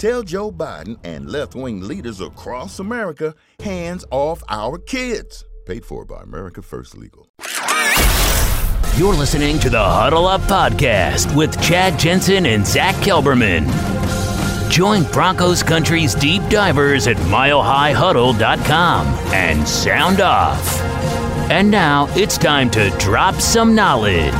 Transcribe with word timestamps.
Tell 0.00 0.22
Joe 0.22 0.50
Biden 0.50 0.98
and 1.04 1.28
left 1.30 1.54
wing 1.54 1.82
leaders 1.82 2.22
across 2.22 2.78
America 2.78 3.34
hands 3.58 4.02
off 4.10 4.42
our 4.48 4.78
kids. 4.78 5.44
Paid 5.66 5.84
for 5.84 6.06
by 6.06 6.22
America 6.22 6.62
First 6.62 6.96
Legal. 6.96 7.28
You're 8.96 9.12
listening 9.12 9.58
to 9.58 9.68
the 9.68 9.84
Huddle 9.84 10.26
Up 10.26 10.40
Podcast 10.42 11.36
with 11.36 11.62
Chad 11.62 11.98
Jensen 11.98 12.46
and 12.46 12.66
Zach 12.66 12.94
Kelberman. 13.04 13.68
Join 14.70 15.02
Broncos 15.12 15.62
Country's 15.62 16.14
deep 16.14 16.40
divers 16.48 17.06
at 17.06 17.18
milehighhuddle.com 17.18 19.06
and 19.34 19.68
sound 19.68 20.22
off. 20.22 20.80
And 21.50 21.70
now 21.70 22.06
it's 22.12 22.38
time 22.38 22.70
to 22.70 22.88
drop 22.98 23.34
some 23.34 23.74
knowledge. 23.74 24.32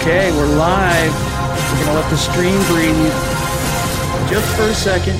Okay, 0.00 0.32
we're 0.32 0.56
live. 0.56 1.31
We're 1.72 1.84
going 1.84 1.88
to 1.88 1.94
let 2.02 2.10
the 2.10 2.18
stream 2.18 2.62
breathe 2.66 4.30
just 4.30 4.56
for 4.56 4.64
a 4.64 4.74
second. 4.74 5.18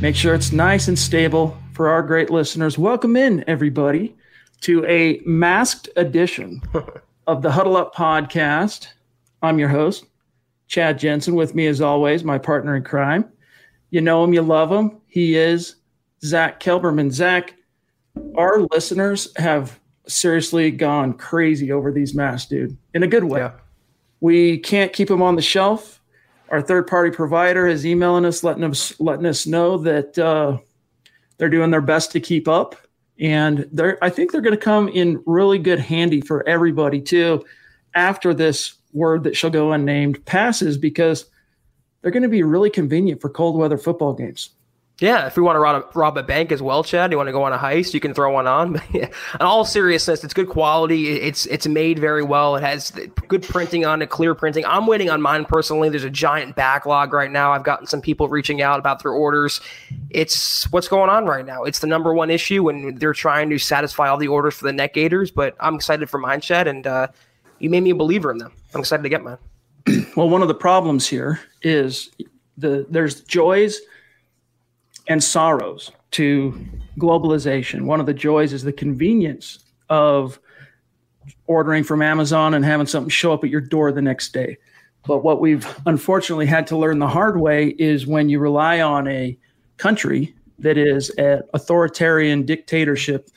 Make 0.00 0.14
sure 0.14 0.32
it's 0.32 0.52
nice 0.52 0.86
and 0.86 0.96
stable 0.96 1.58
for 1.72 1.88
our 1.88 2.04
great 2.04 2.30
listeners. 2.30 2.78
Welcome 2.78 3.16
in, 3.16 3.42
everybody, 3.48 4.14
to 4.60 4.86
a 4.86 5.22
masked 5.26 5.88
edition 5.96 6.62
of 7.26 7.42
the 7.42 7.50
Huddle 7.50 7.76
Up 7.76 7.96
podcast. 7.96 8.86
I'm 9.42 9.58
your 9.58 9.70
host, 9.70 10.06
Chad 10.68 11.00
Jensen. 11.00 11.34
With 11.34 11.52
me, 11.52 11.66
as 11.66 11.80
always, 11.80 12.22
my 12.22 12.38
partner 12.38 12.76
in 12.76 12.84
crime. 12.84 13.28
You 13.90 14.02
know 14.02 14.22
him, 14.22 14.32
you 14.32 14.42
love 14.42 14.70
him. 14.70 15.00
He 15.08 15.34
is 15.34 15.74
Zach 16.22 16.60
Kelberman. 16.60 17.10
Zach, 17.10 17.56
our 18.36 18.60
listeners 18.70 19.32
have 19.36 19.80
seriously 20.06 20.70
gone 20.70 21.14
crazy 21.14 21.72
over 21.72 21.90
these 21.90 22.14
masks, 22.14 22.48
dude, 22.48 22.76
in 22.94 23.02
a 23.02 23.08
good 23.08 23.24
way. 23.24 23.40
Yeah. 23.40 23.50
We 24.20 24.58
can't 24.58 24.92
keep 24.92 25.08
them 25.08 25.22
on 25.22 25.36
the 25.36 25.42
shelf. 25.42 26.00
Our 26.50 26.60
third 26.60 26.86
party 26.86 27.10
provider 27.10 27.66
is 27.66 27.86
emailing 27.86 28.24
us, 28.24 28.42
letting 28.42 28.64
us 28.64 28.98
letting 29.00 29.26
us 29.26 29.46
know 29.46 29.78
that 29.78 30.18
uh, 30.18 30.58
they're 31.38 31.48
doing 31.48 31.70
their 31.70 31.80
best 31.80 32.12
to 32.12 32.20
keep 32.20 32.48
up, 32.48 32.76
and 33.18 33.68
they're 33.72 34.02
I 34.02 34.10
think 34.10 34.32
they're 34.32 34.40
going 34.40 34.56
to 34.56 34.62
come 34.62 34.88
in 34.88 35.22
really 35.26 35.58
good 35.58 35.78
handy 35.78 36.20
for 36.20 36.46
everybody 36.48 37.00
too. 37.00 37.44
After 37.94 38.34
this 38.34 38.74
word 38.92 39.24
that 39.24 39.36
shall 39.36 39.50
go 39.50 39.72
unnamed 39.72 40.24
passes, 40.26 40.76
because 40.76 41.26
they're 42.02 42.10
going 42.10 42.22
to 42.22 42.28
be 42.28 42.42
really 42.42 42.70
convenient 42.70 43.20
for 43.20 43.30
cold 43.30 43.56
weather 43.56 43.78
football 43.78 44.12
games. 44.12 44.50
Yeah, 45.00 45.26
if 45.26 45.34
we 45.34 45.42
want 45.42 45.56
to 45.56 45.60
rob 45.60 45.82
a, 45.82 45.98
rob 45.98 46.18
a 46.18 46.22
bank 46.22 46.52
as 46.52 46.60
well, 46.60 46.84
Chad, 46.84 47.10
you 47.10 47.16
want 47.16 47.28
to 47.28 47.32
go 47.32 47.42
on 47.42 47.54
a 47.54 47.58
heist, 47.58 47.94
you 47.94 48.00
can 48.00 48.12
throw 48.12 48.32
one 48.32 48.46
on. 48.46 48.72
But 48.92 48.94
in 48.94 49.46
all 49.46 49.64
seriousness, 49.64 50.22
it's 50.22 50.34
good 50.34 50.48
quality. 50.48 51.20
It's 51.20 51.46
it's 51.46 51.66
made 51.66 51.98
very 51.98 52.22
well. 52.22 52.56
It 52.56 52.62
has 52.62 52.90
good 53.28 53.42
printing 53.42 53.86
on 53.86 54.02
it, 54.02 54.10
clear 54.10 54.34
printing. 54.34 54.66
I'm 54.66 54.86
waiting 54.86 55.08
on 55.08 55.22
mine 55.22 55.46
personally. 55.46 55.88
There's 55.88 56.04
a 56.04 56.10
giant 56.10 56.54
backlog 56.54 57.14
right 57.14 57.30
now. 57.30 57.52
I've 57.52 57.64
gotten 57.64 57.86
some 57.86 58.02
people 58.02 58.28
reaching 58.28 58.60
out 58.60 58.78
about 58.78 59.02
their 59.02 59.12
orders. 59.12 59.60
It's 60.10 60.70
what's 60.70 60.88
going 60.88 61.08
on 61.08 61.24
right 61.24 61.46
now. 61.46 61.64
It's 61.64 61.78
the 61.78 61.86
number 61.86 62.12
one 62.12 62.30
issue, 62.30 62.68
and 62.68 63.00
they're 63.00 63.14
trying 63.14 63.48
to 63.50 63.58
satisfy 63.58 64.08
all 64.08 64.18
the 64.18 64.28
orders 64.28 64.54
for 64.54 64.64
the 64.64 64.72
Neck 64.72 64.94
Gaiters. 64.94 65.30
But 65.30 65.56
I'm 65.60 65.76
excited 65.76 66.10
for 66.10 66.18
mine, 66.18 66.42
Chad, 66.42 66.68
and 66.68 66.86
uh, 66.86 67.08
you 67.58 67.70
made 67.70 67.82
me 67.82 67.90
a 67.90 67.94
believer 67.94 68.30
in 68.30 68.38
them. 68.38 68.52
I'm 68.74 68.80
excited 68.80 69.02
to 69.04 69.08
get 69.08 69.22
mine. 69.22 69.38
Well, 70.16 70.28
one 70.28 70.42
of 70.42 70.48
the 70.48 70.54
problems 70.54 71.06
here 71.06 71.40
is 71.62 72.10
the 72.58 72.84
there's 72.90 73.20
joys 73.22 73.80
and 75.10 75.22
sorrows 75.22 75.90
to 76.12 76.54
globalization. 76.96 77.82
One 77.82 77.98
of 77.98 78.06
the 78.06 78.14
joys 78.14 78.52
is 78.52 78.62
the 78.62 78.72
convenience 78.72 79.58
of 79.88 80.38
ordering 81.48 81.82
from 81.82 82.00
Amazon 82.00 82.54
and 82.54 82.64
having 82.64 82.86
something 82.86 83.10
show 83.10 83.32
up 83.32 83.42
at 83.42 83.50
your 83.50 83.60
door 83.60 83.90
the 83.90 84.00
next 84.00 84.32
day. 84.32 84.56
But 85.04 85.24
what 85.24 85.40
we've 85.40 85.66
unfortunately 85.84 86.46
had 86.46 86.68
to 86.68 86.76
learn 86.76 87.00
the 87.00 87.08
hard 87.08 87.40
way 87.40 87.70
is 87.70 88.06
when 88.06 88.28
you 88.28 88.38
rely 88.38 88.80
on 88.80 89.08
a 89.08 89.36
country 89.78 90.32
that 90.60 90.78
is 90.78 91.10
an 91.10 91.42
authoritarian 91.54 92.46
dictatorship 92.46 93.30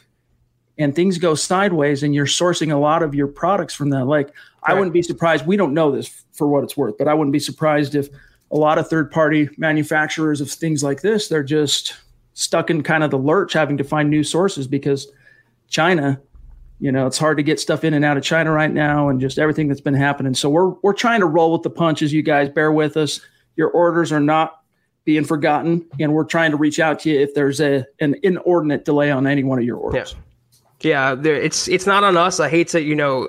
and 0.78 0.96
things 0.96 1.18
go 1.18 1.34
sideways 1.34 2.04
and 2.04 2.14
you're 2.14 2.28
sourcing 2.28 2.72
a 2.72 2.78
lot 2.78 3.02
of 3.02 3.16
your 3.16 3.28
products 3.28 3.74
from 3.74 3.90
that. 3.90 4.06
Like, 4.06 4.32
I 4.62 4.76
wouldn't 4.76 4.94
be 4.94 5.02
surprised. 5.02 5.48
We 5.48 5.58
don't 5.58 5.74
know 5.74 5.92
this 5.92 6.24
for 6.34 6.48
what 6.48 6.64
it's 6.64 6.78
worth, 6.78 7.00
but 7.00 7.08
I 7.08 7.16
wouldn't 7.16 7.34
be 7.34 7.40
surprised 7.40 7.96
if 7.96 8.10
a 8.54 8.58
lot 8.58 8.78
of 8.78 8.88
third 8.88 9.12
party 9.12 9.50
manufacturers 9.58 10.40
of 10.40 10.50
things 10.50 10.84
like 10.84 11.02
this, 11.02 11.28
they're 11.28 11.44
just 11.44 11.96
stuck 12.36 12.70
in 12.70 12.84
kind 12.84 13.04
of 13.04 13.12
the 13.12 13.18
lurch 13.18 13.52
having 13.54 13.78
to 13.78 13.84
find 13.84 14.10
new 14.10 14.24
sources 14.24 14.68
because 14.68 15.12
China, 15.70 16.22
you 16.80 16.92
know, 16.92 17.08
it's 17.08 17.18
hard 17.18 17.38
to 17.38 17.44
get 17.44 17.60
stuff 17.60 17.84
in 17.84 17.96
and 17.96 18.06
out 18.06 18.16
of 18.16 18.24
China 18.24 18.52
right 18.52 18.72
now 18.72 19.10
and 19.10 19.20
just 19.20 19.40
everything 19.40 19.68
that's 19.68 19.82
been 19.82 19.96
happening. 19.96 20.36
So 20.36 20.50
we're 20.50 20.70
we're 20.84 20.94
trying 20.94 21.20
to 21.22 21.26
roll 21.26 21.52
with 21.52 21.64
the 21.64 21.72
punches, 21.72 22.14
you 22.14 22.22
guys 22.22 22.48
bear 22.48 22.72
with 22.72 22.96
us. 22.96 23.20
Your 23.56 23.70
orders 23.72 24.12
are 24.12 24.20
not 24.20 24.62
being 25.04 25.26
forgotten 25.26 25.86
and 26.00 26.14
we're 26.14 26.24
trying 26.24 26.52
to 26.52 26.58
reach 26.58 26.80
out 26.80 27.00
to 27.00 27.10
you 27.10 27.20
if 27.20 27.34
there's 27.34 27.60
a 27.60 27.86
an 28.00 28.16
inordinate 28.22 28.86
delay 28.86 29.10
on 29.10 29.26
any 29.26 29.44
one 29.44 29.58
of 29.58 29.66
your 29.66 29.78
orders. 29.78 30.14
Yeah. 30.16 30.22
Yeah, 30.84 31.16
it's 31.24 31.68
it's 31.68 31.86
not 31.86 32.04
on 32.04 32.18
us. 32.18 32.40
I 32.40 32.50
hate 32.50 32.68
to 32.70 32.82
you 32.82 32.96
know 32.96 33.28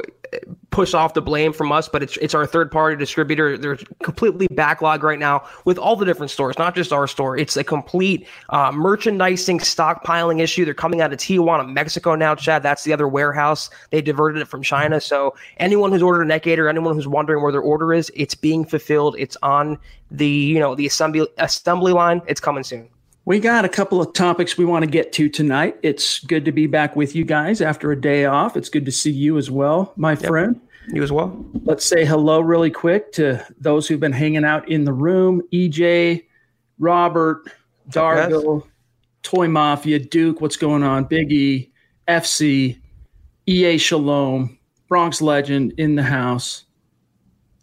push 0.70 0.92
off 0.92 1.14
the 1.14 1.22
blame 1.22 1.52
from 1.52 1.70
us, 1.70 1.88
but 1.88 2.02
it's 2.02 2.16
it's 2.16 2.34
our 2.34 2.46
third 2.46 2.70
party 2.70 2.96
distributor. 2.96 3.56
They're 3.56 3.78
completely 4.02 4.48
backlogged 4.48 5.02
right 5.02 5.18
now 5.20 5.44
with 5.64 5.78
all 5.78 5.94
the 5.94 6.04
different 6.04 6.32
stores, 6.32 6.58
not 6.58 6.74
just 6.74 6.92
our 6.92 7.06
store. 7.06 7.38
It's 7.38 7.56
a 7.56 7.62
complete 7.62 8.26
uh, 8.50 8.72
merchandising 8.72 9.60
stockpiling 9.60 10.40
issue. 10.40 10.64
They're 10.64 10.74
coming 10.74 11.00
out 11.00 11.12
of 11.12 11.18
Tijuana, 11.20 11.72
Mexico 11.72 12.16
now, 12.16 12.34
Chad. 12.34 12.64
That's 12.64 12.82
the 12.82 12.92
other 12.92 13.06
warehouse. 13.06 13.70
They 13.90 14.02
diverted 14.02 14.42
it 14.42 14.48
from 14.48 14.62
China. 14.62 15.00
So 15.00 15.36
anyone 15.58 15.92
who's 15.92 16.02
ordered 16.02 16.22
a 16.22 16.26
Neck 16.26 16.42
Gaiter, 16.42 16.68
anyone 16.68 16.96
who's 16.96 17.08
wondering 17.08 17.42
where 17.42 17.52
their 17.52 17.62
order 17.62 17.94
is, 17.94 18.10
it's 18.14 18.34
being 18.34 18.64
fulfilled. 18.64 19.14
It's 19.16 19.36
on 19.42 19.78
the 20.10 20.28
you 20.28 20.58
know 20.58 20.74
the 20.74 20.86
assembly 20.86 21.28
assembly 21.38 21.92
line. 21.92 22.20
It's 22.26 22.40
coming 22.40 22.64
soon. 22.64 22.88
We 23.26 23.40
got 23.40 23.64
a 23.64 23.70
couple 23.70 24.02
of 24.02 24.12
topics 24.12 24.58
we 24.58 24.66
want 24.66 24.84
to 24.84 24.90
get 24.90 25.12
to 25.14 25.30
tonight. 25.30 25.78
It's 25.82 26.18
good 26.20 26.44
to 26.44 26.52
be 26.52 26.66
back 26.66 26.94
with 26.94 27.16
you 27.16 27.24
guys 27.24 27.62
after 27.62 27.90
a 27.90 27.98
day 27.98 28.26
off. 28.26 28.54
It's 28.54 28.68
good 28.68 28.84
to 28.84 28.92
see 28.92 29.10
you 29.10 29.38
as 29.38 29.50
well, 29.50 29.94
my 29.96 30.12
yep. 30.12 30.26
friend. 30.26 30.60
You 30.88 31.02
as 31.02 31.10
well. 31.10 31.42
Let's 31.62 31.86
say 31.86 32.04
hello 32.04 32.40
really 32.40 32.70
quick 32.70 33.12
to 33.12 33.42
those 33.58 33.88
who've 33.88 34.00
been 34.00 34.12
hanging 34.12 34.44
out 34.44 34.68
in 34.68 34.84
the 34.84 34.92
room 34.92 35.40
EJ, 35.54 36.24
Robert, 36.78 37.50
Dargo, 37.88 38.66
Toy 39.22 39.48
Mafia, 39.48 39.98
Duke, 39.98 40.42
what's 40.42 40.58
going 40.58 40.82
on? 40.82 41.04
Big 41.04 41.32
E, 41.32 41.72
FC, 42.06 42.78
EA 43.46 43.78
Shalom, 43.78 44.58
Bronx 44.86 45.22
Legend 45.22 45.72
in 45.78 45.94
the 45.94 46.02
house. 46.02 46.64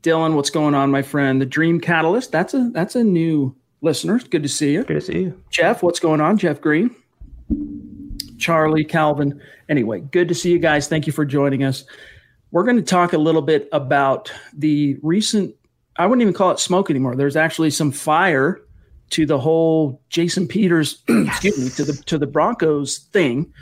Dylan, 0.02 0.34
what's 0.34 0.50
going 0.50 0.74
on, 0.74 0.90
my 0.90 1.04
friend? 1.04 1.40
The 1.40 1.46
Dream 1.46 1.80
Catalyst. 1.80 2.32
That's 2.32 2.56
a 2.56 2.72
that's 2.74 2.96
a 2.96 3.04
new 3.04 3.56
listeners. 3.82 4.24
Good 4.24 4.44
to 4.44 4.50
see 4.50 4.74
you. 4.74 4.84
Good 4.84 4.96
to 4.96 5.02
see 5.02 5.20
you. 5.24 5.44
Jeff, 5.50 5.84
what's 5.84 6.00
going 6.00 6.22
on? 6.22 6.38
Jeff 6.38 6.62
Green. 6.62 6.96
Charlie, 8.38 8.84
Calvin. 8.84 9.42
Anyway, 9.70 10.00
good 10.00 10.28
to 10.28 10.36
see 10.36 10.52
you 10.52 10.60
guys. 10.60 10.88
Thank 10.88 11.08
you 11.08 11.14
for 11.14 11.26
joining 11.26 11.64
us. 11.64 11.86
We're 12.52 12.64
going 12.64 12.78
to 12.78 12.84
talk 12.84 13.14
a 13.14 13.18
little 13.18 13.42
bit 13.42 13.70
about 13.72 14.32
the 14.54 14.98
recent, 15.02 15.56
I 15.98 16.06
wouldn't 16.06 16.22
even 16.22 16.34
call 16.34 16.52
it 16.52 16.60
smoke 16.60 16.90
anymore. 16.90 17.16
There's 17.16 17.36
actually 17.36 17.70
some 17.70 17.92
fire 17.92 18.62
to 19.12 19.26
the 19.26 19.40
whole 19.40 20.02
Jason 20.10 20.48
Peters, 20.48 21.04
excuse 21.08 21.58
me, 21.60 21.70
to 21.70 21.84
the 21.84 22.04
to 22.04 22.18
the 22.18 22.28
Broncos 22.28 23.00
thing. 23.12 23.54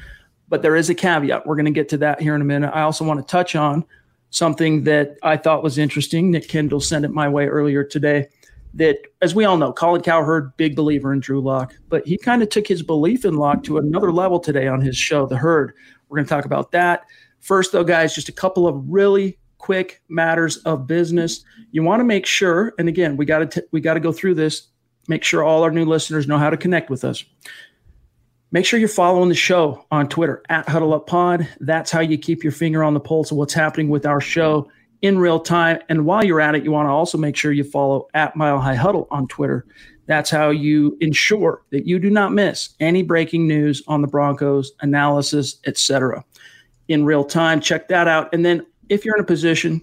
But 0.48 0.62
there 0.62 0.76
is 0.76 0.90
a 0.90 0.96
caveat. 0.96 1.46
We're 1.46 1.56
going 1.56 1.66
to 1.66 1.72
get 1.72 1.90
to 1.90 1.98
that 1.98 2.22
here 2.22 2.34
in 2.36 2.42
a 2.42 2.46
minute. 2.46 2.72
I 2.74 2.82
also 2.82 3.06
want 3.06 3.20
to 3.20 3.32
touch 3.32 3.56
on 3.56 3.86
something 4.32 4.84
that 4.86 5.18
I 5.22 5.38
thought 5.38 5.64
was 5.64 5.78
interesting. 5.78 6.32
Nick 6.32 6.48
Kendall 6.48 6.80
sent 6.80 7.06
it 7.06 7.12
my 7.12 7.30
way 7.30 7.48
earlier 7.48 7.84
today 7.84 8.30
that, 8.74 8.98
as 9.22 9.34
we 9.34 9.46
all 9.46 9.58
know, 9.58 9.74
Colin 9.74 10.02
Cowherd, 10.02 10.56
big 10.58 10.76
believer 10.76 11.12
in 11.12 11.20
Drew 11.20 11.42
Lock, 11.42 11.74
but 11.90 12.06
he 12.06 12.18
kind 12.18 12.44
of 12.44 12.50
took 12.50 12.68
his 12.68 12.84
belief 12.84 13.26
in 13.26 13.36
Lock 13.36 13.64
to 13.64 13.78
another 13.78 14.12
level 14.12 14.40
today 14.40 14.68
on 14.68 14.82
his 14.82 14.96
show, 14.96 15.26
The 15.26 15.38
Herd. 15.38 15.74
We're 16.08 16.18
going 16.18 16.26
to 16.26 16.30
talk 16.30 16.46
about 16.46 16.72
that. 16.72 17.06
First, 17.40 17.72
though, 17.72 17.84
guys, 17.84 18.14
just 18.14 18.30
a 18.30 18.34
couple 18.34 18.68
of 18.68 18.84
really 18.88 19.38
quick 19.58 20.02
matters 20.10 20.58
of 20.58 20.88
business. 20.88 21.44
You 21.72 21.84
want 21.84 22.00
to 22.00 22.04
make 22.04 22.26
sure, 22.26 22.74
and 22.78 22.90
again, 22.90 23.18
we 23.18 23.26
got 23.26 23.52
to 23.52 23.66
we 23.72 23.82
got 23.82 23.94
to 23.96 24.00
go 24.00 24.12
through 24.12 24.36
this. 24.36 24.68
Make 25.08 25.24
sure 25.24 25.44
all 25.44 25.64
our 25.64 25.72
new 25.72 25.86
listeners 25.86 26.28
know 26.28 26.38
how 26.38 26.50
to 26.50 26.58
connect 26.58 26.90
with 26.90 27.04
us. 27.04 27.24
Make 28.52 28.66
sure 28.66 28.80
you're 28.80 28.90
following 28.90 29.30
the 29.30 29.36
show 29.36 29.86
on 29.92 30.10
Twitter 30.10 30.42
at 30.50 30.68
Huddle 30.68 30.94
Up 30.94 31.06
Pod. 31.08 31.48
That's 31.60 31.92
how 31.92 32.00
you 32.00 32.18
keep 32.18 32.44
your 32.44 32.52
finger 32.52 32.84
on 32.84 32.96
the 32.96 33.00
pulse 33.00 33.32
of 33.32 33.38
what's 33.38 33.54
happening 33.54 33.90
with 33.90 34.06
our 34.06 34.20
show 34.20 34.68
in 35.02 35.18
real 35.18 35.40
time. 35.40 35.80
And 35.90 36.06
while 36.06 36.24
you're 36.24 36.42
at 36.42 36.56
it, 36.56 36.64
you 36.64 36.72
want 36.72 36.88
to 36.88 36.92
also 36.92 37.18
make 37.18 37.36
sure 37.36 37.52
you 37.52 37.64
follow 37.64 38.08
at 38.14 38.36
Mile 38.36 38.60
High 38.60 38.76
Huddle 38.76 39.08
on 39.12 39.28
Twitter. 39.28 39.66
That's 40.08 40.30
how 40.30 40.50
you 40.50 40.98
ensure 41.02 41.62
that 41.70 41.86
you 41.86 42.00
do 42.00 42.10
not 42.10 42.34
miss 42.34 42.70
any 42.80 43.04
breaking 43.04 43.48
news 43.48 43.84
on 43.88 44.02
the 44.02 44.08
Broncos, 44.08 44.72
analysis, 44.82 45.58
etc. 45.68 46.26
in 46.88 47.06
real 47.06 47.24
time. 47.24 47.62
Check 47.62 47.88
that 47.90 48.08
out. 48.08 48.34
And 48.34 48.44
then 48.44 48.66
if 48.90 49.06
you're 49.06 49.16
in 49.16 49.22
a 49.22 49.28
position, 49.28 49.82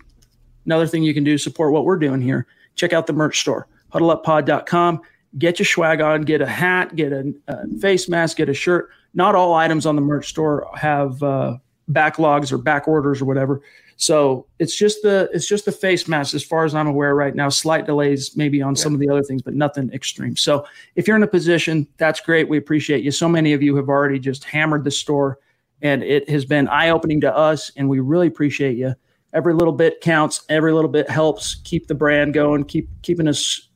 another 0.64 0.86
thing 0.86 1.04
you 1.04 1.14
can 1.14 1.24
do 1.24 1.38
support 1.38 1.72
what 1.72 1.84
we're 1.84 1.96
doing 1.96 2.20
here. 2.20 2.46
Check 2.74 2.92
out 2.92 3.06
the 3.06 3.12
merch 3.12 3.40
store, 3.40 3.68
huddleuppod.com. 3.92 5.00
Get 5.38 5.58
your 5.58 5.66
swag 5.66 6.00
on, 6.00 6.22
get 6.22 6.40
a 6.40 6.46
hat, 6.46 6.96
get 6.96 7.12
a, 7.12 7.32
a 7.46 7.68
face 7.78 8.08
mask, 8.08 8.38
get 8.38 8.48
a 8.48 8.54
shirt. 8.54 8.90
Not 9.14 9.34
all 9.34 9.54
items 9.54 9.86
on 9.86 9.94
the 9.96 10.02
merch 10.02 10.28
store 10.28 10.68
have 10.74 11.22
uh, 11.22 11.56
backlogs 11.90 12.52
or 12.52 12.58
back 12.58 12.88
orders 12.88 13.20
or 13.20 13.26
whatever. 13.26 13.62
So 13.96 14.46
it's 14.58 14.76
just 14.76 15.02
the 15.02 15.28
it's 15.32 15.48
just 15.48 15.64
the 15.64 15.72
face 15.72 16.06
mask 16.06 16.34
as 16.34 16.44
far 16.44 16.64
as 16.64 16.74
I'm 16.74 16.86
aware 16.86 17.14
right 17.14 17.34
now. 17.34 17.48
Slight 17.48 17.86
delays 17.86 18.36
maybe 18.36 18.60
on 18.60 18.74
yeah. 18.74 18.82
some 18.82 18.94
of 18.94 19.00
the 19.00 19.08
other 19.08 19.22
things, 19.22 19.42
but 19.42 19.54
nothing 19.54 19.90
extreme. 19.92 20.36
So 20.36 20.66
if 20.96 21.08
you're 21.08 21.16
in 21.16 21.22
a 21.22 21.28
position, 21.28 21.88
that's 21.96 22.20
great. 22.20 22.48
We 22.48 22.58
appreciate 22.58 23.02
you. 23.02 23.10
So 23.10 23.28
many 23.28 23.54
of 23.54 23.62
you 23.62 23.74
have 23.76 23.88
already 23.88 24.18
just 24.18 24.44
hammered 24.44 24.84
the 24.84 24.90
store, 24.90 25.38
and 25.80 26.02
it 26.02 26.28
has 26.28 26.44
been 26.44 26.68
eye 26.68 26.90
opening 26.90 27.22
to 27.22 27.34
us, 27.34 27.72
and 27.76 27.88
we 27.88 28.00
really 28.00 28.26
appreciate 28.26 28.76
you. 28.76 28.94
Every 29.32 29.54
little 29.54 29.72
bit 29.72 30.02
counts. 30.02 30.44
Every 30.50 30.72
little 30.72 30.90
bit 30.90 31.08
helps 31.08 31.56
keep 31.64 31.86
the 31.86 31.94
brand 31.94 32.34
going, 32.34 32.64
keep 32.64 32.88
keeping 33.02 33.28
us 33.28 33.68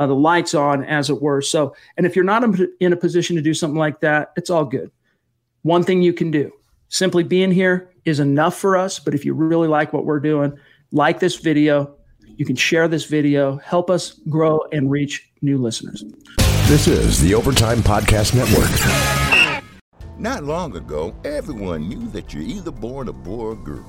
uh, 0.00 0.06
the 0.06 0.14
lights 0.14 0.54
on, 0.54 0.82
as 0.84 1.10
it 1.10 1.22
were. 1.22 1.42
So, 1.42 1.76
and 1.96 2.06
if 2.06 2.16
you're 2.16 2.24
not 2.24 2.42
in 2.80 2.92
a 2.92 2.96
position 2.96 3.36
to 3.36 3.42
do 3.42 3.54
something 3.54 3.78
like 3.78 4.00
that, 4.00 4.32
it's 4.36 4.50
all 4.50 4.64
good. 4.64 4.90
One 5.62 5.84
thing 5.84 6.02
you 6.02 6.12
can 6.12 6.30
do 6.32 6.50
simply 6.88 7.22
being 7.22 7.52
here 7.52 7.89
is 8.04 8.20
enough 8.20 8.56
for 8.56 8.76
us. 8.76 8.98
But 8.98 9.14
if 9.14 9.24
you 9.24 9.34
really 9.34 9.68
like 9.68 9.92
what 9.92 10.04
we're 10.04 10.20
doing, 10.20 10.56
like 10.92 11.20
this 11.20 11.36
video, 11.36 11.96
you 12.36 12.44
can 12.44 12.56
share 12.56 12.88
this 12.88 13.04
video, 13.04 13.58
help 13.58 13.90
us 13.90 14.20
grow 14.28 14.60
and 14.72 14.90
reach 14.90 15.30
new 15.42 15.58
listeners. 15.58 16.04
This 16.66 16.86
is 16.86 17.20
the 17.20 17.34
Overtime 17.34 17.78
Podcast 17.78 18.34
Network. 18.34 18.70
Not 20.18 20.44
long 20.44 20.76
ago, 20.76 21.14
everyone 21.24 21.88
knew 21.88 22.06
that 22.08 22.32
you're 22.32 22.42
either 22.42 22.70
born 22.70 23.08
a 23.08 23.12
boy 23.12 23.46
or 23.46 23.56
girl. 23.56 23.86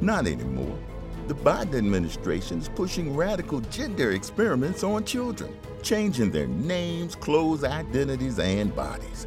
Not 0.00 0.26
anymore. 0.26 0.78
The 1.28 1.34
Biden 1.34 1.78
administration 1.78 2.58
is 2.58 2.68
pushing 2.68 3.16
radical 3.16 3.60
gender 3.60 4.12
experiments 4.12 4.82
on 4.82 5.04
children, 5.04 5.56
changing 5.82 6.30
their 6.30 6.48
names, 6.48 7.14
clothes, 7.14 7.64
identities, 7.64 8.38
and 8.38 8.74
bodies. 8.74 9.26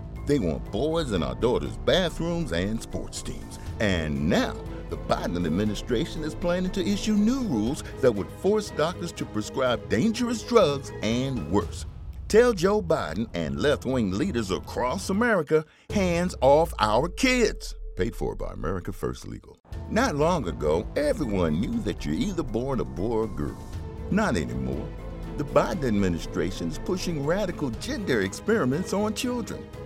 They 0.25 0.39
want 0.39 0.71
boys 0.71 1.11
in 1.11 1.23
our 1.23 1.35
daughters' 1.35 1.77
bathrooms 1.77 2.51
and 2.51 2.81
sports 2.81 3.21
teams. 3.21 3.59
And 3.79 4.29
now, 4.29 4.55
the 4.89 4.97
Biden 4.97 5.45
administration 5.45 6.23
is 6.23 6.35
planning 6.35 6.71
to 6.71 6.85
issue 6.85 7.13
new 7.13 7.41
rules 7.43 7.83
that 8.01 8.11
would 8.11 8.29
force 8.29 8.71
doctors 8.71 9.11
to 9.13 9.25
prescribe 9.25 9.89
dangerous 9.89 10.43
drugs 10.43 10.91
and 11.01 11.49
worse. 11.51 11.85
Tell 12.27 12.53
Joe 12.53 12.81
Biden 12.81 13.27
and 13.33 13.59
left 13.59 13.85
wing 13.85 14.11
leaders 14.11 14.51
across 14.51 15.09
America 15.09 15.65
hands 15.89 16.35
off 16.41 16.73
our 16.79 17.09
kids. 17.09 17.75
Paid 17.97 18.15
for 18.15 18.35
by 18.35 18.53
America 18.53 18.93
First 18.93 19.27
Legal. 19.27 19.57
Not 19.89 20.15
long 20.15 20.47
ago, 20.47 20.87
everyone 20.95 21.59
knew 21.59 21.79
that 21.81 22.05
you're 22.05 22.15
either 22.15 22.43
born 22.43 22.79
a 22.79 22.85
boy 22.85 23.17
or 23.17 23.27
girl. 23.27 23.61
Not 24.11 24.37
anymore. 24.37 24.87
The 25.37 25.43
Biden 25.45 25.87
administration 25.87 26.69
is 26.69 26.77
pushing 26.77 27.25
radical 27.25 27.69
gender 27.71 28.21
experiments 28.21 28.93
on 28.93 29.13
children, 29.13 29.65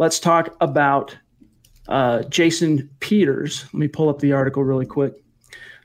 let's 0.00 0.18
talk 0.18 0.56
about 0.62 1.14
uh, 1.86 2.22
Jason 2.22 2.88
Peters. 3.00 3.64
Let 3.66 3.74
me 3.74 3.86
pull 3.86 4.08
up 4.08 4.18
the 4.18 4.32
article 4.32 4.64
really 4.64 4.86
quick. 4.86 5.22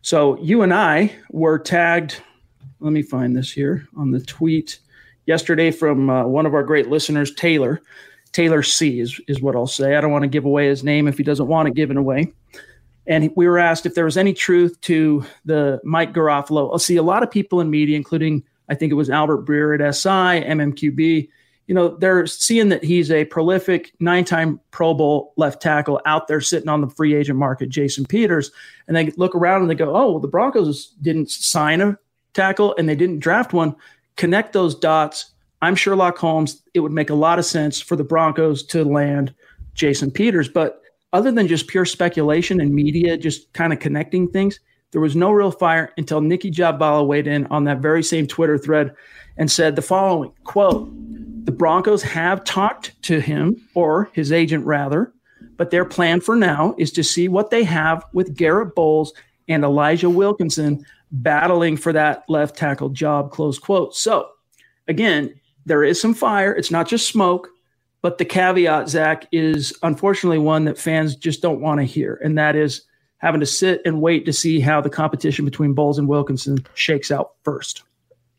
So 0.02 0.40
you 0.40 0.62
and 0.62 0.74
I 0.74 1.12
were 1.32 1.60
tagged. 1.60 2.22
Let 2.80 2.94
me 2.94 3.02
find 3.02 3.36
this 3.36 3.52
here 3.52 3.86
on 3.98 4.12
the 4.12 4.22
tweet 4.22 4.80
yesterday 5.26 5.70
from 5.70 6.10
uh, 6.10 6.26
one 6.26 6.46
of 6.46 6.54
our 6.54 6.64
great 6.64 6.90
listeners, 6.90 7.34
Taylor. 7.36 7.82
Taylor 8.32 8.64
C 8.64 9.02
is, 9.02 9.20
is 9.28 9.42
what 9.42 9.54
I'll 9.54 9.68
say. 9.68 9.98
I 9.98 10.02
don't 10.02 10.12
want 10.12 10.24
to 10.24 10.30
give 10.30 10.46
away 10.46 10.68
his 10.68 10.82
name 10.82 11.10
if 11.10 11.18
he 11.18 11.24
doesn't 11.24 11.48
want 11.48 11.68
it 11.68 11.76
given 11.76 11.98
away. 11.98 12.32
And 13.08 13.30
we 13.36 13.50
were 13.50 13.60
asked 13.60 13.86
if 13.86 13.96
there 13.96 14.06
was 14.06 14.18
any 14.18 14.34
truth 14.34 14.80
to 14.82 15.26
the 15.44 15.82
Mike 15.84 16.14
Garafolo. 16.14 16.72
I'll 16.72 16.80
see 16.80 16.96
a 16.96 17.04
lot 17.04 17.22
of 17.22 17.30
people 17.30 17.60
in 17.60 17.70
media, 17.70 17.98
including 17.98 18.44
I 18.70 18.76
think 18.76 18.94
it 18.94 18.96
was 18.96 19.10
Albert 19.10 19.46
Breer 19.46 19.78
at 19.78 19.94
SI, 19.94 20.08
MMQB. 20.10 21.28
You 21.68 21.74
know, 21.74 21.90
they're 21.98 22.28
seeing 22.28 22.70
that 22.70 22.84
he's 22.84 23.10
a 23.10 23.26
prolific 23.26 23.94
nine-time 24.00 24.60
Pro 24.72 24.94
Bowl 24.94 25.34
left 25.36 25.62
tackle 25.62 26.00
out 26.06 26.28
there 26.28 26.42
sitting 26.42 26.70
on 26.70 26.82
the 26.82 26.90
free 26.90 27.16
agent 27.16 27.40
market, 27.40 27.70
Jason 27.70 28.06
Peters, 28.06 28.52
and 28.88 28.96
they 28.96 29.12
look 29.18 29.34
around 29.34 29.62
and 29.62 29.70
they 29.70 29.76
go, 29.76 29.96
"Oh, 29.96 30.12
well, 30.12 30.20
the 30.20 30.28
Broncos 30.28 30.94
didn't 31.02 31.32
sign 31.32 31.82
a 31.82 31.98
tackle 32.34 32.76
and 32.78 32.88
they 32.88 32.96
didn't 32.96 33.20
draft 33.20 33.52
one." 33.54 33.76
Connect 34.16 34.54
those 34.54 34.76
dots. 34.76 35.32
I'm 35.62 35.76
Sherlock 35.76 36.18
Holmes. 36.18 36.62
It 36.74 36.82
would 36.82 36.92
make 36.92 37.10
a 37.10 37.16
lot 37.16 37.40
of 37.40 37.46
sense 37.46 37.82
for 37.82 37.96
the 37.96 38.04
Broncos 38.04 38.62
to 38.68 38.84
land 38.84 39.34
Jason 39.74 40.12
Peters, 40.12 40.48
but 40.48 40.82
other 41.14 41.32
than 41.32 41.48
just 41.48 41.68
pure 41.68 41.86
speculation 41.86 42.62
and 42.62 42.76
media 42.76 43.18
just 43.18 43.52
kind 43.54 43.74
of 43.74 43.80
connecting 43.80 44.28
things, 44.28 44.60
there 44.92 45.02
was 45.02 45.16
no 45.16 45.32
real 45.32 45.52
fire 45.52 45.92
until 45.98 46.22
Nicki 46.22 46.52
Jhabvala 46.52 47.08
weighed 47.08 47.28
in 47.28 47.48
on 47.48 47.64
that 47.64 47.80
very 47.80 48.04
same 48.04 48.28
Twitter 48.28 48.58
thread 48.58 48.94
and 49.38 49.50
said 49.52 49.76
the 49.76 49.82
following 49.82 50.32
quote, 50.44 50.90
the 51.46 51.52
Broncos 51.52 52.04
have 52.04 52.44
talked 52.44 53.02
to 53.04 53.20
him 53.20 53.68
or 53.74 54.10
his 54.14 54.32
agent 54.32 54.66
rather, 54.66 55.14
but 55.58 55.72
their 55.72 55.86
plan 55.86 56.20
for 56.20 56.36
now 56.36 56.76
is 56.78 56.92
to 56.94 57.04
see 57.04 57.28
what 57.28 57.52
they 57.52 57.64
have 57.64 58.04
with 58.14 58.36
Garrett 58.36 58.76
Bolles 58.76 59.14
and 59.48 59.64
Elijah 59.64 60.10
Wilkinson 60.10 60.86
battling 61.12 61.78
for 61.78 61.94
that 61.94 62.24
left 62.28 62.58
tackle 62.58 62.90
job, 62.90 63.32
close 63.32 63.60
quote. 63.60 63.96
So 63.96 64.30
again, 64.88 65.40
there 65.66 65.84
is 65.84 66.02
some 66.02 66.14
fire. 66.14 66.54
It's 66.54 66.72
not 66.72 66.88
just 66.88 67.08
smoke. 67.08 67.50
But 68.02 68.20
the 68.20 68.26
caveat, 68.26 68.88
Zach, 68.88 69.28
is 69.32 69.74
unfortunately 69.82 70.38
one 70.38 70.66
that 70.66 70.78
fans 70.78 71.16
just 71.16 71.42
don't 71.42 71.60
want 71.60 71.80
to 71.80 71.86
hear, 71.86 72.20
and 72.24 72.38
that 72.38 72.56
is 72.56 72.84
having 73.18 73.40
to 73.40 73.48
sit 73.48 73.82
and 73.84 74.00
wait 74.00 74.26
to 74.26 74.34
see 74.34 74.60
how 74.60 74.80
the 74.80 74.92
competition 74.92 75.44
between 75.44 75.74
Bolles 75.74 75.98
and 75.98 76.08
Wilkinson 76.08 76.64
shakes 76.76 77.10
out 77.10 77.32
first. 77.44 77.82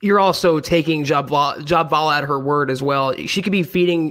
You're 0.02 0.20
also 0.20 0.60
taking 0.60 1.04
Jhabvala, 1.04 2.18
at 2.18 2.24
her 2.24 2.38
word 2.38 2.70
as 2.70 2.82
well. 2.82 3.14
She 3.14 3.40
could 3.40 3.50
be 3.50 3.62
feeding 3.62 4.10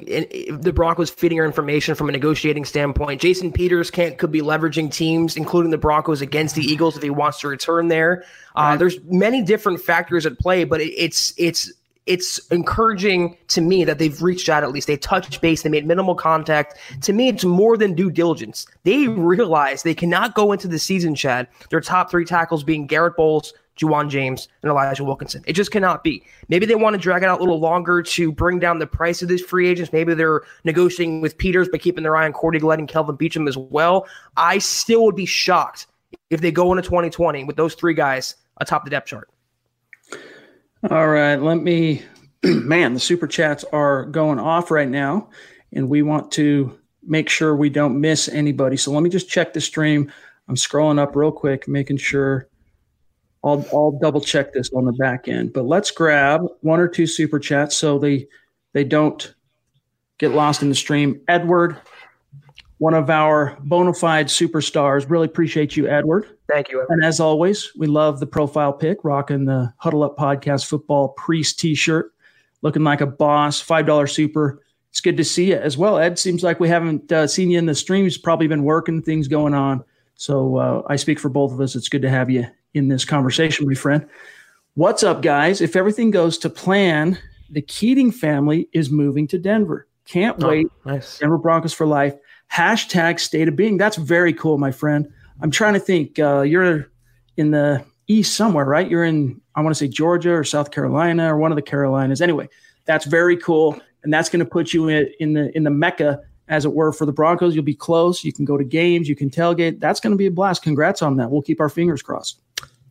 the 0.60 0.74
Broncos, 0.74 1.12
feeding 1.12 1.38
her 1.38 1.46
information 1.46 1.94
from 1.94 2.10
a 2.10 2.12
negotiating 2.12 2.66
standpoint. 2.66 3.22
Jason 3.22 3.52
Peters 3.52 3.92
can't 3.92 4.18
could 4.18 4.32
be 4.32 4.42
leveraging 4.42 4.92
teams, 4.92 5.38
including 5.38 5.70
the 5.70 5.78
Broncos, 5.78 6.22
against 6.22 6.56
the 6.56 6.64
Eagles 6.64 6.98
if 6.98 7.04
he 7.04 7.12
wants 7.12 7.40
to 7.42 7.48
return 7.48 7.88
there. 7.90 8.24
Uh, 8.56 8.76
There's 8.76 9.00
many 9.04 9.44
different 9.44 9.80
factors 9.80 10.26
at 10.26 10.40
play, 10.40 10.64
but 10.64 10.82
it, 10.82 10.92
it's 10.98 11.34
it's 11.38 11.72
it's 12.08 12.40
encouraging 12.48 13.38
to 13.50 13.62
me 13.62 13.84
that 13.84 14.00
they've 14.00 14.22
reached 14.22 14.50
out 14.50 14.64
at 14.64 14.72
least. 14.72 14.88
They 14.88 14.98
touched 14.98 15.40
base, 15.42 15.62
they 15.62 15.70
made 15.70 15.86
minimal 15.86 16.16
contact. 16.16 16.78
To 17.02 17.14
me, 17.14 17.30
it's 17.30 17.44
more 17.44 17.78
than 17.78 17.94
due 17.94 18.12
diligence. 18.12 18.68
They 18.84 19.08
realize 19.08 19.84
they 19.84 19.96
cannot 19.96 20.36
go 20.36 20.52
into 20.52 20.68
the 20.68 20.80
season, 20.80 21.16
Chad, 21.16 21.48
their 21.70 21.82
top 21.82 22.10
three 22.10 22.26
tackles 22.26 22.64
being 22.64 22.88
Garrett 22.88 23.16
Bolles, 23.16 23.54
Ja'Wuan 23.78 24.10
James, 24.10 24.48
and 24.62 24.70
Elijah 24.70 25.04
Wilkinson. 25.04 25.44
It 25.48 25.54
just 25.54 25.72
cannot 25.72 26.04
be. 26.04 26.24
Maybe 26.48 26.66
they 26.66 26.76
want 26.76 26.94
to 26.94 26.98
drag 26.98 27.24
it 27.24 27.30
out 27.30 27.40
a 27.40 27.44
little 27.44 27.60
longer 27.60 28.02
to 28.02 28.32
bring 28.32 28.60
down 28.60 28.80
the 28.80 28.88
price 28.88 29.22
of 29.22 29.28
these 29.28 29.42
free 29.42 29.68
agents. 29.68 29.92
Maybe 29.92 30.14
they're 30.14 30.44
negotiating 30.64 31.22
with 31.22 31.38
Peters, 31.38 31.68
but 31.70 31.82
keeping 31.82 32.04
their 32.04 32.16
eye 32.16 32.26
on 32.26 32.34
Cordy 32.34 32.60
Glenn 32.60 32.80
and 32.80 32.88
Kelvin 32.88 33.18
Beachum 33.18 33.48
as 33.48 33.58
well. 33.58 34.08
I 34.38 34.60
still 34.60 35.04
would 35.06 35.16
be 35.16 35.26
shocked 35.26 35.88
if 36.30 36.42
they 36.42 36.52
go 36.52 36.72
into 36.72 36.84
2020 36.84 37.44
with 37.44 37.58
those 37.58 37.76
three 37.76 37.94
guys 37.94 38.36
atop 38.58 38.86
the 38.86 38.90
depth 38.90 39.08
chart. 39.08 39.30
All 40.90 41.08
right, 41.08 41.36
let 41.36 41.56
me. 41.56 42.04
Man, 42.44 42.94
the 42.94 43.00
super 43.00 43.28
chats 43.28 43.66
are 43.74 44.06
going 44.06 44.40
off 44.40 44.70
right 44.70 44.90
now, 44.90 45.30
and 45.74 45.90
we 45.90 46.04
want 46.04 46.32
to 46.34 46.78
make 47.04 47.28
sure 47.28 47.56
we 47.56 47.70
don't 47.70 48.00
miss 48.00 48.30
anybody. 48.30 48.78
So 48.78 48.92
let 48.92 49.04
me 49.04 49.10
just 49.10 49.30
check 49.30 49.54
the 49.54 49.62
stream. 49.62 50.12
I'm 50.48 50.56
scrolling 50.56 51.00
up 51.00 51.16
real 51.16 51.32
quick, 51.32 51.68
making 51.68 51.98
sure. 51.98 52.48
I'll, 53.46 53.64
I'll 53.72 53.92
double 54.02 54.22
check 54.22 54.54
this 54.54 54.72
on 54.74 54.86
the 54.86 54.94
back 54.94 55.28
end. 55.28 55.54
But 55.54 55.66
let's 55.66 55.92
grab 55.92 56.42
one 56.62 56.80
or 56.80 56.88
two 56.88 57.06
super 57.06 57.40
chats 57.40 57.78
so 57.78 58.00
they 58.00 58.28
they 58.74 58.84
don't 58.84 59.34
get 60.18 60.32
lost 60.32 60.64
in 60.64 60.70
the 60.70 60.76
stream. 60.76 61.22
Edward, 61.28 61.78
one 62.80 62.96
of 62.96 63.10
our 63.10 63.58
bona 63.62 63.94
fide 63.94 64.28
superstars. 64.28 65.10
Really 65.10 65.28
appreciate 65.28 65.78
you, 65.78 65.88
Edward. 65.88 66.26
Thank 66.50 66.70
you. 66.70 66.86
And 66.90 67.04
as 67.04 67.20
always, 67.20 67.72
we 67.78 67.88
love 67.88 68.20
the 68.20 68.28
profile 68.28 68.74
pic, 68.74 69.04
rocking 69.04 69.46
the 69.46 69.72
Huddle 69.78 70.04
Up 70.04 70.18
Podcast 70.18 70.66
Football 70.66 71.10
Priest 71.10 71.60
t 71.60 71.76
shirt, 71.76 72.14
looking 72.64 72.84
like 72.84 73.02
a 73.02 73.08
boss, 73.08 73.64
$5 73.64 74.10
super. 74.12 74.62
It's 74.90 75.02
good 75.02 75.18
to 75.18 75.24
see 75.24 75.50
you 75.50 75.58
as 75.58 75.78
well, 75.78 75.98
Ed. 75.98 76.18
Seems 76.18 76.44
like 76.44 76.60
we 76.60 76.70
haven't 76.70 77.12
uh, 77.12 77.28
seen 77.28 77.52
you 77.52 77.60
in 77.60 77.66
the 77.66 77.76
streams, 77.76 78.18
probably 78.18 78.48
been 78.48 78.64
working, 78.64 79.02
things 79.02 79.28
going 79.28 79.54
on. 79.54 79.84
So 80.16 80.58
uh, 80.58 80.82
I 80.88 80.96
speak 80.96 81.20
for 81.20 81.30
both 81.30 81.52
of 81.52 81.60
us. 81.60 81.76
It's 81.76 81.90
good 81.90 82.02
to 82.04 82.10
have 82.10 82.30
you 82.30 82.48
in 82.76 82.90
this 82.90 83.06
conversation, 83.06 83.68
my 83.68 83.74
friend. 83.74 84.08
What's 84.76 85.02
up, 85.02 85.22
guys? 85.22 85.62
If 85.62 85.76
everything 85.76 86.12
goes 86.12 86.38
to 86.40 86.50
plan, 86.50 87.18
the 87.50 87.62
Keating 87.62 88.12
family 88.12 88.68
is 88.74 88.92
moving 88.92 89.28
to 89.30 89.40
Denver. 89.40 89.88
Can't 90.06 90.44
oh, 90.44 90.50
wait. 90.50 90.68
Nice. 90.86 91.20
Denver 91.20 91.38
Broncos 91.38 91.74
for 91.74 91.88
life. 91.88 92.14
Hashtag 92.52 93.20
state 93.20 93.48
of 93.48 93.56
being. 93.56 93.78
That's 93.78 93.96
very 93.96 94.34
cool, 94.34 94.58
my 94.58 94.72
friend. 94.72 95.12
I'm 95.42 95.52
trying 95.52 95.74
to 95.74 95.80
think. 95.80 96.20
Uh, 96.20 96.42
you're 96.42 96.92
in 97.38 97.52
the 97.52 97.84
east 98.08 98.36
somewhere, 98.36 98.66
right? 98.66 98.90
You're 98.90 99.06
in, 99.06 99.42
I 99.56 99.62
want 99.62 99.74
to 99.74 99.80
say 99.80 99.88
Georgia 99.88 100.34
or 100.34 100.44
South 100.44 100.72
Carolina 100.72 101.34
or 101.34 101.38
one 101.38 101.52
of 101.52 101.56
the 101.56 101.62
Carolinas. 101.62 102.22
Anyway, 102.22 102.50
that's 102.84 103.06
very 103.06 103.38
cool, 103.38 103.80
and 104.04 104.14
that's 104.14 104.30
going 104.30 104.42
to 104.44 104.50
put 104.50 104.74
you 104.74 104.90
in, 104.90 105.10
in 105.20 105.34
the 105.34 105.56
in 105.56 105.64
the 105.64 105.72
mecca, 105.72 106.22
as 106.50 106.66
it 106.66 106.74
were, 106.74 106.92
for 106.92 107.06
the 107.06 107.14
Broncos. 107.14 107.56
You'll 107.56 107.64
be 107.64 107.74
close. 107.74 108.24
You 108.24 108.34
can 108.34 108.46
go 108.46 108.58
to 108.58 108.64
games. 108.64 109.10
You 109.10 109.16
can 109.16 109.30
tailgate. 109.30 109.80
That's 109.80 110.00
going 110.00 110.12
to 110.12 110.18
be 110.18 110.28
a 110.28 110.32
blast. 110.32 110.62
Congrats 110.62 111.02
on 111.02 111.16
that. 111.18 111.32
We'll 111.32 111.42
keep 111.42 111.62
our 111.62 111.70
fingers 111.70 112.02
crossed. 112.02 112.42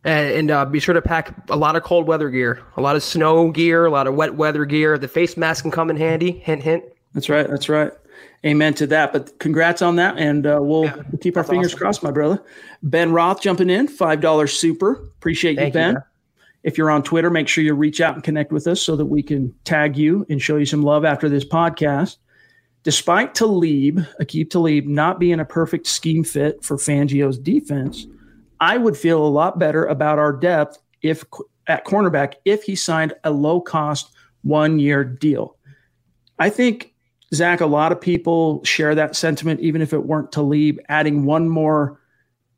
And, 0.05 0.31
and 0.31 0.51
uh, 0.51 0.65
be 0.65 0.79
sure 0.79 0.93
to 0.93 1.01
pack 1.01 1.35
a 1.49 1.57
lot 1.57 1.75
of 1.75 1.83
cold 1.83 2.07
weather 2.07 2.29
gear, 2.29 2.61
a 2.77 2.81
lot 2.81 2.95
of 2.95 3.03
snow 3.03 3.51
gear, 3.51 3.85
a 3.85 3.89
lot 3.89 4.07
of 4.07 4.15
wet 4.15 4.35
weather 4.35 4.63
gear. 4.63 4.97
The 4.97 5.07
face 5.07 5.35
mask 5.35 5.63
can 5.63 5.71
come 5.71 5.89
in 5.89 5.97
handy. 5.97 6.31
Hint, 6.31 6.63
hint. 6.63 6.83
That's 7.13 7.27
right. 7.27 7.49
That's 7.49 7.67
right 7.67 7.91
amen 8.45 8.73
to 8.75 8.87
that. 8.87 9.11
But 9.11 9.37
congrats 9.39 9.81
on 9.81 9.97
that, 9.97 10.17
and 10.17 10.45
uh, 10.45 10.59
we'll, 10.61 10.85
yeah, 10.85 10.95
keep 11.21 11.35
our 11.35 11.43
fingers 11.43 11.71
awesome. 11.73 11.79
crossed, 11.79 12.03
my 12.03 12.11
brother. 12.11 12.41
Ben 12.83 13.11
Roth 13.11 13.41
jumping 13.41 13.69
in, 13.69 13.87
five 13.87 14.21
dollars 14.21 14.53
super. 14.53 14.93
Appreciate 15.17 15.55
Thank 15.55 15.73
you, 15.73 15.79
Ben. 15.79 15.93
You, 15.93 16.01
if 16.63 16.77
you're 16.77 16.89
on 16.89 17.03
Twitter, 17.03 17.29
make 17.29 17.47
sure 17.47 17.63
you 17.63 17.73
reach 17.73 18.01
out 18.01 18.15
and 18.15 18.23
connect 18.23 18.51
with 18.51 18.67
us 18.67 18.81
so 18.81 18.95
that 18.95 19.05
we 19.05 19.21
can 19.21 19.53
tag 19.65 19.97
you 19.97 20.25
and 20.29 20.41
show 20.41 20.57
you 20.57 20.65
some 20.65 20.81
love 20.81 21.05
after 21.05 21.29
this 21.29 21.45
podcast. 21.45 22.17
Despite 22.83 23.33
Talib, 23.33 23.99
Aqib 24.21 24.49
Talib, 24.49 24.85
not 24.85 25.19
being 25.19 25.39
a 25.39 25.45
perfect 25.45 25.87
scheme 25.87 26.23
fit 26.23 26.63
for 26.63 26.77
Fangio's 26.77 27.37
defense, 27.37 28.07
I 28.59 28.77
would 28.77 28.97
feel 28.97 29.25
a 29.25 29.27
lot 29.27 29.59
better 29.59 29.85
about 29.85 30.19
our 30.19 30.33
depth 30.33 30.77
if 31.01 31.23
at 31.67 31.85
cornerback 31.85 32.35
if 32.45 32.63
he 32.63 32.75
signed 32.75 33.13
a 33.23 33.31
low 33.31 33.61
cost 33.61 34.11
one 34.43 34.79
year 34.79 35.03
deal. 35.03 35.57
I 36.39 36.49
think 36.49 36.93
Zach, 37.33 37.61
a 37.61 37.65
lot 37.65 37.91
of 37.91 37.99
people 37.99 38.63
share 38.63 38.95
that 38.95 39.15
sentiment, 39.15 39.59
even 39.59 39.81
if 39.81 39.93
it 39.93 40.05
weren't 40.05 40.31
Talib, 40.31 40.79
adding 40.89 41.25
one 41.25 41.49
more 41.49 41.99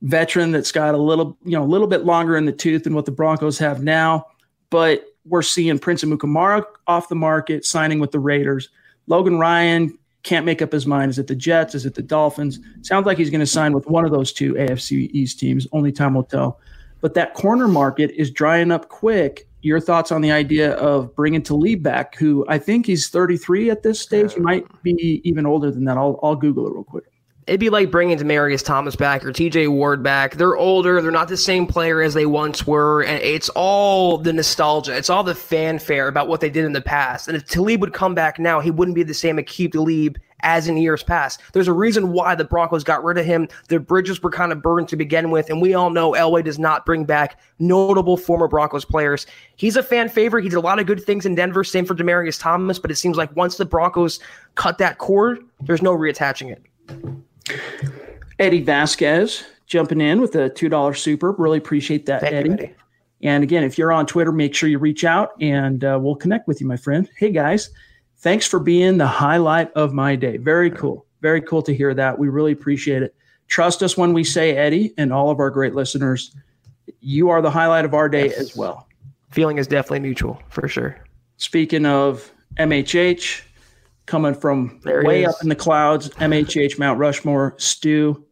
veteran 0.02 0.52
that's 0.52 0.72
got 0.72 0.94
a 0.94 0.98
little, 0.98 1.38
you 1.44 1.52
know, 1.52 1.64
a 1.64 1.66
little 1.66 1.88
bit 1.88 2.06
longer 2.06 2.38
in 2.38 2.46
the 2.46 2.52
tooth 2.52 2.84
than 2.84 2.94
what 2.94 3.06
the 3.06 3.12
Broncos 3.12 3.58
have 3.58 3.82
now. 3.82 4.26
But 4.70 5.06
we're 5.26 5.42
seeing 5.42 5.80
Prince 5.80 6.04
Amukamara 6.04 6.64
off 6.86 7.10
the 7.10 7.16
market, 7.16 7.66
signing 7.66 8.00
with 8.00 8.12
the 8.12 8.20
Raiders. 8.20 8.70
Logan 9.08 9.40
Ryan 9.40 9.98
can't 10.28 10.46
make 10.46 10.62
up 10.62 10.72
his 10.72 10.86
mind. 10.86 11.10
Is 11.10 11.20
it 11.20 11.28
the 11.28 11.36
Jets? 11.36 11.74
Is 11.74 11.86
it 11.86 11.96
the 11.96 12.02
Dolphins? 12.02 12.60
Sounds 12.82 13.06
like 13.06 13.18
he's 13.18 13.30
going 13.30 13.40
to 13.40 13.48
sign 13.48 13.74
with 13.74 13.88
one 13.88 14.06
of 14.06 14.12
those 14.12 14.34
two 14.34 14.54
AFC 14.56 15.10
East 15.14 15.40
teams. 15.40 15.68
Only 15.72 15.92
time 15.92 16.14
will 16.14 16.24
tell. 16.24 16.60
But 17.00 17.14
that 17.14 17.34
corner 17.34 17.68
market 17.68 18.12
is 18.12 18.30
drying 18.30 18.72
up 18.72 18.90
quick 18.90 19.48
your 19.62 19.80
thoughts 19.80 20.12
on 20.12 20.22
the 20.22 20.32
idea 20.32 20.74
of 20.74 21.16
bringing 21.16 21.42
Talib 21.42 21.84
back, 21.84 22.16
who 22.16 22.46
I 22.48 22.58
think 22.58 22.86
he's 22.86 23.10
33 23.10 23.70
at 23.70 23.84
this 23.84 24.00
stage, 24.00 24.34
he 24.34 24.40
might 24.40 24.66
be 24.84 25.22
even 25.24 25.46
older 25.46 25.72
than 25.72 25.84
that. 25.86 25.98
I'll, 25.98 26.20
I'll 26.24 26.36
Google 26.36 26.68
it 26.68 26.74
real 26.74 26.84
quick. 26.84 27.06
It'd 27.48 27.62
be 27.62 27.70
like 27.70 27.90
bringing 27.90 28.18
Demaryius 28.18 28.64
Thomas 28.64 28.98
back 28.98 29.24
or 29.26 29.32
TJ 29.32 29.70
Ward 29.70 30.04
back. 30.04 30.36
They're 30.36 30.58
older. 30.58 31.02
They're 31.02 31.12
not 31.12 31.30
the 31.30 31.38
same 31.38 31.66
player 31.66 32.02
as 32.02 32.14
they 32.14 32.26
once 32.26 32.68
were. 32.68 33.04
And 33.04 33.24
it's 33.24 33.48
all 33.50 34.18
the 34.18 34.34
nostalgia. 34.34 34.96
It's 34.98 35.10
all 35.10 35.24
the 35.24 35.34
fanfare 35.34 36.10
about 36.10 36.28
what 36.28 36.42
they 36.42 36.50
did 36.50 36.66
in 36.66 36.74
the 36.74 36.82
past. 36.82 37.30
And 37.30 37.38
if 37.38 37.48
Talib 37.48 37.80
would 37.80 37.94
come 37.94 38.14
back 38.14 38.38
now, 38.38 38.60
he 38.60 38.70
wouldn't 38.70 38.96
be 38.96 39.04
the 39.04 39.14
same 39.14 39.38
Aqib 39.38 39.72
Talib 39.72 40.18
as 40.42 40.68
in 40.68 40.78
years 40.78 41.04
past. 41.04 41.42
There's 41.54 41.70
a 41.70 41.74
reason 41.74 42.12
why 42.12 42.36
the 42.36 42.44
Broncos 42.44 42.84
got 42.84 43.04
rid 43.04 43.18
of 43.18 43.26
him. 43.26 43.48
The 43.70 43.80
bridges 43.80 44.22
were 44.22 44.30
kind 44.30 44.52
of 44.52 44.62
burned 44.62 44.90
to 44.90 44.96
begin 44.96 45.32
with, 45.32 45.50
and 45.50 45.62
we 45.62 45.74
all 45.74 45.90
know 45.90 46.12
Elway 46.12 46.44
does 46.44 46.60
not 46.60 46.86
bring 46.86 47.06
back 47.06 47.40
notable 47.60 48.18
former 48.18 48.48
Broncos 48.48 48.86
players. 48.86 49.26
He's 49.56 49.78
a 49.78 49.84
fan 49.84 50.10
favorite. 50.10 50.44
He 50.44 50.50
did 50.50 50.58
a 50.58 50.62
lot 50.62 50.80
of 50.80 50.86
good 50.86 51.04
things 51.04 51.26
in 51.26 51.36
Denver. 51.36 51.64
Same 51.64 51.86
for 51.86 51.96
Demaryius 51.96 52.40
Thomas, 52.40 52.78
but 52.78 52.92
it 52.92 52.96
seems 52.96 53.18
like 53.18 53.34
once 53.36 53.58
the 53.58 53.66
Broncos 53.66 54.20
cut 54.56 54.78
that 54.80 54.98
cord, 54.98 55.40
there's 55.62 55.82
no 55.82 55.98
reattaching 55.98 56.52
it. 56.52 56.62
Eddie 58.40 58.62
Vasquez 58.62 59.44
jumping 59.66 60.02
in 60.02 60.22
with 60.22 60.36
a 60.36 60.50
two 60.50 60.70
dollar 60.70 60.94
super. 60.94 61.32
Really 61.34 61.58
appreciate 61.58 62.06
that, 62.08 62.24
Eddie. 62.24 62.50
You, 62.50 62.54
Eddie. 62.56 62.76
And 63.24 63.44
again, 63.44 63.64
if 63.64 63.78
you're 63.78 63.92
on 63.92 64.06
Twitter, 64.06 64.32
make 64.32 64.54
sure 64.54 64.70
you 64.70 64.78
reach 64.78 65.04
out 65.04 65.32
and 65.42 65.84
uh, 65.84 65.98
we'll 66.02 66.16
connect 66.16 66.48
with 66.48 66.62
you, 66.62 66.68
my 66.68 66.78
friend. 66.78 67.10
Hey 67.18 67.32
guys, 67.32 67.72
Thanks 68.20 68.48
for 68.48 68.60
being 68.60 68.98
the 68.98 69.08
highlight 69.08 69.72
of 69.74 69.94
my 69.94 70.16
day. 70.16 70.38
Very 70.38 70.72
cool. 70.72 71.06
Very 71.22 71.42
cool 71.42 71.62
to 71.62 71.74
hear 71.74 71.94
that. 71.94 72.18
We 72.18 72.30
really 72.30 72.52
appreciate 72.52 73.04
it. 73.04 73.16
Trust 73.48 73.84
us 73.84 73.96
when 73.96 74.12
we 74.12 74.24
say 74.24 74.58
Eddie 74.58 74.94
and 74.98 75.14
all 75.14 75.30
of 75.30 75.40
our 75.40 75.52
great 75.52 75.76
listeners, 75.76 76.36
you 77.00 77.30
are 77.30 77.42
the 77.42 77.52
highlight 77.52 77.86
of 77.86 77.94
our 77.94 78.10
day 78.10 78.34
as 78.34 78.56
well. 78.56 78.88
Feeling 79.30 79.60
is 79.60 79.68
definitely 79.68 80.00
mutual 80.00 80.42
for 80.50 80.68
sure. 80.68 81.00
Speaking 81.38 81.86
of 81.86 82.32
MHH, 82.58 83.44
coming 84.08 84.34
from 84.34 84.80
There 84.84 85.04
way 85.04 85.26
up 85.26 85.36
in 85.44 85.50
the 85.50 85.56
clouds, 85.56 86.10
MHH 86.10 86.80
Mount 86.80 86.98
Rushmore, 86.98 87.54
Stu 87.58 88.26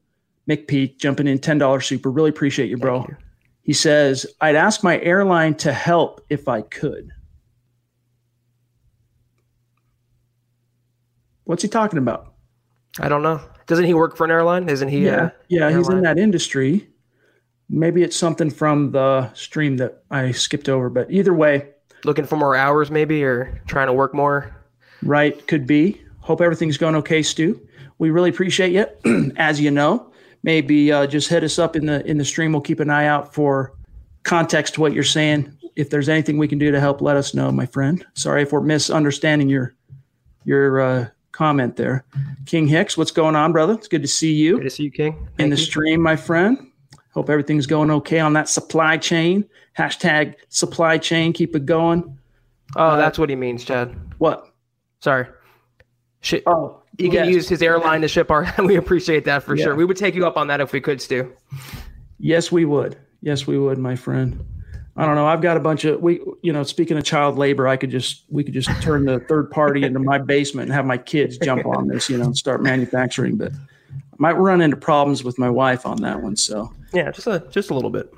McPeak 0.49 0.97
jumping 0.97 1.27
in 1.27 1.37
$10 1.39 1.83
super. 1.83 2.09
Really 2.09 2.29
appreciate 2.29 2.69
you, 2.69 2.77
bro. 2.77 3.05
you. 3.07 3.15
He 3.61 3.73
says, 3.73 4.25
I'd 4.41 4.55
ask 4.55 4.83
my 4.83 4.99
airline 5.01 5.55
to 5.55 5.73
help 5.73 6.25
if 6.29 6.47
I 6.47 6.61
could. 6.61 7.09
What's 11.45 11.61
he 11.61 11.67
talking 11.67 11.99
about? 11.99 12.33
I 12.99 13.09
don't 13.09 13.23
know. 13.23 13.41
Doesn't 13.67 13.85
he 13.85 13.93
work 13.93 14.15
for 14.15 14.25
an 14.25 14.31
airline? 14.31 14.69
Isn't 14.69 14.89
he? 14.89 15.05
yeah, 15.05 15.31
yeah, 15.47 15.75
he's 15.75 15.89
in 15.89 16.01
that 16.01 16.17
industry. 16.17 16.87
Maybe 17.67 18.03
it's 18.03 18.15
something 18.15 18.51
from 18.51 18.91
the 18.91 19.33
stream 19.33 19.77
that 19.77 20.03
I 20.11 20.31
skipped 20.31 20.69
over, 20.69 20.89
but 20.89 21.09
either 21.11 21.33
way, 21.33 21.71
looking 22.03 22.25
for 22.25 22.35
more 22.35 22.55
hours, 22.55 22.91
maybe, 22.91 23.23
or 23.23 23.61
trying 23.67 23.87
to 23.87 23.93
work 23.93 24.13
more. 24.13 24.54
Right, 25.05 25.45
could 25.47 25.65
be. 25.65 26.01
Hope 26.19 26.41
everything's 26.41 26.77
going 26.77 26.95
okay, 26.95 27.21
Stu. 27.21 27.59
We 27.97 28.09
really 28.09 28.29
appreciate 28.29 28.71
you. 28.73 29.31
As 29.37 29.61
you 29.61 29.71
know, 29.71 30.11
maybe 30.43 30.91
uh, 30.91 31.07
just 31.07 31.29
hit 31.29 31.43
us 31.43 31.57
up 31.59 31.75
in 31.75 31.85
the 31.85 32.05
in 32.05 32.17
the 32.17 32.25
stream. 32.25 32.51
We'll 32.51 32.61
keep 32.61 32.79
an 32.79 32.89
eye 32.89 33.05
out 33.05 33.33
for 33.33 33.73
context 34.23 34.73
to 34.75 34.81
what 34.81 34.93
you're 34.93 35.03
saying. 35.03 35.51
If 35.75 35.89
there's 35.89 36.09
anything 36.09 36.37
we 36.37 36.47
can 36.47 36.57
do 36.57 36.71
to 36.71 36.79
help, 36.79 37.01
let 37.01 37.15
us 37.15 37.33
know, 37.33 37.51
my 37.51 37.65
friend. 37.65 38.05
Sorry 38.15 38.41
if 38.41 38.51
we're 38.51 38.61
misunderstanding 38.61 39.49
your 39.49 39.75
your 40.43 40.81
uh, 40.81 41.07
comment 41.31 41.75
there. 41.75 42.05
King 42.45 42.67
Hicks, 42.67 42.97
what's 42.97 43.11
going 43.11 43.35
on, 43.35 43.51
brother? 43.51 43.73
It's 43.73 43.87
good 43.87 44.01
to 44.01 44.07
see 44.07 44.33
you 44.33 44.57
Good 44.57 44.63
to 44.63 44.69
see 44.69 44.83
you, 44.83 44.91
King. 44.91 45.27
in 45.37 45.49
the 45.49 45.57
you. 45.57 45.63
stream, 45.63 46.01
my 46.01 46.15
friend. 46.15 46.71
Hope 47.13 47.29
everything's 47.29 47.65
going 47.65 47.91
okay 47.91 48.19
on 48.19 48.33
that 48.33 48.49
supply 48.49 48.97
chain. 48.97 49.45
Hashtag 49.77 50.35
supply 50.49 50.97
chain. 50.97 51.33
Keep 51.33 51.55
it 51.55 51.65
going. 51.65 52.17
Oh, 52.75 52.97
that's 52.97 53.17
what 53.17 53.29
he 53.29 53.35
means, 53.35 53.63
Chad. 53.63 53.95
What? 54.17 54.51
Sorry. 55.05 55.27
Oh, 56.47 56.81
you 56.97 57.11
can 57.11 57.29
use 57.29 57.47
his 57.47 57.61
airline 57.61 58.01
to 58.01 58.07
ship 58.07 58.31
our. 58.31 58.51
we 58.63 58.75
appreciate 58.75 59.23
that 59.25 59.43
for 59.43 59.55
Yeah. 59.55 59.65
sure. 59.65 59.75
We 59.75 59.85
would 59.85 59.97
take 59.97 60.15
you 60.15 60.25
up 60.25 60.35
on 60.35 60.47
that 60.47 60.61
if 60.61 60.73
we 60.73 60.81
could, 60.81 60.99
Stu. 60.99 61.31
Yes, 62.17 62.51
we 62.51 62.65
would. 62.65 62.97
Yes, 63.21 63.45
we 63.45 63.59
would, 63.59 63.77
my 63.77 63.95
friend. 63.95 64.43
I 64.97 65.05
don't 65.05 65.13
know. 65.13 65.27
I've 65.27 65.41
got 65.43 65.57
a 65.57 65.59
bunch 65.59 65.85
of 65.85 66.01
we. 66.01 66.21
You 66.41 66.53
know, 66.53 66.63
speaking 66.63 66.97
of 66.97 67.03
child 67.03 67.37
labor, 67.37 67.67
I 67.67 67.77
could 67.77 67.91
just 67.91 68.23
we 68.29 68.43
could 68.43 68.55
just 68.55 68.69
turn 68.81 69.05
the 69.05 69.19
third 69.29 69.51
party 69.51 69.83
into 69.83 69.99
my 69.99 70.17
basement 70.17 70.69
and 70.69 70.73
have 70.73 70.87
my 70.87 70.97
kids 70.97 71.37
jump 71.37 71.67
on 71.67 71.87
this. 71.87 72.09
You 72.09 72.17
know, 72.17 72.25
and 72.25 72.35
start 72.35 72.63
manufacturing. 72.63 73.35
But 73.37 73.51
I 73.53 74.15
might 74.17 74.37
run 74.37 74.59
into 74.59 74.77
problems 74.77 75.23
with 75.23 75.37
my 75.37 75.51
wife 75.51 75.85
on 75.85 75.97
that 76.01 76.19
one. 76.23 76.35
So, 76.35 76.73
Yeah, 76.95 77.11
just 77.11 77.27
a 77.27 77.45
just 77.51 77.69
a 77.69 77.75
little 77.75 77.91
bit. 77.91 78.11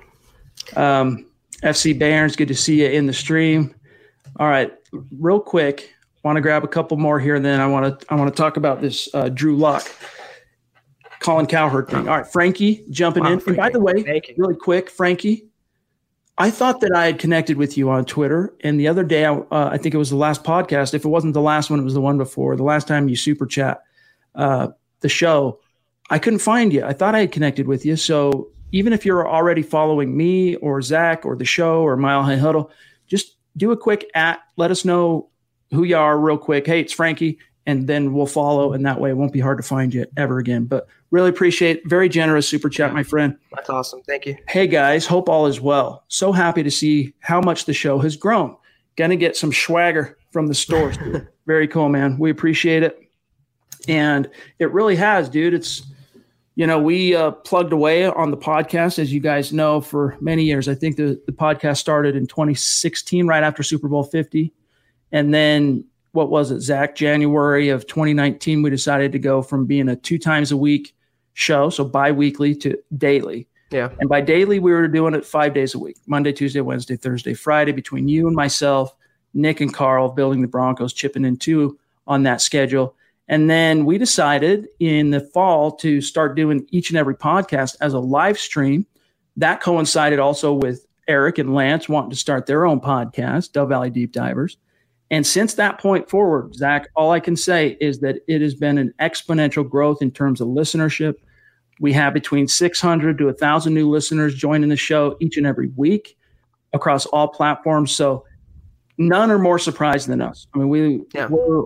um, 0.77 1.25
FC 1.63 1.99
Barons, 1.99 2.37
good 2.37 2.47
to 2.47 2.55
see 2.55 2.81
you 2.83 2.87
in 2.89 3.07
the 3.07 3.13
stream. 3.13 3.75
All 4.39 4.47
right, 4.47 4.71
real 5.19 5.41
quick, 5.41 5.91
want 6.27 6.37
to 6.37 6.41
grab 6.41 6.63
a 6.63 6.67
couple 6.67 6.97
more 6.97 7.19
here, 7.19 7.35
and 7.35 7.43
then 7.43 7.59
I 7.59 7.67
want 7.67 7.99
to 7.99 8.13
I 8.13 8.15
want 8.15 8.33
to 8.33 8.37
talk 8.39 8.57
about 8.57 8.81
this 8.81 9.09
uh, 9.13 9.29
Drew 9.29 9.55
Lock, 9.57 9.89
Colin 11.19 11.47
Cowherd 11.47 11.89
thing. 11.89 12.07
All 12.07 12.17
right, 12.17 12.27
Frankie 12.27 12.85
jumping 12.89 13.23
Wow, 13.23 13.33
in. 13.33 13.41
And 13.47 13.57
by 13.57 13.69
the 13.69 13.79
way, 13.79 14.21
really 14.37 14.55
quick, 14.55 14.89
Frankie, 14.89 15.47
I 16.37 16.51
thought 16.51 16.81
that 16.81 16.95
I 16.95 17.05
had 17.05 17.19
connected 17.19 17.57
with 17.57 17.77
you 17.77 17.89
on 17.89 18.05
Twitter, 18.05 18.53
and 18.61 18.79
the 18.79 18.87
other 18.87 19.03
day, 19.03 19.25
I, 19.25 19.33
uh, 19.33 19.69
I 19.71 19.77
think 19.77 19.95
it 19.95 19.97
was 19.97 20.09
the 20.09 20.17
last 20.17 20.43
podcast. 20.43 20.93
If 20.93 21.05
it 21.05 21.09
wasn't 21.09 21.33
the 21.33 21.41
last 21.41 21.69
one, 21.69 21.79
it 21.79 21.83
was 21.83 21.95
the 21.95 22.01
one 22.01 22.17
before. 22.17 22.55
The 22.55 22.63
last 22.63 22.87
time 22.87 23.09
you 23.09 23.15
super 23.15 23.45
chat 23.45 23.81
uh, 24.35 24.67
the 24.99 25.09
show, 25.09 25.59
I 26.09 26.19
couldn't 26.19 26.39
find 26.39 26.71
you. 26.71 26.83
I 26.83 26.93
thought 26.93 27.15
I 27.15 27.21
had 27.21 27.31
connected 27.31 27.67
with 27.67 27.85
you. 27.85 27.95
So 27.95 28.49
even 28.71 28.93
if 28.93 29.05
you're 29.05 29.27
already 29.27 29.61
following 29.61 30.15
me 30.15 30.55
or 30.57 30.81
Zach 30.81 31.25
or 31.25 31.35
the 31.35 31.45
show 31.45 31.81
or 31.81 31.97
Mile 31.97 32.23
High 32.23 32.37
Huddle, 32.37 32.71
just 33.07 33.35
do 33.55 33.71
a 33.71 33.77
quick 33.77 34.09
at. 34.13 34.39
Let 34.57 34.71
us 34.71 34.85
know 34.85 35.29
who 35.71 35.83
you 35.83 35.97
are 35.97 36.17
real 36.17 36.37
quick. 36.37 36.65
Hey, 36.65 36.79
it's 36.79 36.93
Frankie, 36.93 37.39
and 37.65 37.87
then 37.87 38.13
we'll 38.13 38.25
follow, 38.25 38.73
and 38.73 38.85
that 38.85 38.99
way 38.99 39.09
it 39.09 39.17
won't 39.17 39.33
be 39.33 39.39
hard 39.39 39.57
to 39.57 39.63
find 39.63 39.93
you 39.93 40.05
ever 40.15 40.39
again. 40.39 40.65
But 40.65 40.87
really 41.11 41.29
appreciate 41.29 41.87
very 41.87 42.09
generous 42.09 42.47
super 42.47 42.69
chat, 42.69 42.93
my 42.93 43.03
friend. 43.03 43.37
That's 43.53 43.69
awesome. 43.69 44.01
Thank 44.03 44.25
you. 44.25 44.37
Hey 44.47 44.67
guys, 44.67 45.05
hope 45.05 45.29
all 45.29 45.47
is 45.47 45.61
well. 45.61 46.03
So 46.07 46.31
happy 46.31 46.63
to 46.63 46.71
see 46.71 47.13
how 47.19 47.41
much 47.41 47.65
the 47.65 47.73
show 47.73 47.99
has 47.99 48.15
grown. 48.15 48.55
Gonna 48.95 49.15
get 49.15 49.35
some 49.35 49.53
swagger 49.53 50.17
from 50.31 50.47
the 50.47 50.55
stores. 50.55 50.97
Very 51.47 51.67
cool, 51.67 51.89
man. 51.89 52.17
We 52.17 52.29
appreciate 52.29 52.83
it. 52.83 52.99
And 53.87 54.29
it 54.59 54.71
really 54.71 54.95
has, 54.97 55.29
dude. 55.29 55.53
It's, 55.53 55.83
you 56.55 56.67
know, 56.67 56.79
we 56.79 57.15
uh, 57.15 57.31
plugged 57.31 57.71
away 57.71 58.05
on 58.05 58.31
the 58.31 58.37
podcast, 58.37 58.99
as 58.99 59.13
you 59.13 59.19
guys 59.19 59.53
know, 59.53 59.79
for 59.79 60.17
many 60.19 60.43
years. 60.43 60.67
I 60.67 60.75
think 60.75 60.97
the, 60.97 61.21
the 61.25 61.31
podcast 61.31 61.77
started 61.77 62.15
in 62.15 62.27
2016, 62.27 63.27
right 63.27 63.43
after 63.43 63.63
Super 63.63 63.87
Bowl 63.87 64.03
50. 64.03 64.51
And 65.11 65.33
then 65.33 65.85
what 66.11 66.29
was 66.29 66.51
it, 66.51 66.61
Zach? 66.61 66.95
January 66.95 67.69
of 67.69 67.85
2019, 67.87 68.61
we 68.61 68.69
decided 68.69 69.11
to 69.11 69.19
go 69.19 69.41
from 69.41 69.65
being 69.65 69.89
a 69.89 69.95
two 69.95 70.17
times 70.17 70.51
a 70.51 70.57
week 70.57 70.95
show, 71.33 71.69
so 71.69 71.85
bi 71.85 72.11
weekly, 72.11 72.55
to 72.55 72.77
daily. 72.97 73.47
Yeah. 73.69 73.89
And 73.99 74.09
by 74.09 74.21
daily, 74.21 74.59
we 74.59 74.71
were 74.71 74.87
doing 74.87 75.13
it 75.13 75.25
five 75.25 75.53
days 75.53 75.75
a 75.75 75.79
week 75.79 75.97
Monday, 76.07 76.31
Tuesday, 76.31 76.61
Wednesday, 76.61 76.95
Thursday, 76.95 77.33
Friday, 77.33 77.71
between 77.71 78.07
you 78.07 78.27
and 78.27 78.35
myself, 78.35 78.95
Nick 79.33 79.61
and 79.61 79.73
Carl, 79.73 80.09
building 80.09 80.41
the 80.41 80.47
Broncos, 80.47 80.93
chipping 80.93 81.25
in 81.25 81.37
two 81.37 81.77
on 82.07 82.23
that 82.23 82.41
schedule. 82.41 82.95
And 83.27 83.49
then 83.49 83.85
we 83.85 83.97
decided 83.97 84.69
in 84.79 85.09
the 85.09 85.19
fall 85.19 85.71
to 85.77 85.99
start 85.99 86.35
doing 86.35 86.65
each 86.71 86.89
and 86.89 86.97
every 86.97 87.15
podcast 87.15 87.75
as 87.81 87.93
a 87.93 87.99
live 87.99 88.39
stream. 88.39 88.85
That 89.35 89.61
coincided 89.61 90.19
also 90.19 90.53
with 90.53 90.87
Eric 91.07 91.37
and 91.37 91.53
Lance 91.53 91.89
wanting 91.89 92.11
to 92.11 92.15
start 92.15 92.45
their 92.45 92.65
own 92.65 92.79
podcast, 92.79 93.51
Dove 93.51 93.69
Valley 93.69 93.89
Deep 93.89 94.13
Divers. 94.13 94.57
And 95.09 95.25
since 95.25 95.53
that 95.53 95.79
point 95.79 96.09
forward, 96.09 96.53
Zach, 96.55 96.89
all 96.95 97.11
I 97.11 97.19
can 97.19 97.35
say 97.37 97.77
is 97.79 97.99
that 97.99 98.17
it 98.27 98.41
has 98.41 98.53
been 98.55 98.77
an 98.77 98.93
exponential 98.99 99.67
growth 99.67 100.01
in 100.01 100.11
terms 100.11 100.41
of 100.41 100.49
listenership. 100.49 101.15
We 101.79 101.93
have 101.93 102.13
between 102.13 102.47
600 102.47 103.17
to 103.19 103.25
1,000 103.27 103.73
new 103.73 103.89
listeners 103.89 104.35
joining 104.35 104.69
the 104.69 104.75
show 104.75 105.15
each 105.21 105.37
and 105.37 105.47
every 105.47 105.67
week 105.77 106.17
across 106.73 107.05
all 107.05 107.27
platforms. 107.29 107.95
So 107.95 108.25
none 108.97 109.31
are 109.31 109.39
more 109.39 109.59
surprised 109.59 110.07
than 110.07 110.21
us. 110.21 110.47
I 110.53 110.57
mean, 110.57 110.69
we, 110.69 111.01
Yeah. 111.13 111.27
we're, 111.29 111.65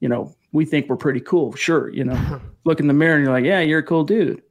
you 0.00 0.08
know, 0.08 0.34
we 0.52 0.64
think 0.64 0.88
we're 0.88 0.96
pretty 0.96 1.20
cool. 1.20 1.54
Sure. 1.54 1.88
You 1.90 2.04
know, 2.04 2.40
look 2.64 2.80
in 2.80 2.86
the 2.88 2.94
mirror 2.94 3.14
and 3.16 3.24
you're 3.24 3.32
like, 3.32 3.44
yeah, 3.44 3.60
you're 3.60 3.78
a 3.78 3.82
cool 3.84 4.04
dude. 4.04 4.42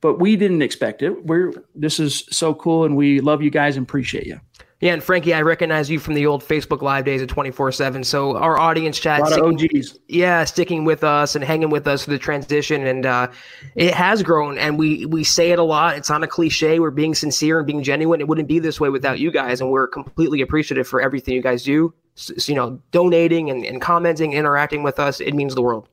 But 0.00 0.20
we 0.20 0.36
didn't 0.36 0.62
expect 0.62 1.02
it. 1.02 1.26
We're, 1.26 1.52
this 1.74 1.98
is 1.98 2.24
so 2.30 2.54
cool. 2.54 2.84
And 2.84 2.96
we 2.96 3.20
love 3.20 3.42
you 3.42 3.50
guys 3.50 3.76
and 3.76 3.84
appreciate 3.84 4.26
you. 4.26 4.40
Yeah, 4.80 4.92
and 4.92 5.02
Frankie, 5.02 5.32
I 5.32 5.40
recognize 5.40 5.88
you 5.88 5.98
from 5.98 6.12
the 6.12 6.26
old 6.26 6.44
Facebook 6.44 6.82
Live 6.82 7.06
days 7.06 7.22
of 7.22 7.28
24 7.28 7.72
7. 7.72 8.04
So 8.04 8.36
our 8.36 8.58
audience 8.58 8.98
A 8.98 9.00
chat, 9.00 9.20
lot 9.22 9.32
of 9.32 9.44
OGs. 9.54 9.98
yeah, 10.08 10.44
sticking 10.44 10.84
with 10.84 11.02
us 11.02 11.34
and 11.34 11.42
hanging 11.42 11.70
with 11.70 11.86
us 11.86 12.04
through 12.04 12.12
the 12.18 12.22
transition. 12.22 12.86
And 12.86 13.06
uh, 13.06 13.28
it 13.74 13.94
has 13.94 14.22
grown. 14.22 14.58
And 14.58 14.78
we, 14.78 15.06
we 15.06 15.24
say 15.24 15.50
it 15.50 15.58
a 15.58 15.62
lot. 15.62 15.96
It's 15.96 16.10
not 16.10 16.22
a 16.22 16.26
cliche. 16.26 16.78
We're 16.78 16.90
being 16.90 17.14
sincere 17.14 17.56
and 17.58 17.66
being 17.66 17.82
genuine. 17.82 18.20
It 18.20 18.28
wouldn't 18.28 18.48
be 18.48 18.58
this 18.58 18.78
way 18.78 18.90
without 18.90 19.18
you 19.18 19.30
guys. 19.30 19.62
And 19.62 19.70
we're 19.70 19.86
completely 19.88 20.42
appreciative 20.42 20.86
for 20.86 21.00
everything 21.00 21.32
you 21.32 21.42
guys 21.42 21.62
do. 21.62 21.94
S- 22.18 22.32
s- 22.36 22.46
you 22.48 22.54
know, 22.54 22.78
donating 22.90 23.48
and, 23.48 23.64
and 23.64 23.80
commenting, 23.80 24.34
interacting 24.34 24.82
with 24.82 24.98
us. 25.00 25.20
It 25.22 25.32
means 25.34 25.54
the 25.54 25.62
world. 25.62 25.88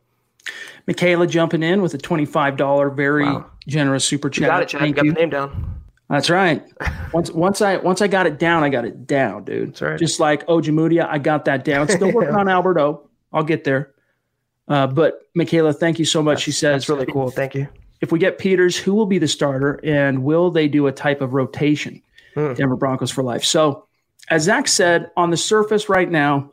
Michaela 0.87 1.25
jumping 1.27 1.63
in 1.63 1.81
with 1.81 1.93
a 1.93 1.97
$25 1.97 2.95
very 2.97 3.23
Wow. 3.23 3.45
generous 3.65 4.03
super 4.03 4.29
chat. 4.29 4.41
You 4.41 4.47
got 4.47 4.61
it, 4.63 4.67
Chad. 4.67 4.87
You 4.89 4.93
got 4.93 5.05
you. 5.05 5.13
the 5.13 5.19
name 5.21 5.29
down. 5.29 5.82
That's 6.13 6.29
right. 6.29 6.63
Once 7.11 7.31
once 7.31 7.59
I 7.59 7.77
once 7.77 7.99
I 7.99 8.07
got 8.07 8.27
it 8.27 8.37
down, 8.37 8.63
I 8.63 8.69
got 8.69 8.85
it 8.85 9.07
down, 9.07 9.45
dude. 9.45 9.69
That's 9.69 9.81
right. 9.81 9.99
Just 9.99 10.19
like 10.19 10.45
Ojemudia, 10.45 11.07
I 11.09 11.17
got 11.17 11.45
that 11.45 11.65
down. 11.65 11.89
Still 11.89 12.11
working 12.13 12.35
on 12.35 12.47
Alberto. 12.47 13.09
I'll 13.31 13.43
get 13.43 13.63
there. 13.63 13.95
Uh, 14.67 14.85
but 14.85 15.21
Michaela, 15.33 15.73
thank 15.73 15.97
you 15.97 16.05
so 16.05 16.21
much. 16.21 16.43
she 16.43 16.51
says 16.51 16.83
That's 16.83 16.89
really 16.89 17.11
cool. 17.11 17.31
Thank 17.31 17.55
you. 17.55 17.67
if 18.01 18.11
we 18.11 18.19
get 18.19 18.37
Peters, 18.37 18.77
who 18.77 18.93
will 18.93 19.07
be 19.07 19.17
the 19.17 19.27
starter, 19.27 19.79
and 19.83 20.23
will 20.23 20.51
they 20.51 20.67
do 20.67 20.85
a 20.85 20.91
type 20.91 21.19
of 21.19 21.33
rotation? 21.33 21.99
Hmm. 22.35 22.53
Denver 22.53 22.75
Broncos 22.75 23.09
for 23.09 23.23
life. 23.23 23.43
So, 23.43 23.87
as 24.29 24.43
Zach 24.43 24.67
said, 24.67 25.09
on 25.17 25.31
the 25.31 25.37
surface 25.37 25.89
right 25.89 26.11
now, 26.11 26.51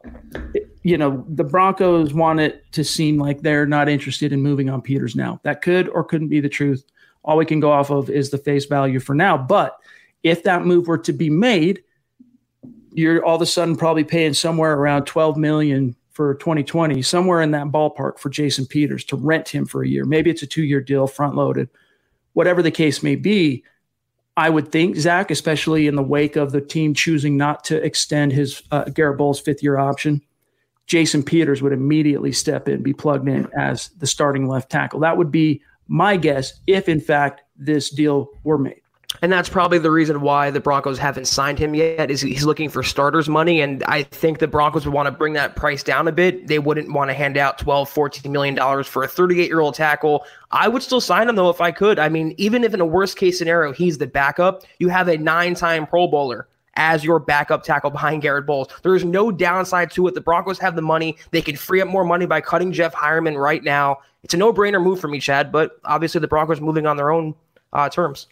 you 0.84 0.96
know 0.96 1.22
the 1.28 1.44
Broncos 1.44 2.14
want 2.14 2.40
it 2.40 2.64
to 2.72 2.82
seem 2.82 3.18
like 3.18 3.42
they're 3.42 3.66
not 3.66 3.90
interested 3.90 4.32
in 4.32 4.40
moving 4.40 4.70
on 4.70 4.80
Peters 4.80 5.14
now. 5.14 5.38
That 5.42 5.60
could 5.60 5.86
or 5.90 6.02
couldn't 6.02 6.28
be 6.28 6.40
the 6.40 6.48
truth. 6.48 6.82
All 7.22 7.36
we 7.36 7.46
can 7.46 7.60
go 7.60 7.70
off 7.70 7.90
of 7.90 8.10
is 8.10 8.30
the 8.30 8.38
face 8.38 8.64
value 8.64 9.00
for 9.00 9.14
now. 9.14 9.36
But 9.36 9.76
if 10.22 10.42
that 10.44 10.64
move 10.64 10.86
were 10.86 10.98
to 10.98 11.12
be 11.12 11.30
made, 11.30 11.82
you're 12.92 13.24
all 13.24 13.36
of 13.36 13.42
a 13.42 13.46
sudden 13.46 13.76
probably 13.76 14.04
paying 14.04 14.34
somewhere 14.34 14.74
around 14.74 15.04
12 15.04 15.36
million 15.36 15.96
for 16.10 16.34
2020, 16.34 17.02
somewhere 17.02 17.40
in 17.40 17.52
that 17.52 17.68
ballpark 17.68 18.18
for 18.18 18.28
Jason 18.28 18.66
Peters 18.66 19.04
to 19.04 19.16
rent 19.16 19.48
him 19.48 19.64
for 19.64 19.82
a 19.82 19.88
year. 19.88 20.04
Maybe 20.04 20.30
it's 20.30 20.42
a 20.42 20.46
two-year 20.46 20.80
deal, 20.80 21.06
front 21.06 21.34
loaded, 21.34 21.68
whatever 22.32 22.62
the 22.62 22.70
case 22.70 23.02
may 23.02 23.16
be. 23.16 23.64
I 24.36 24.50
would 24.50 24.72
think 24.72 24.96
Zach, 24.96 25.30
especially 25.30 25.86
in 25.86 25.96
the 25.96 26.02
wake 26.02 26.36
of 26.36 26.52
the 26.52 26.60
team 26.60 26.94
choosing 26.94 27.36
not 27.36 27.64
to 27.64 27.82
extend 27.82 28.32
his 28.32 28.62
uh, 28.70 28.84
Garrett 28.84 29.18
Bolles 29.18 29.40
fifth 29.40 29.62
year 29.62 29.78
option, 29.78 30.22
Jason 30.86 31.22
Peters 31.22 31.62
would 31.62 31.72
immediately 31.72 32.32
step 32.32 32.68
in, 32.68 32.82
be 32.82 32.92
plugged 32.92 33.28
in 33.28 33.48
as 33.56 33.90
the 33.98 34.06
starting 34.06 34.48
left 34.48 34.70
tackle. 34.70 35.00
That 35.00 35.16
would 35.16 35.30
be 35.30 35.62
my 35.90 36.16
guess, 36.16 36.54
if 36.68 36.88
in 36.88 37.00
fact 37.00 37.42
this 37.56 37.90
deal 37.90 38.30
were 38.44 38.56
made. 38.56 38.80
And 39.22 39.32
that's 39.32 39.48
probably 39.48 39.78
the 39.78 39.90
reason 39.90 40.20
why 40.20 40.52
the 40.52 40.60
Broncos 40.60 40.98
haven't 40.98 41.26
signed 41.26 41.58
him 41.58 41.74
yet. 41.74 42.12
Is 42.12 42.20
he's 42.20 42.44
looking 42.44 42.68
for 42.68 42.84
starters 42.84 43.28
money, 43.28 43.60
and 43.60 43.82
I 43.84 44.04
think 44.04 44.38
the 44.38 44.46
Broncos 44.46 44.86
would 44.86 44.94
want 44.94 45.08
to 45.08 45.10
bring 45.10 45.32
that 45.32 45.56
price 45.56 45.82
down 45.82 46.06
a 46.06 46.12
bit. 46.12 46.46
They 46.46 46.60
wouldn't 46.60 46.92
want 46.92 47.10
to 47.10 47.14
hand 47.14 47.36
out 47.36 47.58
12, 47.58 47.90
14 47.90 48.30
million 48.30 48.54
dollars 48.54 48.86
for 48.86 49.02
a 49.02 49.08
38 49.08 49.48
year 49.48 49.58
old 49.58 49.74
tackle. 49.74 50.24
I 50.52 50.68
would 50.68 50.84
still 50.84 51.00
sign 51.00 51.28
him 51.28 51.34
though 51.34 51.50
if 51.50 51.60
I 51.60 51.72
could. 51.72 51.98
I 51.98 52.08
mean, 52.08 52.34
even 52.38 52.62
if 52.62 52.72
in 52.72 52.80
a 52.80 52.86
worst 52.86 53.18
case 53.18 53.36
scenario 53.36 53.72
he's 53.72 53.98
the 53.98 54.06
backup, 54.06 54.62
you 54.78 54.88
have 54.88 55.08
a 55.08 55.18
nine 55.18 55.54
time 55.54 55.88
Pro 55.88 56.06
Bowler 56.06 56.46
as 56.74 57.04
your 57.04 57.18
backup 57.18 57.62
tackle 57.62 57.90
behind 57.90 58.22
Garrett 58.22 58.46
Bolles. 58.46 58.68
There 58.82 58.94
is 58.94 59.04
no 59.04 59.30
downside 59.30 59.90
to 59.92 60.06
it. 60.06 60.14
The 60.14 60.20
Broncos 60.20 60.58
have 60.58 60.76
the 60.76 60.82
money. 60.82 61.16
They 61.30 61.42
can 61.42 61.56
free 61.56 61.80
up 61.80 61.88
more 61.88 62.04
money 62.04 62.26
by 62.26 62.40
cutting 62.40 62.72
Jeff 62.72 62.94
Heuerman 62.94 63.40
right 63.40 63.62
now. 63.62 63.98
It's 64.22 64.34
a 64.34 64.36
no 64.36 64.52
brainer 64.52 64.82
move 64.82 65.00
for 65.00 65.08
me, 65.08 65.20
Chad. 65.20 65.50
But 65.50 65.72
obviously 65.84 66.20
the 66.20 66.28
Broncos 66.28 66.60
moving 66.60 66.86
on 66.86 66.96
their 66.96 67.10
own 67.10 67.34
uh, 67.72 67.88
terms. 67.88 68.26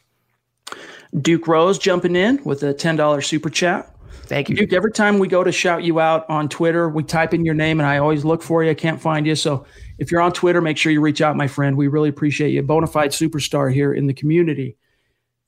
Duke 1.21 1.49
Rose 1.49 1.79
jumping 1.79 2.17
in 2.17 2.43
with 2.45 2.63
a 2.63 2.75
$10 2.75 3.25
super 3.25 3.49
chat. 3.51 3.95
Thank 4.29 4.51
you. 4.51 4.57
Duke, 4.57 4.75
every 4.75 4.93
time 4.93 5.19
we 5.19 5.27
go 5.27 5.43
to 5.43 5.51
shout 5.51 5.85
you 5.85 6.01
out 6.01 6.29
on 6.29 6.51
Twitter, 6.51 6.91
we 6.91 7.03
type 7.03 7.33
in 7.33 7.47
your 7.47 7.55
name 7.55 7.81
and 7.81 7.87
I 7.87 7.97
always 7.97 8.27
look 8.27 8.43
for 8.43 8.63
you. 8.63 8.71
I 8.71 8.75
can't 8.75 9.01
find 9.01 9.27
you. 9.27 9.35
So 9.35 9.65
if 9.97 10.13
you're 10.13 10.21
on 10.21 10.33
Twitter, 10.33 10.61
make 10.61 10.77
sure 10.77 10.93
you 10.93 11.01
reach 11.01 11.23
out, 11.23 11.35
my 11.35 11.49
friend. 11.49 11.79
We 11.79 11.89
really 11.89 12.11
appreciate 12.11 12.51
you. 12.51 12.63
Bonafide 12.63 13.09
superstar 13.09 13.73
here 13.73 13.95
in 13.95 14.07
the 14.07 14.13
community. 14.13 14.77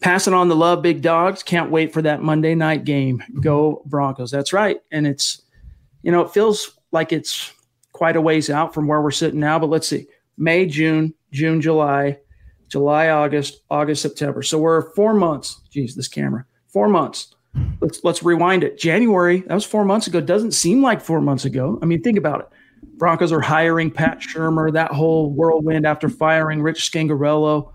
Passing 0.01 0.35
on 0.35 0.49
the 0.49 0.57
love, 0.57 0.83
big 0.83 1.03
dogs. 1.03 1.43
Can't 1.43 1.71
wait 1.71 1.93
for 1.93 2.03
that 2.03 2.23
Monday 2.23 2.55
night 2.55 2.85
game. 2.85 3.23
Go 3.41 3.83
Broncos. 3.85 4.31
That's 4.31 4.53
right. 4.53 4.81
And 4.91 5.07
it's, 5.07 5.43
you 6.03 6.11
know, 6.11 6.23
it 6.23 6.31
feels 6.31 6.79
like 6.91 7.13
it's 7.13 7.53
quite 7.93 8.17
a 8.17 8.21
ways 8.21 8.49
out 8.49 8.73
from 8.73 8.89
where 8.89 9.03
we're 9.03 9.11
sitting 9.11 9.41
now, 9.41 9.59
but 9.59 9.69
let's 9.69 9.87
see. 9.87 10.07
May, 10.39 10.65
June, 10.65 11.13
June, 11.33 11.61
July, 11.61 12.19
July, 12.69 13.11
August, 13.11 13.61
August, 13.69 14.01
September. 14.01 14.43
So 14.43 14.59
we're 14.59 14.91
four 14.95 15.13
months. 15.13 15.61
Geez, 15.71 15.95
this 15.95 16.09
camera. 16.09 16.47
Four 16.69 16.89
months. 16.89 17.35
Let's 17.81 18.03
let's 18.05 18.23
rewind 18.23 18.63
it. 18.65 18.79
January, 18.79 19.41
that 19.41 19.55
was 19.55 19.65
four 19.65 19.85
months 19.85 20.07
ago. 20.07 20.21
Doesn't 20.21 20.53
seem 20.53 20.83
like 20.83 21.01
four 21.01 21.21
months 21.21 21.45
ago. 21.45 21.79
I 21.83 21.87
mean, 21.87 22.01
think 22.03 22.17
about 22.17 22.41
it. 22.41 22.49
Broncos 22.97 23.33
are 23.33 23.41
hiring 23.41 23.91
Pat 23.91 24.21
Shurmur, 24.21 24.73
that 24.73 24.93
whole 24.93 25.31
whirlwind 25.31 25.87
after 25.87 26.09
firing 26.09 26.63
Rich 26.63 26.91
Scangarello. 26.91 27.73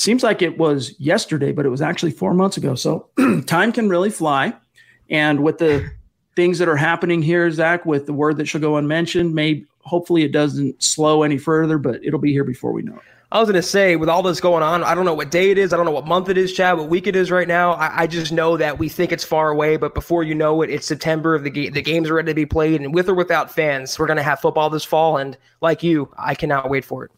Seems 0.00 0.22
like 0.22 0.40
it 0.40 0.56
was 0.56 0.94
yesterday, 0.98 1.52
but 1.52 1.66
it 1.66 1.68
was 1.68 1.82
actually 1.82 2.12
four 2.12 2.32
months 2.32 2.56
ago. 2.56 2.74
So 2.74 3.10
time 3.46 3.70
can 3.70 3.90
really 3.90 4.08
fly. 4.08 4.54
And 5.10 5.42
with 5.42 5.58
the 5.58 5.90
things 6.34 6.58
that 6.58 6.68
are 6.68 6.76
happening 6.76 7.20
here, 7.20 7.50
Zach, 7.50 7.84
with 7.84 8.06
the 8.06 8.14
word 8.14 8.38
that 8.38 8.46
shall 8.46 8.62
go 8.62 8.76
unmentioned, 8.76 9.34
maybe 9.34 9.66
hopefully 9.82 10.22
it 10.22 10.32
doesn't 10.32 10.82
slow 10.82 11.22
any 11.22 11.36
further, 11.36 11.76
but 11.76 12.02
it'll 12.02 12.18
be 12.18 12.32
here 12.32 12.44
before 12.44 12.72
we 12.72 12.80
know 12.80 12.94
it. 12.94 13.02
I 13.30 13.40
was 13.40 13.48
gonna 13.48 13.60
say, 13.60 13.94
with 13.96 14.08
all 14.08 14.22
this 14.22 14.40
going 14.40 14.62
on, 14.62 14.82
I 14.82 14.94
don't 14.94 15.04
know 15.04 15.14
what 15.14 15.30
day 15.30 15.50
it 15.50 15.58
is, 15.58 15.72
I 15.72 15.76
don't 15.76 15.84
know 15.84 15.92
what 15.92 16.06
month 16.06 16.30
it 16.30 16.38
is, 16.38 16.52
Chad, 16.52 16.78
what 16.78 16.88
week 16.88 17.06
it 17.06 17.14
is 17.14 17.30
right 17.30 17.46
now. 17.46 17.72
I, 17.74 18.00
I 18.02 18.06
just 18.06 18.32
know 18.32 18.56
that 18.56 18.78
we 18.78 18.88
think 18.88 19.12
it's 19.12 19.22
far 19.22 19.50
away, 19.50 19.76
but 19.76 19.94
before 19.94 20.24
you 20.24 20.34
know 20.34 20.62
it, 20.62 20.70
it's 20.70 20.86
September. 20.86 21.38
The 21.38 21.50
ga- 21.50 21.68
the 21.68 21.82
games 21.82 22.08
are 22.08 22.14
ready 22.14 22.30
to 22.30 22.34
be 22.34 22.46
played, 22.46 22.80
and 22.80 22.94
with 22.94 23.08
or 23.08 23.14
without 23.14 23.50
fans, 23.50 23.98
we're 23.98 24.06
gonna 24.08 24.22
have 24.22 24.40
football 24.40 24.70
this 24.70 24.84
fall. 24.84 25.18
And 25.18 25.36
like 25.60 25.82
you, 25.82 26.12
I 26.18 26.34
cannot 26.34 26.70
wait 26.70 26.84
for 26.84 27.04
it. 27.04 27.12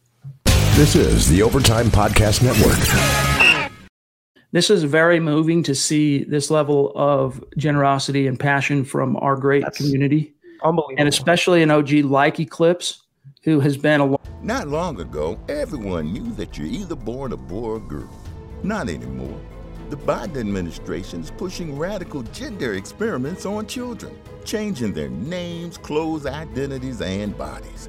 This 0.74 0.94
is 0.96 1.28
the 1.28 1.42
Overtime 1.42 1.86
Podcast 1.86 2.42
Network. 2.42 2.78
This 4.52 4.70
is 4.70 4.84
very 4.84 5.20
moving 5.20 5.62
to 5.64 5.74
see 5.74 6.24
this 6.24 6.50
level 6.50 6.92
of 6.96 7.42
generosity 7.56 8.26
and 8.26 8.38
passion 8.40 8.84
from 8.84 9.16
our 9.18 9.36
great 9.36 9.62
That's 9.64 9.76
community, 9.76 10.34
Unbelievable. 10.62 10.94
and 10.98 11.08
especially 11.08 11.62
an 11.62 11.70
OG 11.70 11.90
like 12.04 12.40
Eclipse, 12.40 13.02
who 13.44 13.60
has 13.60 13.76
been 13.76 14.00
a 14.00 14.18
Not 14.42 14.68
long 14.68 14.98
ago, 15.00 15.38
everyone 15.48 16.12
knew 16.12 16.32
that 16.32 16.56
you're 16.58 16.66
either 16.66 16.96
born 16.96 17.32
a 17.32 17.36
boy 17.36 17.68
or 17.72 17.80
girl. 17.80 18.10
Not 18.62 18.88
anymore. 18.88 19.38
The 19.90 19.96
Biden 19.96 20.38
administration 20.40 21.20
is 21.20 21.30
pushing 21.30 21.78
radical 21.78 22.22
gender 22.22 22.74
experiments 22.74 23.44
on 23.44 23.66
children, 23.66 24.18
changing 24.44 24.94
their 24.94 25.10
names, 25.10 25.76
clothes, 25.76 26.24
identities, 26.24 27.02
and 27.02 27.36
bodies. 27.36 27.88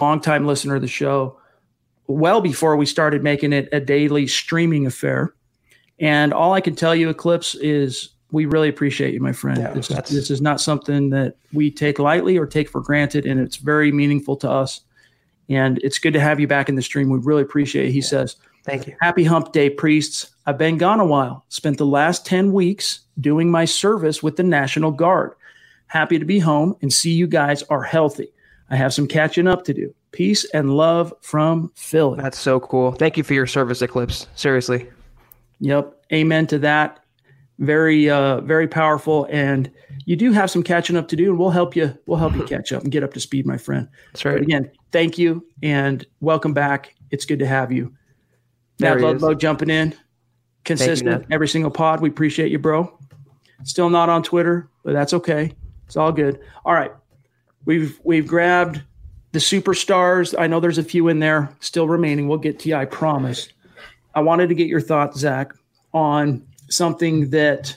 Longtime 0.00 0.46
listener 0.46 0.76
of 0.76 0.82
the 0.82 0.88
show, 0.88 1.38
well 2.06 2.40
before 2.40 2.76
we 2.76 2.86
started 2.86 3.22
making 3.22 3.52
it 3.52 3.68
a 3.72 3.80
daily 3.80 4.26
streaming 4.26 4.86
affair. 4.86 5.34
And 6.00 6.32
all 6.32 6.52
I 6.52 6.60
can 6.60 6.74
tell 6.74 6.94
you, 6.94 7.08
Eclipse, 7.08 7.54
is 7.56 8.10
we 8.30 8.46
really 8.46 8.68
appreciate 8.68 9.14
you, 9.14 9.20
my 9.20 9.32
friend. 9.32 9.58
Yeah, 9.60 9.72
this, 9.72 9.88
that's- 9.88 10.10
this 10.10 10.30
is 10.30 10.40
not 10.40 10.60
something 10.60 11.10
that 11.10 11.36
we 11.52 11.70
take 11.70 11.98
lightly 11.98 12.36
or 12.36 12.46
take 12.46 12.68
for 12.68 12.80
granted, 12.80 13.26
and 13.26 13.40
it's 13.40 13.56
very 13.56 13.90
meaningful 13.90 14.36
to 14.36 14.50
us. 14.50 14.82
And 15.48 15.78
it's 15.78 15.98
good 15.98 16.12
to 16.12 16.20
have 16.20 16.38
you 16.38 16.46
back 16.46 16.68
in 16.68 16.74
the 16.74 16.82
stream. 16.82 17.08
We 17.08 17.18
really 17.18 17.40
appreciate 17.42 17.86
it. 17.88 17.92
He 17.92 18.02
says, 18.02 18.36
Thank 18.64 18.86
you. 18.86 18.94
Happy 19.00 19.24
Hump 19.24 19.52
Day, 19.52 19.70
priests. 19.70 20.30
I've 20.44 20.58
been 20.58 20.76
gone 20.76 21.00
a 21.00 21.06
while. 21.06 21.46
Spent 21.48 21.78
the 21.78 21.86
last 21.86 22.26
10 22.26 22.52
weeks 22.52 23.00
doing 23.18 23.50
my 23.50 23.64
service 23.64 24.22
with 24.22 24.36
the 24.36 24.42
National 24.42 24.90
Guard. 24.90 25.32
Happy 25.86 26.18
to 26.18 26.24
be 26.26 26.38
home 26.38 26.76
and 26.82 26.92
see 26.92 27.12
you 27.12 27.26
guys 27.26 27.62
are 27.64 27.82
healthy. 27.82 28.28
I 28.70 28.76
have 28.76 28.92
some 28.94 29.06
catching 29.06 29.46
up 29.46 29.64
to 29.64 29.74
do. 29.74 29.94
Peace 30.12 30.44
and 30.52 30.76
love 30.76 31.12
from 31.20 31.70
Philly. 31.74 32.20
That's 32.20 32.38
so 32.38 32.60
cool. 32.60 32.92
Thank 32.92 33.16
you 33.16 33.24
for 33.24 33.34
your 33.34 33.46
service, 33.46 33.82
Eclipse. 33.82 34.26
Seriously. 34.34 34.88
Yep. 35.60 35.94
Amen 36.12 36.46
to 36.48 36.58
that. 36.60 37.00
Very, 37.58 38.08
uh, 38.08 38.40
very 38.42 38.68
powerful. 38.68 39.26
And 39.30 39.70
you 40.04 40.16
do 40.16 40.32
have 40.32 40.50
some 40.50 40.62
catching 40.62 40.96
up 40.96 41.08
to 41.08 41.16
do, 41.16 41.30
and 41.30 41.38
we'll 41.38 41.50
help 41.50 41.74
you. 41.74 41.96
We'll 42.06 42.18
help 42.18 42.34
you 42.36 42.44
catch 42.46 42.72
up 42.72 42.82
and 42.82 42.92
get 42.92 43.02
up 43.02 43.12
to 43.14 43.20
speed, 43.20 43.46
my 43.46 43.58
friend. 43.58 43.88
That's 44.12 44.22
But 44.22 44.34
right. 44.34 44.42
again, 44.42 44.70
thank 44.92 45.18
you 45.18 45.44
and 45.62 46.06
welcome 46.20 46.52
back. 46.54 46.94
It's 47.10 47.24
good 47.24 47.38
to 47.40 47.46
have 47.46 47.72
you. 47.72 47.92
Matt. 48.80 49.00
Ludlow 49.00 49.34
jumping 49.34 49.70
in, 49.70 49.94
consistent 50.64 51.10
Nat. 51.22 51.26
every 51.34 51.48
single 51.48 51.70
pod. 51.70 52.00
We 52.00 52.08
appreciate 52.08 52.52
you, 52.52 52.58
bro. 52.58 52.96
Still 53.64 53.90
not 53.90 54.08
on 54.08 54.22
Twitter, 54.22 54.68
but 54.84 54.92
that's 54.92 55.12
okay. 55.14 55.52
It's 55.86 55.96
all 55.96 56.12
good. 56.12 56.38
All 56.64 56.74
right, 56.74 56.92
we've 57.64 57.98
we've 58.04 58.26
grabbed 58.26 58.82
the 59.32 59.38
superstars. 59.38 60.34
I 60.38 60.46
know 60.46 60.60
there's 60.60 60.78
a 60.78 60.82
few 60.84 61.08
in 61.08 61.18
there 61.18 61.54
still 61.60 61.88
remaining. 61.88 62.28
We'll 62.28 62.38
get 62.38 62.58
to 62.60 62.68
you, 62.68 62.76
I 62.76 62.84
promise. 62.84 63.48
I 64.14 64.20
wanted 64.20 64.48
to 64.48 64.54
get 64.54 64.68
your 64.68 64.80
thoughts, 64.80 65.18
Zach, 65.18 65.52
on 65.92 66.46
something 66.68 67.30
that. 67.30 67.76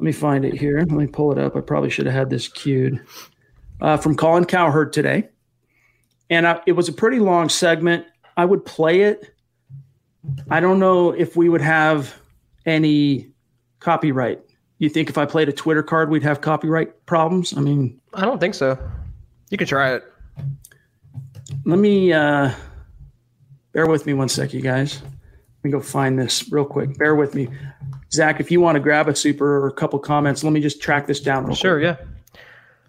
Let 0.00 0.04
me 0.04 0.12
find 0.12 0.44
it 0.44 0.54
here. 0.54 0.78
Let 0.78 0.90
me 0.90 1.08
pull 1.08 1.32
it 1.32 1.38
up. 1.38 1.56
I 1.56 1.60
probably 1.60 1.90
should 1.90 2.06
have 2.06 2.14
had 2.14 2.30
this 2.30 2.46
queued 2.46 3.04
uh, 3.80 3.96
from 3.96 4.14
Colin 4.14 4.44
Cowherd 4.44 4.92
today, 4.92 5.28
and 6.30 6.46
I, 6.46 6.60
it 6.66 6.72
was 6.72 6.88
a 6.88 6.92
pretty 6.92 7.18
long 7.18 7.48
segment. 7.48 8.06
I 8.36 8.44
would 8.44 8.64
play 8.64 9.00
it. 9.00 9.34
I 10.50 10.60
don't 10.60 10.78
know 10.78 11.10
if 11.10 11.34
we 11.34 11.48
would 11.48 11.60
have 11.60 12.14
any 12.64 13.32
copyright. 13.80 14.40
You 14.78 14.88
think 14.88 15.08
if 15.08 15.18
I 15.18 15.26
played 15.26 15.48
a 15.48 15.52
Twitter 15.52 15.82
card, 15.82 16.10
we'd 16.10 16.22
have 16.22 16.40
copyright 16.40 17.06
problems? 17.06 17.56
I 17.56 17.60
mean, 17.60 18.00
I 18.14 18.20
don't 18.22 18.38
think 18.38 18.54
so. 18.54 18.78
You 19.50 19.58
can 19.58 19.66
try 19.66 19.94
it. 19.94 20.04
let 21.64 21.78
me 21.78 22.12
uh, 22.12 22.52
bear 23.72 23.86
with 23.86 24.06
me 24.06 24.14
one 24.14 24.28
sec, 24.28 24.52
you 24.52 24.60
guys. 24.60 25.00
Let 25.02 25.64
me 25.64 25.70
go 25.70 25.80
find 25.80 26.18
this 26.18 26.50
real 26.52 26.64
quick. 26.64 26.98
Bear 26.98 27.14
with 27.14 27.34
me. 27.34 27.48
Zach, 28.12 28.40
if 28.40 28.50
you 28.50 28.60
want 28.60 28.76
to 28.76 28.80
grab 28.80 29.08
a 29.08 29.14
super 29.14 29.58
or 29.58 29.66
a 29.68 29.72
couple 29.72 29.98
comments, 29.98 30.44
let 30.44 30.52
me 30.52 30.60
just 30.60 30.80
track 30.80 31.06
this 31.06 31.20
down. 31.20 31.44
Real 31.46 31.54
sure, 31.54 31.78
quick. 31.80 31.98
yeah. 31.98 32.06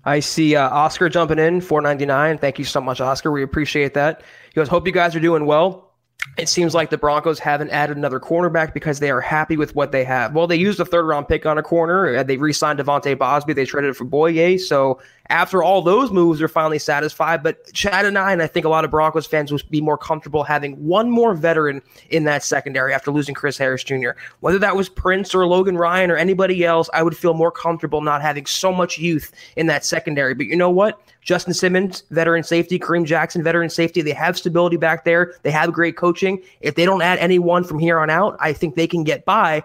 I 0.06 0.22
see 0.22 0.56
uh, 0.56 0.70
Oscar 0.70 1.10
jumping 1.10 1.40
in, 1.40 1.62
four 1.62 1.82
ninety 1.82 2.06
nine. 2.06 2.38
Thank 2.38 2.58
you 2.58 2.66
so 2.66 2.80
much, 2.80 3.02
Oscar. 3.02 3.32
We 3.32 3.44
appreciate 3.44 3.94
that. 3.96 4.22
He 4.50 4.56
goes, 4.56 4.68
"Hope 4.70 4.86
you 4.88 4.94
guys 4.94 5.16
are 5.16 5.20
doing 5.20 5.46
well." 5.46 5.94
It 6.38 6.50
seems 6.50 6.74
like 6.76 6.90
the 6.90 6.98
Broncos 6.98 7.40
haven't 7.40 7.70
added 7.70 7.96
another 7.98 8.20
cornerback 8.20 8.74
because 8.74 9.00
they 9.00 9.10
are 9.10 9.22
happy 9.22 9.56
with 9.58 9.74
what 9.76 9.92
they 9.92 10.04
have. 10.04 10.34
Well, 10.36 10.48
they 10.48 10.58
used 10.58 10.80
a 10.80 10.86
third 10.86 11.06
round 11.06 11.28
pick 11.28 11.46
on 11.46 11.58
a 11.58 11.64
corner. 11.64 12.24
They 12.24 12.38
re-signed 12.38 12.80
De'Vante 12.80 13.16
Bausby. 13.16 13.56
They 13.56 13.66
traded 13.66 13.92
it 13.92 13.94
for 13.96 14.06
Bouye. 14.06 14.60
So 14.60 15.00
after 15.30 15.62
all 15.62 15.82
those 15.82 16.12
moves, 16.12 16.40
they're 16.40 16.48
finally 16.48 16.80
satisfied. 16.80 17.44
But 17.44 17.72
Chad 17.74 18.06
and 18.06 18.18
I, 18.18 18.32
and 18.32 18.42
I 18.42 18.48
think 18.48 18.66
a 18.66 18.70
lot 18.70 18.84
of 18.84 18.92
Broncos 18.92 19.28
fans 19.28 19.52
would 19.52 19.64
be 19.70 19.82
more 19.82 19.98
comfortable 19.98 20.44
having 20.44 20.74
one 20.84 21.12
more 21.12 21.36
veteran 21.36 21.82
in 22.10 22.24
that 22.24 22.44
secondary 22.44 22.94
after 22.94 23.12
losing 23.12 23.36
Chris 23.36 23.58
Harris 23.58 23.84
Jr. 23.84 24.12
Whether 24.40 24.58
that 24.60 24.76
was 24.76 24.90
Prince 24.90 25.36
or 25.36 25.46
Logan 25.46 25.78
Ryan 25.78 26.10
or 26.10 26.18
anybody 26.18 26.66
else, 26.66 26.90
I 26.94 27.04
would 27.04 27.16
feel 27.16 27.36
more 27.36 27.52
comfortable 27.52 28.02
not 28.02 28.22
having 28.22 28.46
so 28.46 28.72
much 28.72 28.98
youth 28.98 29.32
in 29.56 29.68
that 29.68 29.86
secondary. 29.86 30.34
But 30.34 30.48
you 30.48 30.56
know 30.56 30.72
what? 30.72 31.00
Justin 31.22 31.54
Simmons, 31.54 32.04
veteran 32.10 32.44
safety, 32.44 32.80
Kareem 32.80 33.06
Jackson, 33.06 33.44
veteran 33.44 33.70
safety. 33.70 34.02
They 34.02 34.14
have 34.14 34.38
stability 34.38 34.78
back 34.78 35.06
there. 35.06 35.36
They 35.44 35.52
have 35.52 35.72
great 35.72 35.96
coaching. 35.96 36.42
If 36.62 36.74
they 36.74 36.86
don't 36.86 37.04
add 37.04 37.20
anyone 37.20 37.64
from 37.64 37.78
here 37.78 38.00
on 38.00 38.10
out, 38.10 38.36
I 38.40 38.54
think 38.54 38.76
they 38.76 38.88
can 38.88 39.04
get 39.04 39.26
by. 39.26 39.64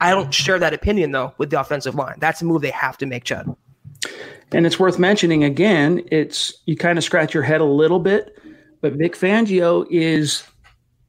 I 0.00 0.10
don't 0.10 0.34
share 0.34 0.58
that 0.58 0.74
opinion 0.74 1.12
though 1.12 1.32
with 1.38 1.50
the 1.50 1.60
offensive 1.60 1.94
line. 1.94 2.16
That's 2.18 2.42
a 2.42 2.44
move 2.44 2.62
they 2.62 2.70
have 2.70 2.98
to 2.98 3.06
make, 3.06 3.24
Chad. 3.24 3.54
And 4.54 4.66
it's 4.66 4.78
worth 4.78 5.00
mentioning 5.00 5.42
again, 5.42 6.06
it's 6.12 6.62
you 6.64 6.76
kind 6.76 6.96
of 6.96 7.02
scratch 7.02 7.34
your 7.34 7.42
head 7.42 7.60
a 7.60 7.64
little 7.64 7.98
bit, 7.98 8.38
but 8.80 8.92
Vic 8.92 9.16
Fangio 9.16 9.84
is 9.90 10.44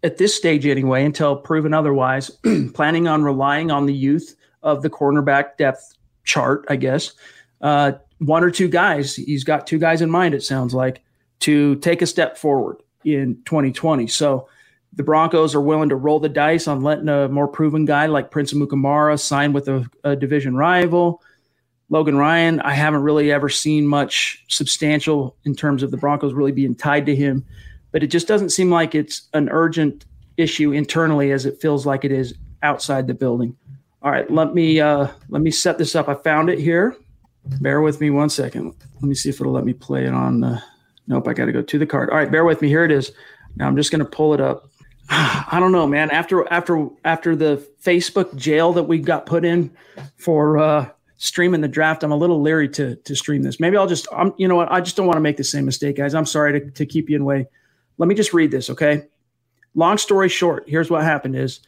at 0.01 0.17
this 0.17 0.36
stage 0.36 0.65
anyway, 0.65 1.05
until 1.05 1.36
proven 1.36 1.71
otherwise, 1.71 2.29
planning 2.73 3.08
on 3.08 3.23
relying 3.23 3.69
on 3.69 3.86
the 3.86 3.93
youth 3.93 4.36
of 4.63 4.81
the 4.81 4.89
cornerback 4.89 5.58
depth 5.58 5.93
chart, 6.23 6.65
I 6.69 6.75
guess, 6.75 7.13
uh, 7.62 7.91
one 8.17 8.43
or 8.43 8.49
two 8.49 8.67
guys. 8.67 9.15
He's 9.15 9.43
got 9.43 9.67
two 9.67 9.77
guys 9.77 10.01
in 10.01 10.10
mind, 10.10 10.34
it 10.34 10.41
sounds 10.41 10.73
like, 10.73 11.03
to 11.41 11.75
take 11.75 12.01
a 12.01 12.08
step 12.08 12.39
forward 12.39 12.81
in 13.03 13.43
2020. 13.45 14.08
So 14.08 14.49
the 14.93 15.03
Broncos 15.03 15.53
are 15.53 15.62
willing 15.62 15.89
to 15.89 15.95
roll 15.95 16.19
the 16.19 16.29
dice 16.29 16.67
on 16.67 16.81
letting 16.81 17.10
a 17.10 17.27
more 17.27 17.47
proven 17.47 17.86
guy 17.86 18.08
like 18.08 18.31
Prince 18.31 18.53
Amukamara 18.53 19.19
sign 19.19 19.53
with 19.53 19.67
a, 19.67 19.88
a 20.03 20.15
division 20.15 20.55
rival. 20.55 21.21
Logan 21.89 22.17
Ryan, 22.17 22.60
I 22.62 22.74
haven't 22.74 23.04
really 23.04 23.32
ever 23.32 23.50
seen 23.50 23.86
much 23.86 24.43
substantial 24.48 25.36
in 25.45 25.56
terms 25.56 25.84
of 25.84 25.91
the 25.91 25.98
Broncos 25.98 26.34
really 26.34 26.52
being 26.52 26.76
tied 26.76 27.06
to 27.06 27.15
him, 27.15 27.45
but 27.91 28.04
it 28.04 28.08
just 28.08 28.28
doesn't 28.28 28.50
seem 28.50 28.71
like 28.71 28.95
it's 28.95 29.28
an 29.34 29.50
urgent 29.52 30.06
issue 30.38 30.71
internally 30.71 31.32
as 31.32 31.45
it 31.45 31.62
feels 31.62 31.86
like 31.86 32.04
it 32.04 32.12
is 32.12 32.34
outside 32.63 33.08
the 33.08 33.13
building. 33.13 33.56
All 34.02 34.12
right, 34.12 34.30
let 34.30 34.54
me 34.54 34.80
uh, 34.80 35.08
let 35.30 35.41
me 35.41 35.52
set 35.52 35.78
this 35.78 35.95
up. 35.95 36.08
I 36.08 36.15
found 36.15 36.50
it 36.50 36.60
here. 36.60 36.95
Bear 37.62 37.82
with 37.82 38.02
me 38.02 38.10
one 38.10 38.30
second. 38.30 38.74
Let 38.95 39.04
me 39.04 39.15
see 39.15 39.30
if 39.30 39.39
it'll 39.39 39.54
let 39.54 39.65
me 39.65 39.74
play 39.74 40.06
it 40.06 40.13
on 40.13 40.41
the. 40.41 40.62
Nope, 41.08 41.28
I 41.28 41.34
got 41.34 41.45
to 41.45 41.52
go 41.52 41.62
to 41.62 41.80
the 41.80 41.86
card. 41.86 42.10
All 42.10 42.17
right, 42.17 42.32
bear 42.32 42.45
with 42.45 42.62
me. 42.62 42.67
Here 42.67 42.84
it 42.84 42.91
is. 42.91 43.12
Now 43.56 43.67
I'm 43.67 43.76
just 43.76 43.91
going 43.91 44.00
to 44.00 44.06
pull 44.06 44.34
it 44.34 44.41
up. 44.41 44.69
I 45.10 45.58
don't 45.60 45.71
know, 45.71 45.88
man. 45.88 46.10
After 46.12 46.52
after 46.52 46.88
after 47.04 47.36
the 47.36 47.67
Facebook 47.82 48.36
jail 48.36 48.74
that 48.74 48.84
we 48.84 49.00
got 49.00 49.26
put 49.26 49.45
in 49.45 49.76
for 50.17 50.58
uh, 50.58 50.89
streaming 51.26 51.62
the 51.62 51.68
draft, 51.68 52.04
I'm 52.04 52.12
a 52.12 52.18
little 52.18 52.42
leery 52.42 52.70
to 52.70 52.96
to 52.96 53.16
stream 53.16 53.44
this. 53.44 53.60
Maybe 53.60 53.78
I'll 53.78 53.88
just. 53.88 54.08
I'm. 54.12 54.34
You 54.38 54.48
know 54.48 54.56
what? 54.56 54.72
I 54.72 54.82
just 54.82 54.96
don't 54.96 55.08
want 55.08 55.18
to 55.18 55.22
make 55.22 55.38
the 55.38 55.44
same 55.44 55.66
mistake, 55.66 55.98
guys. 55.98 56.14
I'm 56.14 56.26
sorry 56.26 56.60
to 56.60 56.72
to 56.72 56.86
keep 56.86 57.10
you 57.10 57.16
in 57.16 57.26
way. 57.26 57.48
Let 57.98 58.08
me 58.08 58.16
just 58.16 58.34
read 58.34 58.52
this, 58.52 58.70
okay? 58.70 59.04
Long 59.74 59.98
story 59.98 60.30
short, 60.30 60.66
here's 60.68 60.90
what 60.90 61.04
happened: 61.04 61.36
is 61.36 61.62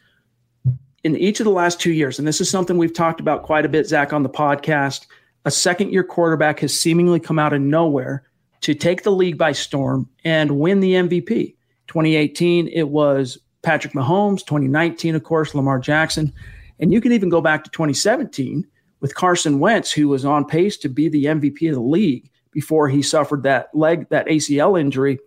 in 1.04 1.16
each 1.16 1.40
of 1.40 1.44
the 1.44 1.50
last 1.50 1.80
two 1.80 1.92
years, 1.92 2.18
and 2.18 2.26
this 2.26 2.40
is 2.40 2.50
something 2.50 2.78
we've 2.78 2.94
talked 2.94 3.20
about 3.20 3.42
quite 3.42 3.64
a 3.64 3.68
bit, 3.68 3.86
Zach, 3.86 4.12
on 4.12 4.22
the 4.22 4.28
podcast 4.28 5.06
a 5.44 5.50
second 5.50 5.92
year 5.92 6.04
quarterback 6.04 6.60
has 6.60 6.78
seemingly 6.78 7.18
come 7.18 7.38
out 7.38 7.54
of 7.54 7.60
nowhere 7.60 8.22
to 8.60 8.74
take 8.74 9.02
the 9.02 9.10
league 9.10 9.38
by 9.38 9.52
storm 9.52 10.08
and 10.24 10.58
win 10.58 10.80
the 10.80 10.92
MVP. 10.92 11.54
2018, 11.86 12.68
it 12.68 12.90
was 12.90 13.38
Patrick 13.62 13.94
Mahomes. 13.94 14.44
2019, 14.44 15.14
of 15.14 15.22
course, 15.22 15.54
Lamar 15.54 15.78
Jackson. 15.78 16.32
And 16.80 16.92
you 16.92 17.00
can 17.00 17.12
even 17.12 17.30
go 17.30 17.40
back 17.40 17.64
to 17.64 17.70
2017 17.70 18.66
with 19.00 19.14
Carson 19.14 19.58
Wentz, 19.58 19.92
who 19.92 20.08
was 20.08 20.24
on 20.24 20.44
pace 20.44 20.76
to 20.78 20.88
be 20.88 21.08
the 21.08 21.26
MVP 21.26 21.68
of 21.68 21.74
the 21.74 21.80
league 21.80 22.30
before 22.50 22.88
he 22.88 23.02
suffered 23.02 23.42
that 23.44 23.74
leg, 23.74 24.08
that 24.08 24.26
ACL 24.26 24.78
injury. 24.80 25.18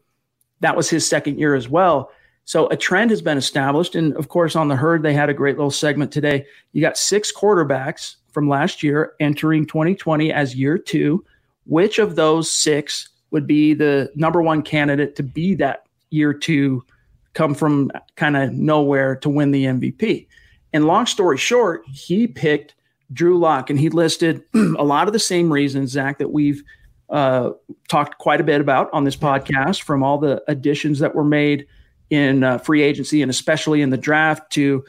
That 0.59 0.75
was 0.75 0.89
his 0.89 1.07
second 1.07 1.39
year 1.39 1.55
as 1.55 1.69
well. 1.69 2.11
So 2.45 2.67
a 2.67 2.77
trend 2.77 3.11
has 3.11 3.21
been 3.21 3.37
established. 3.37 3.95
And 3.95 4.15
of 4.15 4.29
course, 4.29 4.55
on 4.55 4.67
the 4.67 4.75
herd, 4.75 5.03
they 5.03 5.13
had 5.13 5.29
a 5.29 5.33
great 5.33 5.57
little 5.57 5.71
segment 5.71 6.11
today. 6.11 6.45
You 6.73 6.81
got 6.81 6.97
six 6.97 7.31
quarterbacks 7.31 8.15
from 8.31 8.49
last 8.49 8.83
year 8.83 9.13
entering 9.19 9.65
2020 9.65 10.33
as 10.33 10.55
year 10.55 10.77
two. 10.77 11.23
Which 11.65 11.99
of 11.99 12.15
those 12.15 12.51
six 12.51 13.09
would 13.29 13.47
be 13.47 13.73
the 13.73 14.11
number 14.15 14.41
one 14.41 14.63
candidate 14.63 15.15
to 15.15 15.23
be 15.23 15.55
that 15.55 15.85
year 16.09 16.33
two, 16.33 16.83
come 17.33 17.53
from 17.53 17.91
kind 18.15 18.35
of 18.35 18.51
nowhere 18.51 19.15
to 19.17 19.29
win 19.29 19.51
the 19.51 19.65
MVP? 19.65 20.27
And 20.73 20.87
long 20.87 21.05
story 21.05 21.37
short, 21.37 21.83
he 21.87 22.27
picked 22.27 22.75
Drew 23.13 23.39
Lock, 23.39 23.69
and 23.69 23.79
he 23.79 23.89
listed 23.89 24.43
a 24.53 24.83
lot 24.83 25.07
of 25.07 25.13
the 25.13 25.19
same 25.19 25.51
reasons, 25.51 25.91
Zach, 25.91 26.19
that 26.19 26.31
we've 26.31 26.63
uh, 27.09 27.51
talked 27.89 28.17
quite 28.17 28.39
a 28.39 28.43
bit 28.43 28.61
about 28.61 28.89
on 28.93 29.03
this 29.03 29.17
podcast 29.17 29.81
from 29.81 30.01
all 30.01 30.17
the 30.17 30.41
additions 30.47 30.99
that 30.99 31.13
were 31.13 31.25
made 31.25 31.67
in 32.09 32.43
uh, 32.43 32.57
free 32.57 32.81
agency 32.81 33.21
and 33.21 33.29
especially 33.29 33.81
in 33.81 33.89
the 33.89 33.97
draft 33.97 34.51
to 34.51 34.83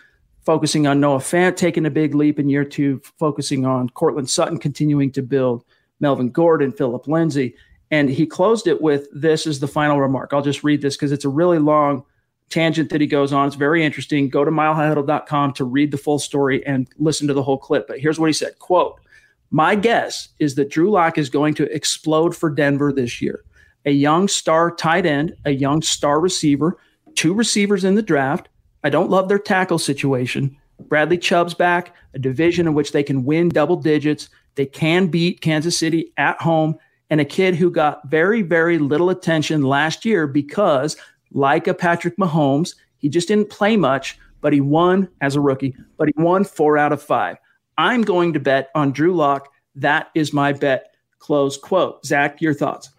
focusing 0.44 0.86
on 0.86 1.00
Noah 1.00 1.18
Fant 1.18 1.56
taking 1.56 1.86
a 1.86 1.90
big 1.90 2.14
leap 2.14 2.38
in 2.38 2.48
year 2.48 2.64
two, 2.64 3.00
focusing 3.18 3.64
on 3.64 3.88
Courtland 3.90 4.28
Sutton 4.28 4.58
continuing 4.58 5.12
to 5.12 5.22
build, 5.22 5.64
Melvin 6.00 6.30
Gordon, 6.30 6.72
Phillip 6.72 7.06
Lindsay. 7.06 7.54
And 7.90 8.08
he 8.08 8.26
closed 8.26 8.66
it 8.66 8.80
with 8.80 9.06
this 9.12 9.46
is 9.46 9.60
the 9.60 9.68
final 9.68 10.00
remark. 10.00 10.32
I'll 10.32 10.42
just 10.42 10.64
read 10.64 10.82
this 10.82 10.96
because 10.96 11.12
it's 11.12 11.24
a 11.24 11.28
really 11.28 11.58
long 11.58 12.04
tangent 12.52 12.90
that 12.90 13.00
he 13.00 13.06
goes 13.06 13.32
on. 13.32 13.46
It's 13.46 13.56
very 13.56 13.84
interesting. 13.84 14.28
Go 14.28 14.44
to 14.44 14.50
milehighhuddle.com 14.50 15.54
to 15.54 15.64
read 15.64 15.90
the 15.90 15.96
full 15.98 16.18
story 16.18 16.64
and 16.66 16.88
listen 16.98 17.26
to 17.28 17.34
the 17.34 17.42
whole 17.42 17.58
clip. 17.58 17.88
But 17.88 18.00
here's 18.00 18.18
what 18.18 18.26
he 18.26 18.32
said 18.32 18.58
quote, 18.58 19.00
my 19.50 19.74
guess 19.74 20.28
is 20.38 20.54
that 20.54 20.70
Drew 20.70 20.90
Lock 20.90 21.18
is 21.18 21.28
going 21.28 21.54
to 21.54 21.74
explode 21.74 22.36
for 22.36 22.50
Denver 22.50 22.92
this 22.92 23.20
year. 23.20 23.44
A 23.84 23.90
young 23.90 24.28
star 24.28 24.74
tight 24.74 25.06
end, 25.06 25.34
a 25.44 25.50
young 25.50 25.82
star 25.82 26.20
receiver, 26.20 26.78
two 27.14 27.34
receivers 27.34 27.84
in 27.84 27.96
the 27.96 28.02
draft, 28.02 28.48
I 28.84 28.90
don't 28.90 29.10
love 29.10 29.28
their 29.28 29.38
tackle 29.38 29.78
situation. 29.78 30.56
Bradley 30.88 31.18
Chubb's 31.18 31.54
back, 31.54 31.94
a 32.14 32.18
division 32.18 32.66
in 32.66 32.74
which 32.74 32.92
they 32.92 33.02
can 33.02 33.24
win 33.24 33.48
double 33.48 33.76
digits. 33.76 34.28
They 34.54 34.66
can 34.66 35.06
beat 35.06 35.40
Kansas 35.40 35.78
City 35.78 36.12
at 36.16 36.40
home, 36.40 36.76
and 37.08 37.20
a 37.20 37.24
kid 37.24 37.54
who 37.54 37.70
got 37.70 38.08
very, 38.08 38.42
very 38.42 38.78
little 38.78 39.10
attention 39.10 39.62
last 39.62 40.04
year 40.04 40.26
because, 40.26 40.96
like 41.32 41.66
a 41.66 41.74
Patrick 41.74 42.16
Mahomes, 42.16 42.74
he 42.98 43.08
just 43.08 43.28
didn't 43.28 43.50
play 43.50 43.76
much, 43.76 44.18
but 44.40 44.52
he 44.52 44.60
won 44.60 45.08
as 45.20 45.36
a 45.36 45.40
rookie, 45.40 45.74
but 45.96 46.08
he 46.08 46.22
won 46.22 46.44
four 46.44 46.78
out 46.78 46.92
of 46.92 47.02
five. 47.02 47.36
I'm 47.78 48.02
going 48.02 48.32
to 48.34 48.40
bet 48.40 48.70
on 48.74 48.92
Drew 48.92 49.14
Lock. 49.14 49.48
That 49.74 50.10
is 50.14 50.32
my 50.32 50.52
bet. 50.52 50.94
Close 51.18 51.56
quote. 51.56 52.04
Zach, 52.04 52.40
your 52.40 52.54
thoughts 52.54 52.90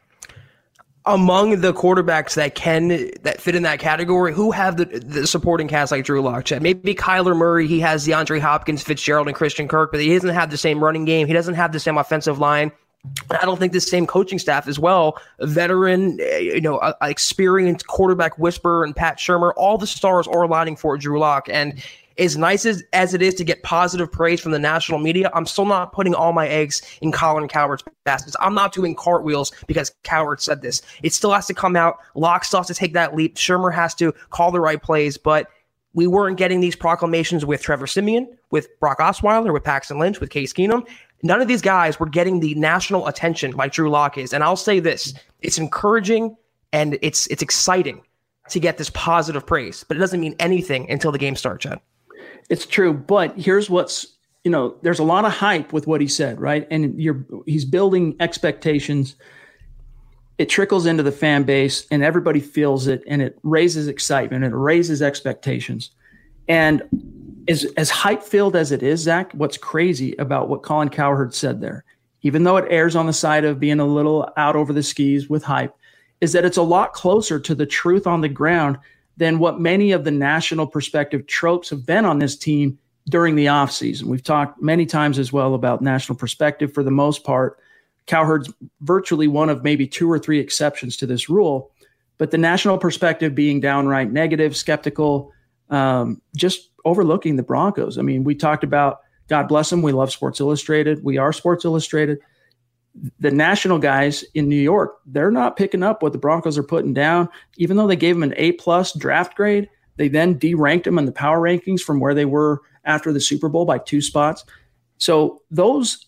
among 1.05 1.61
the 1.61 1.73
quarterbacks 1.73 2.35
that 2.35 2.55
can 2.55 3.11
that 3.23 3.41
fit 3.41 3.55
in 3.55 3.63
that 3.63 3.79
category, 3.79 4.33
who 4.33 4.51
have 4.51 4.77
the, 4.77 4.85
the 4.85 5.27
supporting 5.27 5.67
cast 5.67 5.91
like 5.91 6.05
Drew 6.05 6.21
Lock? 6.21 6.49
Maybe 6.61 6.95
Kyler 6.95 7.35
Murray. 7.35 7.67
He 7.67 7.79
has 7.81 8.07
DeAndre 8.07 8.39
Hopkins, 8.39 8.83
Fitzgerald, 8.83 9.27
and 9.27 9.35
Christian 9.35 9.67
Kirk, 9.67 9.91
but 9.91 10.01
he 10.01 10.13
doesn't 10.13 10.29
have 10.29 10.49
the 10.49 10.57
same 10.57 10.83
running 10.83 11.05
game. 11.05 11.27
He 11.27 11.33
doesn't 11.33 11.55
have 11.55 11.71
the 11.71 11.79
same 11.79 11.97
offensive 11.97 12.39
line. 12.39 12.71
I 13.31 13.45
don't 13.45 13.59
think 13.59 13.73
the 13.73 13.81
same 13.81 14.07
coaching 14.07 14.39
staff 14.39 14.67
as 14.67 14.79
well. 14.79 15.17
Veteran, 15.41 16.19
eh, 16.21 16.37
you 16.37 16.61
know, 16.61 16.79
a, 16.79 16.95
a 17.01 17.09
experienced 17.09 17.87
quarterback 17.87 18.37
whisperer 18.39 18.83
and 18.83 18.95
Pat 18.95 19.17
Shurmur. 19.17 19.53
All 19.57 19.77
the 19.77 19.87
stars 19.87 20.27
are 20.27 20.43
aligning 20.43 20.77
for 20.77 20.97
Drew 20.97 21.19
Lock, 21.19 21.49
and 21.49 21.83
as 22.17 22.37
nice 22.37 22.65
as, 22.65 22.83
as 22.93 23.13
it 23.13 23.21
is 23.21 23.33
to 23.35 23.43
get 23.43 23.63
positive 23.63 24.11
praise 24.11 24.39
from 24.39 24.51
the 24.51 24.59
national 24.59 24.99
media, 24.99 25.31
I'm 25.33 25.45
still 25.45 25.65
not 25.65 25.91
putting 25.93 26.13
all 26.13 26.31
my 26.31 26.47
eggs 26.47 26.81
in 27.01 27.11
Colin 27.11 27.47
Cowherd's 27.47 27.83
baskets. 28.03 28.35
I'm 28.39 28.53
not 28.53 28.71
doing 28.71 28.95
cartwheels 28.95 29.51
because 29.67 29.91
Cowherd 30.03 30.39
said 30.39 30.61
this. 30.61 30.81
It 31.01 31.13
still 31.13 31.33
has 31.33 31.47
to 31.47 31.53
come 31.53 31.75
out. 31.75 31.97
Lock 32.15 32.45
still 32.45 32.59
has 32.59 32.67
to 32.67 32.73
take 32.73 32.93
that 32.93 33.15
leap. 33.15 33.35
Shurmur 33.35 33.73
has 33.73 33.95
to 33.95 34.13
call 34.29 34.51
the 34.51 34.59
right 34.59 34.81
plays, 34.81 35.17
but 35.17 35.49
we 35.93 36.07
weren't 36.07 36.37
getting 36.37 36.59
these 36.59 36.75
proclamations 36.75 37.45
with 37.45 37.61
Trevor 37.61 37.87
Siemian, 37.87 38.27
with 38.51 38.67
Brock 38.79 38.99
Osweiler, 38.99 39.53
with 39.53 39.63
Paxton 39.63 39.99
Lynch, 39.99 40.19
with 40.19 40.29
Case 40.29 40.53
Keenum. 40.53 40.87
None 41.23 41.41
of 41.41 41.47
these 41.47 41.61
guys 41.61 41.99
were 41.99 42.05
getting 42.05 42.41
the 42.41 42.53
national 42.55 43.07
attention 43.07 43.51
like 43.51 43.71
Drew 43.71 43.89
Lock 43.89 44.17
is. 44.17 44.33
And 44.33 44.43
I'll 44.43 44.55
say 44.55 44.79
this: 44.79 45.13
it's 45.41 45.57
encouraging 45.57 46.35
and 46.71 46.97
it's 47.01 47.27
it's 47.27 47.41
exciting 47.41 48.01
to 48.49 48.59
get 48.59 48.77
this 48.77 48.89
positive 48.89 49.45
praise, 49.47 49.85
but 49.87 49.95
it 49.97 50.01
doesn't 50.01 50.19
mean 50.19 50.35
anything 50.39 50.91
until 50.91 51.11
the 51.11 51.17
game 51.17 51.35
starts, 51.35 51.63
Chad. 51.63 51.79
It's 52.49 52.65
true, 52.65 52.93
but 52.93 53.37
here's 53.39 53.69
what's 53.69 54.05
you 54.43 54.51
know, 54.51 54.75
there's 54.81 54.99
a 54.99 55.03
lot 55.03 55.23
of 55.23 55.31
hype 55.31 55.71
with 55.71 55.87
what 55.87 56.01
he 56.01 56.07
said, 56.07 56.41
right? 56.41 56.67
And 56.69 57.01
you're 57.01 57.25
he's 57.45 57.63
building 57.63 58.17
expectations. 58.19 59.15
it 60.37 60.49
trickles 60.49 60.85
into 60.85 61.03
the 61.03 61.11
fan 61.11 61.43
base 61.43 61.85
and 61.91 62.03
everybody 62.03 62.39
feels 62.39 62.87
it 62.87 63.03
and 63.07 63.21
it 63.21 63.37
raises 63.43 63.87
excitement 63.87 64.43
and 64.43 64.53
it 64.53 64.57
raises 64.57 65.01
expectations. 65.01 65.91
And 66.47 66.81
as, 67.47 67.65
as 67.77 67.89
hype 67.89 68.23
filled 68.23 68.55
as 68.55 68.71
it 68.71 68.83
is, 68.83 69.01
Zach, 69.01 69.31
what's 69.33 69.57
crazy 69.57 70.15
about 70.17 70.49
what 70.49 70.63
Colin 70.63 70.89
Cowherd 70.89 71.33
said 71.33 71.61
there, 71.61 71.83
even 72.21 72.43
though 72.43 72.57
it 72.57 72.67
airs 72.69 72.95
on 72.95 73.05
the 73.05 73.13
side 73.13 73.45
of 73.45 73.59
being 73.59 73.79
a 73.79 73.85
little 73.85 74.29
out 74.37 74.55
over 74.55 74.73
the 74.73 74.83
skis 74.83 75.29
with 75.29 75.43
hype, 75.43 75.75
is 76.21 76.31
that 76.33 76.45
it's 76.45 76.57
a 76.57 76.63
lot 76.63 76.93
closer 76.93 77.39
to 77.39 77.53
the 77.53 77.65
truth 77.65 78.07
on 78.07 78.21
the 78.21 78.29
ground 78.29 78.77
than 79.17 79.39
what 79.39 79.59
many 79.59 79.91
of 79.91 80.03
the 80.03 80.11
national 80.11 80.65
perspective 80.65 81.27
tropes 81.27 81.69
have 81.69 81.85
been 81.85 82.05
on 82.05 82.19
this 82.19 82.37
team 82.37 82.77
during 83.09 83.35
the 83.35 83.47
offseason. 83.47 84.03
We've 84.03 84.23
talked 84.23 84.61
many 84.61 84.85
times 84.85 85.19
as 85.19 85.33
well 85.33 85.53
about 85.53 85.81
national 85.81 86.17
perspective 86.17 86.73
for 86.73 86.83
the 86.83 86.91
most 86.91 87.23
part. 87.23 87.59
Cowherd's 88.05 88.51
virtually 88.81 89.27
one 89.27 89.49
of 89.49 89.63
maybe 89.63 89.85
two 89.87 90.09
or 90.09 90.17
three 90.17 90.39
exceptions 90.39 90.97
to 90.97 91.05
this 91.05 91.29
rule, 91.29 91.71
but 92.17 92.31
the 92.31 92.37
national 92.37 92.77
perspective 92.77 93.35
being 93.35 93.59
downright 93.59 94.11
negative, 94.11 94.55
skeptical, 94.55 95.31
um, 95.69 96.21
just 96.35 96.69
overlooking 96.85 97.35
the 97.35 97.43
Broncos. 97.43 97.97
I 97.97 98.01
mean, 98.01 98.23
we 98.23 98.35
talked 98.35 98.63
about 98.63 98.99
God 99.29 99.47
bless 99.47 99.69
them. 99.69 99.81
We 99.81 99.93
love 99.93 100.11
Sports 100.11 100.39
Illustrated. 100.39 101.03
We 101.03 101.17
are 101.17 101.31
Sports 101.31 101.65
Illustrated. 101.65 102.19
The 103.19 103.31
national 103.31 103.79
guys 103.79 104.23
in 104.35 104.47
New 104.49 104.61
York, 104.61 104.97
they're 105.05 105.31
not 105.31 105.57
picking 105.57 105.81
up 105.81 106.03
what 106.03 106.11
the 106.11 106.19
Broncos 106.19 106.57
are 106.57 106.63
putting 106.63 106.93
down, 106.93 107.29
even 107.57 107.77
though 107.77 107.87
they 107.87 107.95
gave 107.95 108.15
them 108.15 108.23
an 108.23 108.35
A 108.37 108.51
plus 108.53 108.93
draft 108.93 109.35
grade. 109.35 109.69
They 109.95 110.07
then 110.09 110.37
deranked 110.37 110.83
them 110.83 110.99
in 110.99 111.05
the 111.05 111.11
power 111.11 111.39
rankings 111.39 111.81
from 111.81 111.99
where 111.99 112.13
they 112.13 112.25
were 112.25 112.61
after 112.85 113.11
the 113.11 113.21
Super 113.21 113.49
Bowl 113.49 113.65
by 113.65 113.77
two 113.77 114.01
spots. 114.01 114.43
So 114.97 115.41
those 115.49 116.05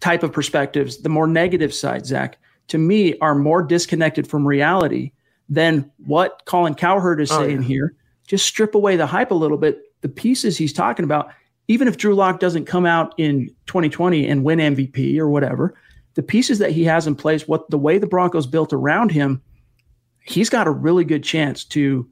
type 0.00 0.22
of 0.22 0.32
perspectives, 0.32 0.98
the 0.98 1.08
more 1.08 1.26
negative 1.26 1.72
side, 1.72 2.04
Zach, 2.04 2.38
to 2.68 2.78
me 2.78 3.16
are 3.18 3.34
more 3.34 3.62
disconnected 3.62 4.28
from 4.28 4.46
reality 4.46 5.12
than 5.48 5.90
what 5.98 6.42
Colin 6.44 6.74
Cowherd 6.74 7.20
is 7.20 7.30
oh, 7.30 7.40
saying 7.40 7.62
yeah. 7.62 7.68
here. 7.68 7.94
Just 8.26 8.46
strip 8.46 8.74
away 8.74 8.96
the 8.96 9.06
hype 9.06 9.30
a 9.30 9.34
little 9.34 9.58
bit. 9.58 9.80
The 10.06 10.12
pieces 10.12 10.56
he's 10.56 10.72
talking 10.72 11.04
about, 11.04 11.32
even 11.66 11.88
if 11.88 11.96
Drew 11.96 12.14
Lock 12.14 12.38
doesn't 12.38 12.66
come 12.66 12.86
out 12.86 13.12
in 13.18 13.48
2020 13.66 14.28
and 14.28 14.44
win 14.44 14.60
MVP 14.60 15.18
or 15.18 15.28
whatever, 15.28 15.74
the 16.14 16.22
pieces 16.22 16.60
that 16.60 16.70
he 16.70 16.84
has 16.84 17.08
in 17.08 17.16
place, 17.16 17.48
what 17.48 17.68
the 17.70 17.76
way 17.76 17.98
the 17.98 18.06
Broncos 18.06 18.46
built 18.46 18.72
around 18.72 19.10
him, 19.10 19.42
he's 20.22 20.48
got 20.48 20.68
a 20.68 20.70
really 20.70 21.02
good 21.02 21.24
chance 21.24 21.64
to 21.64 22.08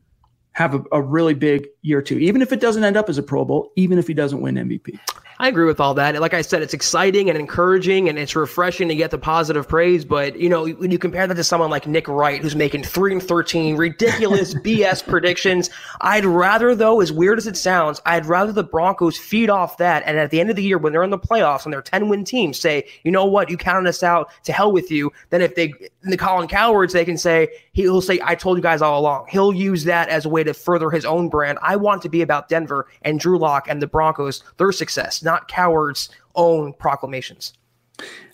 have 0.54 0.74
a, 0.74 0.82
a 0.90 1.00
really 1.00 1.34
big 1.34 1.68
year 1.84 2.02
two, 2.02 2.18
even 2.18 2.42
if 2.42 2.50
it 2.52 2.60
doesn't 2.60 2.82
end 2.82 2.96
up 2.96 3.08
as 3.08 3.18
a 3.18 3.22
Pro 3.22 3.44
Bowl, 3.44 3.70
even 3.76 3.98
if 3.98 4.08
he 4.08 4.14
doesn't 4.14 4.40
win 4.40 4.56
MVP. 4.56 4.98
I 5.38 5.48
agree 5.48 5.64
with 5.64 5.80
all 5.80 5.94
that. 5.94 6.18
Like 6.20 6.32
I 6.32 6.42
said, 6.42 6.62
it's 6.62 6.74
exciting 6.74 7.28
and 7.28 7.36
encouraging 7.36 8.08
and 8.08 8.18
it's 8.18 8.36
refreshing 8.36 8.86
to 8.88 8.94
get 8.94 9.10
the 9.10 9.18
positive 9.18 9.68
praise. 9.68 10.04
But, 10.04 10.38
you 10.38 10.48
know, 10.48 10.66
when 10.66 10.92
you 10.92 10.98
compare 10.98 11.26
that 11.26 11.34
to 11.34 11.42
someone 11.42 11.70
like 11.70 11.88
Nick 11.88 12.06
Wright, 12.06 12.40
who's 12.40 12.54
making 12.54 12.84
3 12.84 13.14
and 13.14 13.22
13, 13.22 13.76
ridiculous 13.76 14.54
BS 14.64 15.04
predictions, 15.04 15.70
I'd 16.00 16.24
rather, 16.24 16.76
though, 16.76 17.00
as 17.00 17.10
weird 17.10 17.38
as 17.38 17.48
it 17.48 17.56
sounds, 17.56 18.00
I'd 18.06 18.26
rather 18.26 18.52
the 18.52 18.62
Broncos 18.62 19.18
feed 19.18 19.50
off 19.50 19.76
that. 19.78 20.04
And 20.06 20.18
at 20.18 20.30
the 20.30 20.40
end 20.40 20.50
of 20.50 20.56
the 20.56 20.62
year, 20.62 20.78
when 20.78 20.92
they're 20.92 21.02
in 21.02 21.10
the 21.10 21.18
playoffs 21.18 21.64
and 21.64 21.72
they're 21.72 21.82
10 21.82 22.08
win 22.08 22.24
teams, 22.24 22.58
say, 22.58 22.86
you 23.02 23.10
know 23.10 23.24
what, 23.24 23.50
you 23.50 23.56
counted 23.56 23.88
us 23.88 24.04
out 24.04 24.30
to 24.44 24.52
hell 24.52 24.70
with 24.70 24.90
you. 24.90 25.12
Then 25.30 25.42
if 25.42 25.56
they, 25.56 25.74
the 26.02 26.16
Colin 26.16 26.46
Cowherds, 26.46 26.92
they 26.92 27.04
can 27.04 27.18
say, 27.18 27.48
he'll 27.72 28.00
say, 28.00 28.20
I 28.22 28.36
told 28.36 28.56
you 28.56 28.62
guys 28.62 28.82
all 28.82 29.00
along. 29.00 29.26
He'll 29.30 29.52
use 29.52 29.82
that 29.84 30.08
as 30.08 30.26
a 30.26 30.28
way 30.28 30.44
to 30.44 30.54
further 30.54 30.90
his 30.90 31.04
own 31.04 31.28
brand. 31.28 31.58
I 31.60 31.73
want 31.76 32.02
to 32.02 32.08
be 32.08 32.22
about 32.22 32.48
Denver 32.48 32.88
and 33.02 33.20
Drew 33.20 33.38
Lock 33.38 33.68
and 33.68 33.80
the 33.80 33.86
Broncos, 33.86 34.42
their 34.56 34.72
success, 34.72 35.22
not 35.22 35.48
Cowherd's 35.48 36.08
own 36.34 36.72
proclamations. 36.74 37.54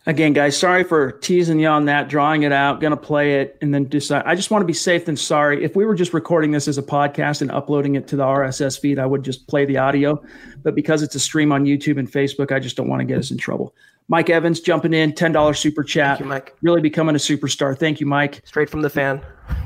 Again, 0.07 0.33
guys, 0.33 0.57
sorry 0.57 0.83
for 0.83 1.13
teasing 1.13 1.61
you 1.61 1.69
on 1.69 1.85
that, 1.85 2.09
drawing 2.09 2.43
it 2.43 2.53
out, 2.53 2.81
going 2.81 2.93
to 2.93 2.97
play 2.97 3.41
it, 3.41 3.59
and 3.61 3.75
then 3.75 3.85
decide. 3.85 4.23
I 4.25 4.35
just 4.35 4.51
want 4.51 4.63
to 4.63 4.67
be 4.67 4.73
safe 4.73 5.05
than 5.05 5.17
sorry. 5.17 5.63
If 5.63 5.77
we 5.77 5.85
were 5.85 5.95
just 5.95 6.15
recording 6.15 6.53
this 6.53 6.67
as 6.69 6.79
a 6.79 6.83
podcast 6.83 7.43
and 7.43 7.51
uploading 7.51 7.97
it 7.97 8.09
to 8.09 8.17
the 8.17 8.25
RSS 8.25 8.81
feed, 8.81 8.99
I 8.99 9.05
would 9.05 9.23
just 9.23 9.47
play 9.47 9.67
the 9.67 9.77
audio. 9.77 10.23
But 10.63 10.75
because 10.75 11.03
it's 11.03 11.15
a 11.15 11.21
stream 11.21 11.53
on 11.53 11.67
YouTube 11.67 11.99
and 11.99 12.11
Facebook, 12.11 12.51
I 12.51 12.59
just 12.61 12.77
don't 12.77 12.89
want 12.89 13.01
to 13.01 13.05
get 13.05 13.19
us 13.19 13.31
in 13.31 13.37
trouble. 13.37 13.75
Mike 14.09 14.31
Evans 14.31 14.59
jumping 14.61 14.95
in, 14.95 15.13
$10 15.13 15.57
super 15.57 15.85
chat. 15.85 16.17
Thank 16.17 16.21
you, 16.21 16.27
Mike. 16.27 16.57
Really 16.63 16.81
becoming 16.81 17.15
a 17.15 17.19
superstar. 17.19 17.79
Thank 17.79 18.01
you, 18.01 18.07
Mike. 18.07 18.41
Straight 18.45 18.71
from 18.71 18.81
the 18.81 18.91
fan. 18.91 19.21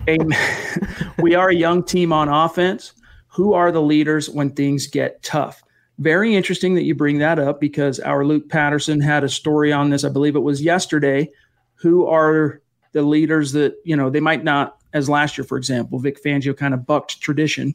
Amen. 0.09 0.39
we 1.19 1.37
are 1.37 1.49
a 1.49 1.55
young 1.55 1.83
team 1.83 2.13
on 2.13 2.29
offense. 2.29 2.93
Who 3.35 3.53
are 3.53 3.73
the 3.73 3.83
leaders 3.83 4.31
when 4.31 4.51
things 4.51 4.87
get 4.87 5.23
tough? 5.23 5.63
Very 5.99 6.35
interesting 6.35 6.75
that 6.75 6.85
you 6.85 6.95
bring 6.95 7.19
that 7.19 7.39
up 7.39 7.61
because 7.61 8.01
our 8.01 8.25
Luke 8.25 8.49
Patterson 8.49 9.01
had 9.01 9.25
a 9.25 9.29
story 9.29 9.73
on 9.73 9.91
this. 9.91 10.05
I 10.05 10.09
believe 10.09 10.37
it 10.37 10.41
was 10.41 10.63
yesterday. 10.63 11.31
Who 11.75 12.07
are 12.07 12.61
the 12.93 13.03
leaders 13.03 13.53
that, 13.53 13.75
you 13.85 13.97
know, 13.97 14.09
they 14.09 14.21
might 14.21 14.45
not, 14.45 14.81
as 14.93 15.09
last 15.09 15.37
year, 15.37 15.45
for 15.45 15.59
example, 15.59 15.99
Vic 15.99 16.23
Fangio 16.23 16.57
kind 16.57 16.75
of 16.75 16.87
bucked 16.87 17.21
tradition, 17.21 17.75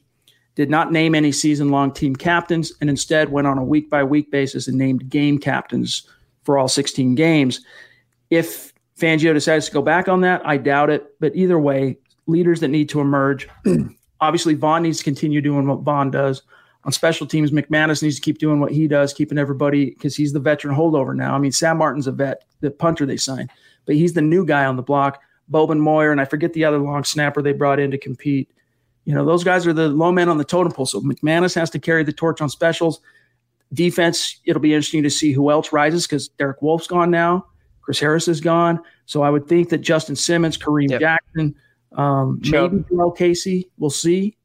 did 0.55 0.69
not 0.69 0.91
name 0.91 1.13
any 1.13 1.31
season 1.31 1.69
long 1.69 1.93
team 1.93 2.15
captains, 2.15 2.73
and 2.81 2.89
instead 2.89 3.29
went 3.29 3.47
on 3.47 3.57
a 3.57 3.63
week 3.63 3.89
by 3.89 4.03
week 4.03 4.31
basis 4.31 4.67
and 4.67 4.77
named 4.77 5.09
game 5.09 5.37
captains 5.37 6.03
for 6.43 6.57
all 6.57 6.67
16 6.67 7.15
games. 7.15 7.61
If 8.29 8.73
Fangio 8.97 9.33
decides 9.33 9.67
to 9.67 9.71
go 9.73 9.81
back 9.81 10.07
on 10.07 10.21
that, 10.21 10.41
I 10.45 10.57
doubt 10.57 10.89
it. 10.89 11.05
But 11.19 11.35
either 11.35 11.59
way, 11.59 11.97
leaders 12.27 12.61
that 12.61 12.69
need 12.69 12.89
to 12.89 13.01
emerge. 13.01 13.47
Obviously, 14.21 14.53
Von 14.53 14.83
needs 14.83 14.99
to 14.99 15.03
continue 15.03 15.41
doing 15.41 15.67
what 15.67 15.81
Von 15.81 16.11
does 16.11 16.43
on 16.85 16.91
special 16.91 17.27
teams, 17.27 17.51
McManus 17.51 18.01
needs 18.01 18.15
to 18.15 18.21
keep 18.21 18.37
doing 18.37 18.59
what 18.59 18.71
he 18.71 18.87
does, 18.87 19.13
keeping 19.13 19.37
everybody 19.37 19.91
because 19.91 20.15
he's 20.15 20.31
the 20.31 20.39
veteran 20.39 20.75
holdover 20.75 21.15
now. 21.15 21.35
I 21.35 21.37
mean, 21.37 21.51
Sam 21.51 21.77
Martin's 21.77 22.07
a 22.07 22.11
vet, 22.11 22.45
the 22.61 22.71
punter 22.71 23.05
they 23.05 23.17
signed, 23.17 23.49
but 23.85 23.95
he's 23.95 24.13
the 24.13 24.21
new 24.21 24.45
guy 24.45 24.65
on 24.65 24.75
the 24.75 24.81
block. 24.81 25.21
Bobenmoyer, 25.51 26.11
and 26.11 26.21
I 26.21 26.25
forget 26.25 26.53
the 26.53 26.63
other 26.63 26.77
long 26.77 27.03
snapper 27.03 27.41
they 27.41 27.53
brought 27.53 27.79
in 27.79 27.89
to 27.91 27.97
compete. 27.97 28.51
You 29.05 29.15
know, 29.15 29.25
those 29.25 29.43
guys 29.43 29.65
are 29.65 29.73
the 29.73 29.89
low 29.89 30.11
men 30.11 30.29
on 30.29 30.37
the 30.37 30.43
totem 30.43 30.71
pole. 30.71 30.85
So 30.85 31.01
McManus 31.01 31.55
has 31.55 31.71
to 31.71 31.79
carry 31.79 32.03
the 32.03 32.13
torch 32.13 32.39
on 32.39 32.49
specials. 32.49 33.01
Defense, 33.73 34.39
it'll 34.45 34.61
be 34.61 34.73
interesting 34.73 35.03
to 35.03 35.09
see 35.09 35.31
who 35.31 35.49
else 35.49 35.73
rises 35.73 36.05
because 36.05 36.27
Derek 36.27 36.61
Wolfe's 36.61 36.87
gone 36.87 37.09
now. 37.09 37.47
Chris 37.81 37.99
Harris 37.99 38.27
is 38.27 38.41
gone. 38.41 38.79
So 39.07 39.23
I 39.23 39.31
would 39.31 39.47
think 39.47 39.69
that 39.69 39.79
Justin 39.79 40.15
Simmons, 40.15 40.57
Kareem 40.57 40.91
yep. 40.91 41.01
Jackson, 41.01 41.55
um, 41.93 42.39
maybe 42.43 42.77
Jurrell 42.77 43.15
Casey, 43.15 43.69
we'll 43.77 43.89
see. 43.89 44.37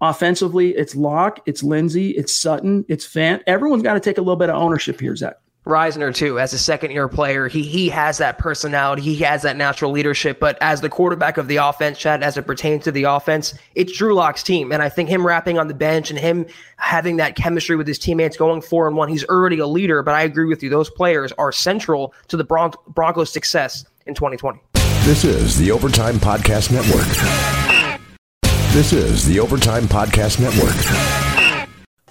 Offensively, 0.00 0.70
it's 0.76 0.94
Lock, 0.94 1.40
it's 1.46 1.62
Lindsay, 1.62 2.10
it's 2.10 2.32
Sutton, 2.32 2.84
it's 2.88 3.06
Fant. 3.06 3.42
Everyone's 3.46 3.82
got 3.82 3.94
to 3.94 4.00
take 4.00 4.18
a 4.18 4.20
little 4.20 4.36
bit 4.36 4.48
of 4.48 4.56
ownership 4.56 5.00
here, 5.00 5.16
Zach. 5.16 5.36
Risner 5.68 6.14
too, 6.14 6.38
as 6.38 6.54
a 6.54 6.58
second 6.58 6.92
year 6.92 7.08
player, 7.08 7.46
he 7.46 7.62
he 7.62 7.90
has 7.90 8.16
that 8.18 8.38
personality, 8.38 9.02
he 9.02 9.16
has 9.16 9.42
that 9.42 9.56
natural 9.56 9.90
leadership. 9.90 10.40
But 10.40 10.56
as 10.62 10.80
the 10.80 10.88
quarterback 10.88 11.36
of 11.36 11.46
the 11.46 11.56
offense, 11.56 11.98
Chad, 11.98 12.22
as 12.22 12.38
it 12.38 12.46
pertains 12.46 12.84
to 12.84 12.92
the 12.92 13.02
offense, 13.04 13.52
it's 13.74 13.92
Drew 13.92 14.14
Lock's 14.14 14.42
team, 14.42 14.72
and 14.72 14.82
I 14.82 14.88
think 14.88 15.10
him 15.10 15.26
rapping 15.26 15.58
on 15.58 15.68
the 15.68 15.74
bench 15.74 16.08
and 16.08 16.18
him 16.18 16.46
having 16.78 17.18
that 17.18 17.36
chemistry 17.36 17.76
with 17.76 17.86
his 17.86 17.98
teammates, 17.98 18.36
going 18.36 18.62
four 18.62 18.88
and 18.88 18.96
one, 18.96 19.10
he's 19.10 19.26
already 19.26 19.58
a 19.58 19.66
leader. 19.66 20.02
But 20.02 20.14
I 20.14 20.22
agree 20.22 20.46
with 20.46 20.62
you; 20.62 20.70
those 20.70 20.88
players 20.88 21.32
are 21.32 21.52
central 21.52 22.14
to 22.28 22.38
the 22.38 22.44
Bron- 22.44 22.72
Broncos' 22.86 23.30
success 23.30 23.84
in 24.06 24.14
2020. 24.14 24.60
This 25.08 25.24
is 25.24 25.56
the 25.56 25.70
Overtime 25.70 26.16
Podcast 26.16 26.70
Network. 26.70 27.06
This 28.74 28.92
is 28.92 29.24
the 29.24 29.40
Overtime 29.40 29.84
Podcast 29.84 30.38
Network. 30.38 31.27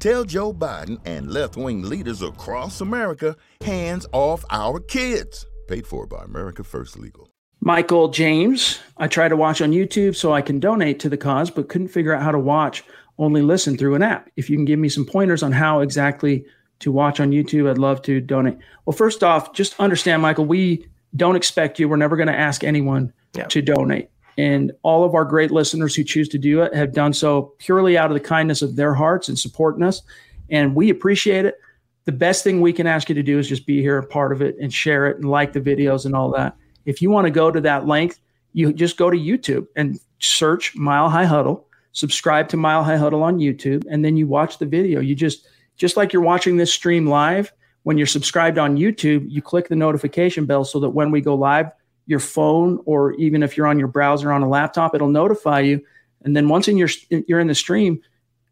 Tell 0.00 0.24
Joe 0.24 0.54
Biden 0.54 0.98
and 1.04 1.30
left 1.30 1.58
wing 1.58 1.82
leaders 1.82 2.22
across 2.22 2.80
America 2.80 3.36
hands 3.60 4.06
off 4.12 4.46
our 4.48 4.80
kids. 4.80 5.44
Paid 5.68 5.86
for 5.86 6.06
by 6.06 6.24
America 6.24 6.64
First 6.64 6.98
Legal. 6.98 7.28
Michael 7.60 8.08
James, 8.08 8.80
I 8.96 9.08
try 9.08 9.28
to 9.28 9.36
watch 9.36 9.60
on 9.60 9.72
YouTube 9.72 10.16
so 10.16 10.32
I 10.32 10.40
can 10.40 10.58
donate 10.58 11.00
to 11.00 11.10
the 11.10 11.18
cause, 11.18 11.50
but 11.50 11.68
couldn't 11.68 11.88
figure 11.88 12.14
out 12.14 12.22
how 12.22 12.32
to 12.32 12.38
watch, 12.38 12.82
only 13.18 13.42
listen 13.42 13.76
through 13.76 13.94
an 13.94 14.02
app. 14.02 14.30
If 14.36 14.48
you 14.48 14.56
can 14.56 14.64
give 14.64 14.78
me 14.78 14.88
some 14.88 15.04
pointers 15.04 15.42
on 15.42 15.52
how 15.52 15.80
exactly 15.80 16.46
to 16.78 16.90
watch 16.90 17.20
on 17.20 17.30
YouTube, 17.30 17.68
I'd 17.68 17.76
love 17.76 18.00
to 18.04 18.22
donate. 18.22 18.56
Well, 18.86 18.96
first 18.96 19.22
off, 19.22 19.52
just 19.52 19.78
understand, 19.78 20.22
Michael, 20.22 20.46
we 20.46 20.88
don't 21.14 21.36
expect 21.36 21.78
you. 21.78 21.90
We're 21.90 21.96
never 21.96 22.16
going 22.16 22.28
to 22.28 22.34
ask 22.34 22.64
anyone 22.64 23.12
yeah. 23.34 23.44
to 23.48 23.60
donate. 23.60 24.08
And 24.40 24.72
all 24.82 25.04
of 25.04 25.14
our 25.14 25.26
great 25.26 25.50
listeners 25.50 25.94
who 25.94 26.02
choose 26.02 26.26
to 26.30 26.38
do 26.38 26.62
it 26.62 26.74
have 26.74 26.94
done 26.94 27.12
so 27.12 27.52
purely 27.58 27.98
out 27.98 28.10
of 28.10 28.14
the 28.14 28.26
kindness 28.26 28.62
of 28.62 28.74
their 28.74 28.94
hearts 28.94 29.28
and 29.28 29.38
supporting 29.38 29.82
us. 29.82 30.00
And 30.48 30.74
we 30.74 30.88
appreciate 30.88 31.44
it. 31.44 31.56
The 32.06 32.12
best 32.12 32.42
thing 32.42 32.62
we 32.62 32.72
can 32.72 32.86
ask 32.86 33.10
you 33.10 33.14
to 33.14 33.22
do 33.22 33.38
is 33.38 33.50
just 33.50 33.66
be 33.66 33.82
here 33.82 33.98
a 33.98 34.06
part 34.06 34.32
of 34.32 34.40
it 34.40 34.56
and 34.58 34.72
share 34.72 35.06
it 35.08 35.18
and 35.18 35.28
like 35.28 35.52
the 35.52 35.60
videos 35.60 36.06
and 36.06 36.16
all 36.16 36.30
that. 36.30 36.56
If 36.86 37.02
you 37.02 37.10
want 37.10 37.26
to 37.26 37.30
go 37.30 37.50
to 37.50 37.60
that 37.60 37.86
length, 37.86 38.18
you 38.54 38.72
just 38.72 38.96
go 38.96 39.10
to 39.10 39.16
YouTube 39.18 39.66
and 39.76 40.00
search 40.20 40.74
Mile 40.74 41.10
High 41.10 41.26
Huddle, 41.26 41.66
subscribe 41.92 42.48
to 42.48 42.56
Mile 42.56 42.82
High 42.82 42.96
Huddle 42.96 43.22
on 43.22 43.40
YouTube, 43.40 43.84
and 43.90 44.02
then 44.02 44.16
you 44.16 44.26
watch 44.26 44.56
the 44.56 44.64
video. 44.64 45.00
You 45.00 45.14
just 45.14 45.46
just 45.76 45.98
like 45.98 46.14
you're 46.14 46.22
watching 46.22 46.56
this 46.56 46.72
stream 46.72 47.06
live, 47.06 47.52
when 47.82 47.98
you're 47.98 48.06
subscribed 48.06 48.56
on 48.56 48.78
YouTube, 48.78 49.26
you 49.28 49.42
click 49.42 49.68
the 49.68 49.76
notification 49.76 50.46
bell 50.46 50.64
so 50.64 50.80
that 50.80 50.90
when 50.90 51.10
we 51.10 51.20
go 51.20 51.34
live, 51.34 51.70
your 52.10 52.20
phone 52.20 52.82
or 52.84 53.14
even 53.14 53.42
if 53.42 53.56
you're 53.56 53.68
on 53.68 53.78
your 53.78 53.88
browser 53.88 54.30
on 54.32 54.42
a 54.42 54.48
laptop, 54.48 54.94
it'll 54.94 55.08
notify 55.08 55.60
you. 55.60 55.82
And 56.22 56.36
then 56.36 56.48
once 56.48 56.68
in 56.68 56.76
your 56.76 56.90
you're 57.08 57.40
in 57.40 57.46
the 57.46 57.54
stream, 57.54 58.02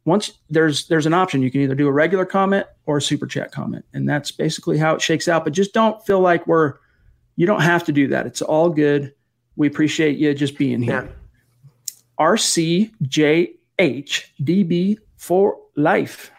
once 0.05 0.33
there's 0.49 0.87
there's 0.87 1.07
an 1.07 1.13
option 1.13 1.43
you 1.43 1.51
can 1.51 1.61
either 1.61 1.75
do 1.75 1.89
a 1.89 1.93
regular 1.93 2.25
comment 2.25 2.67
or 2.87 2.99
a 2.99 3.03
super 3.03 3.27
chat 3.27 3.51
comment, 3.53 3.85
and 3.93 4.09
that's 4.09 4.31
basically 4.31 4.79
how 4.79 4.95
it 4.95 5.03
shakes 5.03 5.27
out. 5.29 5.45
But 5.45 5.53
just 5.53 5.75
don't 5.75 6.03
feel 6.07 6.21
like 6.21 6.47
we're 6.47 6.75
you 7.37 7.47
don't 7.47 7.63
have 7.63 7.85
to 7.85 7.93
do 7.93 8.09
that. 8.09 8.25
It's 8.27 8.41
all 8.41 8.71
good. 8.71 9.13
We 9.57 9.67
appreciate 9.67 10.17
you 10.19 10.33
just 10.35 10.57
being 10.57 10.81
here. 10.81 11.03
Yeah. 11.03 11.09
RCJHDB 12.21 14.99
for 15.17 15.59
life. 15.77 16.31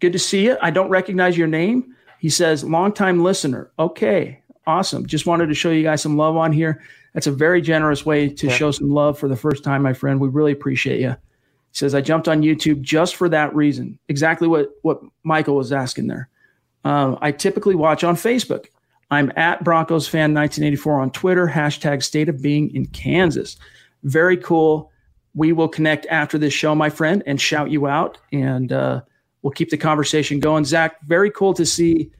Good 0.00 0.14
to 0.14 0.18
see 0.18 0.46
you. 0.46 0.56
I 0.60 0.70
don't 0.70 0.88
recognize 0.88 1.38
your 1.38 1.48
name. 1.48 1.94
He 2.18 2.28
says, 2.28 2.64
longtime 2.64 3.22
listener. 3.22 3.70
Okay, 3.78 4.39
awesome. 4.70 5.06
Just 5.06 5.26
wanted 5.26 5.48
to 5.48 5.54
show 5.54 5.70
you 5.70 5.82
guys 5.82 6.00
some 6.00 6.16
love 6.16 6.36
on 6.36 6.52
here. 6.52 6.82
That's 7.12 7.26
a 7.26 7.32
very 7.32 7.60
generous 7.60 8.06
way 8.06 8.28
to 8.28 8.46
yeah. 8.46 8.52
show 8.52 8.70
some 8.70 8.90
love 8.90 9.18
for 9.18 9.28
the 9.28 9.36
first 9.36 9.64
time, 9.64 9.82
my 9.82 9.92
friend. 9.92 10.20
We 10.20 10.28
really 10.28 10.52
appreciate 10.52 11.00
you. 11.00 11.10
He 11.10 11.76
says, 11.76 11.94
I 11.94 12.00
jumped 12.00 12.28
on 12.28 12.42
YouTube 12.42 12.80
just 12.80 13.16
for 13.16 13.28
that 13.28 13.54
reason. 13.54 13.98
Exactly 14.08 14.48
what, 14.48 14.70
what 14.82 15.00
Michael 15.24 15.56
was 15.56 15.72
asking 15.72 16.06
there. 16.06 16.28
Um, 16.84 17.18
I 17.20 17.32
typically 17.32 17.74
watch 17.74 18.04
on 18.04 18.14
Facebook. 18.14 18.66
I'm 19.10 19.32
at 19.36 19.64
Broncos 19.64 20.06
fan 20.06 20.34
1984 20.34 21.00
on 21.00 21.10
Twitter, 21.10 21.48
hashtag 21.48 22.02
state 22.02 22.28
of 22.28 22.40
being 22.40 22.74
in 22.74 22.86
Kansas. 22.86 23.56
Very 24.04 24.36
cool. 24.36 24.90
We 25.34 25.52
will 25.52 25.68
connect 25.68 26.06
after 26.06 26.38
this 26.38 26.52
show, 26.52 26.74
my 26.74 26.90
friend, 26.90 27.22
and 27.26 27.40
shout 27.40 27.70
you 27.70 27.86
out, 27.86 28.18
and 28.32 28.72
uh, 28.72 29.02
we'll 29.42 29.52
keep 29.52 29.70
the 29.70 29.76
conversation 29.76 30.40
going. 30.40 30.64
Zach, 30.64 30.96
very 31.06 31.30
cool 31.30 31.54
to 31.54 31.66
see. 31.66 32.10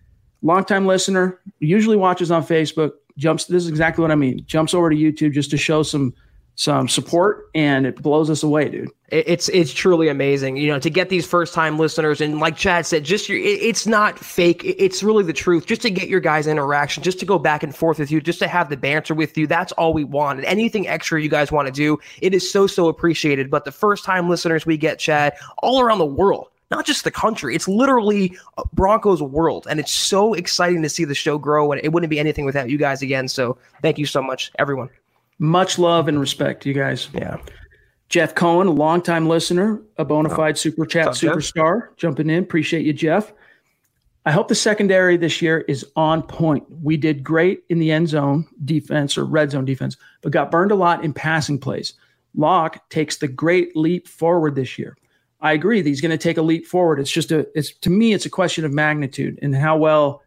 Longtime 0.43 0.87
listener, 0.87 1.39
usually 1.59 1.97
watches 1.97 2.31
on 2.31 2.45
Facebook, 2.45 2.93
jumps. 3.17 3.45
This 3.45 3.65
is 3.65 3.69
exactly 3.69 4.03
what 4.03 4.11
I 4.11 4.17
mean. 4.17 4.45
Jumps 4.47 4.75
over 4.75 4.91
to 4.91 4.97
YouTube 4.97 5.33
just 5.33 5.51
to 5.51 5.59
show 5.59 5.83
some 5.83 6.15
some 6.61 6.87
support 6.89 7.49
and 7.55 7.87
it 7.87 8.03
blows 8.03 8.29
us 8.29 8.43
away, 8.43 8.69
dude. 8.69 8.91
It's 9.09 9.49
it's 9.49 9.73
truly 9.73 10.09
amazing, 10.09 10.59
you 10.59 10.69
know, 10.69 10.79
to 10.79 10.91
get 10.91 11.09
these 11.09 11.27
first 11.27 11.55
time 11.55 11.79
listeners 11.79 12.21
and 12.21 12.39
like 12.39 12.55
Chad 12.55 12.85
said, 12.85 13.03
just 13.03 13.31
your 13.31 13.39
it's 13.39 13.87
not 13.87 14.19
fake. 14.19 14.63
It's 14.63 15.03
really 15.03 15.25
the 15.25 15.33
truth. 15.33 15.65
Just 15.65 15.81
to 15.83 15.91
get 15.91 16.09
your 16.09 16.21
guys' 16.21 16.47
interaction, 16.47 17.03
just 17.03 17.19
to 17.21 17.25
go 17.25 17.39
back 17.39 17.63
and 17.63 17.75
forth 17.75 17.99
with 17.99 18.11
you, 18.11 18.21
just 18.21 18.39
to 18.41 18.47
have 18.47 18.69
the 18.69 18.77
banter 18.77 19.15
with 19.15 19.39
you. 19.39 19.47
That's 19.47 19.73
all 19.73 19.95
we 19.95 20.05
want. 20.05 20.41
And 20.41 20.47
anything 20.47 20.87
extra 20.87 21.21
you 21.21 21.31
guys 21.31 21.51
want 21.51 21.67
to 21.67 21.73
do, 21.73 21.99
it 22.21 22.35
is 22.35 22.49
so 22.49 22.67
so 22.67 22.89
appreciated. 22.89 23.51
But 23.51 23.65
the 23.65 23.73
first 23.73 24.05
time 24.05 24.29
listeners 24.29 24.67
we 24.67 24.77
get, 24.77 24.99
Chad, 24.99 25.33
all 25.63 25.81
around 25.81 25.99
the 25.99 26.05
world, 26.05 26.50
not 26.71 26.87
just 26.87 27.05
the 27.05 27.11
country. 27.11 27.55
It's 27.55 27.69
literally 27.69 28.37
Broncos 28.73 29.23
world, 29.23 29.67
and 29.69 29.81
it's 29.81 29.93
so 29.93 30.35
exciting 30.35 30.83
to 30.83 30.89
see 30.89 31.05
the 31.05 31.15
show 31.15 31.39
grow. 31.39 31.73
And 31.73 31.81
it 31.85 31.93
wouldn't 31.93 32.11
be 32.11 32.19
anything 32.19 32.45
without 32.45 32.71
you 32.71 32.79
guys 32.79 33.03
again. 33.03 33.29
So 33.29 33.59
thank 33.83 33.99
you 33.99 34.07
so 34.07 34.23
much, 34.23 34.53
everyone. 34.59 34.89
Much 35.39 35.79
love 35.79 36.07
and 36.07 36.21
respect, 36.21 36.67
you 36.67 36.75
guys. 36.75 37.09
Yeah. 37.15 37.39
Jeff 38.09 38.35
Cohen, 38.35 38.67
a 38.67 38.73
longtime 38.73 39.29
listener, 39.29 39.81
a 39.97 40.05
bona 40.05 40.31
oh. 40.31 40.37
fide 40.37 40.55
oh. 40.55 40.57
super 40.57 40.85
chat 40.85 41.09
up, 41.09 41.15
superstar, 41.15 41.89
Jeff? 41.89 41.97
jumping 41.97 42.31
in. 42.31 42.43
Appreciate 42.43 42.85
you, 42.85 42.93
Jeff. 42.93 43.33
I 44.27 44.33
hope 44.33 44.49
the 44.49 44.55
secondary 44.55 45.17
this 45.17 45.41
year 45.41 45.61
is 45.61 45.87
on 45.97 46.23
point. 46.23 46.65
We 46.83 46.99
did 46.99 47.25
great 47.25 47.63
in 47.71 47.79
the 47.79 47.91
end 47.91 48.09
zone 48.09 48.47
defense 48.65 49.17
or 49.17 49.25
red 49.25 49.51
zone 49.51 49.65
defense, 49.65 49.97
but 50.21 50.33
got 50.33 50.51
burned 50.51 50.73
a 50.73 50.75
lot 50.75 51.05
in 51.05 51.15
passing 51.15 51.59
plays. 51.59 51.95
Lock 52.35 52.89
takes 52.91 53.17
the 53.17 53.29
great 53.29 53.75
leap 53.77 54.07
forward 54.07 54.55
this 54.55 54.79
year. 54.79 54.97
I 55.41 55.53
agree 55.53 55.81
that 55.81 55.89
he's 55.89 56.01
going 56.01 56.11
to 56.11 56.19
take 56.19 56.37
a 56.37 56.43
leap 56.43 56.67
forward. 56.67 57.01
It's 57.01 57.11
just 57.11 57.33
a, 57.33 57.47
it's 57.55 57.73
to 57.79 57.91
me, 57.91 58.13
it's 58.13 58.27
a 58.27 58.31
question 58.31 58.65
of 58.65 58.73
magnitude 58.73 59.39
and 59.41 59.55
how 59.55 59.77
well 59.77 60.23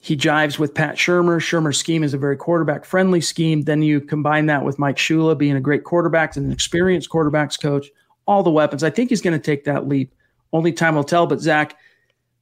he 0.00 0.16
jives 0.16 0.58
with 0.58 0.74
Pat 0.74 0.96
Shurmur. 0.96 1.38
Shurmur's 1.38 1.78
scheme 1.78 2.02
is 2.02 2.14
a 2.14 2.18
very 2.18 2.36
quarterback 2.36 2.84
friendly 2.84 3.20
scheme. 3.20 3.62
Then 3.62 3.82
you 3.82 4.00
combine 4.00 4.46
that 4.46 4.64
with 4.64 4.78
Mike 4.78 4.96
Shula 4.96 5.38
being 5.38 5.54
a 5.54 5.60
great 5.60 5.84
quarterback 5.84 6.36
and 6.36 6.46
an 6.46 6.52
experienced 6.52 7.10
quarterbacks 7.10 7.60
coach, 7.60 7.88
all 8.26 8.42
the 8.42 8.50
weapons. 8.50 8.82
I 8.82 8.90
think 8.90 9.10
he's 9.10 9.20
going 9.20 9.38
to 9.38 9.44
take 9.44 9.64
that 9.64 9.86
leap. 9.86 10.12
Only 10.52 10.72
time 10.72 10.96
will 10.96 11.04
tell. 11.04 11.26
But 11.26 11.40
Zach, 11.40 11.76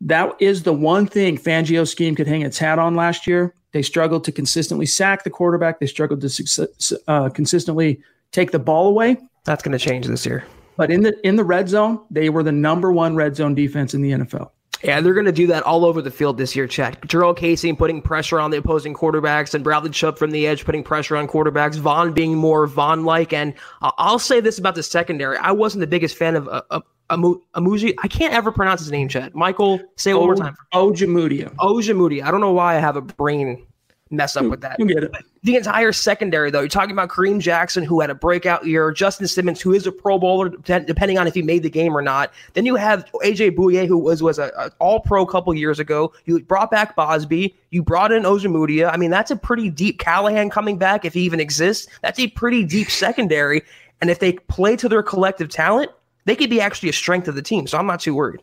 that 0.01 0.35
is 0.39 0.63
the 0.63 0.73
one 0.73 1.07
thing 1.07 1.37
Fangio's 1.37 1.91
scheme 1.91 2.15
could 2.15 2.27
hang 2.27 2.43
its 2.43 2.59
hat 2.59 2.79
on 2.79 2.95
last 2.95 3.27
year. 3.27 3.55
They 3.73 3.83
struggled 3.83 4.25
to 4.25 4.33
consistently 4.33 4.87
sack 4.87 5.25
the 5.25 5.31
quarterback. 5.31 5.81
They 5.81 5.87
struggled 5.87 6.23
to 6.23 6.69
uh, 7.07 7.29
consistently 7.29 8.01
take 8.33 8.53
the 8.53 8.59
ball 8.59 8.89
away. 8.89 9.19
That's 9.45 9.63
going 9.63 9.77
to 9.77 9.85
change 9.85 10.07
this 10.07 10.25
year. 10.25 10.45
But 10.81 10.91
in 10.91 11.03
the 11.03 11.15
in 11.27 11.37
the 11.37 11.45
red 11.45 11.69
zone, 11.69 12.01
they 12.11 12.31
were 12.31 12.43
the 12.43 12.53
number 12.53 12.91
one 12.91 13.15
red 13.15 13.37
zone 13.37 13.55
defense 13.55 13.93
in 13.93 14.01
the 14.01 14.13
NFL. 14.13 14.49
Yeah, 14.83 15.03
they're 15.03 15.13
going 15.13 15.27
to 15.27 15.31
do 15.33 15.47
that 15.49 15.63
all 15.65 15.85
over 15.85 16.01
the 16.01 16.11
field 16.11 16.39
this 16.39 16.57
year, 16.57 16.67
Chad. 16.67 16.99
Jurrell 17.03 17.37
Casey 17.37 17.71
putting 17.75 18.01
pressure 18.01 18.41
on 18.41 18.51
the 18.51 18.57
opposing 18.57 18.95
quarterbacks, 18.95 19.53
and 19.53 19.63
Bradley 19.63 19.91
Chubb 19.91 20.17
from 20.17 20.31
the 20.31 20.47
edge 20.47 20.65
putting 20.65 20.83
pressure 20.83 21.19
on 21.19 21.29
quarterbacks. 21.29 21.77
Von 21.77 22.15
being 22.15 22.35
more 22.35 22.67
Von 22.67 23.05
like. 23.05 23.35
And 23.35 23.53
I'll 23.83 24.19
say 24.19 24.41
this 24.41 24.59
about 24.59 24.75
the 24.75 24.83
secondary. 24.83 25.37
I 25.37 25.53
wasn't 25.53 25.81
the 25.81 25.87
biggest 25.87 26.17
fan 26.17 26.35
of 26.35 26.49
uh, 26.49 26.63
uh, 26.71 26.81
Amuji. 27.11 27.93
I 28.03 28.09
can't 28.09 28.33
ever 28.33 28.51
pronounce 28.51 28.81
his 28.81 28.91
name, 28.91 29.11
Chad. 29.11 29.35
Michael, 29.35 29.83
say 29.97 30.13
it 30.13 30.15
one 30.15 30.29
more 30.29 30.35
time. 30.35 30.57
Ojemudia. 30.73 31.55
Ojemudia. 31.57 32.23
I 32.23 32.31
don't 32.31 32.41
know 32.41 32.53
why 32.53 32.77
I 32.77 32.79
have 32.79 32.97
a 32.97 33.03
brain 33.03 33.67
mess 34.11 34.37
up 34.37 34.45
hmm, 34.45 34.51
with 34.51 34.61
that. 34.61 34.79
You 34.79 34.87
get 34.87 35.05
it. 35.05 35.13
The 35.43 35.57
entire 35.57 35.93
secondary, 35.93 36.51
though, 36.51 36.61
you're 36.61 36.69
talking 36.69 36.91
about 36.91 37.09
Kareem 37.09 37.41
Jackson, 37.41 37.85
who 37.85 38.01
had 38.01 38.11
a 38.11 38.15
breakout 38.15 38.67
year, 38.67 38.91
Justin 38.93 39.27
Simmons, 39.27 39.61
who 39.61 39.73
is 39.73 39.87
a 39.87 39.93
Pro 39.93 40.19
Bowler, 40.19 40.49
depending 40.49 41.19
on 41.19 41.27
if 41.27 41.35
he 41.35 41.43
made 41.43 41.63
the 41.63 41.71
game 41.71 41.97
or 41.97 42.03
not. 42.03 42.33
Then 42.55 42.67
you 42.67 42.75
have 42.77 43.05
AJ 43.25 43.57
Bouye, 43.57 43.87
who 43.87 43.97
was 43.97 44.23
was 44.23 44.39
a, 44.39 44.73
All 44.79 45.01
Pro 45.01 45.23
a 45.23 45.31
couple 45.31 45.55
years 45.55 45.79
ago. 45.79 46.13
You 46.27 46.41
brought 46.41 46.71
back 46.71 46.97
Bausby. 46.97 47.55
You 47.71 47.83
brought 47.83 48.13
in 48.13 48.25
Ojemudia. 48.25 48.93
I 48.93 48.97
mean, 48.97 49.11
that's 49.11 49.31
a 49.31 49.37
pretty 49.37 49.71
deep 49.71 49.99
Callahan 49.99 50.51
coming 50.51 50.77
back, 50.77 51.05
if 51.05 51.15
he 51.15 51.23
even 51.23 51.41
exists. 51.41 51.87
That's 52.03 52.19
a 52.19 52.29
pretty 52.29 52.65
deep 52.65 52.91
secondary. 52.91 53.63
And 54.01 54.11
if 54.11 54.19
they 54.19 54.33
play 54.33 54.77
to 54.77 54.89
their 54.89 55.03
collective 55.03 55.49
talent, 55.49 55.91
they 56.25 56.37
could 56.37 56.51
be 56.51 56.61
actually 56.61 56.89
a 56.89 56.93
strength 56.93 57.29
of 57.29 57.35
the 57.35 57.43
team. 57.43 57.67
So 57.67 57.79
I'm 57.79 57.87
not 57.87 58.01
too 58.01 58.15
worried. 58.15 58.43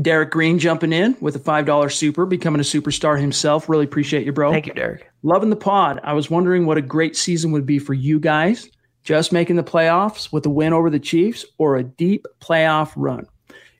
Derek 0.00 0.30
Green 0.30 0.58
jumping 0.58 0.92
in 0.92 1.16
with 1.20 1.34
a 1.36 1.40
$5 1.40 1.92
super, 1.92 2.26
becoming 2.26 2.60
a 2.60 2.64
superstar 2.64 3.18
himself. 3.20 3.68
Really 3.68 3.84
appreciate 3.84 4.24
you, 4.24 4.32
bro. 4.32 4.52
Thank 4.52 4.66
you, 4.66 4.74
Derek. 4.74 5.10
Loving 5.22 5.50
the 5.50 5.56
pod. 5.56 6.00
I 6.04 6.12
was 6.12 6.30
wondering 6.30 6.66
what 6.66 6.78
a 6.78 6.82
great 6.82 7.16
season 7.16 7.50
would 7.52 7.66
be 7.66 7.78
for 7.78 7.94
you 7.94 8.20
guys. 8.20 8.68
Just 9.02 9.32
making 9.32 9.56
the 9.56 9.64
playoffs 9.64 10.32
with 10.32 10.44
a 10.46 10.50
win 10.50 10.72
over 10.72 10.90
the 10.90 11.00
Chiefs 11.00 11.44
or 11.56 11.76
a 11.76 11.82
deep 11.82 12.26
playoff 12.40 12.92
run. 12.94 13.26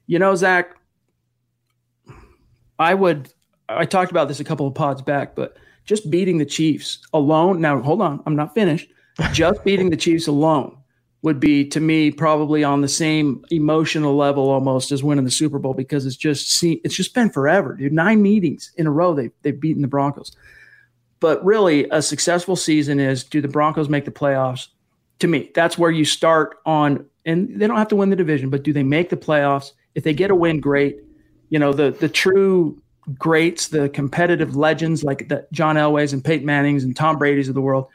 You 0.07 0.19
know, 0.19 0.35
Zach, 0.35 0.75
I 2.79 2.95
would, 2.95 3.33
I 3.69 3.85
talked 3.85 4.11
about 4.11 4.29
this 4.29 4.41
a 4.41 4.45
couple 4.45 4.67
of 4.67 4.75
pods 4.75 5.03
back, 5.03 5.37
but 5.37 5.57
just 5.85 6.11
beating 6.11 6.39
the 6.39 6.47
Chiefs 6.47 7.07
alone. 7.13 7.61
Now, 7.61 7.81
hold 7.81 8.01
on, 8.01 8.23
I'm 8.27 8.37
not 8.37 8.55
finished. 8.55 8.91
Just 9.33 9.63
beating 9.65 9.91
the 9.91 9.97
Chiefs 9.97 10.29
alone 10.29 10.78
would 11.23 11.41
be 11.41 11.67
to 11.69 11.81
me 11.81 12.11
probably 12.11 12.63
on 12.63 12.81
the 12.81 12.89
same 12.89 13.45
emotional 13.51 14.17
level 14.17 14.51
almost 14.51 14.93
as 14.93 15.03
winning 15.03 15.25
the 15.25 15.31
Super 15.31 15.59
Bowl 15.59 15.75
because 15.75 16.07
it's 16.07 16.17
just 16.17 16.53
seen, 16.53 16.81
it's 16.85 16.95
just 16.95 17.15
been 17.15 17.29
forever, 17.29 17.75
dude. 17.75 17.93
Nine 17.93 18.23
meetings 18.23 18.73
in 18.77 18.87
a 18.87 18.91
row 18.91 19.15
they 19.15 19.31
they've 19.43 19.61
beaten 19.61 19.83
the 19.83 19.89
Broncos. 19.89 20.37
But 21.21 21.45
really, 21.45 21.89
a 21.91 22.01
successful 22.01 22.55
season 22.55 23.01
is 23.01 23.25
do 23.25 23.41
the 23.41 23.49
Broncos 23.49 23.89
make 23.89 24.05
the 24.05 24.13
playoffs? 24.13 24.69
to 25.19 25.27
me, 25.27 25.51
that's 25.55 25.79
where 25.79 25.91
you 25.91 26.05
start 26.05 26.59
on. 26.65 27.05
And 27.25 27.61
they 27.61 27.67
don't 27.67 27.77
have 27.77 27.89
to 27.89 27.97
win 27.97 28.11
the 28.11 28.17
division, 28.17 28.51
but 28.51 28.63
do 28.63 28.73
they 28.73 28.83
make 28.83 29.11
the 29.11 29.17
playoffs? 29.17 29.73
If 29.95 30.05
they 30.05 30.15
get 30.15 30.31
a 30.31 30.35
win, 30.35 30.61
great. 30.61 30.99
You 31.51 31.59
know, 31.59 31.73
the 31.73 31.91
the 31.91 32.09
true 32.09 32.81
greats, 33.19 33.69
the 33.69 33.89
competitive 33.89 34.57
legends 34.57 35.03
like 35.03 35.29
the 35.29 35.47
John 35.53 35.77
Elways 35.77 36.13
and 36.13 36.25
Peyton 36.25 36.47
Mannings 36.47 36.85
and 36.85 36.95
Tom 36.95 37.19
Brady's 37.19 37.49
of 37.49 37.55
the 37.55 37.61
world, 37.61 37.87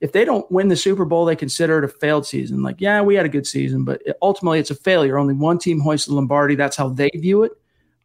if 0.00 0.12
they 0.12 0.24
don't 0.24 0.50
win 0.50 0.68
the 0.68 0.76
Super 0.76 1.04
Bowl, 1.04 1.24
they 1.24 1.36
consider 1.36 1.78
it 1.78 1.84
a 1.84 1.88
failed 1.88 2.26
season. 2.26 2.62
Like, 2.62 2.80
yeah, 2.80 3.00
we 3.02 3.14
had 3.14 3.26
a 3.26 3.28
good 3.28 3.46
season, 3.46 3.84
but 3.84 4.00
ultimately 4.22 4.58
it's 4.60 4.70
a 4.70 4.74
failure. 4.74 5.18
Only 5.18 5.34
one 5.34 5.58
team 5.58 5.80
hoisted 5.80 6.14
Lombardi. 6.14 6.54
That's 6.54 6.76
how 6.76 6.88
they 6.88 7.10
view 7.14 7.42
it. 7.42 7.52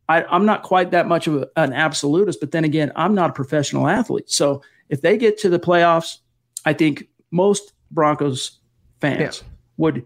I, 0.10 0.36
am 0.36 0.46
not 0.46 0.64
quite 0.64 0.92
that 0.92 1.08
much 1.08 1.28
of 1.28 1.36
a, 1.36 1.50
an 1.56 1.72
absolutist, 1.72 2.40
but 2.40 2.52
then 2.52 2.64
again, 2.64 2.92
I'm 2.96 3.16
not 3.16 3.30
a 3.30 3.34
professional 3.34 3.88
athlete. 3.88 4.30
So 4.30 4.62
if 4.90 5.02
they 5.02 5.18
get 5.18 5.38
to 5.40 5.50
the 5.50 5.60
playoffs, 5.60 6.18
I 6.66 6.74
think 6.74 7.08
most 7.32 7.74
Broncos 7.92 8.60
fans 9.00 9.42
yeah. 9.42 9.50
would 9.78 10.06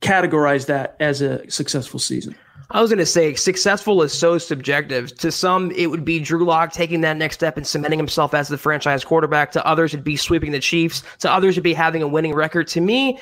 categorize 0.00 0.66
that 0.66 0.96
as 1.00 1.20
a 1.20 1.48
successful 1.50 1.98
season. 1.98 2.36
I 2.70 2.82
was 2.82 2.90
going 2.90 2.98
to 2.98 3.06
say 3.06 3.34
successful 3.34 4.02
is 4.02 4.12
so 4.12 4.36
subjective. 4.36 5.16
To 5.18 5.32
some, 5.32 5.70
it 5.70 5.86
would 5.86 6.04
be 6.04 6.20
Drew 6.20 6.44
Lock 6.44 6.72
taking 6.72 7.00
that 7.00 7.16
next 7.16 7.36
step 7.36 7.56
and 7.56 7.66
cementing 7.66 7.98
himself 7.98 8.34
as 8.34 8.48
the 8.48 8.58
franchise 8.58 9.04
quarterback. 9.04 9.52
To 9.52 9.66
others, 9.66 9.94
it'd 9.94 10.04
be 10.04 10.16
sweeping 10.16 10.52
the 10.52 10.60
Chiefs. 10.60 11.02
To 11.20 11.32
others, 11.32 11.54
it'd 11.54 11.64
be 11.64 11.72
having 11.72 12.02
a 12.02 12.08
winning 12.08 12.34
record. 12.34 12.68
To 12.68 12.82
me, 12.82 13.18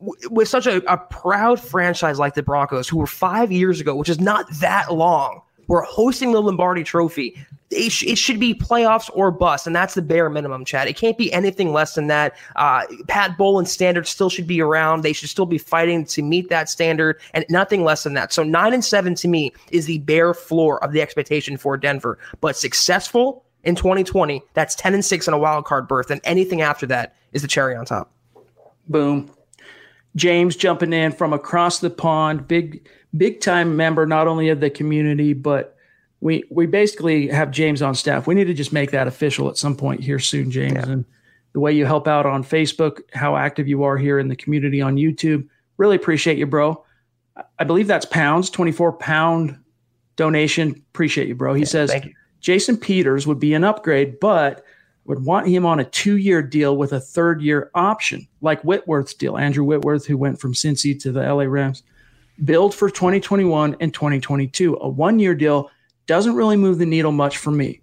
with 0.00 0.48
such 0.48 0.66
a, 0.66 0.82
a 0.92 0.98
proud 0.98 1.60
franchise 1.60 2.18
like 2.18 2.34
the 2.34 2.42
Broncos, 2.42 2.86
who 2.86 2.98
were 2.98 3.06
five 3.06 3.50
years 3.50 3.80
ago, 3.80 3.96
which 3.96 4.10
is 4.10 4.20
not 4.20 4.50
that 4.60 4.92
long, 4.92 5.40
we're 5.68 5.82
hosting 5.82 6.32
the 6.32 6.40
Lombardi 6.40 6.84
Trophy. 6.84 7.36
It, 7.70 7.90
sh- 7.90 8.04
it, 8.04 8.18
should 8.18 8.38
be 8.38 8.54
playoffs 8.54 9.10
or 9.14 9.30
bust, 9.30 9.66
and 9.66 9.74
that's 9.74 9.94
the 9.94 10.02
bare 10.02 10.30
minimum, 10.30 10.64
Chad. 10.64 10.86
It 10.86 10.96
can't 10.96 11.18
be 11.18 11.32
anything 11.32 11.72
less 11.72 11.94
than 11.94 12.06
that. 12.06 12.36
Uh, 12.54 12.82
Pat 13.08 13.36
Bowlen 13.36 13.66
standard 13.66 14.06
still 14.06 14.30
should 14.30 14.46
be 14.46 14.60
around. 14.60 15.02
They 15.02 15.12
should 15.12 15.28
still 15.28 15.46
be 15.46 15.58
fighting 15.58 16.04
to 16.06 16.22
meet 16.22 16.50
that 16.50 16.68
standard, 16.68 17.20
and 17.32 17.44
nothing 17.48 17.82
less 17.82 18.04
than 18.04 18.14
that. 18.14 18.32
So 18.32 18.44
nine 18.44 18.74
and 18.74 18.84
seven 18.84 19.14
to 19.16 19.28
me 19.28 19.52
is 19.72 19.86
the 19.86 19.98
bare 20.00 20.34
floor 20.34 20.82
of 20.84 20.92
the 20.92 21.00
expectation 21.00 21.56
for 21.56 21.76
Denver. 21.76 22.18
But 22.40 22.56
successful 22.56 23.44
in 23.64 23.74
2020, 23.74 24.42
that's 24.52 24.74
10 24.74 24.94
and 24.94 25.04
six 25.04 25.26
in 25.26 25.34
a 25.34 25.38
wild 25.38 25.64
card 25.64 25.88
berth, 25.88 26.10
and 26.10 26.20
anything 26.24 26.60
after 26.60 26.86
that 26.86 27.16
is 27.32 27.42
the 27.42 27.48
cherry 27.48 27.74
on 27.74 27.86
top. 27.86 28.12
Boom. 28.88 29.30
James 30.16 30.54
jumping 30.54 30.92
in 30.92 31.12
from 31.12 31.32
across 31.32 31.80
the 31.80 31.90
pond, 31.90 32.46
big 32.46 32.88
big 33.16 33.40
time 33.40 33.76
member 33.76 34.06
not 34.06 34.26
only 34.26 34.48
of 34.48 34.60
the 34.60 34.70
community 34.70 35.32
but 35.32 35.74
we 36.24 36.42
we 36.50 36.64
basically 36.64 37.28
have 37.28 37.50
James 37.50 37.82
on 37.82 37.94
staff. 37.94 38.26
We 38.26 38.34
need 38.34 38.46
to 38.46 38.54
just 38.54 38.72
make 38.72 38.90
that 38.92 39.06
official 39.06 39.50
at 39.50 39.58
some 39.58 39.76
point 39.76 40.02
here 40.02 40.18
soon, 40.18 40.50
James. 40.50 40.72
Yeah. 40.72 40.88
And 40.88 41.04
the 41.52 41.60
way 41.60 41.72
you 41.72 41.84
help 41.84 42.08
out 42.08 42.24
on 42.24 42.42
Facebook, 42.42 43.02
how 43.12 43.36
active 43.36 43.68
you 43.68 43.84
are 43.84 43.98
here 43.98 44.18
in 44.18 44.28
the 44.28 44.34
community 44.34 44.80
on 44.80 44.96
YouTube, 44.96 45.46
really 45.76 45.96
appreciate 45.96 46.38
you, 46.38 46.46
bro. 46.46 46.82
I 47.58 47.64
believe 47.64 47.86
that's 47.86 48.06
pounds, 48.06 48.48
24 48.48 48.94
pound 48.94 49.58
donation. 50.16 50.82
Appreciate 50.94 51.28
you, 51.28 51.34
bro. 51.34 51.52
He 51.52 51.60
yeah, 51.60 51.66
says 51.66 51.94
Jason 52.40 52.78
Peters 52.78 53.26
would 53.26 53.38
be 53.38 53.52
an 53.52 53.62
upgrade, 53.62 54.18
but 54.18 54.64
would 55.04 55.26
want 55.26 55.46
him 55.46 55.66
on 55.66 55.78
a 55.78 55.84
two 55.84 56.16
year 56.16 56.42
deal 56.42 56.78
with 56.78 56.94
a 56.94 57.00
third 57.00 57.42
year 57.42 57.70
option, 57.74 58.26
like 58.40 58.62
Whitworth's 58.62 59.12
deal. 59.12 59.36
Andrew 59.36 59.64
Whitworth, 59.64 60.06
who 60.06 60.16
went 60.16 60.40
from 60.40 60.54
Cincy 60.54 60.98
to 61.02 61.12
the 61.12 61.20
LA 61.20 61.44
Rams, 61.44 61.82
build 62.42 62.74
for 62.74 62.88
2021 62.90 63.76
and 63.80 63.92
2022. 63.92 64.76
A 64.80 64.88
one 64.88 65.18
year 65.18 65.34
deal 65.34 65.70
doesn't 66.06 66.34
really 66.34 66.56
move 66.56 66.78
the 66.78 66.86
needle 66.86 67.12
much 67.12 67.38
for 67.38 67.50
me. 67.50 67.80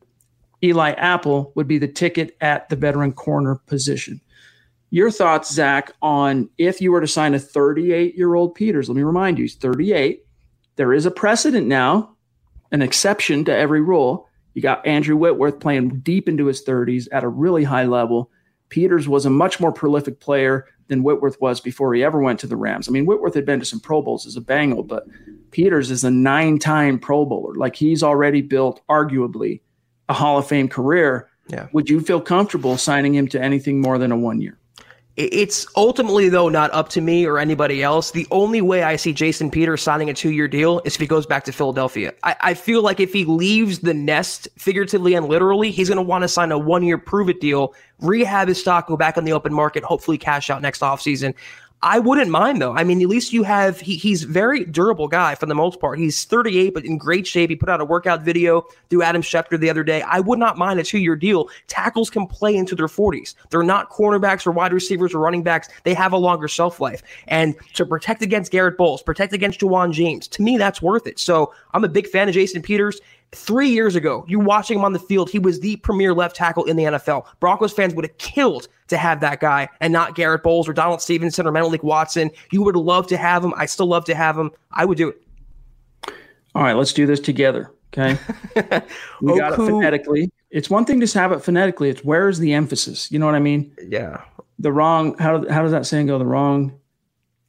Eli 0.63 0.91
Apple 0.91 1.51
would 1.55 1.67
be 1.67 1.77
the 1.77 1.87
ticket 1.87 2.35
at 2.41 2.69
the 2.69 2.75
veteran 2.75 3.13
corner 3.13 3.55
position. 3.67 4.21
Your 4.89 5.09
thoughts, 5.09 5.51
Zach, 5.51 5.93
on 6.01 6.49
if 6.57 6.81
you 6.81 6.91
were 6.91 7.01
to 7.01 7.07
sign 7.07 7.33
a 7.33 7.39
38 7.39 8.15
year 8.15 8.35
old 8.35 8.55
Peters? 8.55 8.89
Let 8.89 8.95
me 8.95 9.03
remind 9.03 9.37
you, 9.37 9.45
he's 9.45 9.55
38. 9.55 10.25
There 10.75 10.93
is 10.93 11.05
a 11.05 11.11
precedent 11.11 11.67
now, 11.67 12.15
an 12.71 12.81
exception 12.81 13.45
to 13.45 13.55
every 13.55 13.81
rule 13.81 14.27
you 14.53 14.61
got 14.61 14.85
Andrew 14.85 15.15
Whitworth 15.15 15.59
playing 15.59 16.01
deep 16.01 16.27
into 16.27 16.45
his 16.45 16.63
30s 16.63 17.07
at 17.11 17.23
a 17.23 17.29
really 17.29 17.63
high 17.63 17.85
level. 17.85 18.29
Peters 18.69 19.07
was 19.07 19.25
a 19.25 19.29
much 19.29 19.59
more 19.59 19.71
prolific 19.71 20.19
player 20.19 20.65
than 20.91 21.03
Whitworth 21.03 21.39
was 21.39 21.61
before 21.61 21.93
he 21.93 22.03
ever 22.03 22.19
went 22.19 22.41
to 22.41 22.47
the 22.47 22.57
Rams. 22.57 22.89
I 22.89 22.91
mean, 22.91 23.05
Whitworth 23.05 23.33
had 23.33 23.45
been 23.45 23.61
to 23.61 23.65
some 23.65 23.79
Pro 23.79 24.01
Bowls 24.01 24.27
as 24.27 24.35
a 24.35 24.41
Bengal, 24.41 24.83
but 24.83 25.07
Peters 25.51 25.89
is 25.89 26.03
a 26.03 26.11
nine 26.11 26.59
time 26.59 26.99
Pro 26.99 27.25
Bowler. 27.25 27.55
Like 27.55 27.77
he's 27.77 28.03
already 28.03 28.41
built, 28.41 28.81
arguably, 28.89 29.61
a 30.09 30.13
Hall 30.13 30.37
of 30.37 30.47
Fame 30.47 30.67
career. 30.67 31.29
Yeah. 31.47 31.69
Would 31.71 31.89
you 31.89 32.01
feel 32.01 32.19
comfortable 32.19 32.75
signing 32.77 33.15
him 33.15 33.29
to 33.29 33.41
anything 33.41 33.79
more 33.79 33.97
than 33.97 34.11
a 34.11 34.17
one 34.17 34.41
year? 34.41 34.59
It's 35.17 35.67
ultimately, 35.75 36.29
though, 36.29 36.47
not 36.47 36.71
up 36.73 36.87
to 36.89 37.01
me 37.01 37.25
or 37.25 37.37
anybody 37.37 37.83
else. 37.83 38.11
The 38.11 38.25
only 38.31 38.61
way 38.61 38.83
I 38.83 38.95
see 38.95 39.11
Jason 39.11 39.51
Peters 39.51 39.81
signing 39.81 40.09
a 40.09 40.13
two 40.13 40.31
year 40.31 40.47
deal 40.47 40.81
is 40.85 40.95
if 40.95 41.01
he 41.01 41.07
goes 41.07 41.25
back 41.25 41.43
to 41.45 41.51
Philadelphia. 41.51 42.13
I, 42.23 42.35
I 42.39 42.53
feel 42.53 42.81
like 42.81 43.01
if 43.01 43.11
he 43.11 43.25
leaves 43.25 43.79
the 43.79 43.93
nest, 43.93 44.47
figuratively 44.57 45.13
and 45.13 45.27
literally, 45.27 45.69
he's 45.69 45.89
going 45.89 45.97
to 45.97 46.01
want 46.01 46.21
to 46.21 46.29
sign 46.29 46.51
a 46.53 46.57
one 46.57 46.83
year 46.83 46.97
prove 46.97 47.27
it 47.27 47.41
deal, 47.41 47.73
rehab 47.99 48.47
his 48.47 48.59
stock, 48.61 48.87
go 48.87 48.95
back 48.95 49.17
on 49.17 49.25
the 49.25 49.33
open 49.33 49.53
market, 49.53 49.83
hopefully 49.83 50.17
cash 50.17 50.49
out 50.49 50.61
next 50.61 50.79
offseason. 50.79 51.33
I 51.83 51.97
wouldn't 51.97 52.29
mind 52.29 52.61
though. 52.61 52.73
I 52.73 52.83
mean, 52.83 53.01
at 53.01 53.07
least 53.07 53.33
you 53.33 53.41
have 53.43 53.79
he, 53.79 53.95
he's 53.95 54.21
very 54.21 54.65
durable 54.65 55.07
guy 55.07 55.33
for 55.33 55.47
the 55.47 55.55
most 55.55 55.79
part. 55.79 55.97
He's 55.97 56.25
38, 56.25 56.75
but 56.75 56.85
in 56.85 56.97
great 56.97 57.25
shape. 57.25 57.49
He 57.49 57.55
put 57.55 57.69
out 57.69 57.81
a 57.81 57.85
workout 57.85 58.21
video 58.21 58.65
through 58.89 59.01
Adam 59.01 59.23
Schefter 59.23 59.59
the 59.59 59.69
other 59.69 59.83
day. 59.83 60.03
I 60.03 60.19
would 60.19 60.37
not 60.37 60.59
mind 60.59 60.79
a 60.79 60.83
two-year 60.83 61.15
deal. 61.15 61.49
Tackles 61.67 62.11
can 62.11 62.27
play 62.27 62.55
into 62.55 62.75
their 62.75 62.87
40s. 62.87 63.33
They're 63.49 63.63
not 63.63 63.89
cornerbacks 63.89 64.45
or 64.45 64.51
wide 64.51 64.73
receivers 64.73 65.15
or 65.15 65.19
running 65.19 65.41
backs. 65.41 65.69
They 65.83 65.95
have 65.95 66.13
a 66.13 66.17
longer 66.17 66.47
shelf 66.47 66.79
life. 66.79 67.01
And 67.27 67.55
to 67.73 67.85
protect 67.85 68.21
against 68.21 68.51
Garrett 68.51 68.77
Bolles, 68.77 69.01
protect 69.01 69.33
against 69.33 69.59
Ja'Wuan 69.59 69.91
James, 69.91 70.27
to 70.29 70.43
me 70.43 70.57
that's 70.57 70.83
worth 70.83 71.07
it. 71.07 71.17
So 71.17 71.51
I'm 71.73 71.83
a 71.83 71.89
big 71.89 72.07
fan 72.07 72.27
of 72.27 72.35
Jason 72.35 72.61
Peters. 72.61 73.01
Three 73.33 73.69
years 73.69 73.95
ago, 73.95 74.25
you 74.27 74.39
watching 74.39 74.77
him 74.77 74.83
on 74.83 74.91
the 74.91 74.99
field, 74.99 75.29
he 75.29 75.39
was 75.39 75.61
the 75.61 75.77
premier 75.77 76.13
left 76.13 76.35
tackle 76.35 76.65
in 76.65 76.75
the 76.75 76.83
NFL. 76.83 77.25
Broncos 77.39 77.71
fans 77.71 77.95
would 77.95 78.03
have 78.03 78.17
killed 78.17 78.67
to 78.87 78.97
have 78.97 79.21
that 79.21 79.39
guy 79.39 79.69
and 79.79 79.93
not 79.93 80.15
Garrett 80.15 80.43
Bolles 80.43 80.67
or 80.67 80.73
Donald 80.73 81.01
Stephenson 81.01 81.47
or 81.47 81.51
Menelik 81.51 81.81
Watson. 81.81 82.29
You 82.51 82.61
would 82.63 82.75
love 82.75 83.07
to 83.07 83.17
have 83.17 83.43
him. 83.43 83.53
I 83.55 83.67
still 83.67 83.85
love 83.85 84.03
to 84.05 84.15
have 84.15 84.37
him. 84.37 84.51
I 84.71 84.83
would 84.83 84.97
do 84.97 85.09
it. 85.09 85.21
All 86.53 86.63
right, 86.63 86.75
let's 86.75 86.91
do 86.91 87.05
this 87.05 87.21
together. 87.21 87.71
Okay. 87.93 88.17
we 89.21 89.37
got 89.37 89.53
it 89.53 89.55
phonetically. 89.55 90.31
It's 90.49 90.69
one 90.69 90.83
thing 90.83 90.99
to 90.99 91.19
have 91.19 91.31
it 91.31 91.39
phonetically. 91.39 91.89
It's 91.89 92.03
where 92.03 92.27
is 92.27 92.39
the 92.39 92.53
emphasis? 92.53 93.09
You 93.11 93.19
know 93.19 93.25
what 93.25 93.35
I 93.35 93.39
mean? 93.39 93.73
Yeah. 93.87 94.21
The 94.59 94.73
wrong, 94.73 95.17
how, 95.17 95.47
how 95.49 95.61
does 95.61 95.71
that 95.71 95.85
saying 95.85 96.07
go? 96.07 96.19
The 96.19 96.25
wrong 96.25 96.77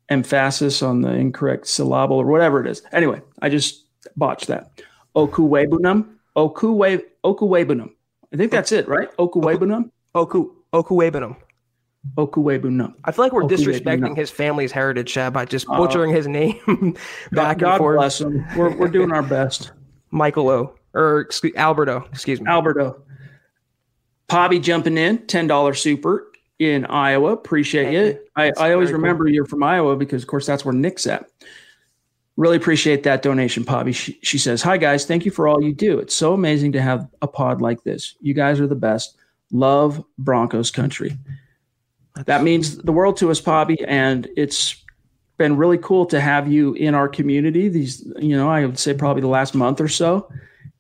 emphasis 0.09 0.83
on 0.83 1.01
the 1.01 1.11
incorrect 1.13 1.67
syllable 1.67 2.17
or 2.17 2.27
whatever 2.27 2.61
it 2.61 2.71
is. 2.71 2.83
Anyway, 2.93 3.21
I 3.41 3.49
just 3.49 3.87
botched 4.17 4.47
that. 4.47 4.81
Okuwebunum. 5.17 6.09
Okuwe 6.37 7.03
Okuwebunum. 7.25 7.91
I 8.33 8.37
think 8.37 8.51
that's 8.51 8.73
it, 8.73 8.89
right? 8.89 9.15
Okuwebunum. 9.19 9.91
Oku 10.15 10.55
Okuwebunum. 10.73 11.37
Okuwebunum. 12.17 12.95
I 13.05 13.13
feel 13.13 13.25
like 13.25 13.33
we're 13.33 13.43
disrespecting 13.43 14.17
his 14.17 14.31
family's 14.31 14.73
heritage, 14.73 15.13
Chad, 15.13 15.33
by 15.33 15.45
just 15.45 15.67
butchering 15.67 16.11
uh, 16.11 16.17
his 16.17 16.27
name 16.27 16.57
back 17.33 17.59
God, 17.59 17.73
and 17.73 17.79
forth. 17.79 17.97
God 17.97 18.01
bless 18.01 18.21
him. 18.21 18.45
We're, 18.57 18.77
we're 18.77 18.89
doing 18.89 19.13
our 19.13 19.23
best. 19.23 19.73
Michael 20.11 20.49
O. 20.49 20.75
Or 20.95 21.21
excuse, 21.21 21.55
Alberto, 21.57 22.07
excuse 22.13 22.41
me. 22.41 22.51
Alberto. 22.51 23.03
Pobby 24.29 24.61
jumping 24.61 24.99
in, 24.99 25.19
$10 25.19 25.77
super 25.77 26.33
in 26.59 26.85
Iowa. 26.87 27.33
Appreciate 27.33 27.85
Thank 27.85 28.17
you. 28.17 28.19
I, 28.37 28.53
I 28.59 28.73
always 28.73 28.93
remember 28.93 29.25
cool. 29.25 29.33
you're 29.33 29.47
from 29.47 29.63
Iowa 29.63 29.97
because, 29.97 30.23
of 30.23 30.29
course, 30.29 30.47
that's 30.47 30.65
where 30.65 30.75
Nick's 30.75 31.07
at. 31.07 31.27
Really 32.37 32.57
appreciate 32.57 33.03
that 33.03 33.23
donation, 33.23 33.65
Pobby. 33.65 33.95
She, 33.95 34.19
she 34.23 34.39
says, 34.39 34.63
Hi, 34.63 34.79
guys. 34.79 35.05
Thank 35.05 35.25
you 35.25 35.31
for 35.31 35.47
all 35.47 35.63
you 35.63 35.75
do. 35.75 35.99
It's 35.99 36.15
so 36.15 36.33
amazing 36.33 36.73
to 36.73 36.83
have 36.83 37.07
a 37.21 37.29
pod 37.29 37.61
like 37.61 37.85
this. 37.85 38.15
You 38.21 38.33
guys 38.33 38.59
are 38.59 38.67
the 38.67 38.75
best. 38.75 39.17
Love 39.51 40.03
Broncos 40.19 40.71
country. 40.71 41.19
That 42.25 42.43
means 42.43 42.79
the 42.79 42.93
world 42.93 43.17
to 43.19 43.31
us, 43.31 43.41
Pobby. 43.41 43.85
And 43.87 44.29
it's 44.37 44.83
been 45.37 45.57
really 45.57 45.79
cool 45.79 46.07
to 46.07 46.21
have 46.21 46.51
you 46.51 46.75
in 46.75 46.95
our 46.95 47.09
community. 47.09 47.69
These, 47.69 48.07
you 48.19 48.37
know, 48.37 48.49
I 48.49 48.65
would 48.65 48.79
say 48.79 48.95
probably 48.95 49.23
the 49.23 49.29
last 49.29 49.55
month 49.55 49.81
or 49.81 49.89
so. 49.89 50.31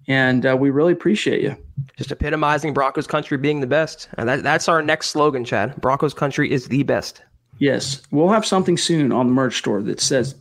And 0.08 0.44
uh, 0.46 0.56
we 0.58 0.70
really 0.70 0.92
appreciate 0.92 1.42
you. 1.42 1.56
Just 1.96 2.10
epitomizing 2.10 2.74
Broncos 2.74 3.06
country 3.06 3.38
being 3.38 3.60
the 3.60 3.66
best. 3.66 4.08
And 4.14 4.28
that, 4.28 4.42
that's 4.42 4.68
our 4.68 4.82
next 4.82 5.08
slogan, 5.08 5.44
Chad. 5.44 5.80
Broncos 5.80 6.14
country 6.14 6.50
is 6.50 6.68
the 6.68 6.82
best. 6.82 7.22
Yes. 7.58 8.02
We'll 8.10 8.30
have 8.30 8.46
something 8.46 8.76
soon 8.76 9.12
on 9.12 9.26
the 9.26 9.32
merch 9.32 9.58
store 9.58 9.82
that 9.82 10.00
says 10.00 10.34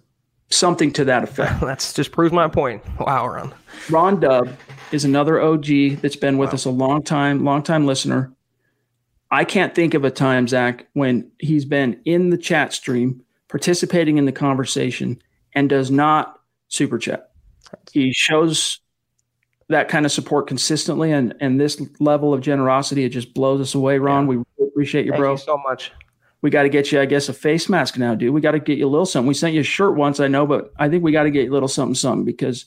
something 0.51 0.91
to 0.93 1.05
that 1.05 1.23
effect. 1.23 1.61
That's 1.61 1.93
just 1.93 2.11
proves 2.11 2.33
my 2.33 2.47
point. 2.47 2.83
Wow, 2.99 3.27
Ron. 3.27 3.53
Ron 3.89 4.19
Dub 4.19 4.49
is 4.91 5.05
another 5.05 5.39
OG 5.39 6.01
that's 6.01 6.17
been 6.17 6.37
with 6.37 6.49
wow. 6.49 6.53
us 6.53 6.65
a 6.65 6.69
long 6.69 7.01
time, 7.01 7.43
long 7.45 7.63
time 7.63 7.85
listener. 7.85 8.33
I 9.31 9.45
can't 9.45 9.73
think 9.73 9.93
of 9.93 10.03
a 10.03 10.11
time, 10.11 10.47
Zach, 10.47 10.87
when 10.93 11.31
he's 11.39 11.63
been 11.63 12.01
in 12.03 12.29
the 12.29 12.37
chat 12.37 12.73
stream, 12.73 13.23
participating 13.47 14.17
in 14.17 14.25
the 14.25 14.33
conversation, 14.33 15.21
and 15.55 15.69
does 15.69 15.89
not 15.89 16.39
super 16.67 16.97
chat. 16.97 17.31
He 17.93 18.11
shows 18.11 18.81
that 19.69 19.87
kind 19.87 20.05
of 20.05 20.11
support 20.11 20.47
consistently, 20.47 21.13
and 21.13 21.33
and 21.39 21.59
this 21.59 21.81
level 22.01 22.33
of 22.33 22.41
generosity 22.41 23.05
it 23.05 23.09
just 23.09 23.33
blows 23.33 23.61
us 23.61 23.73
away. 23.73 23.97
Ron, 23.99 24.29
yeah. 24.29 24.43
we 24.59 24.67
appreciate 24.67 25.05
you, 25.05 25.11
Thank 25.11 25.21
bro. 25.21 25.31
You 25.31 25.37
so 25.37 25.57
much. 25.57 25.93
We 26.41 26.49
got 26.49 26.63
to 26.63 26.69
get 26.69 26.91
you, 26.91 26.99
I 26.99 27.05
guess, 27.05 27.29
a 27.29 27.33
face 27.33 27.69
mask 27.69 27.97
now, 27.97 28.15
dude. 28.15 28.33
We 28.33 28.41
got 28.41 28.51
to 28.51 28.59
get 28.59 28.77
you 28.77 28.87
a 28.87 28.89
little 28.89 29.05
something. 29.05 29.27
We 29.27 29.33
sent 29.33 29.53
you 29.53 29.61
a 29.61 29.63
shirt 29.63 29.95
once, 29.95 30.19
I 30.19 30.27
know, 30.27 30.47
but 30.47 30.73
I 30.77 30.89
think 30.89 31.03
we 31.03 31.11
got 31.11 31.23
to 31.23 31.31
get 31.31 31.45
you 31.45 31.51
a 31.51 31.53
little 31.53 31.67
something, 31.67 31.95
something 31.95 32.25
because 32.25 32.65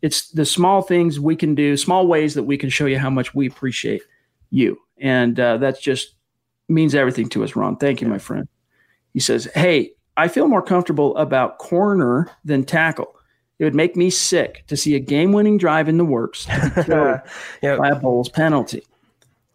it's 0.00 0.30
the 0.30 0.46
small 0.46 0.80
things 0.80 1.20
we 1.20 1.36
can 1.36 1.54
do, 1.54 1.76
small 1.76 2.06
ways 2.06 2.34
that 2.34 2.44
we 2.44 2.56
can 2.56 2.70
show 2.70 2.86
you 2.86 2.98
how 2.98 3.10
much 3.10 3.34
we 3.34 3.46
appreciate 3.46 4.02
you. 4.50 4.78
And 4.98 5.38
uh, 5.38 5.58
that 5.58 5.80
just 5.80 6.14
means 6.68 6.94
everything 6.94 7.28
to 7.30 7.44
us, 7.44 7.54
Ron. 7.54 7.76
Thank 7.76 8.00
you, 8.00 8.08
my 8.08 8.18
friend. 8.18 8.48
He 9.12 9.20
says, 9.20 9.48
Hey, 9.54 9.92
I 10.16 10.28
feel 10.28 10.48
more 10.48 10.62
comfortable 10.62 11.16
about 11.16 11.58
corner 11.58 12.30
than 12.44 12.64
tackle. 12.64 13.14
It 13.58 13.64
would 13.64 13.74
make 13.74 13.96
me 13.96 14.08
sick 14.08 14.64
to 14.68 14.76
see 14.76 14.94
a 14.94 15.00
game 15.00 15.32
winning 15.32 15.58
drive 15.58 15.88
in 15.88 15.98
the 15.98 16.04
works 16.04 16.46
by 16.86 17.22
a 17.62 17.96
Bolles 17.96 18.30
penalty 18.30 18.82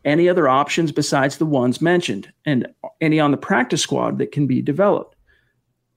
any 0.05 0.29
other 0.29 0.47
options 0.47 0.91
besides 0.91 1.37
the 1.37 1.45
ones 1.45 1.81
mentioned 1.81 2.31
and 2.45 2.67
any 3.01 3.19
on 3.19 3.31
the 3.31 3.37
practice 3.37 3.81
squad 3.81 4.19
that 4.19 4.31
can 4.31 4.47
be 4.47 4.61
developed. 4.61 5.15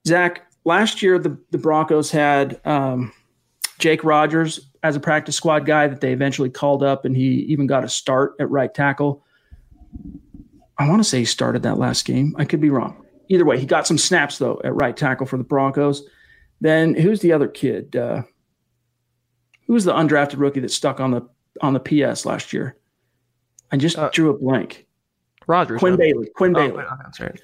Zach, 0.06 0.50
last 0.64 1.02
year 1.02 1.18
the, 1.18 1.38
the 1.50 1.58
Broncos 1.58 2.10
had 2.10 2.60
um, 2.64 3.12
Jake 3.78 4.02
Rogers 4.02 4.60
as 4.82 4.96
a 4.96 5.00
practice 5.00 5.36
squad 5.36 5.66
guy 5.66 5.86
that 5.86 6.00
they 6.00 6.12
eventually 6.12 6.50
called 6.50 6.82
up 6.82 7.04
and 7.04 7.14
he 7.14 7.42
even 7.42 7.66
got 7.66 7.84
a 7.84 7.88
start 7.88 8.34
at 8.40 8.50
right 8.50 8.72
tackle. 8.72 9.22
I 10.78 10.88
want 10.88 11.00
to 11.00 11.08
say 11.08 11.18
he 11.18 11.24
started 11.24 11.62
that 11.64 11.78
last 11.78 12.04
game. 12.04 12.34
I 12.38 12.44
could 12.44 12.60
be 12.60 12.70
wrong. 12.70 13.04
Either 13.28 13.44
way, 13.44 13.58
he 13.58 13.66
got 13.66 13.86
some 13.86 13.98
snaps 13.98 14.38
though 14.38 14.60
at 14.64 14.74
right 14.74 14.96
tackle 14.96 15.26
for 15.26 15.36
the 15.36 15.44
Broncos. 15.44 16.02
Then 16.60 16.94
who's 16.94 17.20
the 17.20 17.32
other 17.32 17.48
kid? 17.48 17.94
Uh, 17.94 18.22
who 19.66 19.74
was 19.74 19.84
the 19.84 19.92
undrafted 19.92 20.38
rookie 20.38 20.60
that 20.60 20.70
stuck 20.70 20.98
on 20.98 21.10
the 21.10 21.28
on 21.60 21.74
the 21.74 21.80
PS 21.80 22.24
last 22.24 22.52
year? 22.52 22.76
I 23.70 23.76
just 23.76 23.98
uh, 23.98 24.10
drew 24.12 24.30
a 24.30 24.38
blank. 24.38 24.86
Rogers. 25.46 25.78
Quinn 25.78 25.96
Bailey. 25.96 26.28
Quinn 26.34 26.56
oh, 26.56 26.58
Bailey. 26.58 26.84
that's 27.02 27.20
right. 27.20 27.40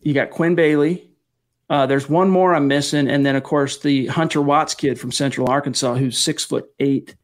You 0.00 0.14
got 0.14 0.30
Quinn 0.30 0.54
Bailey. 0.54 1.10
Uh, 1.68 1.86
there's 1.86 2.08
one 2.08 2.30
more 2.30 2.54
I'm 2.54 2.68
missing, 2.68 3.08
and 3.08 3.26
then 3.26 3.34
of 3.34 3.42
course 3.42 3.78
the 3.80 4.06
Hunter 4.06 4.40
Watts 4.40 4.74
kid 4.74 5.00
from 5.00 5.10
Central 5.10 5.48
Arkansas, 5.48 5.94
who's 5.94 6.18
six 6.18 6.44
foot 6.44 6.70
eight. 6.78 7.16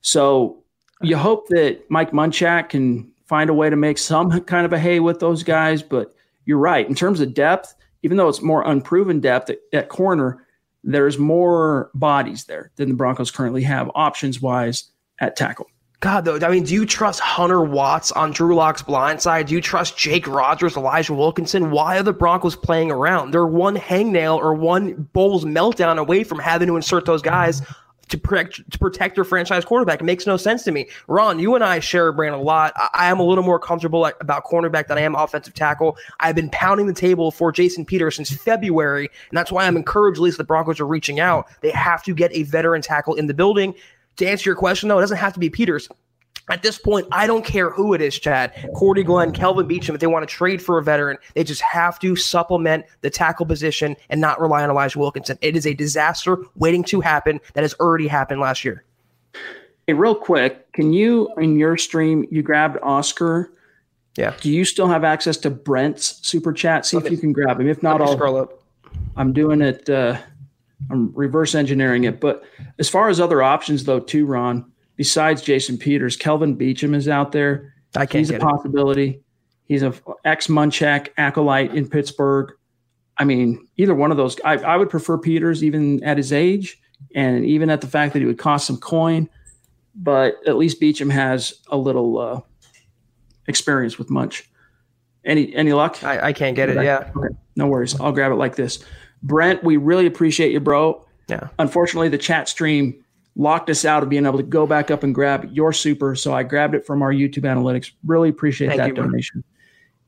So 0.00 0.64
you 1.00 1.16
hope 1.16 1.48
that 1.48 1.88
Mike 1.90 2.10
Munchak 2.10 2.70
can 2.70 3.12
find 3.26 3.50
a 3.50 3.54
way 3.54 3.70
to 3.70 3.76
make 3.76 3.98
some 3.98 4.40
kind 4.42 4.66
of 4.66 4.72
a 4.72 4.78
hay 4.78 5.00
with 5.00 5.20
those 5.20 5.42
guys. 5.42 5.82
But 5.82 6.12
you're 6.44 6.58
right 6.58 6.88
in 6.88 6.94
terms 6.94 7.20
of 7.20 7.34
depth, 7.34 7.74
even 8.02 8.16
though 8.16 8.28
it's 8.28 8.42
more 8.42 8.66
unproven 8.66 9.20
depth 9.20 9.50
at, 9.50 9.58
at 9.72 9.88
corner, 9.88 10.44
there's 10.82 11.18
more 11.18 11.90
bodies 11.94 12.44
there 12.44 12.70
than 12.76 12.90
the 12.90 12.94
Broncos 12.94 13.30
currently 13.30 13.62
have 13.62 13.90
options 13.94 14.42
wise 14.42 14.90
at 15.20 15.36
tackle. 15.36 15.66
God, 16.04 16.26
though, 16.26 16.38
I 16.46 16.50
mean, 16.50 16.64
do 16.64 16.74
you 16.74 16.84
trust 16.84 17.18
Hunter 17.20 17.62
Watts 17.62 18.12
on 18.12 18.30
Drew 18.30 18.54
Lock's 18.54 18.82
blind 18.82 19.22
side? 19.22 19.46
Do 19.46 19.54
you 19.54 19.62
trust 19.62 19.96
Jake 19.96 20.26
Rogers, 20.26 20.76
Elijah 20.76 21.14
Wilkinson? 21.14 21.70
Why 21.70 21.96
are 21.96 22.02
the 22.02 22.12
Broncos 22.12 22.54
playing 22.54 22.90
around? 22.90 23.30
They're 23.30 23.46
one 23.46 23.74
hangnail 23.74 24.36
or 24.36 24.52
one 24.52 25.08
Bolles 25.14 25.46
meltdown 25.46 25.96
away 25.96 26.22
from 26.22 26.40
having 26.40 26.68
to 26.68 26.76
insert 26.76 27.06
those 27.06 27.22
guys 27.22 27.62
to 28.08 28.18
protect 28.18 28.70
to 28.70 28.78
protect 28.78 29.16
your 29.16 29.24
franchise 29.24 29.64
quarterback. 29.64 30.02
It 30.02 30.04
makes 30.04 30.26
no 30.26 30.36
sense 30.36 30.62
to 30.64 30.72
me. 30.72 30.90
Ron, 31.08 31.38
you 31.38 31.54
and 31.54 31.64
I 31.64 31.80
share 31.80 32.08
a 32.08 32.12
brain 32.12 32.34
a 32.34 32.40
lot. 32.40 32.74
I, 32.92 33.06
am 33.10 33.18
a 33.18 33.24
little 33.24 33.42
more 33.42 33.58
comfortable 33.58 34.04
about 34.20 34.44
cornerback 34.44 34.88
than 34.88 34.98
I 34.98 35.00
am 35.00 35.14
offensive 35.14 35.54
tackle. 35.54 35.96
I've 36.20 36.34
been 36.34 36.50
pounding 36.50 36.86
the 36.86 36.92
table 36.92 37.30
for 37.30 37.50
Jason 37.50 37.86
Peters 37.86 38.16
since 38.16 38.30
February, 38.30 39.08
and 39.30 39.38
that's 39.38 39.50
why 39.50 39.66
I'm 39.66 39.76
encouraged. 39.76 40.18
At 40.18 40.22
least 40.22 40.36
the 40.36 40.44
Broncos 40.44 40.80
are 40.80 40.86
reaching 40.86 41.18
out. 41.18 41.46
They 41.62 41.70
have 41.70 42.02
to 42.04 42.14
get 42.14 42.30
a 42.34 42.42
veteran 42.42 42.82
tackle 42.82 43.14
in 43.14 43.26
the 43.26 43.34
building. 43.34 43.74
To 44.16 44.26
answer 44.26 44.48
your 44.48 44.56
question, 44.56 44.88
though, 44.88 44.98
it 44.98 45.02
doesn't 45.02 45.16
have 45.16 45.32
to 45.34 45.40
be 45.40 45.50
Peters. 45.50 45.88
At 46.50 46.62
this 46.62 46.78
point, 46.78 47.06
I 47.10 47.26
don't 47.26 47.44
care 47.44 47.70
who 47.70 47.94
it 47.94 48.02
is, 48.02 48.18
Chad. 48.18 48.52
Cordy 48.74 49.02
Glenn, 49.02 49.32
Kelvin 49.32 49.66
Beachum, 49.66 49.94
if 49.94 50.00
they 50.00 50.06
want 50.06 50.28
to 50.28 50.34
trade 50.34 50.60
for 50.60 50.76
a 50.76 50.82
veteran, 50.82 51.16
they 51.34 51.42
just 51.42 51.62
have 51.62 51.98
to 52.00 52.14
supplement 52.16 52.84
the 53.00 53.08
tackle 53.08 53.46
position 53.46 53.96
and 54.10 54.20
not 54.20 54.38
rely 54.40 54.62
on 54.62 54.68
Elijah 54.68 54.98
Wilkinson. 54.98 55.38
It 55.40 55.56
is 55.56 55.66
a 55.66 55.72
disaster 55.72 56.36
waiting 56.56 56.84
to 56.84 57.00
happen 57.00 57.40
that 57.54 57.62
has 57.62 57.74
already 57.80 58.06
happened 58.06 58.42
last 58.42 58.62
year. 58.62 58.84
Hey, 59.86 59.94
real 59.94 60.14
quick, 60.14 60.70
can 60.74 60.92
you 60.92 61.30
in 61.38 61.58
your 61.58 61.78
stream 61.78 62.26
you 62.30 62.42
grabbed 62.42 62.78
Oscar? 62.82 63.50
Yeah. 64.16 64.34
Do 64.40 64.50
you 64.50 64.66
still 64.66 64.86
have 64.86 65.02
access 65.02 65.38
to 65.38 65.50
Brent's 65.50 66.26
super 66.26 66.52
chat? 66.52 66.84
See 66.84 66.98
Let 66.98 67.06
if 67.06 67.10
me, 67.10 67.16
you 67.16 67.20
can 67.20 67.32
grab 67.32 67.58
him. 67.58 67.68
If 67.68 67.82
not, 67.82 68.02
I'll 68.02 68.12
scroll 68.12 68.36
up. 68.36 68.62
I'm 69.16 69.32
doing 69.32 69.62
it. 69.62 69.88
Uh, 69.88 70.18
I'm 70.90 71.12
reverse 71.14 71.54
engineering 71.54 72.04
it. 72.04 72.20
But 72.20 72.44
as 72.78 72.88
far 72.88 73.08
as 73.08 73.20
other 73.20 73.42
options, 73.42 73.84
though, 73.84 74.00
too, 74.00 74.26
Ron, 74.26 74.70
besides 74.96 75.42
Jason 75.42 75.78
Peters, 75.78 76.16
Kelvin 76.16 76.56
Beachum 76.56 76.94
is 76.94 77.08
out 77.08 77.32
there. 77.32 77.74
I 77.96 78.06
can't. 78.06 78.20
He's 78.26 78.30
a 78.30 78.38
possibility. 78.38 79.10
It. 79.10 79.22
He's 79.66 79.82
a 79.82 79.94
ex 80.24 80.48
Munchak 80.48 81.08
acolyte 81.16 81.74
in 81.74 81.88
Pittsburgh. 81.88 82.52
I 83.16 83.24
mean, 83.24 83.66
either 83.76 83.94
one 83.94 84.10
of 84.10 84.16
those. 84.16 84.36
I, 84.44 84.56
I 84.58 84.76
would 84.76 84.90
prefer 84.90 85.16
Peters 85.16 85.62
even 85.62 86.02
at 86.02 86.16
his 86.16 86.32
age, 86.32 86.80
and 87.14 87.44
even 87.44 87.70
at 87.70 87.80
the 87.80 87.86
fact 87.86 88.12
that 88.12 88.18
he 88.18 88.26
would 88.26 88.38
cost 88.38 88.66
some 88.66 88.76
coin. 88.76 89.28
But 89.94 90.36
at 90.46 90.56
least 90.56 90.80
Beachum 90.80 91.10
has 91.10 91.54
a 91.68 91.76
little 91.76 92.18
uh, 92.18 92.40
experience 93.46 93.98
with 93.98 94.10
Munch. 94.10 94.50
Any 95.24 95.54
any 95.54 95.72
luck? 95.72 96.02
I, 96.04 96.28
I 96.28 96.32
can't 96.32 96.56
get 96.56 96.68
it. 96.68 96.82
Yeah. 96.84 97.10
Okay. 97.16 97.34
No 97.56 97.68
worries. 97.68 97.98
I'll 98.00 98.12
grab 98.12 98.32
it 98.32 98.36
like 98.36 98.56
this. 98.56 98.84
Brent, 99.24 99.64
we 99.64 99.76
really 99.76 100.06
appreciate 100.06 100.52
you, 100.52 100.60
bro. 100.60 101.04
Yeah. 101.28 101.48
Unfortunately, 101.58 102.08
the 102.08 102.18
chat 102.18 102.48
stream 102.48 103.02
locked 103.34 103.68
us 103.70 103.84
out 103.84 104.02
of 104.02 104.08
being 104.08 104.26
able 104.26 104.38
to 104.38 104.44
go 104.44 104.66
back 104.66 104.90
up 104.90 105.02
and 105.02 105.14
grab 105.14 105.48
your 105.50 105.72
super. 105.72 106.14
So 106.14 106.32
I 106.32 106.44
grabbed 106.44 106.74
it 106.74 106.86
from 106.86 107.02
our 107.02 107.12
YouTube 107.12 107.42
analytics. 107.42 107.90
Really 108.06 108.28
appreciate 108.28 108.68
Thank 108.68 108.78
that 108.78 108.88
you, 108.88 108.94
donation. 108.94 109.40
Bro. 109.40 109.48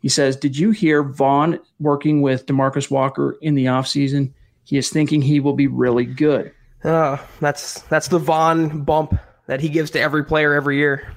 He 0.02 0.08
says, 0.08 0.36
Did 0.36 0.56
you 0.56 0.70
hear 0.70 1.02
Von 1.02 1.58
working 1.80 2.22
with 2.22 2.46
Demarcus 2.46 2.90
Walker 2.90 3.36
in 3.40 3.54
the 3.54 3.64
offseason? 3.64 4.32
He 4.64 4.76
is 4.76 4.90
thinking 4.90 5.22
he 5.22 5.40
will 5.40 5.54
be 5.54 5.66
really 5.66 6.04
good. 6.04 6.52
Oh, 6.84 7.24
that's 7.40 7.80
that's 7.82 8.08
the 8.08 8.18
Von 8.18 8.84
bump 8.84 9.18
that 9.46 9.60
he 9.60 9.68
gives 9.68 9.90
to 9.92 10.00
every 10.00 10.24
player 10.24 10.52
every 10.54 10.76
year. 10.76 11.12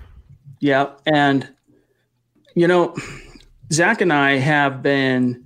Yeah. 0.60 0.92
And 1.06 1.48
you 2.56 2.68
know, 2.68 2.96
Zach 3.72 4.02
and 4.02 4.12
I 4.12 4.38
have 4.38 4.82
been, 4.82 5.46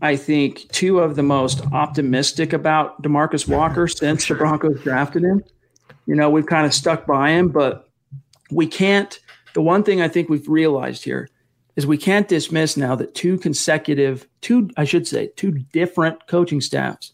I 0.00 0.16
think, 0.16 0.68
two 0.70 1.00
of 1.00 1.16
the 1.16 1.22
most 1.22 1.60
optimistic 1.72 2.52
about 2.52 3.02
Demarcus 3.02 3.48
Walker 3.48 3.88
since 3.88 4.26
the 4.28 4.34
Broncos 4.34 4.80
drafted 4.82 5.24
him 5.24 5.42
you 6.08 6.14
know, 6.14 6.30
we've 6.30 6.46
kind 6.46 6.64
of 6.64 6.72
stuck 6.72 7.06
by 7.06 7.30
him, 7.32 7.48
but 7.48 7.86
we 8.50 8.66
can't. 8.66 9.20
The 9.52 9.60
one 9.60 9.84
thing 9.84 10.00
I 10.00 10.08
think 10.08 10.30
we've 10.30 10.48
realized 10.48 11.04
here 11.04 11.28
is 11.76 11.86
we 11.86 11.98
can't 11.98 12.26
dismiss 12.26 12.78
now 12.78 12.96
that 12.96 13.14
two 13.14 13.36
consecutive, 13.36 14.26
two, 14.40 14.70
I 14.78 14.84
should 14.84 15.06
say, 15.06 15.30
two 15.36 15.50
different 15.50 16.26
coaching 16.26 16.62
staffs 16.62 17.12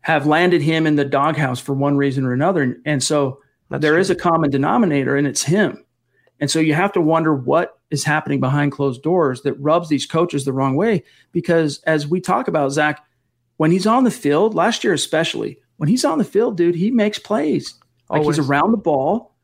have 0.00 0.26
landed 0.26 0.62
him 0.62 0.84
in 0.84 0.96
the 0.96 1.04
doghouse 1.04 1.60
for 1.60 1.74
one 1.74 1.96
reason 1.96 2.26
or 2.26 2.32
another. 2.32 2.76
And 2.84 3.00
so 3.02 3.40
That's 3.70 3.80
there 3.80 3.92
true. 3.92 4.00
is 4.00 4.10
a 4.10 4.16
common 4.16 4.50
denominator, 4.50 5.16
and 5.16 5.28
it's 5.28 5.44
him. 5.44 5.84
And 6.42 6.50
so 6.50 6.58
you 6.58 6.74
have 6.74 6.92
to 6.94 7.00
wonder 7.00 7.32
what 7.32 7.78
is 7.92 8.02
happening 8.02 8.40
behind 8.40 8.72
closed 8.72 9.00
doors 9.00 9.42
that 9.42 9.52
rubs 9.60 9.88
these 9.88 10.06
coaches 10.06 10.44
the 10.44 10.52
wrong 10.52 10.74
way. 10.74 11.04
Because 11.30 11.78
as 11.84 12.08
we 12.08 12.20
talk 12.20 12.48
about, 12.48 12.72
Zach, 12.72 13.06
when 13.58 13.70
he's 13.70 13.86
on 13.86 14.02
the 14.02 14.10
field, 14.10 14.52
last 14.52 14.82
year 14.82 14.92
especially, 14.92 15.60
when 15.76 15.88
he's 15.88 16.04
on 16.04 16.18
the 16.18 16.24
field, 16.24 16.56
dude, 16.56 16.74
he 16.74 16.90
makes 16.90 17.20
plays. 17.20 17.74
Like 18.10 18.22
always. 18.22 18.38
he's 18.38 18.48
around 18.48 18.72
the 18.72 18.76
ball. 18.76 19.36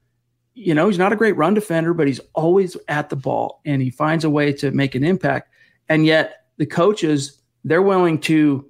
You 0.55 0.75
know, 0.75 0.89
he's 0.89 0.99
not 0.99 1.13
a 1.13 1.17
great 1.17 1.37
run 1.37 1.55
defender, 1.55 1.95
but 1.95 2.09
he's 2.09 2.19
always 2.35 2.77
at 2.89 3.11
the 3.11 3.17
ball 3.17 3.61
and 3.65 3.81
he 3.81 3.91
finds 3.91 4.25
a 4.25 4.31
way 4.31 4.53
to 4.55 4.73
make 4.73 4.97
an 4.97 5.05
impact. 5.05 5.53
And 5.89 6.05
yet 6.05 6.47
the 6.57 6.67
coaches, 6.67 7.41
they're 7.63 7.81
willing 7.81 8.19
to 8.23 8.69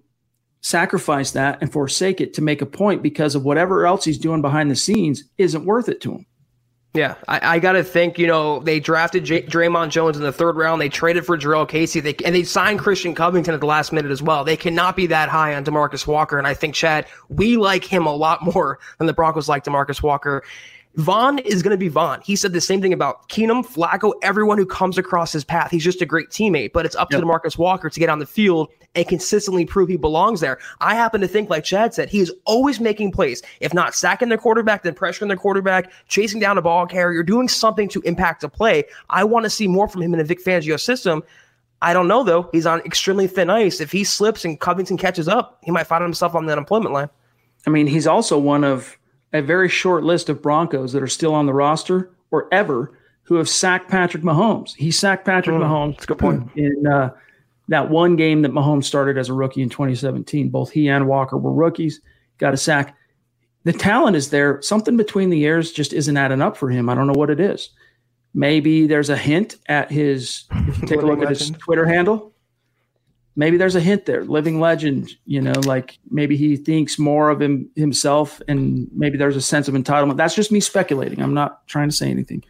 sacrifice 0.61 1.31
that 1.31 1.63
and 1.63 1.73
forsake 1.73 2.21
it 2.21 2.35
to 2.35 2.43
make 2.43 2.61
a 2.61 2.67
point 2.67 3.03
because 3.03 3.35
of 3.35 3.43
whatever 3.43 3.87
else 3.87 4.05
he's 4.05 4.19
doing 4.19 4.43
behind 4.43 4.71
the 4.71 4.77
scenes 4.77 5.25
isn't 5.39 5.65
worth 5.65 5.89
it 5.89 6.03
to 6.03 6.13
him. 6.13 6.27
Yeah, 6.95 7.17
I, 7.29 7.57
I 7.57 7.59
got 7.59 7.73
to 7.73 7.85
think. 7.85 8.19
You 8.19 8.27
know, 8.27 8.61
they 8.61 8.81
drafted 8.81 9.25
J- 9.25 9.43
Dre'Mont 9.43 9.91
Jones 9.91 10.17
in 10.17 10.23
the 10.23 10.33
third 10.33 10.57
round. 10.57 10.81
They 10.81 10.89
traded 10.89 11.27
for 11.27 11.37
Jurrell 11.37 11.69
Casey. 11.69 12.01
They 12.01 12.15
and 12.25 12.35
they 12.35 12.45
signed 12.45 12.79
Christian 12.79 13.15
Covington 13.15 13.55
at 13.55 13.61
the 13.61 13.67
last 13.67 13.93
minute 13.93 14.11
as 14.11 14.23
well. 14.23 14.43
They 14.43 14.57
cannot 14.57 14.97
be 14.97 15.07
that 15.09 15.29
high 15.29 15.55
on 15.55 15.65
Demarcus 15.65 16.07
Walker. 16.07 16.39
And 16.39 16.47
I 16.47 16.55
think 16.55 16.75
Chad, 16.75 17.07
we 17.29 17.57
like 17.57 17.85
him 17.85 18.07
a 18.07 18.15
lot 18.15 18.43
more 18.55 18.79
than 18.97 19.07
the 19.07 19.13
Broncos 19.13 19.49
like 19.49 19.65
Demarcus 19.65 20.03
Walker. 20.03 20.43
Von 20.99 21.39
is 21.39 21.63
going 21.63 21.71
to 21.71 21.79
be 21.79 21.87
Von. 21.87 22.21
He 22.23 22.35
said 22.35 22.53
the 22.53 22.61
same 22.61 22.83
thing 22.83 22.93
about 22.93 23.29
Keenum, 23.29 23.65
Flacco, 23.65 24.15
everyone 24.21 24.59
who 24.59 24.67
comes 24.67 24.99
across 24.99 25.33
his 25.33 25.45
path. 25.45 25.71
He's 25.71 25.85
just 25.85 26.03
a 26.03 26.07
great 26.07 26.31
teammate, 26.31 26.73
but 26.73 26.85
it's 26.85 26.97
up 26.97 27.13
yep. 27.13 27.21
to 27.21 27.27
Demarcus 27.27 27.57
Walker 27.57 27.89
to 27.89 28.01
get 28.01 28.09
on 28.09 28.19
the 28.19 28.27
field 28.27 28.69
and 28.97 29.07
consistently 29.07 29.65
prove 29.65 29.89
he 29.89 29.97
belongs 29.97 30.41
there. 30.41 30.59
I 30.81 30.97
happen 30.97 31.21
to 31.21 31.29
think, 31.29 31.51
like 31.51 31.63
Chad 31.63 31.95
said, 31.95 32.09
he 32.09 32.19
is 32.19 32.33
always 32.47 32.81
making 32.81 33.13
plays. 33.13 33.43
If 33.61 33.73
not 33.73 33.95
sacking 33.95 34.29
their 34.29 34.39
quarterback, 34.39 34.83
then 34.83 34.93
pressuring 34.93 35.29
their 35.29 35.37
quarterback, 35.37 35.93
chasing 36.09 36.41
down 36.41 36.59
a 36.59 36.63
ball 36.63 36.85
carrier, 36.85 37.23
doing 37.23 37.49
something 37.49 37.89
to 37.91 38.01
impact 38.01 38.43
a 38.43 38.49
play. 38.49 38.83
I 39.09 39.23
want 39.23 39.45
to 39.45 39.51
see 39.51 39.69
more 39.69 39.87
from 39.87 40.03
him 40.03 40.15
in 40.15 40.21
a 40.21 40.25
Vic 40.25 40.45
Fangio 40.45 40.81
system. 40.81 41.23
I 41.81 41.93
don't 41.93 42.09
know 42.09 42.25
though. 42.25 42.49
He's 42.51 42.67
on 42.67 42.81
extremely 42.81 43.29
thin 43.29 43.51
ice. 43.51 43.81
If 43.81 43.93
he 43.93 44.03
slips 44.03 44.45
and 44.45 44.59
Covington 44.59 44.97
catches 44.97 45.29
up, 45.29 45.59
he 45.63 45.71
might 45.71 45.87
find 45.87 46.03
himself 46.03 46.35
on 46.35 46.47
the 46.47 46.53
unemployment 46.53 46.93
line. 46.93 47.09
I 47.69 47.71
mean, 47.71 47.87
he's 47.87 48.09
also 48.09 48.37
one 48.37 48.65
of 48.65 48.99
a 49.33 49.43
very 49.43 49.69
short 49.69 50.05
list 50.05 50.29
of 50.29 50.43
Broncos 50.43 50.93
that 50.93 51.03
are 51.03 51.09
still 51.09 51.35
on 51.35 51.47
the 51.47 51.53
roster 51.53 52.11
or 52.31 52.49
ever 52.53 52.99
who 53.25 53.35
have 53.35 53.49
sacked 53.49 53.91
Patrick 53.91 54.23
Mahomes. 54.23 54.75
He 54.75 54.91
sacked 54.91 55.27
Patrick 55.27 55.57
mm, 55.57 55.63
Mahomes. 55.63 55.95
That's 55.95 56.05
a 56.05 56.09
good 56.09 56.19
point. 56.19 56.51
In 56.57 56.87
uh, 56.87 57.11
that 57.69 57.91
one 57.91 58.17
game 58.17 58.43
that 58.43 58.53
Mahomes 58.53 58.85
started 58.85 59.19
as 59.19 59.29
a 59.29 59.35
rookie 59.35 59.61
in 59.61 59.69
2017, 59.69 60.49
both 60.49 60.71
he 60.71 60.89
and 60.89 61.07
Walker 61.07 61.37
were 61.37 61.53
rookies, 61.53 62.01
got 62.39 62.55
a 62.55 62.57
sack. 62.57 62.97
The 63.65 63.73
talent 63.75 64.17
is 64.17 64.31
there. 64.31 64.63
Something 64.63 64.97
between 64.97 65.29
the 65.29 65.43
ears 65.43 65.73
just 65.73 65.93
isn't 65.93 66.17
adding 66.17 66.41
up 66.41 66.57
for 66.57 66.71
him. 66.71 66.89
I 66.89 66.95
don't 66.95 67.07
know 67.07 67.19
what 67.19 67.29
it 67.29 67.39
is. 67.39 67.69
Maybe 68.33 68.87
there's 68.87 69.11
a 69.11 69.17
hint 69.17 69.57
at 69.67 69.91
his, 69.91 70.45
if 70.51 70.81
you 70.81 70.89
take 70.89 71.03
a 71.03 71.07
look 71.07 71.21
at 71.21 71.29
his 71.29 71.51
Twitter 71.51 71.85
handle, 71.85 72.33
maybe 73.39 73.57
there's 73.57 73.77
a 73.77 73.81
hint 73.81 74.05
there. 74.05 74.25
Living 74.25 74.59
legend, 74.59 75.15
you 75.25 75.41
know, 75.41 75.55
like 75.65 75.97
maybe 76.11 76.37
he 76.37 76.57
thinks 76.57 76.99
more 76.99 77.31
of 77.31 77.41
him 77.41 77.71
himself 77.77 78.43
and 78.49 78.89
maybe 78.93 79.17
there's 79.17 79.37
a 79.37 79.41
sense 79.41 79.69
of 79.69 79.75
entitlement. 79.75 80.17
That's 80.17 80.35
just 80.35 80.51
me 80.51 80.59
speculating. 80.59 81.23
I'm 81.23 81.35
not 81.35 81.65
trying 81.69 81.89
to 81.89 81.95
say 81.95 82.11
anything. 82.11 82.45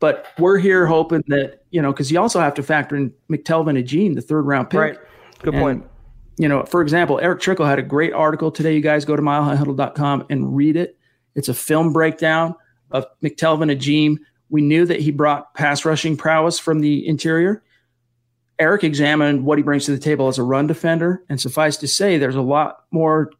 But 0.00 0.26
we're 0.36 0.58
here 0.58 0.86
hoping 0.86 1.22
that, 1.28 1.62
you 1.70 1.80
know, 1.80 1.92
because 1.92 2.10
you 2.10 2.20
also 2.20 2.40
have 2.40 2.52
to 2.54 2.64
factor 2.64 2.96
in 2.96 3.14
McTelvin 3.30 3.78
Agim, 3.78 4.14
the 4.14 4.20
third 4.20 4.42
round 4.42 4.70
pick. 4.70 4.80
Right. 4.80 4.98
Good 5.40 5.54
point. 5.54 5.82
And, 5.82 5.90
you 6.36 6.48
know, 6.48 6.64
for 6.64 6.82
example, 6.82 7.20
Erick 7.20 7.40
Trickel 7.40 7.64
had 7.64 7.78
a 7.78 7.82
great 7.82 8.12
article 8.12 8.50
today. 8.50 8.74
You 8.74 8.80
guys 8.80 9.04
go 9.04 9.14
to 9.14 9.22
milehighhuddle.com 9.22 10.26
and 10.30 10.56
read 10.56 10.76
it. 10.76 10.98
It's 11.36 11.48
a 11.48 11.54
film 11.54 11.92
breakdown 11.92 12.56
of 12.90 13.06
McTelvin 13.22 13.70
Agim. 13.70 14.18
We 14.50 14.62
knew 14.62 14.84
that 14.84 14.98
he 14.98 15.12
brought 15.12 15.54
pass 15.54 15.84
rushing 15.84 16.16
prowess 16.16 16.58
from 16.58 16.80
the 16.80 17.06
interior. 17.06 17.62
Eric 18.58 18.84
examined 18.84 19.44
what 19.44 19.58
he 19.58 19.64
brings 19.64 19.84
to 19.86 19.90
the 19.90 19.98
table 19.98 20.28
as 20.28 20.38
a 20.38 20.42
run 20.42 20.66
defender, 20.66 21.22
and 21.28 21.40
suffice 21.40 21.76
to 21.78 21.88
say, 21.88 22.18
there's 22.18 22.36
a 22.36 22.40
lot 22.42 22.84
more 22.90 23.30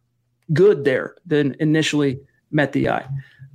good 0.53 0.85
there 0.85 1.15
than 1.25 1.57
initially 1.61 2.19
met 2.51 2.73
the 2.73 2.89
eye. 2.89 3.07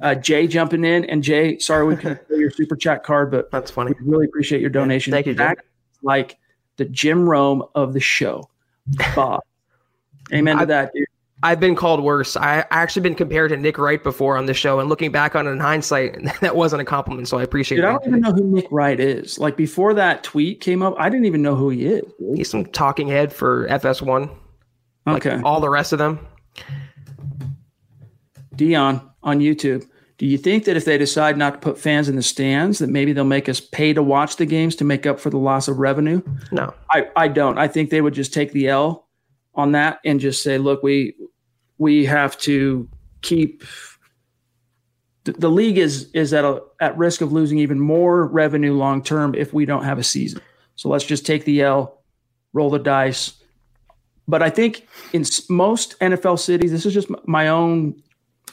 Uh, 0.02 0.16
Jay 0.16 0.48
jumping 0.48 0.86
in, 0.86 1.04
and 1.06 1.22
Jay, 1.22 1.58
sorry 1.60 1.86
we 1.86 1.96
couldn't 1.98 2.26
play 2.30 2.38
your 2.38 2.50
super 2.52 2.76
chat 2.78 3.04
card, 3.04 3.30
but 3.30 3.52
That's 3.52 3.70
funny. 3.72 3.94
we 4.00 4.10
really 4.10 4.26
appreciate 4.26 4.62
your 4.62 4.70
donation. 4.70 5.12
Thank 5.12 5.26
you, 5.26 5.36
Jay. 5.36 5.54
Like 6.02 6.38
the 6.78 6.86
Jim 6.86 7.28
Rome 7.28 7.64
of 7.76 7.94
the 7.94 8.00
show, 8.00 8.50
Bob. 9.16 9.42
Amen 10.34 10.56
to 10.56 10.62
I- 10.62 10.66
that, 10.66 10.94
dude. 10.94 11.06
I've 11.42 11.60
been 11.60 11.76
called 11.76 12.04
worse. 12.04 12.36
I 12.36 12.60
I 12.62 12.66
actually 12.82 13.04
been 13.04 13.16
compared 13.16 13.52
to 13.52 13.58
Nick 13.58 13.78
Wright 13.78 14.04
before 14.04 14.38
on 14.38 14.46
the 14.46 14.54
show, 14.54 14.80
and 14.80 14.90
looking 14.90 15.12
back 15.12 15.36
on 15.36 15.48
it 15.48 15.52
in 15.52 15.60
hindsight, 15.60 16.18
that 16.42 16.56
wasn't 16.56 16.82
a 16.82 16.86
compliment. 16.86 17.28
So 17.28 17.38
I 17.38 17.44
appreciate 17.44 17.78
Dude, 17.78 17.86
I 17.86 17.92
don't 17.94 18.08
even 18.08 18.22
know 18.22 18.34
who 18.34 18.44
Nick 18.44 18.68
Wright 18.72 19.00
is. 19.00 19.40
Like 19.40 19.56
before 19.56 19.94
that 19.94 20.24
tweet 20.24 20.60
came 20.60 20.82
up, 20.82 20.96
I 20.98 21.10
didn't 21.10 21.26
even 21.26 21.42
know 21.42 21.56
who 21.56 21.70
he 21.70 21.86
is. 21.86 22.04
dude. 22.20 22.38
He's 22.38 22.50
some 22.50 22.66
talking 22.66 23.08
head 23.08 23.32
for 23.32 23.68
FS1. 23.70 24.36
Like 25.06 25.26
Okay, 25.26 25.42
all 25.44 25.62
the 25.62 25.70
rest 25.70 25.94
of 25.94 26.00
them. 26.00 26.26
Dion 28.56 29.10
on 29.24 29.40
YouTube. 29.40 29.86
Do 30.18 30.26
you 30.26 30.38
think 30.38 30.66
that 30.66 30.76
if 30.76 30.84
they 30.84 30.98
decide 30.98 31.38
not 31.38 31.54
to 31.54 31.60
put 31.60 31.78
fans 31.80 32.10
in 32.10 32.18
the 32.18 32.22
stands, 32.22 32.80
that 32.80 32.90
maybe 32.90 33.14
they'll 33.14 33.24
make 33.24 33.48
us 33.48 33.62
pay 33.62 33.94
to 33.94 34.04
watch 34.04 34.36
the 34.36 34.46
games 34.46 34.76
to 34.76 34.84
make 34.84 35.06
up 35.06 35.18
for 35.18 35.30
the 35.30 35.38
loss 35.38 35.70
of 35.70 35.78
revenue? 35.80 36.22
No. 36.52 36.74
I, 36.92 37.08
I 37.16 37.30
don't. 37.30 37.58
I 37.58 37.70
think 37.70 37.90
they 37.90 38.02
would 38.02 38.14
just 38.14 38.34
take 38.34 38.52
the 38.52 38.68
L 38.68 39.08
on 39.60 39.74
that 39.74 40.00
and 40.04 40.20
just 40.20 40.42
say, 40.42 40.58
look, 40.58 40.82
we 40.82 41.16
we 41.78 42.06
have 42.06 42.38
to 42.40 42.88
keep 43.22 43.64
the, 45.26 45.34
the 45.34 45.50
league 45.50 45.78
is 45.78 46.10
is 46.14 46.34
at 46.34 46.46
a 46.46 46.64
at 46.80 46.98
risk 46.98 47.22
of 47.22 47.32
losing 47.32 47.60
even 47.60 47.80
more 47.80 48.26
revenue 48.26 48.74
long 48.74 49.04
term 49.04 49.36
if 49.36 49.54
we 49.54 49.66
don't 49.66 49.84
have 49.84 50.00
a 50.00 50.04
season. 50.04 50.42
So 50.76 50.90
let's 50.90 51.06
just 51.06 51.26
take 51.26 51.46
the 51.46 51.62
L, 51.62 52.02
roll 52.54 52.70
the 52.70 52.80
dice. 52.80 53.34
But 54.28 54.42
I 54.42 54.50
think 54.50 54.88
in 55.12 55.26
most 55.50 56.00
NFL 56.00 56.40
cities, 56.40 56.72
this 56.72 56.86
is 56.86 56.94
just 56.94 57.10
my 57.28 57.48
own, 57.48 58.02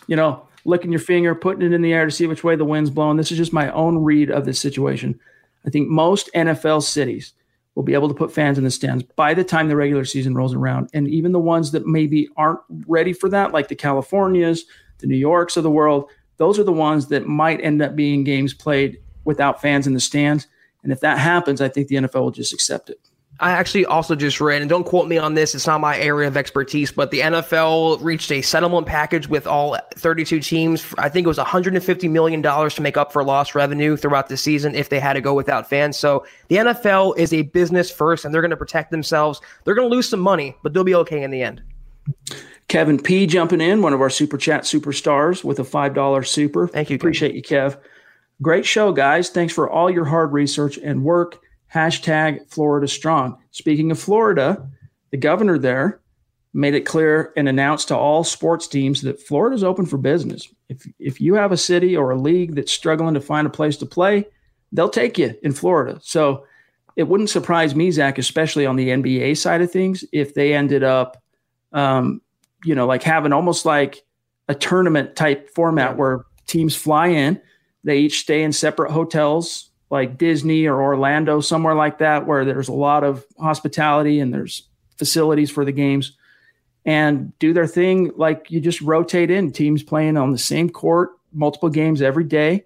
you 0.06 0.16
know, 0.16 0.46
licking 0.64 0.90
your 0.90 1.00
finger, 1.00 1.34
putting 1.34 1.62
it 1.62 1.72
in 1.72 1.82
the 1.82 1.92
air 1.92 2.04
to 2.04 2.10
see 2.10 2.26
which 2.26 2.42
way 2.42 2.56
the 2.56 2.64
wind's 2.64 2.90
blowing. 2.90 3.16
This 3.16 3.30
is 3.30 3.38
just 3.38 3.52
my 3.52 3.70
own 3.72 4.02
read 4.02 4.30
of 4.30 4.44
this 4.44 4.58
situation. 4.58 5.20
I 5.66 5.70
think 5.70 5.88
most 5.88 6.30
NFL 6.34 6.82
cities 6.82 7.32
will 7.76 7.82
be 7.84 7.94
able 7.94 8.08
to 8.08 8.14
put 8.14 8.32
fans 8.32 8.58
in 8.58 8.64
the 8.64 8.70
stands 8.70 9.04
by 9.14 9.34
the 9.34 9.44
time 9.44 9.68
the 9.68 9.76
regular 9.76 10.04
season 10.04 10.34
rolls 10.34 10.54
around. 10.54 10.88
And 10.94 11.06
even 11.06 11.30
the 11.30 11.38
ones 11.38 11.70
that 11.72 11.86
maybe 11.86 12.28
aren't 12.36 12.60
ready 12.86 13.12
for 13.12 13.28
that, 13.28 13.52
like 13.52 13.68
the 13.68 13.76
Californias, 13.76 14.64
the 14.98 15.06
New 15.06 15.16
Yorks 15.16 15.58
of 15.58 15.62
the 15.62 15.70
world, 15.70 16.10
those 16.38 16.58
are 16.58 16.64
the 16.64 16.72
ones 16.72 17.08
that 17.08 17.26
might 17.26 17.60
end 17.60 17.82
up 17.82 17.94
being 17.94 18.24
games 18.24 18.54
played 18.54 18.98
without 19.24 19.60
fans 19.60 19.86
in 19.86 19.92
the 19.92 20.00
stands. 20.00 20.46
And 20.82 20.90
if 20.90 21.00
that 21.00 21.18
happens, 21.18 21.60
I 21.60 21.68
think 21.68 21.88
the 21.88 21.96
NFL 21.96 22.22
will 22.22 22.30
just 22.30 22.54
accept 22.54 22.88
it. 22.88 22.98
I 23.38 23.50
actually 23.50 23.84
also 23.84 24.14
just 24.14 24.40
read, 24.40 24.62
and 24.62 24.68
don't 24.68 24.84
quote 24.84 25.08
me 25.08 25.18
on 25.18 25.34
this, 25.34 25.54
it's 25.54 25.66
not 25.66 25.80
my 25.80 25.98
area 25.98 26.26
of 26.26 26.36
expertise, 26.36 26.90
but 26.90 27.10
the 27.10 27.20
NFL 27.20 28.02
reached 28.02 28.32
a 28.32 28.40
settlement 28.40 28.86
package 28.86 29.28
with 29.28 29.46
all 29.46 29.76
32 29.96 30.40
teams. 30.40 30.94
I 30.96 31.10
think 31.10 31.26
it 31.26 31.28
was 31.28 31.38
$150 31.38 32.10
million 32.10 32.42
to 32.42 32.82
make 32.82 32.96
up 32.96 33.12
for 33.12 33.22
lost 33.22 33.54
revenue 33.54 33.96
throughout 33.96 34.28
the 34.28 34.38
season 34.38 34.74
if 34.74 34.88
they 34.88 34.98
had 34.98 35.12
to 35.14 35.20
go 35.20 35.34
without 35.34 35.68
fans. 35.68 35.98
So 35.98 36.24
the 36.48 36.56
NFL 36.56 37.18
is 37.18 37.34
a 37.34 37.42
business 37.42 37.90
first, 37.90 38.24
and 38.24 38.32
they're 38.32 38.42
going 38.42 38.50
to 38.50 38.56
protect 38.56 38.90
themselves. 38.90 39.40
They're 39.64 39.74
going 39.74 39.90
to 39.90 39.94
lose 39.94 40.08
some 40.08 40.20
money, 40.20 40.56
but 40.62 40.72
they'll 40.72 40.84
be 40.84 40.94
okay 40.94 41.22
in 41.22 41.30
the 41.30 41.42
end. 41.42 41.62
Kevin 42.68 42.98
P 42.98 43.26
jumping 43.26 43.60
in, 43.60 43.82
one 43.82 43.92
of 43.92 44.00
our 44.00 44.10
super 44.10 44.38
chat 44.38 44.62
superstars 44.62 45.44
with 45.44 45.58
a 45.58 45.62
$5 45.62 46.26
super. 46.26 46.66
Thank 46.66 46.88
you, 46.88 46.96
Kevin. 46.96 47.06
Appreciate 47.06 47.34
you, 47.34 47.42
Kev. 47.42 47.78
Great 48.40 48.64
show, 48.64 48.92
guys. 48.92 49.28
Thanks 49.28 49.52
for 49.52 49.68
all 49.68 49.90
your 49.90 50.04
hard 50.04 50.32
research 50.32 50.78
and 50.78 51.04
work. 51.04 51.40
Hashtag 51.76 52.48
Florida 52.48 52.88
Strong. 52.88 53.36
Speaking 53.50 53.90
of 53.90 53.98
Florida, 53.98 54.66
the 55.10 55.18
governor 55.18 55.58
there 55.58 56.00
made 56.54 56.74
it 56.74 56.86
clear 56.86 57.34
and 57.36 57.50
announced 57.50 57.88
to 57.88 57.96
all 57.96 58.24
sports 58.24 58.66
teams 58.66 59.02
that 59.02 59.20
Florida's 59.20 59.62
open 59.62 59.84
for 59.84 59.98
business. 59.98 60.48
If 60.70 60.88
if 60.98 61.20
you 61.20 61.34
have 61.34 61.52
a 61.52 61.56
city 61.58 61.94
or 61.94 62.10
a 62.10 62.18
league 62.18 62.54
that's 62.54 62.72
struggling 62.72 63.12
to 63.12 63.20
find 63.20 63.46
a 63.46 63.50
place 63.50 63.76
to 63.78 63.86
play, 63.86 64.24
they'll 64.72 64.88
take 64.88 65.18
you 65.18 65.34
in 65.42 65.52
Florida. 65.52 66.00
So 66.02 66.46
it 66.96 67.08
wouldn't 67.08 67.28
surprise 67.28 67.74
me, 67.74 67.90
Zach, 67.90 68.16
especially 68.16 68.64
on 68.64 68.76
the 68.76 68.88
NBA 68.88 69.36
side 69.36 69.60
of 69.60 69.70
things, 69.70 70.02
if 70.12 70.32
they 70.32 70.54
ended 70.54 70.82
up, 70.82 71.22
um, 71.72 72.22
you 72.64 72.74
know, 72.74 72.86
like 72.86 73.02
having 73.02 73.34
almost 73.34 73.66
like 73.66 74.02
a 74.48 74.54
tournament 74.54 75.14
type 75.14 75.50
format 75.50 75.98
where 75.98 76.24
teams 76.46 76.74
fly 76.74 77.08
in, 77.08 77.38
they 77.84 77.98
each 77.98 78.20
stay 78.20 78.42
in 78.42 78.52
separate 78.52 78.90
hotels, 78.90 79.70
like 79.90 80.18
Disney 80.18 80.66
or 80.66 80.80
Orlando, 80.80 81.40
somewhere 81.40 81.74
like 81.74 81.98
that, 81.98 82.26
where 82.26 82.44
there's 82.44 82.68
a 82.68 82.72
lot 82.72 83.04
of 83.04 83.24
hospitality 83.38 84.20
and 84.20 84.32
there's 84.32 84.68
facilities 84.98 85.50
for 85.50 85.64
the 85.64 85.72
games 85.72 86.16
and 86.84 87.36
do 87.38 87.52
their 87.52 87.66
thing. 87.66 88.12
Like 88.16 88.50
you 88.50 88.60
just 88.60 88.80
rotate 88.80 89.30
in. 89.30 89.52
Teams 89.52 89.82
playing 89.82 90.16
on 90.16 90.32
the 90.32 90.38
same 90.38 90.70
court 90.70 91.10
multiple 91.32 91.68
games 91.68 92.02
every 92.02 92.24
day 92.24 92.64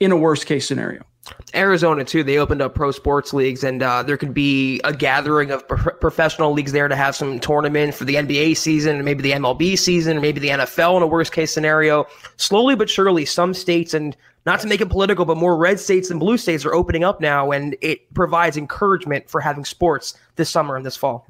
in 0.00 0.10
a 0.10 0.16
worst 0.16 0.46
case 0.46 0.66
scenario 0.66 1.04
Arizona 1.54 2.04
too. 2.04 2.22
They 2.22 2.38
opened 2.38 2.60
up 2.60 2.74
pro 2.74 2.90
sports 2.90 3.32
leagues, 3.32 3.64
and 3.64 3.82
uh, 3.82 4.02
there 4.02 4.16
could 4.16 4.34
be 4.34 4.80
a 4.84 4.92
gathering 4.92 5.50
of 5.50 5.66
pro- 5.66 5.94
professional 5.94 6.52
leagues 6.52 6.72
there 6.72 6.88
to 6.88 6.96
have 6.96 7.16
some 7.16 7.38
tournament 7.38 7.94
for 7.94 8.04
the 8.04 8.16
NBA 8.16 8.56
season, 8.56 8.96
and 8.96 9.04
maybe 9.04 9.22
the 9.22 9.32
MLB 9.32 9.78
season, 9.78 10.18
or 10.18 10.20
maybe 10.20 10.40
the 10.40 10.48
NFL 10.48 10.96
in 10.98 11.02
a 11.02 11.06
worst 11.06 11.32
case 11.32 11.52
scenario. 11.52 12.06
Slowly 12.36 12.74
but 12.76 12.90
surely, 12.90 13.24
some 13.24 13.54
states, 13.54 13.94
and 13.94 14.16
not 14.44 14.60
to 14.60 14.66
make 14.66 14.80
it 14.82 14.90
political, 14.90 15.24
but 15.24 15.36
more 15.36 15.56
red 15.56 15.80
states 15.80 16.10
and 16.10 16.20
blue 16.20 16.36
states 16.36 16.64
are 16.66 16.74
opening 16.74 17.04
up 17.04 17.20
now, 17.20 17.50
and 17.52 17.76
it 17.80 18.12
provides 18.14 18.56
encouragement 18.56 19.30
for 19.30 19.40
having 19.40 19.64
sports 19.64 20.14
this 20.36 20.50
summer 20.50 20.76
and 20.76 20.84
this 20.84 20.96
fall. 20.96 21.26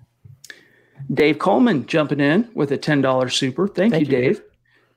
dave 1.13 1.39
coleman 1.39 1.87
jumping 1.87 2.19
in 2.21 2.51
with 2.55 2.73
a 2.73 2.79
$10 2.79 3.31
super 3.33 3.69
thank, 3.69 3.93
Thank 3.93 4.09
you 4.09 4.17
you, 4.17 4.23
dave 4.23 4.43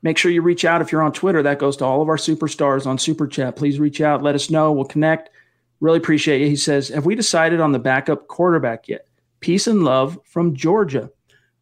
make 0.08 0.18
sure 0.18 0.32
you 0.32 0.42
reach 0.42 0.64
out 0.64 0.82
if 0.82 0.90
you're 0.90 1.04
on 1.04 1.12
twitter. 1.12 1.44
That 1.44 1.60
goes 1.60 1.76
to 1.78 1.86
all 1.86 2.02
of 2.02 2.08
our 2.08 2.16
superstars 2.16 2.88
on 2.88 2.98
super 2.98 3.28
chat. 3.28 3.58
Please 3.58 3.78
reach 3.78 4.00
out. 4.00 4.24
Let 4.24 4.36
us 4.36 4.50
know. 4.50 4.72
We'll 4.72 4.86
connect. 4.86 5.30
Really 5.82 5.98
appreciate 5.98 6.40
you. 6.40 6.48
He 6.48 6.56
says 6.56 6.88
have 6.88 7.06
we 7.06 7.14
decided 7.14 7.60
on 7.60 7.74
the 7.74 7.80
backup 7.80 8.30
quarterback 8.30 8.88
yet? 8.88 9.06
Peace 9.42 9.68
and 9.68 9.84
love 9.84 10.18
from 10.24 10.56
georgia. 10.56 11.12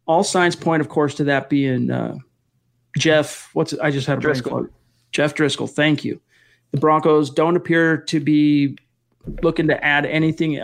All 0.06 0.22
signs 0.22 0.54
point 0.54 0.80
of 0.80 0.88
course 0.88 1.16
to 1.16 1.24
that 1.24 1.50
being 1.50 1.90
uh, 1.90 2.18
jeff 2.96 3.50
what's 3.52 3.72
it? 3.72 3.80
i 3.82 3.90
just 3.90 4.06
had 4.06 4.18
a 4.18 4.20
brain 4.20 4.36
Driskel. 4.36 4.50
fog. 4.50 4.70
jeff 5.10 5.34
Driskel. 5.34 5.68
Thank 5.68 6.04
you. 6.04 6.20
The 6.70 6.78
broncos 6.78 7.30
don't 7.30 7.56
appear 7.56 7.96
to 7.96 8.20
be 8.20 8.78
looking 9.42 9.66
to 9.66 9.84
add 9.84 10.06
anything 10.06 10.60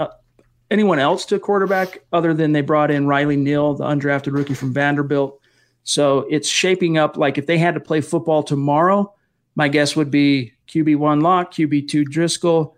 anyone 0.71 1.01
else 1.01 1.27
to 1.27 1.41
quarterback 1.41 1.99
other 2.13 2.33
than 2.33 2.53
they 2.53 2.61
brought 2.61 2.93
in 2.93 3.09
riley 3.09 3.37
neal 3.37 3.75
the 3.75 3.85
undrafted 3.85 4.33
rookie 4.33 4.55
from 4.55 4.73
vanderbilt 4.73 5.42
so 5.85 6.21
it's 6.31 6.49
shaping 6.49 6.99
up 6.99 7.17
like 7.17 7.39
if 7.39 7.47
they 7.47 7.59
had 7.59 7.75
to 7.75 7.81
play 7.81 8.01
football 8.01 8.43
tomorrow, 8.43 9.13
my 9.55 9.69
guess 9.69 9.97
would 9.97 10.11
be 10.11 10.53
QB1 10.69 11.23
Lock, 11.23 11.53
QB2 11.53 12.05
Driskel, 12.05 12.75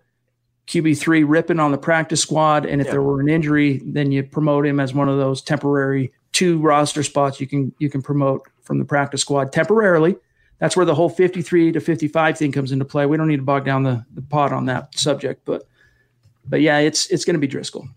QB3 0.67 1.23
ripping 1.27 1.59
on 1.59 1.71
the 1.71 1.77
practice 1.77 2.21
squad. 2.21 2.65
And 2.65 2.81
if 2.81 2.89
there 2.89 3.01
were 3.01 3.21
an 3.21 3.29
injury, 3.29 3.81
then 3.85 4.11
you 4.11 4.23
promote 4.23 4.65
him 4.65 4.79
as 4.79 4.93
one 4.93 5.07
of 5.07 5.17
those 5.17 5.41
temporary 5.41 6.11
two 6.31 6.59
roster 6.59 7.01
spots 7.01 7.39
you 7.39 7.47
can 7.47 7.73
you 7.79 7.89
can 7.89 8.01
promote 8.01 8.45
from 8.63 8.77
the 8.77 8.85
practice 8.85 9.21
squad 9.21 9.53
temporarily. 9.53 10.17
That's 10.57 10.75
where 10.75 10.85
the 10.85 10.95
whole 10.95 11.09
53 11.09 11.73
to 11.73 11.79
55 11.79 12.37
thing 12.37 12.51
comes 12.51 12.71
into 12.71 12.85
play. 12.85 13.05
We 13.05 13.17
don't 13.17 13.27
need 13.27 13.37
to 13.37 13.43
bog 13.43 13.65
down 13.65 13.83
the, 13.83 14.05
the 14.13 14.21
pot 14.21 14.51
on 14.51 14.65
that 14.65 14.97
subject, 14.97 15.43
but 15.45 15.67
but 16.47 16.61
yeah, 16.61 16.79
it's 16.79 17.07
it's 17.07 17.25
going 17.25 17.39
to 17.39 17.39
be 17.39 17.47
Driskel. 17.47 17.87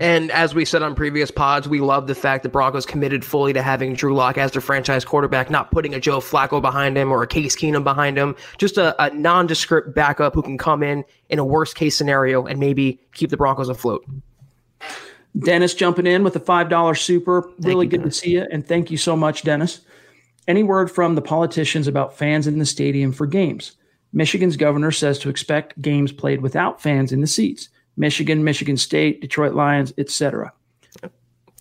And 0.00 0.30
as 0.30 0.54
we 0.54 0.64
said 0.64 0.82
on 0.82 0.94
previous 0.94 1.30
pods, 1.30 1.68
we 1.68 1.80
love 1.80 2.06
the 2.06 2.14
fact 2.14 2.42
that 2.42 2.48
Broncos 2.48 2.86
committed 2.86 3.22
fully 3.22 3.52
to 3.52 3.60
having 3.60 3.92
Drew 3.92 4.14
Lock 4.14 4.38
as 4.38 4.50
their 4.50 4.62
franchise 4.62 5.04
quarterback, 5.04 5.50
not 5.50 5.70
putting 5.70 5.94
a 5.94 6.00
Joe 6.00 6.20
Flacco 6.20 6.62
behind 6.62 6.96
him 6.96 7.12
or 7.12 7.22
a 7.22 7.26
Case 7.26 7.54
Keenum 7.54 7.84
behind 7.84 8.16
him, 8.16 8.34
just 8.56 8.78
a, 8.78 9.00
a 9.02 9.10
nondescript 9.10 9.94
backup 9.94 10.34
who 10.34 10.40
can 10.40 10.56
come 10.56 10.82
in 10.82 11.04
in 11.28 11.38
a 11.38 11.44
worst 11.44 11.76
case 11.76 11.94
scenario 11.94 12.46
and 12.46 12.58
maybe 12.58 12.98
keep 13.12 13.28
the 13.28 13.36
Broncos 13.36 13.68
afloat. 13.68 14.02
Dennis 15.38 15.74
jumping 15.74 16.06
in 16.06 16.24
with 16.24 16.34
a 16.34 16.40
$5 16.40 16.98
super. 16.98 17.50
Really 17.58 17.84
you, 17.84 17.90
good 17.90 17.98
Dennis. 17.98 18.20
to 18.20 18.20
see 18.24 18.30
you. 18.32 18.46
And 18.50 18.66
thank 18.66 18.90
you 18.90 18.96
so 18.96 19.14
much, 19.14 19.42
Dennis. 19.42 19.82
Any 20.48 20.62
word 20.62 20.90
from 20.90 21.14
the 21.14 21.22
politicians 21.22 21.86
about 21.86 22.16
fans 22.16 22.46
in 22.46 22.58
the 22.58 22.64
stadium 22.64 23.12
for 23.12 23.26
games? 23.26 23.72
Michigan's 24.14 24.56
governor 24.56 24.92
says 24.92 25.18
to 25.18 25.28
expect 25.28 25.80
games 25.80 26.10
played 26.10 26.40
without 26.40 26.80
fans 26.80 27.12
in 27.12 27.20
the 27.20 27.26
seats. 27.26 27.68
Michigan, 28.00 28.42
Michigan 28.42 28.78
State, 28.78 29.20
Detroit 29.20 29.52
Lions, 29.52 29.92
etc. 29.98 30.50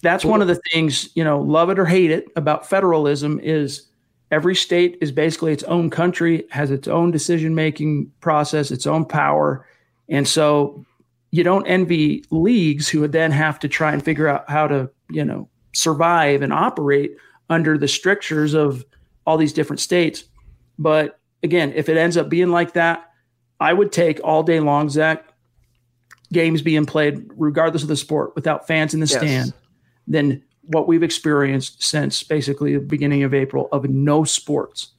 That's 0.01 0.23
one 0.23 0.41
of 0.41 0.47
the 0.47 0.59
things, 0.71 1.09
you 1.13 1.23
know, 1.23 1.41
love 1.41 1.69
it 1.69 1.77
or 1.77 1.85
hate 1.85 2.11
it 2.11 2.29
about 2.37 2.65
federalism 2.65 3.41
is 3.43 3.87
every 4.31 4.55
state 4.55 4.97
is 5.01 5.11
basically 5.11 5.51
its 5.51 5.63
own 5.63 5.89
country, 5.89 6.45
has 6.49 6.71
its 6.71 6.87
own 6.87 7.11
decision 7.11 7.55
making 7.55 8.09
process, 8.21 8.71
its 8.71 8.87
own 8.87 9.03
power. 9.03 9.67
And 10.07 10.25
so 10.25 10.85
you 11.31 11.43
don't 11.43 11.67
envy 11.67 12.23
leagues 12.31 12.87
who 12.87 13.01
would 13.01 13.11
then 13.11 13.31
have 13.31 13.59
to 13.59 13.67
try 13.67 13.91
and 13.91 14.01
figure 14.01 14.29
out 14.29 14.49
how 14.49 14.65
to, 14.67 14.89
you 15.09 15.25
know, 15.25 15.49
survive 15.73 16.41
and 16.41 16.53
operate 16.53 17.17
under 17.49 17.77
the 17.77 17.87
strictures 17.89 18.53
of 18.53 18.85
all 19.27 19.35
these 19.35 19.51
different 19.51 19.81
states. 19.81 20.23
But 20.77 21.19
again, 21.43 21.73
if 21.75 21.89
it 21.89 21.97
ends 21.97 22.15
up 22.15 22.29
being 22.29 22.49
like 22.49 22.73
that, 22.73 23.11
I 23.59 23.73
would 23.73 23.91
take 23.91 24.21
all 24.23 24.41
day 24.41 24.61
long, 24.61 24.89
Zach, 24.89 25.28
games 26.32 26.61
being 26.61 26.86
played 26.86 27.30
regardless 27.36 27.82
of 27.82 27.89
the 27.89 27.95
sport 27.95 28.36
without 28.36 28.67
fans 28.67 28.93
in 28.93 28.99
the 28.99 29.07
yes. 29.07 29.17
stand 29.17 29.53
than 30.07 30.43
what 30.63 30.88
we've 30.88 31.03
experienced 31.03 31.82
since 31.82 32.21
basically 32.21 32.75
the 32.75 32.80
beginning 32.80 33.23
of 33.23 33.34
April 33.34 33.67
of 33.71 33.89
no 33.89 34.23
sports. 34.23 34.89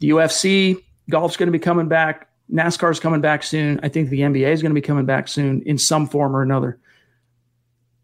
The 0.00 0.10
UFC, 0.10 0.84
golf's 1.08 1.36
going 1.36 1.46
to 1.46 1.52
be 1.52 1.58
coming 1.58 1.88
back. 1.88 2.28
NASCAR's 2.52 3.00
coming 3.00 3.20
back 3.20 3.42
soon. 3.42 3.80
I 3.82 3.88
think 3.88 4.10
the 4.10 4.20
NBA 4.20 4.50
is 4.52 4.62
going 4.62 4.70
to 4.70 4.80
be 4.80 4.86
coming 4.86 5.06
back 5.06 5.28
soon 5.28 5.62
in 5.62 5.78
some 5.78 6.06
form 6.06 6.36
or 6.36 6.42
another. 6.42 6.78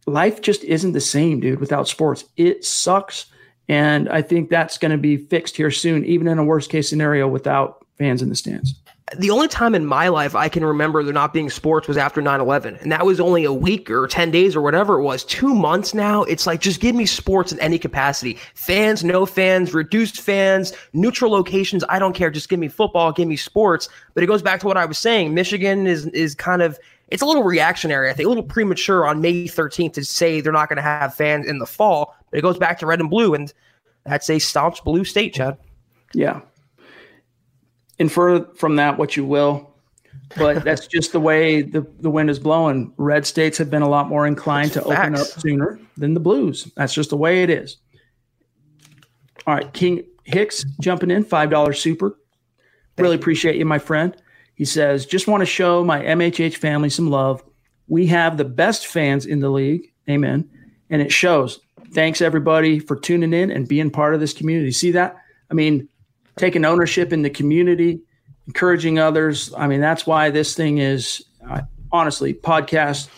Life 0.07 0.43
just 0.43 0.65
isn't 0.65 0.93
the 0.93 1.01
same, 1.01 1.41
dude, 1.41 1.61
without 1.61 1.89
sports. 1.89 2.25
It 2.37 2.65
sucks. 2.65 3.27
And 3.69 4.09
I 4.11 4.21
think 4.21 4.51
that's 4.51 4.77
going 4.77 4.93
to 4.93 4.99
be 4.99 5.17
fixed 5.17 5.57
here 5.57 5.71
soon, 5.71 6.05
even 6.05 6.29
in 6.29 6.39
a 6.39 6.45
worst 6.45 6.71
case 6.71 6.89
scenario 6.89 7.27
without 7.27 7.87
fans 7.97 8.21
in 8.21 8.29
the 8.29 8.37
stands. 8.37 8.75
The 9.19 9.31
only 9.31 9.49
time 9.49 9.75
in 9.75 9.85
my 9.85 10.09
life 10.09 10.35
I 10.35 10.49
can 10.49 10.65
remember 10.65 11.05
there 11.05 11.13
not 11.13 11.35
being 11.35 11.51
sports 11.51 11.87
was 11.87 11.99
after 11.99 12.23
9 12.23 12.41
11. 12.41 12.77
And 12.77 12.91
that 12.91 13.05
was 13.05 13.21
only 13.21 13.45
a 13.45 13.53
week 13.53 13.91
or 13.91 14.07
10 14.07 14.31
days 14.31 14.57
or 14.57 14.63
whatever 14.63 14.99
it 14.99 15.03
was. 15.03 15.25
Two 15.25 15.55
months 15.55 15.93
now, 15.93 16.23
it's 16.23 16.47
like 16.47 16.61
just 16.61 16.81
give 16.81 16.97
me 16.97 17.05
sports 17.05 17.53
in 17.53 17.61
any 17.61 17.79
capacity. 17.79 18.39
Fans, 18.55 19.05
no 19.05 19.27
fans, 19.27 19.75
reduced 19.75 20.23
fans, 20.23 20.73
neutral 20.95 21.31
locations. 21.31 21.85
I 21.91 21.99
don't 21.99 22.15
care. 22.15 22.31
Just 22.31 22.49
give 22.49 22.59
me 22.59 22.69
football, 22.69 23.13
give 23.13 23.29
me 23.29 23.37
sports. 23.37 23.91
But 24.15 24.25
it 24.25 24.27
goes 24.27 24.41
back 24.41 24.61
to 24.61 24.67
what 24.67 24.79
I 24.79 24.87
was 24.87 24.97
saying. 24.97 25.35
Michigan 25.35 25.87
is, 25.87 26.07
is 26.07 26.35
kind 26.35 26.63
of 26.63 26.79
it's 27.09 27.23
a 27.23 27.27
little 27.27 27.43
reactionary, 27.43 28.09
I 28.09 28.15
think, 28.15 28.27
a 28.27 28.29
little 28.29 28.43
premature 28.43 29.07
on 29.07 29.21
May 29.21 29.45
13th 29.45 29.93
to 29.95 30.05
say 30.05 30.41
they're 30.41 30.53
not 30.53 30.69
going 30.69 30.79
to 30.79 30.83
have 30.83 31.15
fans 31.15 31.47
in 31.47 31.59
the 31.59 31.67
fall. 31.67 32.17
But 32.31 32.39
it 32.39 32.43
goes 32.43 32.59
back 32.59 32.79
to 32.79 32.87
red 32.87 33.01
and 33.01 33.11
blue, 33.11 33.35
and 33.35 33.53
that's 34.05 34.31
a 34.31 34.39
staunch 34.39 34.83
blue 34.83 35.05
state, 35.05 35.35
Chad. 35.35 35.59
Yeah. 36.15 36.41
Infer 37.99 38.45
from 38.55 38.77
that 38.77 38.99
what 38.99 39.17
you 39.17 39.25
will, 39.25 39.75
but 40.37 40.65
that's 40.65 40.87
just 40.93 41.13
the 41.13 41.21
way 41.21 41.63
the, 41.63 41.87
the 42.01 42.11
wind 42.11 42.31
is 42.31 42.39
blowing. 42.39 42.93
Red 42.97 43.27
states 43.27 43.59
have 43.59 43.71
been 43.71 43.83
a 43.83 43.89
lot 43.89 44.09
more 44.09 44.27
inclined 44.27 44.71
that's 44.73 44.87
to 44.87 44.93
facts. 44.93 45.01
open 45.01 45.15
up 45.17 45.27
sooner 45.27 45.81
than 45.97 46.15
the 46.15 46.21
blues. 46.21 46.71
That's 46.77 46.95
just 46.95 47.11
the 47.11 47.17
way 47.17 47.43
it 47.43 47.51
is. 47.51 47.77
All 49.47 49.55
right, 49.55 49.73
King 49.73 50.05
Hicks 50.25 50.65
jumping 50.81 51.11
in, 51.11 51.25
$5 51.25 51.77
super. 51.77 52.19
Really 52.99 53.17
appreciate 53.17 53.57
you, 53.57 53.65
my 53.65 53.79
friend. 53.79 54.17
He 54.55 54.65
says, 54.65 55.05
just 55.05 55.27
want 55.27 55.41
to 55.43 55.47
show 55.47 55.85
my 55.85 56.01
MHH 56.01 56.57
family 56.57 56.89
some 56.89 57.11
love. 57.11 57.43
We 57.89 58.07
have 58.07 58.37
the 58.37 58.45
best 58.45 58.87
fans 58.87 59.27
in 59.27 59.41
the 59.41 59.51
league. 59.51 59.93
Amen. 60.09 60.49
And 60.91 61.03
it 61.03 61.13
shows. 61.13 61.61
Thanks, 61.93 62.23
everybody, 62.23 62.79
for 62.79 62.97
tuning 62.97 63.33
in 63.33 63.51
and 63.51 63.69
being 63.69 63.91
part 63.91 64.15
of 64.15 64.21
this 64.21 64.33
community. 64.33 64.71
See 64.73 64.93
that? 64.93 65.17
I 65.51 65.55
mean, 65.55 65.89
taking 66.37 66.65
ownership 66.65 67.13
in 67.13 67.23
the 67.23 67.31
community, 67.31 68.01
encouraging 68.47 68.99
others. 68.99 69.53
I 69.57 69.67
mean, 69.67 69.81
that's 69.81 70.07
why 70.07 70.31
this 70.31 70.55
thing 70.55 70.79
is 70.79 71.25
uh, 71.49 71.63
honestly 71.93 72.35
podcast 72.35 73.09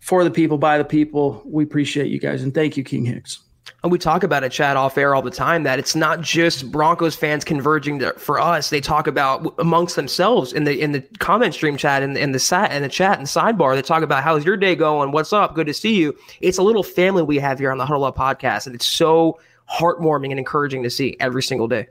for 0.00 0.24
the 0.24 0.30
people, 0.30 0.58
by 0.58 0.78
the 0.78 0.84
people. 0.84 1.42
We 1.44 1.64
appreciate 1.64 2.08
you 2.08 2.18
guys. 2.18 2.42
And 2.42 2.54
thank 2.54 2.76
you, 2.76 2.84
King 2.84 3.04
Hicks 3.04 3.40
and 3.82 3.92
we 3.92 3.98
talk 3.98 4.24
about 4.24 4.42
it, 4.42 4.50
Chad, 4.50 4.76
off 4.76 4.98
air 4.98 5.14
all 5.14 5.22
the 5.22 5.30
time, 5.30 5.62
that 5.62 5.78
it's 5.78 5.94
not 5.94 6.20
just 6.20 6.72
Broncos 6.72 7.14
fans 7.14 7.44
converging 7.44 8.00
to, 8.00 8.12
for 8.14 8.40
us. 8.40 8.70
They 8.70 8.80
talk 8.80 9.06
about 9.06 9.54
amongst 9.58 9.94
themselves 9.96 10.52
in 10.52 10.64
the 10.64 10.80
in 10.80 10.92
the 10.92 11.02
comment 11.18 11.54
stream 11.54 11.76
chat 11.76 12.02
and 12.02 12.16
in, 12.16 12.32
the 12.32 12.38
sat 12.38 12.72
in 12.72 12.82
the 12.82 12.88
chat 12.88 13.18
and 13.18 13.28
sidebar. 13.28 13.74
They 13.74 13.82
talk 13.82 14.02
about 14.02 14.24
how's 14.24 14.44
your 14.44 14.56
day 14.56 14.74
going? 14.74 15.12
What's 15.12 15.32
up? 15.32 15.54
Good 15.54 15.68
to 15.68 15.74
see 15.74 15.94
you. 15.94 16.16
It's 16.40 16.58
a 16.58 16.62
little 16.62 16.82
family 16.82 17.22
we 17.22 17.38
have 17.38 17.58
here 17.58 17.70
on 17.70 17.78
the 17.78 17.86
Huddle 17.86 18.04
Up 18.04 18.16
podcast, 18.16 18.66
and 18.66 18.74
it's 18.74 18.86
so 18.86 19.38
heartwarming 19.70 20.30
and 20.30 20.38
encouraging 20.38 20.82
to 20.82 20.90
see 20.90 21.16
every 21.20 21.42
single 21.42 21.68
day. 21.68 21.86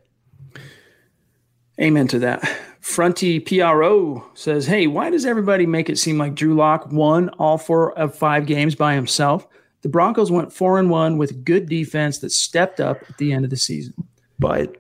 Amen 1.79 2.07
to 2.07 2.19
that. 2.19 2.41
Fronty 2.81 3.39
PRO 3.39 4.23
says, 4.33 4.65
Hey, 4.65 4.87
why 4.87 5.09
does 5.09 5.25
everybody 5.25 5.65
make 5.65 5.89
it 5.89 5.97
seem 5.97 6.17
like 6.17 6.35
Drew 6.35 6.55
Lock 6.55 6.91
won 6.91 7.29
all 7.29 7.57
four 7.57 7.97
of 7.97 8.15
five 8.15 8.45
games 8.45 8.75
by 8.75 8.93
himself? 8.93 9.47
The 9.81 9.89
Broncos 9.89 10.31
went 10.31 10.53
four 10.53 10.79
and 10.79 10.89
one 10.89 11.17
with 11.17 11.43
good 11.43 11.67
defense 11.67 12.19
that 12.19 12.31
stepped 12.31 12.79
up 12.79 12.97
at 13.09 13.17
the 13.17 13.33
end 13.33 13.43
of 13.43 13.51
the 13.51 13.57
season. 13.57 13.93
But 14.39 14.77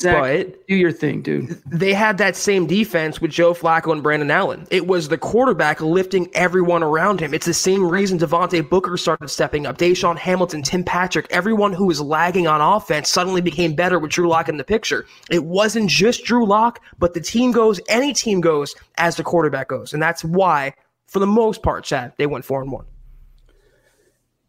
Zach, 0.00 0.20
but 0.20 0.66
do 0.66 0.74
your 0.74 0.92
thing, 0.92 1.22
dude. 1.22 1.58
They 1.66 1.94
had 1.94 2.18
that 2.18 2.36
same 2.36 2.66
defense 2.66 3.20
with 3.20 3.30
Joe 3.30 3.54
Flacco 3.54 3.92
and 3.92 4.02
Brandon 4.02 4.30
Allen. 4.30 4.66
It 4.70 4.86
was 4.86 5.08
the 5.08 5.16
quarterback 5.16 5.80
lifting 5.80 6.28
everyone 6.34 6.82
around 6.82 7.20
him. 7.20 7.32
It's 7.32 7.46
the 7.46 7.54
same 7.54 7.88
reason 7.88 8.18
Devontae 8.18 8.68
Booker 8.68 8.98
started 8.98 9.28
stepping 9.28 9.64
up. 9.66 9.78
DaeSean 9.78 10.18
Hamilton, 10.18 10.62
Tim 10.62 10.84
Patrick, 10.84 11.26
everyone 11.30 11.72
who 11.72 11.86
was 11.86 12.02
lagging 12.02 12.46
on 12.46 12.60
offense 12.60 13.08
suddenly 13.08 13.40
became 13.40 13.74
better 13.74 13.98
with 13.98 14.10
Drew 14.10 14.28
Lock 14.28 14.50
in 14.50 14.58
the 14.58 14.64
picture. 14.64 15.06
It 15.30 15.44
wasn't 15.44 15.88
just 15.88 16.24
Drew 16.24 16.44
Lock, 16.44 16.80
but 16.98 17.14
the 17.14 17.20
team 17.20 17.50
goes, 17.50 17.80
any 17.88 18.12
team 18.12 18.42
goes 18.42 18.74
as 18.98 19.16
the 19.16 19.24
quarterback 19.24 19.68
goes. 19.68 19.94
And 19.94 20.02
that's 20.02 20.22
why, 20.22 20.74
for 21.06 21.18
the 21.18 21.26
most 21.26 21.62
part, 21.62 21.84
Chad, 21.84 22.12
they 22.18 22.26
went 22.26 22.44
four 22.44 22.60
and 22.60 22.70
one. 22.70 22.84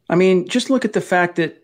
I 0.10 0.16
mean, 0.16 0.50
just 0.50 0.70
look 0.70 0.84
at 0.84 0.92
the 0.92 1.02
fact 1.02 1.38
that 1.38 1.63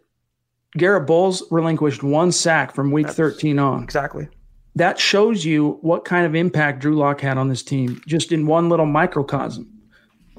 Garrett 0.77 1.07
Bolles 1.07 1.43
relinquished 1.51 2.03
one 2.03 2.31
sack 2.31 2.73
from 2.73 2.91
week 2.91 3.07
That's 3.07 3.17
13 3.17 3.59
on. 3.59 3.83
Exactly. 3.83 4.27
That 4.75 4.99
shows 4.99 5.43
you 5.43 5.79
what 5.81 6.05
kind 6.05 6.25
of 6.25 6.35
impact 6.35 6.79
Drew 6.79 6.95
Lock 6.95 7.21
had 7.21 7.37
on 7.37 7.49
this 7.49 7.63
team, 7.63 8.01
just 8.05 8.31
in 8.31 8.45
one 8.45 8.69
little 8.69 8.85
microcosm. 8.85 9.67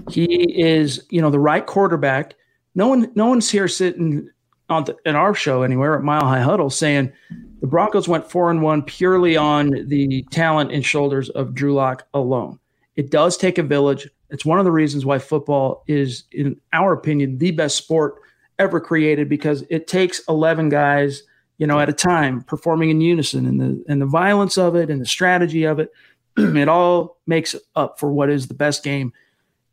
He 0.08 0.62
is, 0.62 1.04
you 1.10 1.20
know, 1.20 1.30
the 1.30 1.40
right 1.40 1.66
quarterback. 1.66 2.34
No 2.74 2.88
one, 2.88 3.10
no 3.14 3.26
one's 3.26 3.50
here 3.50 3.68
sitting 3.68 4.30
on 4.70 4.84
the, 4.84 4.96
in 5.04 5.16
our 5.16 5.34
show 5.34 5.62
anywhere 5.62 5.96
at 5.96 6.02
Mile 6.02 6.24
High 6.24 6.40
Huddle 6.40 6.70
saying 6.70 7.12
the 7.60 7.66
Broncos 7.66 8.08
went 8.08 8.30
four 8.30 8.50
and 8.50 8.62
one 8.62 8.82
purely 8.82 9.36
on 9.36 9.70
the 9.88 10.24
talent 10.30 10.72
and 10.72 10.84
shoulders 10.84 11.28
of 11.30 11.54
Drew 11.54 11.74
Lock 11.74 12.06
alone. 12.14 12.58
It 12.96 13.10
does 13.10 13.36
take 13.36 13.58
a 13.58 13.62
village. 13.62 14.08
It's 14.30 14.44
one 14.44 14.58
of 14.58 14.64
the 14.64 14.72
reasons 14.72 15.04
why 15.04 15.18
football 15.18 15.82
is, 15.86 16.24
in 16.32 16.58
our 16.72 16.92
opinion, 16.92 17.38
the 17.38 17.50
best 17.50 17.76
sport 17.76 18.14
ever 18.60 18.80
created 18.80 19.28
because 19.28 19.64
it 19.70 19.86
takes 19.86 20.20
11 20.28 20.68
guys, 20.68 21.22
you 21.58 21.66
know, 21.66 21.80
at 21.80 21.88
a 21.88 21.94
time 21.94 22.42
performing 22.42 22.90
in 22.90 23.00
unison 23.00 23.46
and 23.46 23.60
the 23.60 23.84
and 23.88 24.00
the 24.00 24.06
violence 24.06 24.58
of 24.58 24.76
it 24.76 24.90
and 24.90 25.00
the 25.00 25.06
strategy 25.06 25.64
of 25.64 25.78
it, 25.78 25.90
it 26.36 26.68
all 26.68 27.18
makes 27.26 27.56
up 27.74 27.98
for 27.98 28.12
what 28.12 28.30
is 28.30 28.46
the 28.46 28.54
best 28.54 28.84
game. 28.84 29.12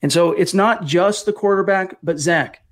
And 0.01 0.11
so 0.11 0.31
it's 0.31 0.53
not 0.53 0.85
just 0.85 1.25
the 1.25 1.33
quarterback, 1.33 1.97
but 2.01 2.19
Zach, 2.19 2.63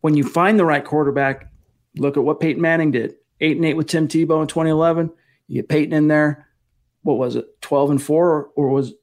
when 0.00 0.14
you 0.14 0.24
find 0.24 0.58
the 0.58 0.64
right 0.64 0.84
quarterback, 0.84 1.50
look 1.96 2.16
at 2.16 2.24
what 2.24 2.40
Peyton 2.40 2.62
Manning 2.62 2.90
did. 2.90 3.14
Eight 3.40 3.56
and 3.56 3.64
eight 3.64 3.76
with 3.76 3.88
Tim 3.88 4.08
Tebow 4.08 4.42
in 4.42 4.48
2011. 4.48 5.10
You 5.48 5.62
get 5.62 5.68
Peyton 5.68 5.92
in 5.92 6.08
there. 6.08 6.48
What 7.02 7.18
was 7.18 7.36
it? 7.36 7.60
12 7.62 7.90
and 7.90 8.02
four, 8.02 8.50
or, 8.56 8.68
was 8.68 8.94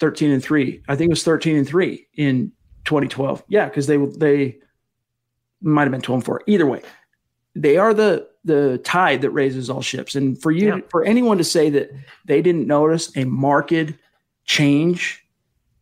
13 0.00 0.32
and 0.32 0.42
3. 0.42 0.82
I 0.88 0.96
think 0.96 1.08
it 1.08 1.12
was 1.12 1.22
13 1.22 1.56
and 1.56 1.66
3 1.66 2.06
in 2.14 2.52
2012. 2.84 3.44
Yeah, 3.48 3.66
because 3.66 3.86
they 3.86 3.96
they 3.96 4.58
might 5.66 5.82
have 5.82 5.92
been 5.92 6.00
12 6.00 6.18
and 6.18 6.24
4. 6.24 6.42
Either 6.46 6.66
way, 6.66 6.82
they 7.54 7.76
are 7.76 7.94
the 7.94 8.28
the 8.44 8.78
tide 8.84 9.22
that 9.22 9.30
raises 9.30 9.68
all 9.68 9.82
ships. 9.82 10.14
And 10.14 10.40
for 10.40 10.52
you, 10.52 10.76
yeah. 10.76 10.80
for 10.88 11.04
anyone 11.04 11.36
to 11.38 11.44
say 11.44 11.68
that 11.70 11.90
they 12.24 12.40
didn't 12.40 12.66
notice 12.66 13.14
a 13.16 13.24
marked 13.24 13.92
change 14.44 15.26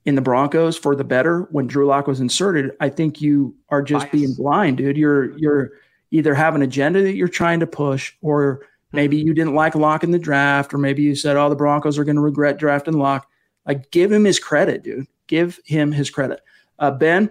in 0.07 0.15
the 0.15 0.23
Broncos 0.23 0.77
for 0.77 0.97
the 0.97 1.05
better 1.05 1.43
when 1.51 1.67
Drew 1.67 1.87
Lock 1.87 2.07
was 2.07 2.21
inserted, 2.21 2.73
I 2.81 2.89
think 2.89 3.21
you 3.21 3.55
are 3.69 3.83
just 3.83 4.07
Bias. 4.07 4.13
being 4.13 4.35
blind, 4.35 4.79
dude. 4.79 4.97
You're 4.97 5.37
you're 5.39 5.73
either 6.11 6.35
have 6.35 6.55
an 6.55 6.63
agenda 6.63 7.03
that 7.03 7.15
you're 7.15 7.29
trying 7.29 7.61
to 7.61 7.67
push, 7.67 8.13
or 8.23 8.67
maybe 8.93 9.17
you 9.17 9.35
didn't 9.35 9.55
like 9.55 9.75
Lock 9.75 10.05
in 10.05 10.11
the 10.11 10.19
draft, 10.19 10.73
or 10.73 10.79
maybe 10.79 11.03
you 11.03 11.15
said, 11.15 11.37
"Oh, 11.37 11.49
the 11.49 11.57
Broncos 11.57 11.99
are 11.99 12.05
going 12.05 12.17
to 12.17 12.23
regret 12.23 12.59
drafting 12.59 12.99
Lock." 12.99 13.29
Like, 13.67 13.91
give 13.91 14.13
him 14.13 14.25
his 14.25 14.39
credit, 14.39 14.83
dude. 14.83 15.07
Give 15.27 15.59
him 15.65 15.91
his 15.91 16.11
credit. 16.11 16.41
Uh, 16.79 16.91
ben, 16.91 17.31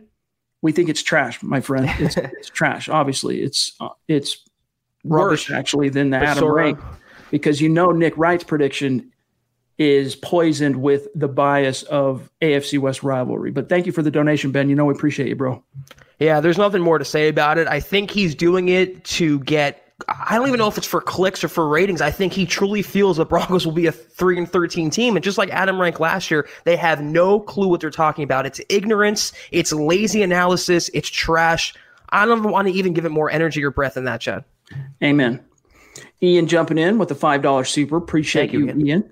we 0.63 0.71
think 0.71 0.89
it's 0.89 1.03
trash, 1.03 1.43
my 1.43 1.61
friend. 1.61 1.87
It's, 1.99 2.17
it's 2.17 2.49
trash. 2.49 2.89
Obviously, 2.89 3.43
it's 3.43 3.73
uh, 3.79 3.89
it's 4.07 4.37
rubbish 5.03 5.51
actually 5.51 5.89
than 5.89 6.09
the 6.09 6.17
Adam 6.17 6.45
Rank, 6.45 6.79
because 7.29 7.61
you 7.61 7.69
know 7.69 7.91
Nick 7.91 8.17
Wright's 8.17 8.45
prediction 8.45 9.11
is 9.77 10.15
poisoned 10.15 10.81
with 10.81 11.07
the 11.13 11.27
bias 11.27 11.83
of 11.83 12.31
AFC 12.41 12.79
West 12.79 13.03
rivalry. 13.03 13.51
But 13.51 13.69
thank 13.69 13.85
you 13.85 13.91
for 13.91 14.01
the 14.01 14.11
donation, 14.11 14.51
Ben. 14.51 14.69
You 14.69 14.75
know 14.75 14.85
we 14.85 14.93
appreciate 14.93 15.27
you, 15.27 15.35
bro. 15.35 15.61
Yeah, 16.19 16.39
there's 16.39 16.57
nothing 16.57 16.81
more 16.81 16.97
to 16.97 17.05
say 17.05 17.27
about 17.27 17.57
it. 17.57 17.67
I 17.67 17.81
think 17.81 18.09
he's 18.09 18.33
doing 18.33 18.69
it 18.69 19.03
to 19.05 19.39
get 19.39 19.82
I 20.07 20.35
don't 20.35 20.47
even 20.47 20.57
know 20.57 20.67
if 20.67 20.77
it's 20.77 20.87
for 20.87 21.01
clicks 21.01 21.43
or 21.43 21.47
for 21.47 21.67
ratings. 21.67 22.01
I 22.01 22.11
think 22.11 22.33
he 22.33 22.45
truly 22.45 22.81
feels 22.81 23.17
the 23.17 23.25
Broncos 23.25 23.65
will 23.65 23.73
be 23.73 23.85
a 23.85 23.91
3 23.91 24.39
and 24.39 24.49
13 24.49 24.89
team. 24.89 25.15
And 25.15 25.23
just 25.23 25.37
like 25.37 25.49
Adam 25.49 25.79
Rank 25.79 25.99
last 25.99 26.31
year, 26.31 26.47
they 26.63 26.75
have 26.75 27.01
no 27.01 27.39
clue 27.39 27.67
what 27.67 27.79
they're 27.79 27.91
talking 27.91 28.23
about. 28.23 28.45
It's 28.45 28.59
ignorance, 28.69 29.33
it's 29.51 29.71
lazy 29.71 30.23
analysis, 30.23 30.89
it's 30.93 31.09
trash. 31.09 31.73
I 32.09 32.25
don't 32.25 32.43
want 32.43 32.67
to 32.67 32.73
even 32.73 32.93
give 32.93 33.05
it 33.05 33.09
more 33.09 33.29
energy 33.29 33.63
or 33.63 33.71
breath 33.71 33.93
than 33.93 34.05
that, 34.05 34.21
Chad. 34.21 34.43
Amen. 35.03 35.43
Ian 36.21 36.47
jumping 36.47 36.77
in 36.77 36.97
with 36.97 37.09
the 37.09 37.15
$5 37.15 37.67
super. 37.67 37.97
Appreciate 37.97 38.51
you, 38.51 38.65
Ian. 38.65 38.87
Ian. 38.87 39.11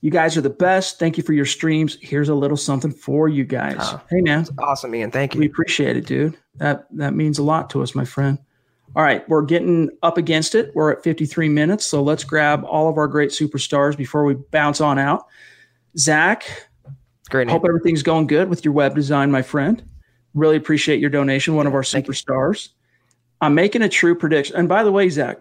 You 0.00 0.10
guys 0.10 0.36
are 0.36 0.40
the 0.42 0.50
best. 0.50 0.98
Thank 0.98 1.16
you 1.16 1.22
for 1.22 1.32
your 1.32 1.46
streams. 1.46 1.98
Here's 2.00 2.28
a 2.28 2.34
little 2.34 2.56
something 2.56 2.92
for 2.92 3.28
you 3.28 3.44
guys. 3.44 3.76
Oh, 3.80 4.00
hey 4.10 4.20
man. 4.20 4.46
awesome, 4.58 4.94
Ian. 4.94 5.10
Thank 5.10 5.34
you. 5.34 5.40
We 5.40 5.46
appreciate 5.46 5.96
it, 5.96 6.06
dude. 6.06 6.36
That 6.56 6.86
that 6.92 7.14
means 7.14 7.38
a 7.38 7.42
lot 7.42 7.70
to 7.70 7.82
us, 7.82 7.94
my 7.94 8.04
friend. 8.04 8.38
All 8.96 9.02
right, 9.02 9.28
we're 9.28 9.42
getting 9.42 9.90
up 10.02 10.16
against 10.16 10.54
it. 10.54 10.74
We're 10.74 10.90
at 10.90 11.04
53 11.04 11.50
minutes, 11.50 11.84
so 11.84 12.02
let's 12.02 12.24
grab 12.24 12.64
all 12.64 12.88
of 12.88 12.96
our 12.96 13.06
great 13.06 13.28
superstars 13.28 13.94
before 13.94 14.24
we 14.24 14.34
bounce 14.50 14.80
on 14.80 14.98
out. 14.98 15.26
Zach, 15.98 16.70
great. 17.28 17.46
Name. 17.46 17.52
Hope 17.52 17.66
everything's 17.68 18.02
going 18.02 18.26
good 18.26 18.48
with 18.48 18.64
your 18.64 18.72
web 18.72 18.94
design, 18.94 19.30
my 19.30 19.42
friend. 19.42 19.84
Really 20.32 20.56
appreciate 20.56 20.98
your 20.98 21.10
donation. 21.10 21.56
One 21.56 21.66
of 21.66 21.74
our 21.74 21.82
superstars. 21.82 22.70
I'm 23.42 23.54
making 23.54 23.82
a 23.82 23.88
true 23.90 24.14
prediction. 24.14 24.56
And 24.56 24.66
by 24.66 24.82
the 24.82 24.90
way, 24.90 25.10
Zach, 25.10 25.40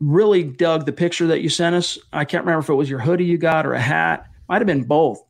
really 0.00 0.42
dug 0.42 0.86
the 0.86 0.92
picture 0.92 1.28
that 1.28 1.40
you 1.40 1.48
sent 1.48 1.76
us. 1.76 1.98
I 2.12 2.24
can't 2.24 2.44
remember 2.44 2.64
if 2.64 2.68
it 2.68 2.74
was 2.74 2.90
your 2.90 2.98
hoodie 2.98 3.26
you 3.26 3.38
got 3.38 3.64
or 3.64 3.74
a 3.74 3.80
hat. 3.80 4.26
Might 4.48 4.58
have 4.58 4.66
been 4.66 4.82
both. 4.82 5.22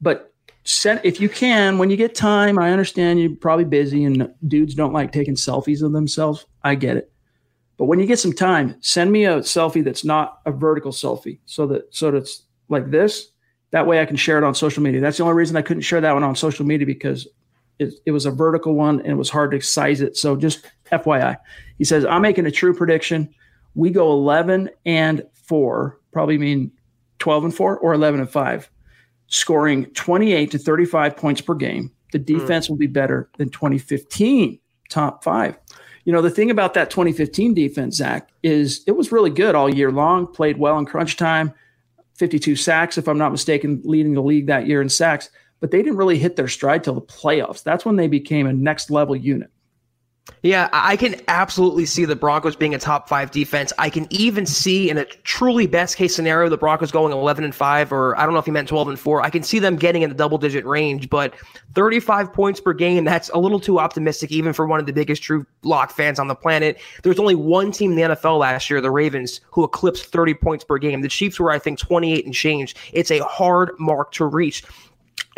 But 0.00 0.29
send 0.64 1.00
if 1.04 1.20
you 1.20 1.28
can 1.28 1.78
when 1.78 1.90
you 1.90 1.96
get 1.96 2.14
time 2.14 2.58
i 2.58 2.70
understand 2.70 3.20
you're 3.20 3.34
probably 3.36 3.64
busy 3.64 4.04
and 4.04 4.32
dudes 4.46 4.74
don't 4.74 4.92
like 4.92 5.12
taking 5.12 5.34
selfies 5.34 5.82
of 5.82 5.92
themselves. 5.92 6.46
I 6.62 6.74
get 6.74 6.96
it. 6.98 7.10
But 7.78 7.86
when 7.86 7.98
you 7.98 8.06
get 8.06 8.18
some 8.18 8.32
time 8.32 8.76
send 8.80 9.10
me 9.10 9.24
a 9.24 9.38
selfie 9.38 9.82
that's 9.82 10.04
not 10.04 10.40
a 10.44 10.52
vertical 10.52 10.92
selfie 10.92 11.38
so 11.46 11.66
that 11.68 11.94
so 11.94 12.10
that's 12.10 12.42
like 12.68 12.90
this. 12.90 13.28
That 13.70 13.86
way 13.86 14.00
i 14.00 14.06
can 14.06 14.16
share 14.16 14.36
it 14.36 14.44
on 14.44 14.54
social 14.54 14.82
media. 14.82 15.00
That's 15.00 15.16
the 15.16 15.22
only 15.22 15.34
reason 15.34 15.56
i 15.56 15.62
couldn't 15.62 15.82
share 15.82 16.00
that 16.00 16.12
one 16.12 16.24
on 16.24 16.36
social 16.36 16.66
media 16.66 16.86
because 16.86 17.26
it, 17.78 17.94
it 18.04 18.10
was 18.10 18.26
a 18.26 18.30
vertical 18.30 18.74
one 18.74 19.00
and 19.00 19.08
it 19.08 19.16
was 19.16 19.30
hard 19.30 19.52
to 19.52 19.60
size 19.60 20.02
it. 20.02 20.16
So 20.16 20.36
just 20.36 20.66
fyi 20.92 21.36
he 21.78 21.84
says 21.84 22.04
i'm 22.04 22.22
making 22.22 22.46
a 22.46 22.50
true 22.50 22.74
prediction. 22.74 23.34
We 23.74 23.90
go 23.90 24.12
11 24.12 24.68
and 24.84 25.22
4 25.44 25.98
probably 26.12 26.36
mean 26.36 26.72
12 27.18 27.44
and 27.44 27.54
4 27.54 27.78
or 27.78 27.94
11 27.94 28.20
and 28.20 28.28
5 28.28 28.70
scoring 29.30 29.86
28 29.86 30.50
to 30.50 30.58
35 30.58 31.16
points 31.16 31.40
per 31.40 31.54
game. 31.54 31.90
The 32.12 32.18
hmm. 32.18 32.24
defense 32.24 32.66
mm. 32.66 32.70
will 32.70 32.76
be 32.76 32.86
better 32.86 33.30
than 33.38 33.48
2015 33.48 34.58
top 34.90 35.24
five. 35.24 35.56
You 36.04 36.12
know, 36.12 36.22
the 36.22 36.30
thing 36.30 36.50
about 36.50 36.74
that 36.74 36.90
2015 36.90 37.54
defense, 37.54 37.96
Zach, 37.96 38.30
is 38.42 38.82
it 38.86 38.92
was 38.92 39.12
really 39.12 39.30
good 39.30 39.54
all 39.54 39.72
year 39.72 39.92
long, 39.92 40.26
played 40.26 40.58
well 40.58 40.78
in 40.78 40.86
crunch 40.86 41.16
time, 41.16 41.52
52 42.16 42.56
sacks, 42.56 42.98
if 42.98 43.06
I'm 43.06 43.18
not 43.18 43.32
mistaken, 43.32 43.80
leading 43.84 44.14
the 44.14 44.22
league 44.22 44.46
that 44.46 44.66
year 44.66 44.82
in 44.82 44.88
sacks, 44.88 45.30
but 45.60 45.70
they 45.70 45.78
didn't 45.78 45.96
really 45.96 46.18
hit 46.18 46.36
their 46.36 46.48
stride 46.48 46.82
till 46.82 46.94
the 46.94 47.00
playoffs. 47.00 47.62
That's 47.62 47.84
when 47.84 47.96
they 47.96 48.08
became 48.08 48.46
a 48.46 48.52
next 48.52 48.90
level 48.90 49.14
unit. 49.14 49.50
Yeah, 50.42 50.70
I 50.72 50.96
can 50.96 51.16
absolutely 51.28 51.84
see 51.84 52.06
the 52.06 52.16
Broncos 52.16 52.56
being 52.56 52.74
a 52.74 52.78
top 52.78 53.08
five 53.08 53.30
defense. 53.30 53.74
I 53.76 53.90
can 53.90 54.06
even 54.10 54.46
see 54.46 54.88
in 54.88 54.96
a 54.96 55.04
truly 55.04 55.66
best 55.66 55.96
case 55.96 56.16
scenario 56.16 56.48
the 56.48 56.56
Broncos 56.56 56.90
going 56.90 57.12
11 57.12 57.44
and 57.44 57.54
five, 57.54 57.92
or 57.92 58.18
I 58.18 58.24
don't 58.24 58.32
know 58.32 58.38
if 58.38 58.46
he 58.46 58.50
meant 58.50 58.66
12 58.66 58.88
and 58.88 58.98
four. 58.98 59.20
I 59.22 59.28
can 59.28 59.42
see 59.42 59.58
them 59.58 59.76
getting 59.76 60.00
in 60.00 60.08
the 60.08 60.16
double 60.16 60.38
digit 60.38 60.64
range, 60.64 61.10
but 61.10 61.34
35 61.74 62.32
points 62.32 62.58
per 62.58 62.72
game, 62.72 63.04
that's 63.04 63.28
a 63.30 63.38
little 63.38 63.60
too 63.60 63.78
optimistic, 63.78 64.32
even 64.32 64.54
for 64.54 64.66
one 64.66 64.80
of 64.80 64.86
the 64.86 64.92
biggest 64.94 65.22
true 65.22 65.44
lock 65.62 65.90
fans 65.90 66.18
on 66.18 66.28
the 66.28 66.34
planet. 66.34 66.80
There's 67.02 67.18
only 67.18 67.34
one 67.34 67.70
team 67.70 67.92
in 67.92 67.96
the 67.96 68.14
NFL 68.14 68.38
last 68.38 68.70
year, 68.70 68.80
the 68.80 68.90
Ravens, 68.90 69.42
who 69.50 69.64
eclipsed 69.64 70.06
30 70.06 70.34
points 70.34 70.64
per 70.64 70.78
game. 70.78 71.02
The 71.02 71.08
Chiefs 71.08 71.38
were, 71.38 71.50
I 71.50 71.58
think, 71.58 71.78
28 71.78 72.24
and 72.24 72.34
change. 72.34 72.74
It's 72.94 73.10
a 73.10 73.22
hard 73.24 73.72
mark 73.78 74.12
to 74.12 74.24
reach. 74.24 74.64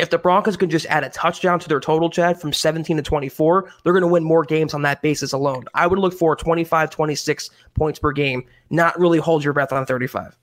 If 0.03 0.11
the 0.11 0.19
Broncos 0.19 0.57
can 0.57 0.69
just 0.69 0.85
add 0.87 1.05
a 1.05 1.11
touchdown 1.11 1.61
to 1.61 1.69
their 1.69 1.79
total, 1.79 2.11
Chad, 2.11 2.41
from 2.41 2.53
17 2.53 2.97
to 2.97 3.05
24, 3.05 3.73
they're 3.85 3.93
going 3.93 4.03
to 4.03 4.09
win 4.09 4.25
more 4.25 4.43
games 4.43 4.75
on 4.75 4.83
that 4.83 5.01
basis 5.01 5.33
alone. 5.33 5.67
I 5.75 5.87
would 5.87 6.01
look 6.01 6.13
for 6.13 6.35
25, 6.35 6.91
26 6.91 7.51
points 7.75 8.01
per 8.01 8.11
game, 8.11 8.45
not 8.69 8.99
really 8.99 9.19
hold 9.19 9.45
your 9.45 9.53
breath 9.53 9.73
on 9.73 9.87
35. 9.87 10.37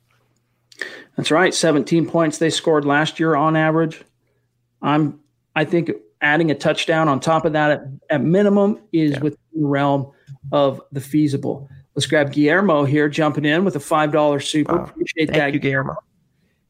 That's 1.18 1.30
right. 1.30 1.54
17 1.54 2.08
points 2.08 2.38
they 2.38 2.50
scored 2.50 2.86
last 2.86 3.20
year 3.20 3.36
on 3.36 3.58
average. 3.58 4.02
I'm, 4.82 5.20
I 5.58 5.66
think 5.66 5.92
adding 6.22 6.52
a 6.52 6.56
touchdown 6.56 7.10
on 7.10 7.20
top 7.20 7.44
of 7.44 7.52
that 7.52 7.72
at, 7.72 7.82
at 8.10 8.24
minimum 8.24 8.80
is 8.94 9.12
yeah. 9.12 9.20
within 9.20 9.40
the 9.56 9.68
realm 9.68 10.10
of 10.54 10.82
the 10.94 11.02
feasible. 11.02 11.68
Let's 11.96 12.06
grab 12.06 12.32
Guillermo 12.32 12.86
here, 12.86 13.10
jumping 13.10 13.44
in 13.44 13.66
with 13.66 13.76
a 13.76 13.80
$5 13.80 14.42
super. 14.42 14.78
Wow. 14.78 14.84
Appreciate 14.86 15.26
Thank 15.26 15.38
that. 15.38 15.54
you, 15.54 15.60
Guillermo. 15.60 15.98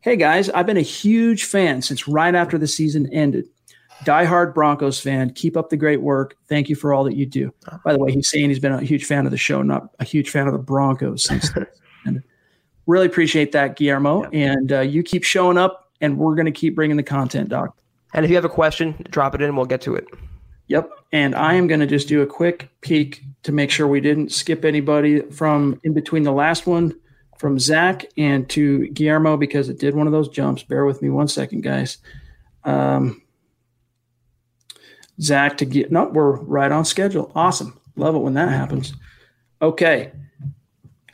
Hey 0.01 0.15
guys, 0.15 0.49
I've 0.51 0.65
been 0.65 0.77
a 0.77 0.81
huge 0.81 1.43
fan 1.43 1.81
since 1.81 2.07
right 2.07 2.33
after 2.33 2.57
the 2.57 2.67
season 2.67 3.11
ended. 3.11 3.49
Diehard 4.05 4.53
Broncos 4.53 4.97
fan. 4.97 5.33
Keep 5.33 5.57
up 5.57 5.69
the 5.69 5.75
great 5.75 6.01
work. 6.01 6.37
Thank 6.47 6.69
you 6.69 6.75
for 6.77 6.93
all 6.93 7.03
that 7.03 7.17
you 7.17 7.25
do. 7.25 7.53
By 7.83 7.91
the 7.91 7.99
way, 7.99 8.13
he's 8.13 8.29
saying 8.29 8.47
he's 8.47 8.59
been 8.59 8.71
a 8.71 8.81
huge 8.81 9.03
fan 9.03 9.25
of 9.25 9.31
the 9.31 9.37
show, 9.37 9.61
not 9.61 9.89
a 9.99 10.05
huge 10.05 10.29
fan 10.29 10.47
of 10.47 10.53
the 10.53 10.59
Broncos 10.59 11.25
since. 11.25 11.51
and 12.05 12.23
really 12.87 13.07
appreciate 13.07 13.51
that, 13.51 13.75
Guillermo. 13.75 14.23
Yeah. 14.31 14.53
And 14.53 14.71
uh, 14.71 14.79
you 14.79 15.03
keep 15.03 15.25
showing 15.25 15.57
up, 15.57 15.91
and 15.99 16.17
we're 16.17 16.35
going 16.35 16.45
to 16.45 16.51
keep 16.53 16.75
bringing 16.75 16.95
the 16.95 17.03
content, 17.03 17.49
Doc. 17.49 17.77
And 18.13 18.23
if 18.23 18.29
you 18.31 18.37
have 18.37 18.45
a 18.45 18.49
question, 18.49 18.95
drop 19.09 19.35
it 19.35 19.41
in. 19.41 19.57
We'll 19.57 19.65
get 19.65 19.81
to 19.81 19.95
it. 19.95 20.07
Yep. 20.67 20.91
And 21.11 21.35
I 21.35 21.55
am 21.55 21.67
going 21.67 21.81
to 21.81 21.87
just 21.87 22.07
do 22.07 22.21
a 22.21 22.25
quick 22.25 22.69
peek 22.79 23.21
to 23.43 23.51
make 23.51 23.69
sure 23.69 23.85
we 23.85 23.99
didn't 23.99 24.31
skip 24.31 24.63
anybody 24.63 25.23
from 25.23 25.81
in 25.83 25.91
between 25.91 26.23
the 26.23 26.31
last 26.31 26.65
one 26.65 26.95
from 27.39 27.57
Zach 27.57 28.05
and 28.17 28.47
to 28.49 28.87
Guillermo 28.89 29.37
because 29.37 29.69
it 29.69 29.79
did 29.79 29.95
one 29.95 30.07
of 30.07 30.13
those 30.13 30.27
jumps. 30.27 30.61
Bear 30.61 30.85
with 30.85 31.01
me 31.01 31.09
one 31.09 31.29
second, 31.29 31.61
guys. 31.61 31.97
Um, 32.65 33.21
Zach 35.21 35.57
to 35.57 35.65
get 35.65 35.91
no, 35.91 36.05
we're 36.05 36.35
right 36.35 36.71
on 36.71 36.85
schedule. 36.85 37.31
Awesome. 37.33 37.79
Love 37.95 38.15
it 38.15 38.19
when 38.19 38.33
that 38.35 38.49
happens. 38.49 38.93
Okay. 39.61 40.11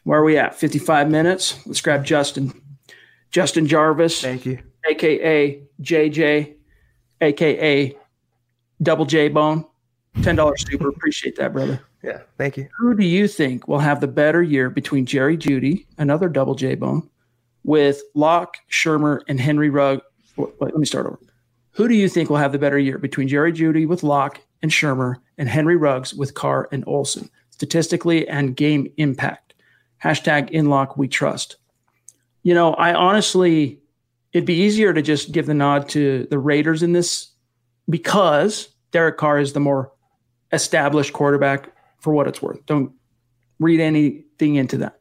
Where 0.04 0.20
are 0.20 0.24
we 0.24 0.38
at? 0.38 0.56
55 0.56 1.10
minutes. 1.10 1.66
Let's 1.66 1.82
grab 1.82 2.04
Justin. 2.04 2.60
Justin 3.32 3.68
Jarvis. 3.68 4.22
Thank 4.22 4.46
you. 4.46 4.60
AKA 4.88 5.64
JJ, 5.82 6.56
AKA 7.22 7.98
Double 8.82 9.06
J 9.06 9.30
Bone. 9.30 9.66
$10 10.18 10.70
super. 10.70 10.90
Appreciate 10.90 11.36
that, 11.36 11.54
brother. 11.54 11.82
Yeah, 12.04 12.22
thank 12.38 12.58
you. 12.58 12.68
Who 12.78 12.96
do 12.96 13.06
you 13.06 13.28
think 13.28 13.68
will 13.68 13.80
have 13.80 14.00
the 14.00 14.08
better 14.08 14.44
year 14.44 14.70
between 14.70 15.06
Jerry 15.06 15.38
Jeudy, 15.38 15.86
another 15.98 16.30
double 16.30 16.56
J 16.56 16.76
bone, 16.76 17.10
with 17.64 18.02
Lock, 18.14 18.58
Shurmur, 18.70 19.22
and 19.28 19.40
Henry 19.40 19.70
Rugg? 19.70 20.02
Wait, 20.38 20.54
let 20.60 20.76
me 20.78 20.86
start 20.86 21.08
over. 21.08 21.20
Who 21.72 21.88
do 21.88 21.96
you 21.96 22.08
think 22.08 22.30
will 22.30 22.38
have 22.38 22.52
the 22.52 22.60
better 22.60 22.80
year 22.80 22.98
between 22.98 23.28
Jerry 23.28 23.52
Jeudy 23.52 23.88
with 23.88 24.04
Lock 24.04 24.40
and 24.62 24.72
Shurmur 24.72 25.16
and 25.38 25.50
Henry 25.50 25.76
Ruggs 25.76 26.14
with 26.14 26.34
Carr 26.34 26.70
and 26.72 26.84
Olson, 26.88 27.30
statistically 27.50 28.28
and 28.28 28.56
game 28.56 28.88
impact? 28.98 29.56
Hashtag 30.04 30.52
in 30.52 30.70
lock 30.70 30.98
we 30.98 31.08
trust. 31.08 31.58
You 32.44 32.54
know, 32.54 32.76
I 32.76 32.94
honestly, 32.94 33.80
it'd 34.32 34.46
be 34.46 34.54
easier 34.54 34.94
to 34.94 35.02
just 35.02 35.32
give 35.32 35.48
the 35.48 35.54
nod 35.54 35.90
to 35.90 36.28
the 36.30 36.38
Raiders 36.38 36.84
in 36.84 36.94
this 36.94 37.32
because 37.90 38.70
Derek 38.92 39.18
Carr 39.18 39.40
is 39.40 39.54
the 39.54 39.60
more 39.60 39.92
established 40.56 41.14
quarterback 41.14 41.70
for 42.00 42.14
what 42.14 42.28
it's 42.28 42.42
worth. 42.42 42.66
Don't 42.66 42.92
read 43.60 43.80
anything 43.80 44.56
into 44.56 44.78
that. 44.78 44.98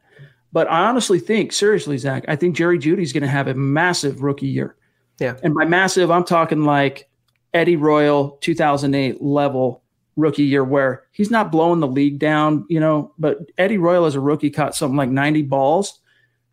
But 0.51 0.71
I 0.71 0.87
honestly 0.87 1.19
think, 1.19 1.51
seriously, 1.51 1.97
Zach, 1.97 2.23
I 2.27 2.35
think 2.35 2.55
Jerry 2.55 2.79
Jeudy's 2.79 3.11
going 3.11 3.23
to 3.23 3.27
have 3.27 3.47
a 3.47 3.53
massive 3.53 4.21
rookie 4.21 4.47
year. 4.47 4.75
Yeah. 5.19 5.37
And 5.43 5.53
by 5.53 5.65
massive, 5.65 6.11
I'm 6.11 6.23
talking 6.23 6.63
like 6.63 7.09
Eddie 7.53 7.75
Royal 7.75 8.37
2008 8.41 9.21
level 9.21 9.83
rookie 10.15 10.43
year 10.43 10.63
where 10.63 11.03
he's 11.11 11.29
not 11.29 11.51
blowing 11.51 11.81
the 11.81 11.87
league 11.87 12.19
down, 12.19 12.65
you 12.69 12.79
know, 12.79 13.13
but 13.17 13.39
Eddie 13.57 13.77
Royal 13.77 14.05
as 14.05 14.15
a 14.15 14.19
rookie 14.21 14.49
caught 14.49 14.75
something 14.75 14.95
like 14.95 15.09
90 15.09 15.41
balls, 15.43 15.99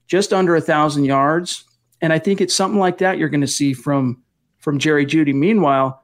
just 0.08 0.32
under 0.32 0.56
a 0.56 0.60
thousand 0.60 1.04
yards. 1.04 1.64
And 2.00 2.12
I 2.12 2.18
think 2.18 2.40
it's 2.40 2.54
something 2.54 2.80
like 2.80 2.98
that 2.98 3.18
you're 3.18 3.28
going 3.28 3.40
to 3.42 3.46
see 3.46 3.72
from 3.72 4.20
from 4.58 4.78
Jerry 4.78 5.04
Jeudy. 5.04 5.34
Meanwhile, 5.34 6.01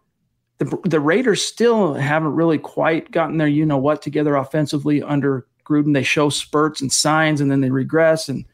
the 0.59 0.79
the 0.85 1.01
Raiders 1.01 1.43
still 1.43 1.95
haven't 1.95 2.35
really 2.35 2.59
quite 2.59 3.11
gotten 3.11 3.39
their 3.39 3.49
you 3.49 3.65
know 3.65 3.79
what 3.79 4.03
together 4.03 4.37
offensively 4.37 5.03
under 5.03 5.47
Gruden. 5.65 5.95
They 5.95 6.03
show 6.03 6.29
spurts 6.29 6.81
and 6.81 6.93
signs, 6.93 7.41
and 7.41 7.51
then 7.51 7.61
they 7.61 7.71
regress. 7.71 8.29
And 8.29 8.45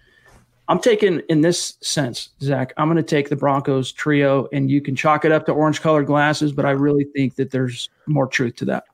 I'm 0.69 0.81
taking 0.81 1.21
in 1.29 1.41
this 1.41 1.77
sense, 1.81 2.31
Zach. 2.41 2.73
I'm 2.77 2.89
going 2.89 2.97
to 2.97 3.03
take 3.03 3.29
the 3.29 3.37
Broncos 3.37 3.93
trio, 3.93 4.49
and 4.53 4.71
you 4.71 4.81
can 4.81 4.97
chalk 4.97 5.25
it 5.25 5.33
up 5.33 5.47
to 5.47 5.53
orange 5.53 5.81
colored 5.81 6.07
glasses, 6.07 6.53
but 6.53 6.65
I 6.65 6.71
really 6.71 7.05
think 7.15 7.37
that 7.37 7.51
there's 7.51 7.89
more 8.07 8.27
truth 8.27 8.57
to 8.57 8.65
that. 8.67 8.85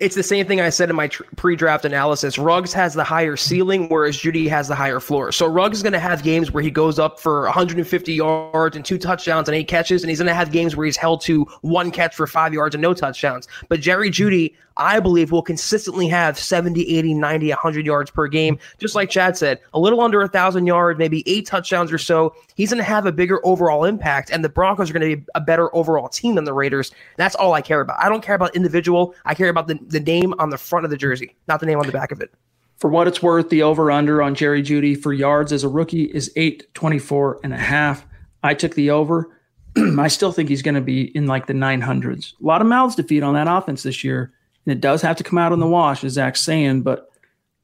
It's 0.00 0.14
the 0.14 0.22
same 0.22 0.46
thing 0.46 0.60
I 0.60 0.70
said 0.70 0.90
in 0.90 0.96
my 0.96 1.08
pre-draft 1.36 1.84
analysis. 1.84 2.38
Ruggs 2.38 2.72
has 2.72 2.94
the 2.94 3.04
higher 3.04 3.36
ceiling, 3.36 3.88
whereas 3.88 4.16
Jeudy 4.16 4.48
has 4.48 4.68
the 4.68 4.74
higher 4.74 5.00
floor. 5.00 5.32
So 5.32 5.46
Ruggs 5.46 5.78
is 5.78 5.82
going 5.82 5.92
to 5.92 5.98
have 5.98 6.22
games 6.22 6.50
where 6.50 6.62
he 6.62 6.70
goes 6.70 6.98
up 6.98 7.20
for 7.20 7.42
150 7.44 8.12
yards 8.12 8.76
and 8.76 8.84
two 8.84 8.98
touchdowns 8.98 9.48
and 9.48 9.56
eight 9.56 9.68
catches, 9.68 10.02
and 10.02 10.10
he's 10.10 10.18
going 10.18 10.28
to 10.28 10.34
have 10.34 10.52
games 10.52 10.76
where 10.76 10.86
he's 10.86 10.96
held 10.96 11.20
to 11.22 11.44
one 11.62 11.90
catch 11.90 12.14
for 12.14 12.26
five 12.26 12.52
yards 12.52 12.74
and 12.74 12.82
no 12.82 12.94
touchdowns. 12.94 13.48
But 13.68 13.80
Jerry 13.80 14.10
Jeudy, 14.10 14.54
I 14.78 15.00
believe, 15.00 15.32
will 15.32 15.42
consistently 15.42 16.06
have 16.08 16.38
70, 16.38 16.96
80, 16.96 17.14
90, 17.14 17.48
100 17.48 17.86
yards 17.86 18.10
per 18.10 18.28
game. 18.28 18.58
Just 18.78 18.94
like 18.94 19.10
Chad 19.10 19.36
said, 19.36 19.60
a 19.74 19.78
little 19.78 20.00
under 20.00 20.22
a 20.22 20.28
thousand 20.28 20.66
yards, 20.66 20.98
maybe 20.98 21.24
eight 21.26 21.46
touchdowns 21.46 21.92
or 21.92 21.98
so. 21.98 22.34
He's 22.54 22.70
going 22.70 22.78
to 22.78 22.84
have 22.84 23.04
a 23.04 23.12
bigger 23.12 23.44
overall 23.44 23.84
impact, 23.84 24.30
and 24.30 24.44
the 24.44 24.48
Broncos 24.48 24.90
are 24.90 24.92
going 24.92 25.10
to 25.10 25.16
be 25.16 25.24
a 25.34 25.40
better 25.40 25.74
overall 25.74 26.08
team 26.08 26.36
than 26.36 26.44
the 26.44 26.52
Raiders. 26.52 26.92
That's 27.16 27.34
all 27.34 27.54
I 27.54 27.60
care 27.60 27.80
about. 27.80 27.98
I 28.00 28.08
don't 28.08 28.22
care 28.22 28.36
about 28.36 28.54
individual. 28.54 29.14
I 29.24 29.34
care 29.34 29.48
about 29.48 29.66
the, 29.66 29.77
the 29.86 30.00
name 30.00 30.34
on 30.38 30.50
the 30.50 30.58
front 30.58 30.84
of 30.84 30.90
the 30.90 30.96
jersey, 30.96 31.36
not 31.46 31.60
the 31.60 31.66
name 31.66 31.78
on 31.78 31.86
the 31.86 31.92
back 31.92 32.12
of 32.12 32.20
it. 32.20 32.32
For 32.78 32.88
what 32.88 33.08
it's 33.08 33.22
worth, 33.22 33.48
the 33.48 33.62
over 33.62 33.90
under 33.90 34.22
on 34.22 34.34
Jerry 34.34 34.62
Jeudy 34.62 34.94
for 35.00 35.12
yards 35.12 35.52
as 35.52 35.64
a 35.64 35.68
rookie 35.68 36.04
is 36.04 36.30
824 36.36 37.40
and 37.42 37.52
a 37.52 37.56
half. 37.56 38.06
I 38.42 38.54
took 38.54 38.74
the 38.74 38.90
over. 38.90 39.36
I 39.76 40.08
still 40.08 40.32
think 40.32 40.48
he's 40.48 40.62
going 40.62 40.76
to 40.76 40.80
be 40.80 41.16
in 41.16 41.26
like 41.26 41.46
the 41.46 41.54
900s. 41.54 42.34
A 42.40 42.46
lot 42.46 42.60
of 42.60 42.68
mouths 42.68 42.94
to 42.96 43.02
feed 43.02 43.24
on 43.24 43.34
that 43.34 43.48
offense 43.48 43.82
this 43.82 44.04
year. 44.04 44.32
And 44.64 44.72
it 44.72 44.80
does 44.80 45.02
have 45.02 45.16
to 45.16 45.24
come 45.24 45.38
out 45.38 45.52
in 45.52 45.58
the 45.58 45.66
wash, 45.66 46.04
as 46.04 46.12
Zach's 46.12 46.42
saying, 46.42 46.82
but 46.82 47.10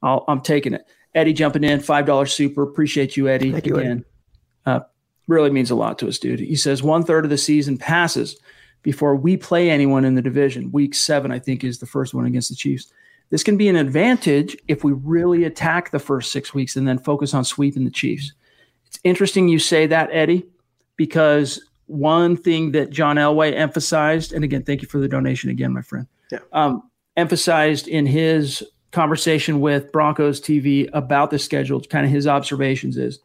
i 0.02 0.18
am 0.28 0.40
taking 0.40 0.74
it. 0.74 0.86
Eddie 1.14 1.32
jumping 1.32 1.62
in, 1.62 1.78
$5 1.78 2.28
super. 2.28 2.62
Appreciate 2.62 3.16
you, 3.16 3.28
Eddie. 3.28 3.52
Thank 3.52 3.66
you, 3.66 3.76
again. 3.76 4.04
Eddie. 4.66 4.78
Uh, 4.78 4.80
really 5.28 5.50
means 5.50 5.70
a 5.70 5.74
lot 5.74 5.98
to 6.00 6.08
us, 6.08 6.18
dude. 6.18 6.40
He 6.40 6.56
says 6.56 6.82
one 6.82 7.04
third 7.04 7.24
of 7.24 7.30
the 7.30 7.38
season 7.38 7.78
passes 7.78 8.36
before 8.84 9.16
we 9.16 9.36
play 9.36 9.70
anyone 9.70 10.04
in 10.04 10.14
the 10.14 10.22
division. 10.22 10.70
Week 10.70 10.94
seven, 10.94 11.32
I 11.32 11.40
think, 11.40 11.64
is 11.64 11.78
the 11.80 11.86
first 11.86 12.14
one 12.14 12.26
against 12.26 12.50
the 12.50 12.54
Chiefs. 12.54 12.92
This 13.30 13.42
can 13.42 13.56
be 13.56 13.68
an 13.68 13.74
advantage 13.74 14.56
if 14.68 14.84
we 14.84 14.92
really 14.92 15.42
attack 15.42 15.90
the 15.90 15.98
first 15.98 16.30
six 16.30 16.54
weeks 16.54 16.76
and 16.76 16.86
then 16.86 16.98
focus 16.98 17.34
on 17.34 17.44
sweeping 17.44 17.84
the 17.84 17.90
Chiefs. 17.90 18.32
It's 18.86 19.00
interesting 19.02 19.48
you 19.48 19.58
say 19.58 19.86
that, 19.86 20.10
Eddie, 20.12 20.46
because 20.96 21.64
one 21.86 22.36
thing 22.36 22.72
that 22.72 22.90
John 22.90 23.16
Elway 23.16 23.54
emphasized, 23.54 24.32
and 24.32 24.44
again, 24.44 24.62
thank 24.62 24.82
you 24.82 24.88
for 24.88 24.98
the 24.98 25.08
donation 25.08 25.50
again, 25.50 25.72
my 25.72 25.82
friend. 25.82 26.06
Yeah. 26.30 26.40
Um, 26.52 26.88
emphasized 27.16 27.88
in 27.88 28.04
his 28.06 28.62
conversation 28.92 29.60
with 29.60 29.90
Broncos 29.92 30.40
TV 30.40 30.88
about 30.92 31.30
the 31.30 31.38
schedule, 31.38 31.80
kind 31.80 32.04
of 32.04 32.12
his 32.12 32.26
observations 32.26 32.98
is 32.98 33.18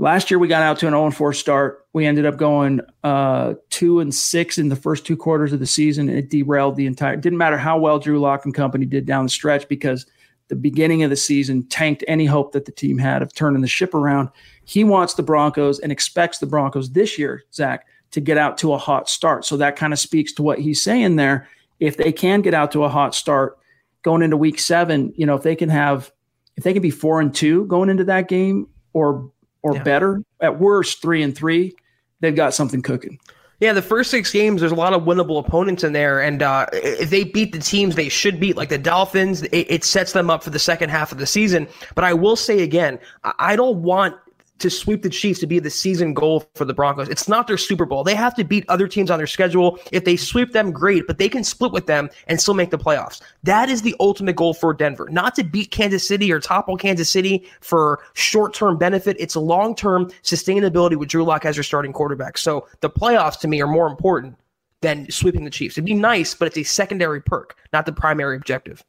last 0.00 0.30
year 0.30 0.38
we 0.38 0.48
got 0.48 0.62
out 0.62 0.78
to 0.78 0.86
an 0.86 0.92
0 0.92 1.10
4 1.10 1.32
start. 1.32 1.86
We 1.92 2.06
ended 2.06 2.24
up 2.24 2.36
going 2.36 2.80
uh, 3.04 3.54
two 3.68 4.00
and 4.00 4.14
six 4.14 4.58
in 4.58 4.68
the 4.68 4.76
first 4.76 5.06
two 5.06 5.16
quarters 5.16 5.52
of 5.52 5.60
the 5.60 5.66
season. 5.66 6.08
It 6.08 6.30
derailed 6.30 6.76
the 6.76 6.86
entire. 6.86 7.16
Didn't 7.16 7.38
matter 7.38 7.58
how 7.58 7.78
well 7.78 7.98
Drew 7.98 8.18
Lock 8.18 8.44
and 8.44 8.54
company 8.54 8.86
did 8.86 9.06
down 9.06 9.24
the 9.24 9.30
stretch 9.30 9.68
because 9.68 10.06
the 10.48 10.56
beginning 10.56 11.02
of 11.04 11.10
the 11.10 11.16
season 11.16 11.62
tanked 11.64 12.02
any 12.08 12.26
hope 12.26 12.52
that 12.52 12.64
the 12.64 12.72
team 12.72 12.98
had 12.98 13.22
of 13.22 13.32
turning 13.34 13.60
the 13.60 13.68
ship 13.68 13.94
around. 13.94 14.30
He 14.64 14.82
wants 14.82 15.14
the 15.14 15.22
Broncos 15.22 15.78
and 15.78 15.92
expects 15.92 16.38
the 16.38 16.46
Broncos 16.46 16.90
this 16.90 17.18
year, 17.18 17.44
Zach, 17.52 17.86
to 18.10 18.20
get 18.20 18.38
out 18.38 18.58
to 18.58 18.72
a 18.72 18.78
hot 18.78 19.08
start. 19.08 19.44
So 19.44 19.56
that 19.58 19.76
kind 19.76 19.92
of 19.92 19.98
speaks 19.98 20.32
to 20.32 20.42
what 20.42 20.58
he's 20.58 20.82
saying 20.82 21.16
there 21.16 21.48
if 21.78 21.96
they 21.96 22.12
can 22.12 22.40
get 22.40 22.54
out 22.54 22.72
to 22.72 22.84
a 22.84 22.88
hot 22.88 23.14
start 23.14 23.58
going 24.02 24.22
into 24.22 24.36
week 24.36 24.58
seven, 24.58 25.12
you 25.16 25.26
know, 25.26 25.34
if 25.34 25.42
they 25.42 25.54
can 25.54 25.68
have, 25.68 26.10
if 26.56 26.64
they 26.64 26.72
can 26.72 26.82
be 26.82 26.90
four 26.90 27.20
and 27.20 27.34
two 27.34 27.66
going 27.66 27.88
into 27.88 28.04
that 28.04 28.28
game 28.28 28.66
or, 28.92 29.30
or 29.62 29.74
yeah. 29.74 29.82
better, 29.82 30.22
at 30.40 30.58
worst, 30.58 31.02
three 31.02 31.22
and 31.22 31.36
three, 31.36 31.74
they've 32.20 32.36
got 32.36 32.54
something 32.54 32.82
cooking. 32.82 33.18
Yeah, 33.60 33.74
the 33.74 33.82
first 33.82 34.10
six 34.10 34.32
games, 34.32 34.60
there's 34.60 34.72
a 34.72 34.76
lot 34.76 34.94
of 34.94 35.02
winnable 35.02 35.38
opponents 35.38 35.84
in 35.84 35.92
there, 35.92 36.18
and 36.20 36.42
uh, 36.42 36.66
if 36.72 37.10
they 37.10 37.24
beat 37.24 37.52
the 37.52 37.58
teams 37.58 37.94
they 37.94 38.08
should 38.08 38.40
beat, 38.40 38.56
like 38.56 38.70
the 38.70 38.78
Dolphins, 38.78 39.42
it, 39.42 39.66
it, 39.68 39.84
sets 39.84 40.12
them 40.12 40.30
up 40.30 40.42
for 40.42 40.48
the 40.48 40.58
second 40.58 40.88
half 40.88 41.12
of 41.12 41.18
the 41.18 41.26
season. 41.26 41.68
But 41.94 42.04
I 42.04 42.14
will 42.14 42.36
say 42.36 42.62
again, 42.62 42.98
I 43.22 43.56
don't 43.56 43.82
want 43.82 44.16
to 44.60 44.70
sweep 44.70 45.02
the 45.02 45.10
Chiefs 45.10 45.40
to 45.40 45.46
be 45.46 45.58
the 45.58 45.70
season 45.70 46.14
goal 46.14 46.48
for 46.54 46.64
the 46.64 46.74
Broncos. 46.74 47.08
It's 47.08 47.28
not 47.28 47.46
their 47.46 47.58
Super 47.58 47.84
Bowl. 47.84 48.04
They 48.04 48.14
have 48.14 48.34
to 48.36 48.44
beat 48.44 48.64
other 48.68 48.86
teams 48.86 49.10
on 49.10 49.18
their 49.18 49.26
schedule. 49.26 49.78
If 49.92 50.04
they 50.04 50.16
sweep 50.16 50.52
them, 50.52 50.70
great, 50.70 51.06
but 51.06 51.18
they 51.18 51.28
can 51.28 51.44
split 51.44 51.72
with 51.72 51.86
them 51.86 52.10
and 52.28 52.40
still 52.40 52.54
make 52.54 52.70
the 52.70 52.78
playoffs. 52.78 53.20
That 53.42 53.68
is 53.68 53.82
the 53.82 53.96
ultimate 54.00 54.36
goal 54.36 54.54
for 54.54 54.72
Denver. 54.72 55.08
Not 55.10 55.34
to 55.36 55.44
beat 55.44 55.70
Kansas 55.70 56.06
City 56.06 56.30
or 56.30 56.40
topple 56.40 56.76
Kansas 56.76 57.10
City 57.10 57.46
for 57.60 58.00
short 58.14 58.54
term 58.54 58.78
benefit. 58.78 59.16
It's 59.18 59.36
long 59.36 59.74
term 59.74 60.10
sustainability 60.22 60.96
with 60.96 61.08
Drew 61.08 61.24
Lock 61.24 61.44
as 61.44 61.56
your 61.56 61.64
starting 61.64 61.92
quarterback. 61.92 62.38
So 62.38 62.68
the 62.80 62.90
playoffs 62.90 63.38
to 63.40 63.48
me 63.48 63.60
are 63.60 63.66
more 63.66 63.86
important 63.86 64.36
than 64.80 65.10
sweeping 65.10 65.44
the 65.44 65.50
Chiefs. 65.50 65.74
It'd 65.74 65.84
be 65.84 65.94
nice, 65.94 66.34
but 66.34 66.46
it's 66.46 66.56
a 66.56 66.62
secondary 66.62 67.20
perk, 67.20 67.56
not 67.72 67.86
the 67.86 67.92
primary 67.92 68.36
objective. 68.36 68.84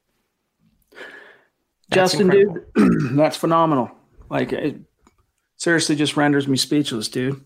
That's 1.90 2.14
Justin, 2.14 2.32
incredible. 2.32 2.60
dude, 2.76 3.18
that's 3.18 3.36
phenomenal. 3.36 3.92
Like, 4.30 4.54
it, 4.54 4.80
seriously 5.62 5.96
just 5.96 6.18
renders 6.18 6.48
me 6.48 6.58
speechless, 6.58 7.08
dude. 7.08 7.40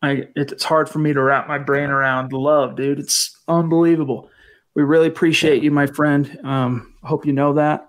I 0.00 0.28
it's 0.34 0.64
hard 0.64 0.88
for 0.88 0.98
me 0.98 1.12
to 1.12 1.20
wrap 1.20 1.46
my 1.46 1.58
brain 1.58 1.90
around 1.90 2.30
the 2.30 2.38
love, 2.38 2.76
dude. 2.76 2.98
It's 2.98 3.36
unbelievable. 3.46 4.30
We 4.74 4.84
really 4.84 5.08
appreciate 5.08 5.62
you, 5.62 5.70
my 5.70 5.86
friend. 5.86 6.38
Um, 6.44 6.94
hope 7.02 7.26
you 7.26 7.34
know 7.34 7.52
that. 7.54 7.88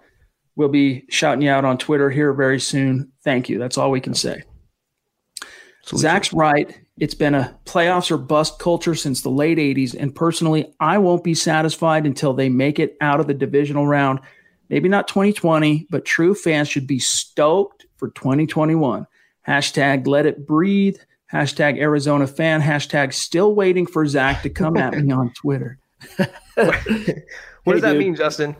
We'll 0.58 0.70
be 0.70 1.06
shouting 1.10 1.44
you 1.44 1.50
out 1.50 1.64
on 1.64 1.78
Twitter 1.78 2.10
here 2.10 2.34
very 2.34 2.60
soon. 2.60 3.14
Thank 3.24 3.48
you. 3.48 3.58
That's 3.58 3.78
all 3.78 3.90
we 3.90 4.02
can 4.02 4.16
say. 4.16 4.44
Zach's 5.96 6.34
right. 6.34 6.78
It's 7.00 7.16
been 7.16 7.36
a 7.36 7.58
playoffs 7.64 8.12
or 8.12 8.18
bust 8.18 8.60
culture 8.60 8.96
since 8.96 9.22
the 9.22 9.30
late 9.30 9.58
80s. 9.58 9.96
And 9.98 10.14
personally, 10.14 10.74
I 10.80 10.98
won't 10.98 11.24
be 11.24 11.34
satisfied 11.34 12.06
until 12.06 12.34
they 12.34 12.50
make 12.50 12.80
it 12.80 12.98
out 13.00 13.22
of 13.22 13.28
the 13.28 13.34
divisional 13.34 13.88
round. 13.88 14.20
Maybe 14.68 14.90
not 14.90 15.08
2020, 15.08 15.88
but 15.90 16.04
true 16.06 16.36
fans 16.36 16.68
should 16.68 16.86
be 16.86 17.00
stoked 17.00 17.86
for 18.00 18.10
2021. 18.10 19.06
Hashtag 19.48 20.08
let 20.08 20.26
it 20.26 20.48
breathe. 20.48 20.98
Hashtag 21.32 21.78
Arizona 21.78 22.26
fan. 22.26 22.62
Hashtag 22.62 23.14
still 23.14 23.54
waiting 23.54 23.86
for 23.86 24.06
Zach 24.08 24.42
to 24.44 24.50
come 24.50 24.78
at 24.78 24.98
me 24.98 25.12
on 25.12 25.32
Twitter. 25.34 25.78
what 26.16 26.76
hey, 26.86 27.24
does 27.66 27.82
that 27.82 27.94
dude. 27.94 28.00
mean, 28.00 28.16
Justin? 28.16 28.56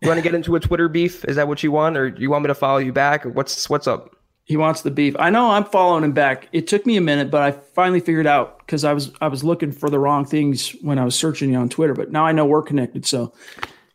You 0.00 0.08
want 0.08 0.18
to 0.18 0.22
get 0.22 0.34
into 0.34 0.54
a 0.54 0.60
Twitter 0.60 0.88
beef? 0.88 1.24
Is 1.24 1.36
that 1.36 1.48
what 1.48 1.62
you 1.62 1.72
want, 1.72 1.96
or 1.96 2.08
you 2.08 2.30
want 2.30 2.44
me 2.44 2.48
to 2.48 2.54
follow 2.54 2.78
you 2.78 2.92
back? 2.92 3.24
What's 3.24 3.68
what's 3.68 3.86
up? 3.86 4.14
He 4.44 4.56
wants 4.56 4.82
the 4.82 4.90
beef. 4.90 5.14
I 5.18 5.28
know 5.28 5.50
I'm 5.50 5.64
following 5.64 6.04
him 6.04 6.12
back. 6.12 6.48
It 6.52 6.66
took 6.66 6.86
me 6.86 6.96
a 6.96 7.00
minute, 7.00 7.30
but 7.30 7.42
I 7.42 7.50
finally 7.50 8.00
figured 8.00 8.26
out 8.26 8.58
because 8.58 8.84
I 8.84 8.92
was 8.92 9.12
I 9.20 9.28
was 9.28 9.44
looking 9.44 9.72
for 9.72 9.90
the 9.90 9.98
wrong 9.98 10.24
things 10.24 10.70
when 10.82 10.98
I 10.98 11.04
was 11.04 11.14
searching 11.14 11.50
you 11.52 11.58
on 11.58 11.68
Twitter. 11.68 11.94
But 11.94 12.12
now 12.12 12.24
I 12.24 12.32
know 12.32 12.46
we're 12.46 12.62
connected. 12.62 13.06
So 13.06 13.32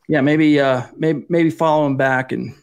yeah, 0.07 0.21
maybe 0.21 0.59
uh 0.59 0.83
maybe 0.97 1.25
maybe 1.29 1.49
follow 1.49 1.85
him 1.85 1.97
back 1.97 2.31
and 2.31 2.55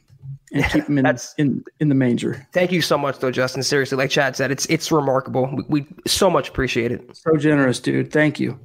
and 0.52 0.64
keep 0.64 0.84
him 0.86 0.98
in, 0.98 1.04
That's, 1.04 1.34
in 1.38 1.64
in 1.78 1.88
the 1.88 1.94
manger. 1.94 2.46
Thank 2.52 2.72
you 2.72 2.82
so 2.82 2.98
much, 2.98 3.18
though, 3.18 3.30
Justin. 3.30 3.62
Seriously, 3.62 3.96
like 3.96 4.10
Chad 4.10 4.36
said, 4.36 4.50
it's 4.50 4.66
it's 4.66 4.90
remarkable. 4.90 5.48
We, 5.54 5.64
we 5.68 5.86
so 6.06 6.28
much 6.28 6.48
appreciate 6.48 6.92
it. 6.92 7.16
So 7.16 7.36
generous, 7.36 7.80
dude. 7.80 8.12
Thank 8.12 8.40
you. 8.40 8.58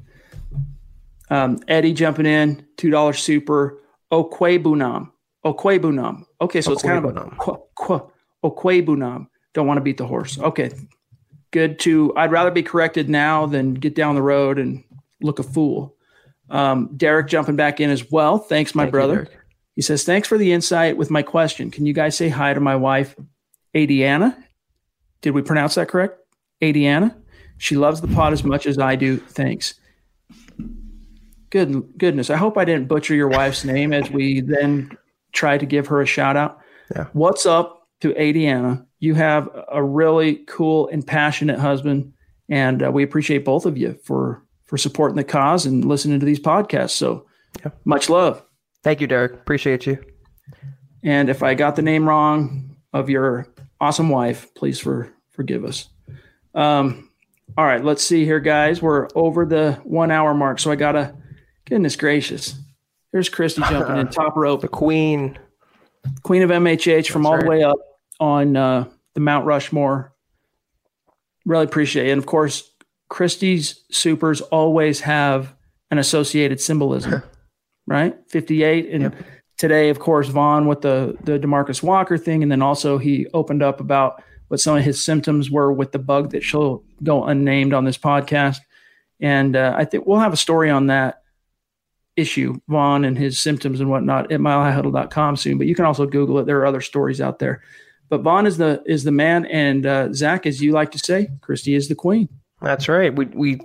Um, 1.29 1.59
Eddie 1.67 1.93
jumping 1.93 2.25
in, 2.25 2.65
two 2.77 2.89
dollar 2.89 3.13
super. 3.13 3.79
Okwuegbunam. 4.11 5.11
Okwuegbunam. 5.43 6.25
Okay, 6.41 6.61
so 6.61 6.71
it's 6.71 6.83
kind 6.83 7.03
of 7.03 7.17
a 7.17 7.29
qu- 7.37 7.61
qu- 7.75 8.11
Okwuegbunam. 8.43 9.27
Don't 9.53 9.67
want 9.67 9.77
to 9.77 9.81
beat 9.81 9.97
the 9.97 10.05
horse. 10.05 10.37
Okay, 10.39 10.71
good. 11.51 11.79
To 11.79 12.15
I'd 12.15 12.31
rather 12.31 12.51
be 12.51 12.63
corrected 12.63 13.09
now 13.09 13.45
than 13.45 13.73
get 13.73 13.95
down 13.95 14.15
the 14.15 14.21
road 14.21 14.59
and 14.59 14.83
look 15.21 15.39
a 15.39 15.43
fool. 15.43 15.95
Um, 16.49 16.91
Derek 16.95 17.27
jumping 17.27 17.55
back 17.55 17.79
in 17.79 17.89
as 17.89 18.11
well. 18.11 18.37
Thanks, 18.37 18.75
my 18.75 18.83
Thank 18.83 18.91
brother. 18.91 19.27
You, 19.31 19.37
he 19.75 19.81
says, 19.81 20.03
Thanks 20.03 20.27
for 20.27 20.37
the 20.37 20.51
insight 20.51 20.97
with 20.97 21.11
my 21.11 21.21
question. 21.21 21.69
Can 21.69 21.85
you 21.85 21.93
guys 21.93 22.15
say 22.15 22.29
hi 22.29 22.53
to 22.53 22.59
my 22.59 22.75
wife, 22.75 23.15
Adiana? 23.75 24.35
Did 25.21 25.31
we 25.31 25.41
pronounce 25.41 25.75
that 25.75 25.89
correct? 25.89 26.19
Adiana? 26.61 27.15
She 27.57 27.75
loves 27.75 28.01
the 28.01 28.07
pod 28.07 28.33
as 28.33 28.43
much 28.43 28.65
as 28.65 28.79
I 28.79 28.95
do. 28.95 29.17
Thanks. 29.17 29.75
Good 31.49 31.97
goodness. 31.97 32.29
I 32.29 32.37
hope 32.37 32.57
I 32.57 32.65
didn't 32.65 32.87
butcher 32.87 33.15
your 33.15 33.29
wife's 33.29 33.63
name 33.63 33.93
as 33.93 34.09
we 34.11 34.41
then 34.41 34.97
try 35.31 35.57
to 35.57 35.65
give 35.65 35.87
her 35.87 36.01
a 36.01 36.05
shout 36.05 36.35
out. 36.35 36.59
Yeah. 36.95 37.07
What's 37.13 37.45
up 37.45 37.87
to 38.01 38.13
Adiana? 38.13 38.85
You 38.99 39.13
have 39.15 39.49
a 39.71 39.83
really 39.83 40.35
cool 40.47 40.89
and 40.89 41.05
passionate 41.05 41.59
husband, 41.59 42.13
and 42.49 42.83
uh, 42.83 42.91
we 42.91 43.03
appreciate 43.03 43.45
both 43.45 43.65
of 43.65 43.77
you 43.77 43.97
for 44.03 44.43
for 44.65 44.77
supporting 44.77 45.15
the 45.15 45.23
cause 45.23 45.65
and 45.65 45.85
listening 45.85 46.19
to 46.19 46.25
these 46.25 46.39
podcasts. 46.39 46.91
So, 46.91 47.25
yeah. 47.63 47.71
much 47.83 48.09
love. 48.09 48.43
Thank 48.85 49.01
you, 49.01 49.07
Derek. 49.07 49.33
Appreciate 49.33 49.87
you. 49.87 49.97
And 51.01 51.27
if 51.27 51.41
I 51.41 51.55
got 51.55 51.75
the 51.75 51.81
name 51.81 52.07
wrong 52.07 52.75
of 52.93 53.09
your 53.09 53.47
awesome 53.81 54.09
wife, 54.09 54.53
please 54.53 54.79
for 54.79 55.11
forgive 55.31 55.65
us. 55.65 55.89
Um, 56.53 57.09
all 57.57 57.65
right, 57.65 57.83
let's 57.83 58.03
see 58.03 58.25
here, 58.25 58.39
guys. 58.39 58.83
We're 58.83 59.07
over 59.15 59.43
the 59.43 59.71
one 59.85 60.11
hour 60.11 60.35
mark, 60.35 60.59
so 60.59 60.69
I 60.69 60.75
gotta. 60.75 61.15
Goodness 61.65 61.95
gracious! 61.95 62.53
Here's 63.11 63.27
Christy 63.27 63.61
jumping 63.71 63.97
in 63.97 64.07
top 64.09 64.35
rope. 64.35 64.61
The 64.61 64.67
queen, 64.67 65.39
queen 66.21 66.43
of 66.43 66.51
MHH 66.51 67.07
from 67.07 67.23
That's 67.23 67.27
all 67.31 67.37
right. 67.37 67.43
the 67.43 67.49
way 67.49 67.63
up 67.63 67.77
on 68.19 68.55
uh, 68.55 68.85
the 69.15 69.19
Mount 69.19 69.47
Rushmore. 69.47 70.13
Really 71.43 71.65
appreciate 71.65 72.09
it, 72.09 72.11
and 72.11 72.19
of 72.19 72.27
course, 72.27 72.69
Christie's 73.09 73.83
supers 73.89 74.41
always 74.41 74.99
have 74.99 75.55
an 75.89 75.97
associated 75.97 76.61
symbolism. 76.61 77.23
right? 77.87 78.15
58. 78.29 78.89
And 78.91 79.01
Yep. 79.03 79.15
today, 79.57 79.89
of 79.89 79.99
course, 79.99 80.27
Von 80.27 80.67
with 80.67 80.81
the 80.81 81.17
the 81.23 81.39
Demarcus 81.39 81.81
Walker 81.83 82.17
thing, 82.17 82.43
and 82.43 82.51
then 82.51 82.61
also 82.61 82.97
he 82.97 83.27
opened 83.33 83.63
up 83.63 83.79
about 83.79 84.21
what 84.47 84.59
some 84.59 84.77
of 84.77 84.83
his 84.83 85.03
symptoms 85.03 85.49
were 85.49 85.71
with 85.73 85.91
the 85.91 85.99
bug 85.99 86.31
that 86.31 86.43
shall 86.43 86.83
go 87.03 87.23
unnamed 87.25 87.73
on 87.73 87.83
this 87.85 87.97
podcast. 87.97 88.57
And 89.19 89.55
uh, 89.55 89.73
I 89.77 89.85
think 89.85 90.05
we'll 90.05 90.19
have 90.19 90.33
a 90.33 90.37
story 90.37 90.69
on 90.69 90.87
that 90.87 91.21
issue, 92.15 92.55
Von 92.69 93.03
and 93.05 93.17
his 93.17 93.39
symptoms 93.39 93.79
and 93.81 93.89
whatnot 93.89 94.31
at 94.31 94.39
milehighhuddle.com 94.39 95.35
soon. 95.35 95.57
But 95.57 95.67
you 95.67 95.75
can 95.75 95.85
also 95.85 96.05
Google 96.05 96.39
it. 96.39 96.45
There 96.45 96.59
are 96.59 96.65
other 96.65 96.81
stories 96.81 97.19
out 97.19 97.39
there. 97.39 97.61
But 98.07 98.21
Von 98.21 98.45
is 98.45 98.57
the 98.57 98.83
is 98.85 99.03
the 99.03 99.11
man, 99.11 99.45
and 99.47 99.85
uh, 99.85 100.13
Zach, 100.13 100.45
as 100.45 100.61
you 100.61 100.73
like 100.73 100.91
to 100.91 100.99
say, 100.99 101.29
Christy 101.41 101.73
is 101.73 101.87
the 101.87 101.95
queen. 101.95 102.29
That's 102.65 102.89
right. 102.89 103.15
We 103.15 103.25
we 103.27 103.61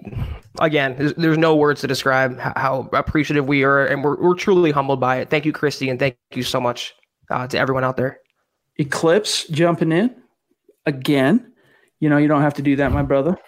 again, 0.61 0.95
there's, 0.99 1.15
there's 1.15 1.39
no 1.39 1.57
words 1.57 1.81
to 1.81 1.87
describe 1.87 2.39
how, 2.39 2.87
appreciative 2.93 3.49
we 3.49 3.65
are, 3.65 3.87
and 3.87 4.05
we're 4.05 4.21
we're 4.21 4.35
truly 4.35 4.73
humbled 4.73 5.01
by 5.01 5.17
it. 5.17 5.31
Thank 5.31 5.47
you, 5.47 5.53
Christy, 5.53 5.89
and 5.89 5.99
thank 5.99 6.19
you 6.35 6.43
so 6.43 6.61
much 6.61 6.95
uh, 7.31 7.47
to 7.47 7.59
everyone 7.59 7.83
out 7.83 7.97
there. 7.97 8.21
Eclipse 8.77 9.49
jumping 9.49 9.91
in 9.91 10.15
again. 10.85 11.51
You 12.01 12.11
know, 12.11 12.19
you 12.19 12.29
don't 12.29 12.43
have 12.43 12.53
to 12.55 12.63
do 12.63 12.77
that, 12.77 12.93
my 12.93 13.03
brother. 13.03 13.39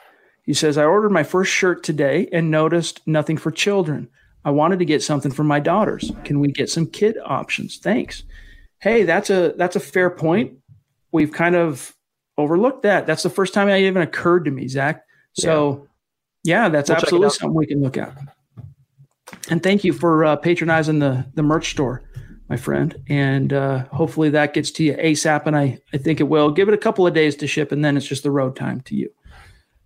He 0.45 0.55
says, 0.55 0.79
I 0.79 0.85
ordered 0.85 1.12
my 1.12 1.23
first 1.23 1.53
shirt 1.53 1.85
today 1.85 2.31
and 2.33 2.51
noticed 2.51 3.07
nothing 3.07 3.37
for 3.37 3.51
children. 3.51 4.09
I 4.47 4.53
wanted 4.53 4.79
to 4.79 4.87
get 4.87 5.03
something 5.03 5.33
for 5.33 5.45
my 5.45 5.61
daughters. 5.61 6.12
Can 6.24 6.41
we 6.41 6.49
get 6.49 6.70
some 6.70 6.87
kid 6.87 7.19
options? 7.27 7.77
Thanks. 7.77 8.23
Hey, 8.81 9.03
that's 9.03 9.29
a 9.29 9.53
that's 9.59 9.77
a 9.77 9.81
fair 9.81 10.09
point. 10.09 10.55
We've 11.12 11.31
kind 11.31 11.57
of 11.57 11.95
overlooked 12.39 12.85
that. 12.85 13.07
That's 13.07 13.23
the 13.23 13.29
first 13.29 13.53
time 13.53 13.69
it 13.69 13.81
even 13.81 14.01
occurred 14.01 14.47
to 14.47 14.51
me, 14.51 14.66
Zach. 14.66 15.05
So 15.35 15.87
yeah, 16.45 16.69
that's 16.69 16.91
We'll 16.91 16.99
absolutely 16.99 17.31
something 17.31 17.55
we 17.55 17.67
can 17.67 17.83
look 17.83 17.97
at. 17.97 18.17
And 19.49 19.63
thank 19.63 19.85
you 19.85 19.93
for 19.93 20.25
uh, 20.25 20.37
patronizing 20.37 20.99
the 20.99 21.27
the 21.35 21.43
merch 21.43 21.71
store, 21.71 22.03
my 22.49 22.57
friend. 22.57 23.01
And 23.09 23.53
uh, 23.53 23.85
hopefully 23.87 24.31
that 24.31 24.55
gets 24.55 24.71
to 24.73 24.85
you 24.85 24.95
ASAP. 24.95 25.47
And 25.47 25.57
I, 25.57 25.79
I 25.93 25.99
think 25.99 26.21
it 26.21 26.25
will. 26.25 26.51
Give 26.51 26.69
it 26.69 26.75
a 26.75 26.79
couple 26.79 27.07
of 27.07 27.15
days 27.15 27.37
to 27.37 27.47
ship, 27.47 27.73
and 27.73 27.85
then 27.85 27.97
it's 27.97 28.07
just 28.07 28.23
the 28.23 28.31
road 28.31 28.57
time 28.57 28.81
to 28.83 28.97
you. 28.97 29.11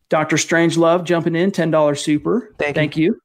Dr. 0.09 0.39
Strange 0.39 0.77
Love 0.77 1.05
jumping 1.05 1.35
in, 1.35 1.51
$10 1.51 1.98
super. 1.98 2.55
Thank 2.59 2.77
you. 2.77 2.81
Thank 2.81 2.97
you. 2.97 3.20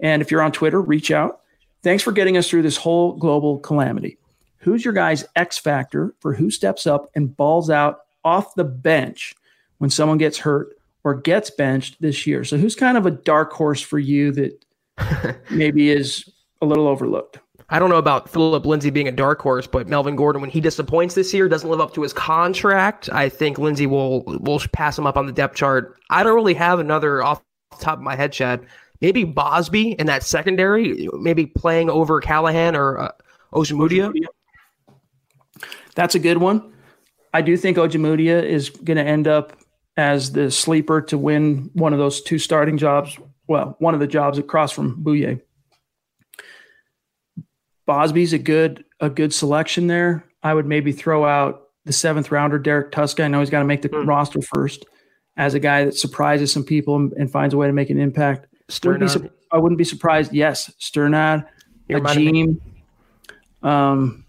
And 0.00 0.22
if 0.22 0.30
you're 0.30 0.42
on 0.42 0.52
Twitter, 0.52 0.80
reach 0.80 1.10
out. 1.10 1.40
Thanks 1.82 2.02
for 2.02 2.12
getting 2.12 2.36
us 2.36 2.48
through 2.48 2.62
this 2.62 2.76
whole 2.76 3.14
global 3.16 3.58
calamity. 3.58 4.18
Who's 4.58 4.84
your 4.84 4.94
guy's 4.94 5.24
X 5.34 5.58
factor 5.58 6.14
for 6.20 6.34
who 6.34 6.50
steps 6.50 6.86
up 6.86 7.10
and 7.14 7.36
balls 7.36 7.70
out 7.70 8.00
off 8.24 8.54
the 8.54 8.64
bench 8.64 9.34
when 9.78 9.90
someone 9.90 10.18
gets 10.18 10.38
hurt 10.38 10.74
or 11.04 11.14
gets 11.14 11.50
benched 11.50 12.00
this 12.00 12.26
year? 12.26 12.44
So, 12.44 12.56
who's 12.56 12.74
kind 12.74 12.96
of 12.96 13.06
a 13.06 13.10
dark 13.10 13.52
horse 13.52 13.80
for 13.80 13.98
you 13.98 14.32
that 14.32 14.64
maybe 15.50 15.90
is 15.90 16.28
a 16.60 16.66
little 16.66 16.86
overlooked? 16.86 17.38
I 17.72 17.78
don't 17.78 17.88
know 17.88 17.96
about 17.96 18.28
Phillip 18.28 18.66
Lindsay 18.66 18.90
being 18.90 19.06
a 19.06 19.12
dark 19.12 19.40
horse, 19.40 19.66
but 19.66 19.86
Melvin 19.88 20.16
Gordon, 20.16 20.40
when 20.40 20.50
he 20.50 20.60
disappoints 20.60 21.14
this 21.14 21.32
year, 21.32 21.48
doesn't 21.48 21.70
live 21.70 21.80
up 21.80 21.94
to 21.94 22.02
his 22.02 22.12
contract. 22.12 23.08
I 23.12 23.28
think 23.28 23.58
Lindsay 23.58 23.86
will 23.86 24.24
will 24.24 24.60
pass 24.72 24.98
him 24.98 25.06
up 25.06 25.16
on 25.16 25.26
the 25.26 25.32
depth 25.32 25.54
chart. 25.54 25.96
I 26.10 26.24
don't 26.24 26.34
really 26.34 26.54
have 26.54 26.80
another 26.80 27.22
off 27.22 27.40
the 27.70 27.84
top 27.84 27.98
of 27.98 28.02
my 28.02 28.16
head, 28.16 28.32
Chad. 28.32 28.66
Maybe 29.00 29.24
Bausby 29.24 29.94
in 29.98 30.06
that 30.08 30.24
secondary, 30.24 31.08
maybe 31.12 31.46
playing 31.46 31.88
over 31.88 32.20
Callahan 32.20 32.74
or 32.74 32.98
uh, 32.98 33.12
Ojemudia. 33.54 34.12
That's 35.94 36.14
a 36.14 36.18
good 36.18 36.38
one. 36.38 36.72
I 37.32 37.40
do 37.40 37.56
think 37.56 37.76
Ojemudia 37.76 38.42
is 38.42 38.70
going 38.70 38.96
to 38.96 39.04
end 39.04 39.28
up 39.28 39.56
as 40.00 40.32
the 40.32 40.50
sleeper 40.50 41.02
to 41.02 41.18
win 41.18 41.68
one 41.74 41.92
of 41.92 41.98
those 41.98 42.22
two 42.22 42.38
starting 42.38 42.78
jobs. 42.78 43.18
Well, 43.46 43.76
one 43.80 43.92
of 43.92 44.00
the 44.00 44.06
jobs 44.06 44.38
across 44.38 44.72
from 44.72 44.96
Bouye. 45.04 45.42
Bausby's 47.84 48.32
a 48.32 48.38
good 48.38 48.84
a 49.00 49.10
good 49.10 49.34
selection 49.34 49.88
there. 49.88 50.24
I 50.42 50.54
would 50.54 50.64
maybe 50.64 50.92
throw 50.92 51.26
out 51.26 51.68
the 51.84 51.92
seventh 51.92 52.32
rounder, 52.32 52.58
Derrek 52.58 52.92
Tuszka. 52.92 53.24
I 53.24 53.28
know 53.28 53.40
he's 53.40 53.50
got 53.50 53.58
to 53.58 53.66
make 53.66 53.82
the 53.82 53.90
roster 53.90 54.40
first 54.40 54.86
as 55.36 55.52
a 55.52 55.60
guy 55.60 55.84
that 55.84 55.94
surprises 55.94 56.50
some 56.50 56.64
people 56.64 56.96
and, 56.96 57.12
and 57.12 57.30
finds 57.30 57.52
a 57.52 57.58
way 57.58 57.66
to 57.66 57.72
make 57.74 57.90
an 57.90 58.00
impact. 58.00 58.46
Wouldn't 58.84 59.10
su- 59.10 59.30
I 59.52 59.58
wouldn't 59.58 59.78
be 59.78 59.84
surprised. 59.84 60.32
Yes, 60.32 60.72
Strnad, 60.80 61.46
Ajim. 61.90 62.58
Um, 63.62 64.19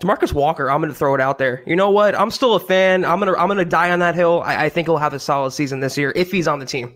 Demarcus 0.00 0.32
Walker, 0.32 0.70
I'm 0.70 0.80
going 0.80 0.92
to 0.92 0.98
throw 0.98 1.14
it 1.14 1.20
out 1.22 1.38
there. 1.38 1.62
You 1.66 1.74
know 1.74 1.90
what? 1.90 2.14
I'm 2.14 2.30
still 2.30 2.54
a 2.54 2.60
fan. 2.60 3.04
I'm 3.04 3.18
gonna 3.18 3.32
I'm 3.32 3.48
gonna 3.48 3.64
die 3.64 3.90
on 3.90 4.00
that 4.00 4.14
hill. 4.14 4.42
I, 4.44 4.66
I 4.66 4.68
think 4.68 4.88
he'll 4.88 4.98
have 4.98 5.14
a 5.14 5.18
solid 5.18 5.52
season 5.52 5.80
this 5.80 5.96
year 5.96 6.12
if 6.14 6.30
he's 6.30 6.46
on 6.46 6.58
the 6.58 6.66
team. 6.66 6.94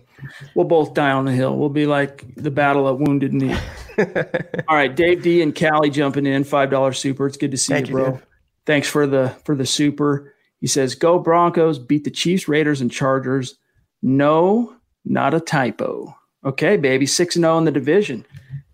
We'll 0.53 0.67
both 0.67 0.93
die 0.93 1.11
on 1.11 1.25
the 1.25 1.31
hill. 1.31 1.57
We'll 1.57 1.69
be 1.69 1.87
like 1.87 2.23
the 2.35 2.51
battle 2.51 2.87
of 2.87 2.99
Wounded 2.99 3.33
Knee. 3.33 3.55
All 3.97 4.75
right, 4.75 4.95
Dave 4.95 5.23
D 5.23 5.41
and 5.41 5.55
Callie 5.55 5.89
jumping 5.89 6.27
in, 6.27 6.43
five 6.43 6.69
dollar 6.69 6.93
super. 6.93 7.25
It's 7.25 7.37
good 7.37 7.51
to 7.51 7.57
see 7.57 7.73
Thank 7.73 7.89
you, 7.89 7.95
bro. 7.95 8.21
Thanks 8.67 8.87
for 8.87 9.07
the 9.07 9.29
for 9.45 9.55
the 9.55 9.65
super. 9.65 10.35
He 10.59 10.67
says, 10.67 10.93
"Go 10.93 11.17
Broncos! 11.17 11.79
Beat 11.79 12.03
the 12.03 12.11
Chiefs, 12.11 12.47
Raiders, 12.47 12.81
and 12.81 12.91
Chargers." 12.91 13.57
No, 14.03 14.75
not 15.05 15.33
a 15.33 15.39
typo. 15.39 16.15
Okay, 16.45 16.77
baby, 16.77 17.07
six 17.07 17.35
and 17.35 17.43
zero 17.43 17.57
in 17.57 17.65
the 17.65 17.71
division. 17.71 18.25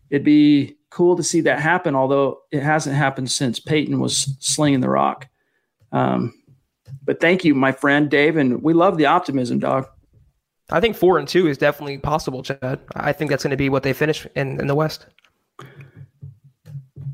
It'd 0.09 0.25
be 0.25 0.76
cool 0.97 1.15
to 1.15 1.21
see 1.21 1.41
that 1.41 1.59
happen, 1.59 1.95
although 1.95 2.41
it 2.51 2.63
hasn't 2.63 2.95
happened 2.95 3.29
since 3.29 3.59
Peyton 3.59 3.99
was 3.99 4.35
slinging 4.39 4.81
the 4.81 4.89
rock. 4.89 5.27
Um, 5.91 6.33
but 7.03 7.19
thank 7.19 7.45
you, 7.45 7.53
my 7.53 7.71
friend 7.71 8.09
Dave, 8.09 8.35
and 8.35 8.63
we 8.63 8.73
love 8.73 8.97
the 8.97 9.05
optimism, 9.05 9.59
dog. 9.59 9.87
I 10.71 10.79
think 10.79 10.95
four 10.95 11.19
and 11.19 11.27
two 11.27 11.47
is 11.47 11.59
definitely 11.59 11.99
possible, 11.99 12.41
Chad. 12.41 12.79
I 12.95 13.13
think 13.13 13.29
that's 13.29 13.43
going 13.43 13.51
to 13.51 13.57
be 13.57 13.69
what 13.69 13.83
they 13.83 13.93
finish 13.93 14.25
in, 14.35 14.59
in 14.59 14.65
the 14.65 14.73
West. 14.73 15.05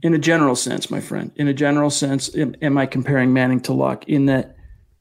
in 0.03 0.13
a 0.13 0.19
general 0.19 0.55
sense, 0.55 0.91
my 0.91 0.99
friend, 0.99 1.31
in 1.37 1.47
a 1.47 1.53
general 1.53 1.89
sense, 1.89 2.35
am, 2.35 2.55
am 2.61 2.77
I 2.77 2.85
comparing 2.85 3.33
Manning 3.33 3.61
to 3.61 3.73
Lock 3.73 4.07
in 4.07 4.25
that 4.27 4.55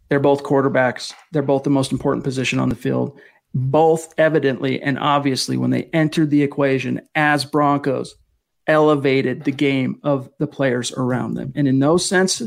they're 0.08 0.20
both 0.20 0.44
quarterbacks? 0.44 1.12
They're 1.32 1.42
both 1.42 1.64
the 1.64 1.70
most 1.70 1.92
important 1.92 2.24
position 2.24 2.58
on 2.58 2.68
the 2.68 2.76
field. 2.76 3.18
Both 3.54 4.14
evidently 4.16 4.80
and 4.80 4.98
obviously, 4.98 5.56
when 5.56 5.70
they 5.70 5.84
entered 5.92 6.30
the 6.30 6.42
equation 6.42 7.02
as 7.14 7.44
Broncos, 7.44 8.14
elevated 8.66 9.44
the 9.44 9.52
game 9.52 10.00
of 10.02 10.30
the 10.38 10.46
players 10.46 10.92
around 10.92 11.34
them. 11.34 11.52
And 11.54 11.66
in 11.66 11.78
those 11.78 12.06
sense, 12.06 12.42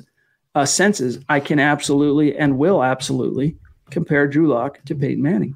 uh, 0.54 0.66
senses, 0.66 1.20
I 1.28 1.40
can 1.40 1.60
absolutely 1.60 2.38
and 2.38 2.58
will 2.58 2.84
absolutely 2.84 3.58
compare 3.90 4.28
Drew 4.28 4.48
Lock 4.48 4.84
to 4.86 4.96
Peyton 4.96 5.22
Manning. 5.22 5.56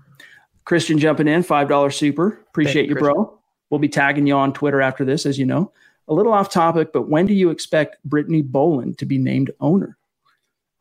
Christian 0.66 1.00
jumping 1.00 1.28
in, 1.28 1.44
$5 1.44 1.94
super. 1.94 2.42
Appreciate 2.50 2.74
Thank 2.74 2.90
you, 2.90 2.96
you, 2.96 3.00
bro. 3.00 3.40
We'll 3.70 3.80
be 3.80 3.90
tagging 3.90 4.28
you 4.28 4.36
on 4.36 4.54
Twitter 4.54 4.82
after 4.82 5.06
this, 5.06 5.26
as 5.26 5.40
you 5.40 5.46
know. 5.46 5.72
A 6.08 6.14
little 6.14 6.34
off 6.34 6.50
topic, 6.50 6.92
but 6.92 7.08
when 7.08 7.26
do 7.26 7.34
you 7.34 7.50
expect 7.50 8.04
Brittany 8.04 8.42
Bowlen 8.42 8.96
to 8.96 9.06
be 9.06 9.18
named 9.18 9.52
owner? 9.60 9.98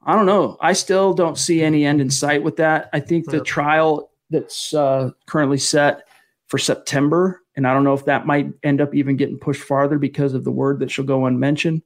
I 0.02 0.14
don't 0.14 0.26
know. 0.26 0.56
I 0.60 0.72
still 0.72 1.12
don't 1.12 1.36
see 1.36 1.62
any 1.62 1.84
end 1.84 2.00
in 2.00 2.10
sight 2.10 2.42
with 2.42 2.56
that. 2.56 2.88
I 2.92 3.00
think 3.00 3.26
the 3.26 3.40
trial 3.40 4.10
that's 4.30 4.72
uh, 4.72 5.10
currently 5.26 5.58
set 5.58 6.07
for 6.48 6.58
September, 6.58 7.42
and 7.56 7.66
I 7.66 7.74
don't 7.74 7.84
know 7.84 7.94
if 7.94 8.06
that 8.06 8.26
might 8.26 8.50
end 8.62 8.80
up 8.80 8.94
even 8.94 9.16
getting 9.16 9.38
pushed 9.38 9.62
farther 9.62 9.98
because 9.98 10.34
of 10.34 10.44
the 10.44 10.50
word 10.50 10.80
that 10.80 10.90
she'll 10.90 11.04
go 11.04 11.26
unmentioned. 11.26 11.82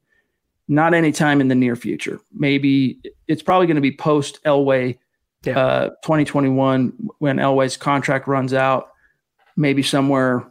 Not 0.68 0.94
anytime 0.94 1.40
in 1.40 1.48
the 1.48 1.54
near 1.54 1.74
future. 1.76 2.20
Maybe 2.32 3.00
it's 3.26 3.42
probably 3.42 3.66
going 3.66 3.74
to 3.74 3.80
be 3.82 3.96
post 3.96 4.42
Elway 4.44 4.98
Yeah. 5.44 5.58
uh, 5.58 5.88
2021 6.04 6.92
when 7.18 7.36
Elway's 7.38 7.76
contract 7.76 8.28
runs 8.28 8.54
out. 8.54 8.90
Maybe 9.56 9.82
somewhere 9.82 10.50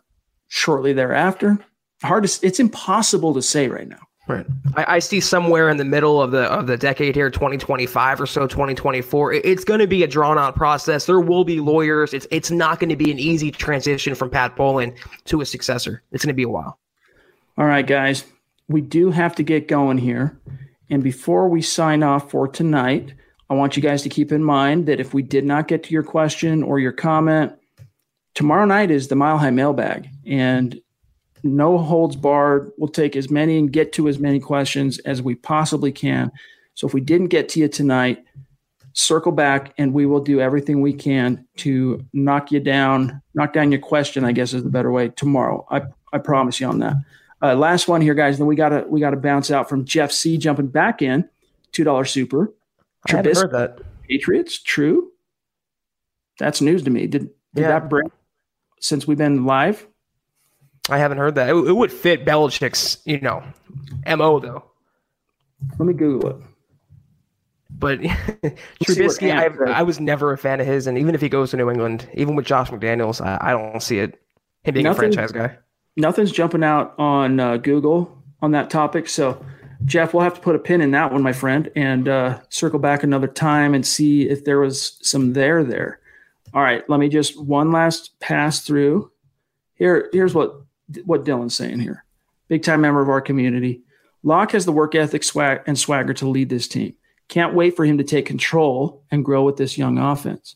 shortly 0.49 0.91
thereafter. 0.93 1.57
Hard 2.03 2.27
to, 2.27 2.45
it's 2.45 2.59
impossible 2.59 3.33
to 3.35 3.41
say 3.41 3.67
right 3.69 3.87
now. 3.87 4.01
Right. 4.31 4.45
I, 4.75 4.95
I 4.95 4.99
see 4.99 5.19
somewhere 5.19 5.69
in 5.69 5.77
the 5.77 5.85
middle 5.85 6.21
of 6.21 6.31
the 6.31 6.43
of 6.43 6.67
the 6.67 6.77
decade 6.77 7.15
here, 7.15 7.29
2025 7.29 8.21
or 8.21 8.25
so, 8.25 8.47
2024. 8.47 9.33
It- 9.33 9.45
it's 9.45 9.63
going 9.63 9.79
to 9.79 9.87
be 9.87 10.03
a 10.03 10.07
drawn 10.07 10.37
out 10.37 10.55
process. 10.55 11.05
There 11.05 11.19
will 11.19 11.43
be 11.43 11.59
lawyers. 11.59 12.13
It's 12.13 12.27
it's 12.31 12.51
not 12.51 12.79
going 12.79 12.89
to 12.89 12.95
be 12.95 13.11
an 13.11 13.19
easy 13.19 13.51
transition 13.51 14.15
from 14.15 14.29
Pat 14.29 14.55
Bowlen 14.55 14.93
to 15.25 15.41
a 15.41 15.45
successor. 15.45 16.01
It's 16.11 16.23
going 16.23 16.33
to 16.33 16.37
be 16.37 16.43
a 16.43 16.49
while. 16.49 16.79
All 17.57 17.65
right, 17.65 17.85
guys, 17.85 18.23
we 18.69 18.81
do 18.81 19.11
have 19.11 19.35
to 19.35 19.43
get 19.43 19.67
going 19.67 19.97
here. 19.97 20.39
And 20.89 21.03
before 21.03 21.47
we 21.49 21.61
sign 21.61 22.03
off 22.03 22.31
for 22.31 22.47
tonight, 22.47 23.13
I 23.49 23.53
want 23.53 23.75
you 23.75 23.83
guys 23.83 24.01
to 24.03 24.09
keep 24.09 24.31
in 24.31 24.43
mind 24.43 24.85
that 24.87 24.99
if 24.99 25.13
we 25.13 25.21
did 25.23 25.45
not 25.45 25.67
get 25.67 25.83
to 25.83 25.93
your 25.93 26.03
question 26.03 26.63
or 26.63 26.79
your 26.79 26.91
comment, 26.93 27.53
tomorrow 28.33 28.65
night 28.65 28.91
is 28.91 29.07
the 29.09 29.15
Mile 29.15 29.37
High 29.37 29.51
Mailbag. 29.51 30.07
And 30.25 30.79
no 31.43 31.77
holds 31.77 32.15
barred. 32.15 32.71
We'll 32.77 32.89
take 32.89 33.15
as 33.15 33.29
many 33.29 33.57
and 33.57 33.71
get 33.71 33.93
to 33.93 34.07
as 34.07 34.19
many 34.19 34.39
questions 34.39 34.99
as 34.99 35.21
we 35.21 35.35
possibly 35.35 35.91
can. 35.91 36.31
So 36.73 36.87
if 36.87 36.93
we 36.93 37.01
didn't 37.01 37.27
get 37.27 37.49
to 37.49 37.59
you 37.59 37.67
tonight, 37.67 38.23
circle 38.93 39.31
back 39.31 39.73
and 39.77 39.93
we 39.93 40.05
will 40.05 40.19
do 40.19 40.39
everything 40.41 40.81
we 40.81 40.93
can 40.93 41.45
to 41.57 42.05
knock 42.13 42.51
you 42.51 42.59
down, 42.59 43.21
knock 43.35 43.53
down 43.53 43.71
your 43.71 43.81
question, 43.81 44.25
I 44.25 44.31
guess 44.31 44.53
is 44.53 44.63
the 44.63 44.69
better 44.69 44.91
way 44.91 45.09
tomorrow. 45.09 45.65
I, 45.69 45.83
I 46.13 46.17
promise 46.17 46.59
you 46.59 46.67
on 46.67 46.79
that. 46.79 46.95
Uh, 47.41 47.55
last 47.55 47.87
one 47.87 48.01
here, 48.01 48.13
guys. 48.13 48.37
Then 48.37 48.47
we 48.47 48.55
gotta 48.55 48.85
we 48.87 48.99
gotta 48.99 49.17
bounce 49.17 49.49
out 49.49 49.67
from 49.67 49.83
Jeff 49.85 50.11
C 50.11 50.37
jumping 50.37 50.67
back 50.67 51.01
in, 51.01 51.27
two 51.71 51.83
dollar 51.83 52.05
super. 52.05 52.53
I 53.07 53.11
Trubisky 53.13 53.35
heard 53.35 53.51
that. 53.51 53.79
Patriots, 54.07 54.61
true. 54.61 55.11
That's 56.37 56.61
news 56.61 56.83
to 56.83 56.89
me. 56.91 57.07
Did 57.07 57.29
did 57.55 57.61
Yeah. 57.61 57.67
that 57.69 57.89
break 57.89 58.11
since 58.79 59.07
we've 59.07 59.17
been 59.17 59.45
live? 59.45 59.87
I 60.89 60.97
haven't 60.97 61.19
heard 61.19 61.35
that. 61.35 61.49
It, 61.49 61.55
it 61.55 61.73
would 61.73 61.91
fit 61.91 62.25
Belichick's, 62.25 62.97
you 63.05 63.19
know, 63.21 63.43
mo 64.07 64.39
though. 64.39 64.63
Let 65.77 65.85
me 65.85 65.93
Google 65.93 66.29
it. 66.31 66.35
But 67.69 67.99
Trubisky, 68.83 69.31
I, 69.31 69.71
I 69.71 69.83
was 69.83 69.99
never 69.99 70.33
a 70.33 70.37
fan 70.37 70.59
of 70.59 70.67
his, 70.67 70.87
and 70.87 70.97
even 70.97 71.15
if 71.15 71.21
he 71.21 71.29
goes 71.29 71.51
to 71.51 71.57
New 71.57 71.69
England, 71.69 72.07
even 72.13 72.35
with 72.35 72.45
Josh 72.45 72.69
McDaniels, 72.69 73.25
I, 73.25 73.37
I 73.41 73.51
don't 73.51 73.81
see 73.81 73.99
it 73.99 74.21
him 74.63 74.73
being 74.75 74.83
Nothing- 74.83 75.09
a 75.09 75.13
franchise 75.13 75.31
guy. 75.31 75.57
Nothing's 75.97 76.31
jumping 76.31 76.63
out 76.63 76.93
on 76.97 77.39
uh, 77.39 77.57
Google 77.57 78.17
on 78.41 78.51
that 78.51 78.69
topic. 78.69 79.09
So, 79.09 79.43
Jeff, 79.83 80.13
we'll 80.13 80.23
have 80.23 80.35
to 80.35 80.39
put 80.39 80.55
a 80.55 80.59
pin 80.59 80.79
in 80.79 80.91
that 80.91 81.11
one, 81.11 81.21
my 81.21 81.33
friend, 81.33 81.69
and 81.75 82.07
uh, 82.07 82.39
circle 82.49 82.79
back 82.79 83.03
another 83.03 83.27
time 83.27 83.73
and 83.73 83.85
see 83.85 84.29
if 84.29 84.45
there 84.45 84.59
was 84.59 84.97
some 85.01 85.33
there 85.33 85.65
there. 85.65 85.99
All 86.53 86.61
right, 86.61 86.87
let 86.89 86.99
me 86.99 87.09
just 87.09 87.37
one 87.41 87.71
last 87.73 88.17
pass 88.21 88.61
through. 88.61 89.11
Here, 89.73 90.09
here's 90.13 90.33
what 90.33 90.61
what 91.05 91.25
Dylan's 91.25 91.55
saying 91.55 91.79
here. 91.79 92.05
Big 92.47 92.63
time 92.63 92.81
member 92.81 93.01
of 93.01 93.09
our 93.09 93.21
community. 93.21 93.81
Lock 94.23 94.51
has 94.51 94.65
the 94.65 94.71
work 94.71 94.93
ethic, 94.93 95.23
swag, 95.23 95.61
and 95.65 95.77
swagger 95.77 96.13
to 96.15 96.27
lead 96.27 96.49
this 96.49 96.67
team. 96.67 96.95
Can't 97.27 97.53
wait 97.53 97.75
for 97.75 97.85
him 97.85 97.97
to 97.97 98.03
take 98.03 98.25
control 98.25 99.03
and 99.09 99.25
grow 99.25 99.43
with 99.43 99.57
this 99.57 99.77
young 99.77 99.97
offense. 99.97 100.55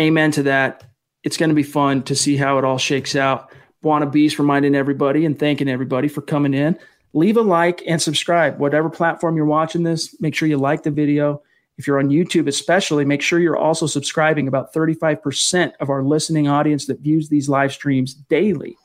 Amen 0.00 0.30
to 0.32 0.44
that. 0.44 0.84
It's 1.22 1.36
going 1.36 1.48
to 1.48 1.54
be 1.54 1.62
fun 1.62 2.02
to 2.04 2.14
see 2.14 2.36
how 2.36 2.58
it 2.58 2.64
all 2.64 2.78
shakes 2.78 3.16
out. 3.16 3.50
Buona 3.82 4.06
Beast 4.06 4.38
reminding 4.38 4.74
everybody 4.74 5.26
and 5.26 5.38
thanking 5.38 5.68
everybody 5.68 6.08
for 6.08 6.22
coming 6.22 6.54
in. 6.54 6.78
Leave 7.12 7.36
a 7.36 7.42
like 7.42 7.82
and 7.86 8.00
subscribe. 8.00 8.58
Whatever 8.58 8.88
platform 8.88 9.36
you're 9.36 9.46
watching 9.46 9.82
this, 9.82 10.20
make 10.20 10.34
sure 10.34 10.48
you 10.48 10.56
like 10.56 10.82
the 10.82 10.90
video. 10.90 11.42
If 11.76 11.86
you're 11.86 11.98
on 11.98 12.08
YouTube, 12.08 12.46
especially, 12.46 13.04
make 13.04 13.20
sure 13.20 13.40
you're 13.40 13.56
also 13.56 13.86
subscribing. 13.86 14.48
About 14.48 14.72
35% 14.72 15.72
of 15.80 15.90
our 15.90 16.02
listening 16.02 16.48
audience 16.48 16.86
that 16.86 17.00
views 17.00 17.28
these 17.28 17.48
live 17.48 17.72
streams 17.72 18.14
daily 18.14 18.76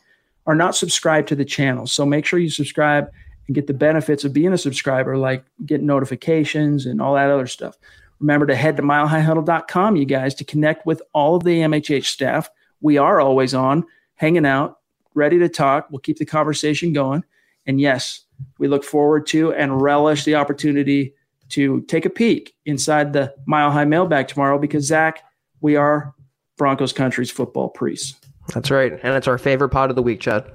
are 0.50 0.56
not 0.56 0.76
subscribed 0.76 1.28
to 1.28 1.36
the 1.36 1.46
channel. 1.46 1.86
So 1.86 2.08
make 2.08 2.26
sure 2.26 2.40
you 2.40 2.50
subscribe 2.50 3.12
and 3.46 3.54
get 3.54 3.68
the 3.68 3.74
benefits 3.74 4.24
of 4.24 4.34
being 4.34 4.52
a 4.52 4.58
subscriber, 4.58 5.16
like 5.16 5.46
getting 5.64 5.86
notifications 5.86 6.88
and 6.88 7.00
all 7.00 7.14
that 7.14 7.30
other 7.30 7.46
stuff. 7.46 7.78
Remember 8.20 8.48
to 8.48 8.56
head 8.56 8.76
to 8.78 8.82
milehighhuddle.com, 8.82 9.96
you 9.96 10.06
guys, 10.06 10.34
to 10.34 10.44
connect 10.44 10.88
with 10.88 11.04
all 11.14 11.36
of 11.36 11.44
the 11.44 11.60
MHH 11.60 12.06
staff. 12.06 12.50
We 12.82 12.98
are 12.98 13.22
always 13.22 13.54
on, 13.54 13.86
hanging 14.16 14.48
out, 14.48 14.80
ready 15.14 15.38
to 15.38 15.50
talk. 15.50 15.88
We'll 15.92 16.00
keep 16.00 16.18
the 16.18 16.26
conversation 16.26 16.94
going. 16.94 17.24
And 17.68 17.80
yes, 17.80 18.22
we 18.58 18.68
look 18.68 18.84
forward 18.84 19.28
to 19.28 19.54
and 19.54 19.80
relish 19.80 20.24
the 20.24 20.34
opportunity 20.34 21.14
to 21.50 21.82
take 21.82 22.06
a 22.06 22.10
peek 22.10 22.56
inside 22.66 23.14
the 23.14 23.36
Mile 23.46 23.70
High 23.70 23.86
mailbag 23.86 24.30
tomorrow 24.30 24.58
because, 24.58 24.86
Zach, 24.86 25.24
we 25.62 25.76
are 25.76 26.16
Broncos 26.58 26.92
country's 26.92 27.30
football 27.30 27.70
priests. 27.70 28.19
That's 28.54 28.72
right, 28.72 28.94
and 29.04 29.16
it's 29.16 29.28
our 29.28 29.38
favorite 29.38 29.70
pod 29.70 29.90
of 29.90 29.96
the 29.96 30.02
week, 30.02 30.22
Chad. 30.22 30.46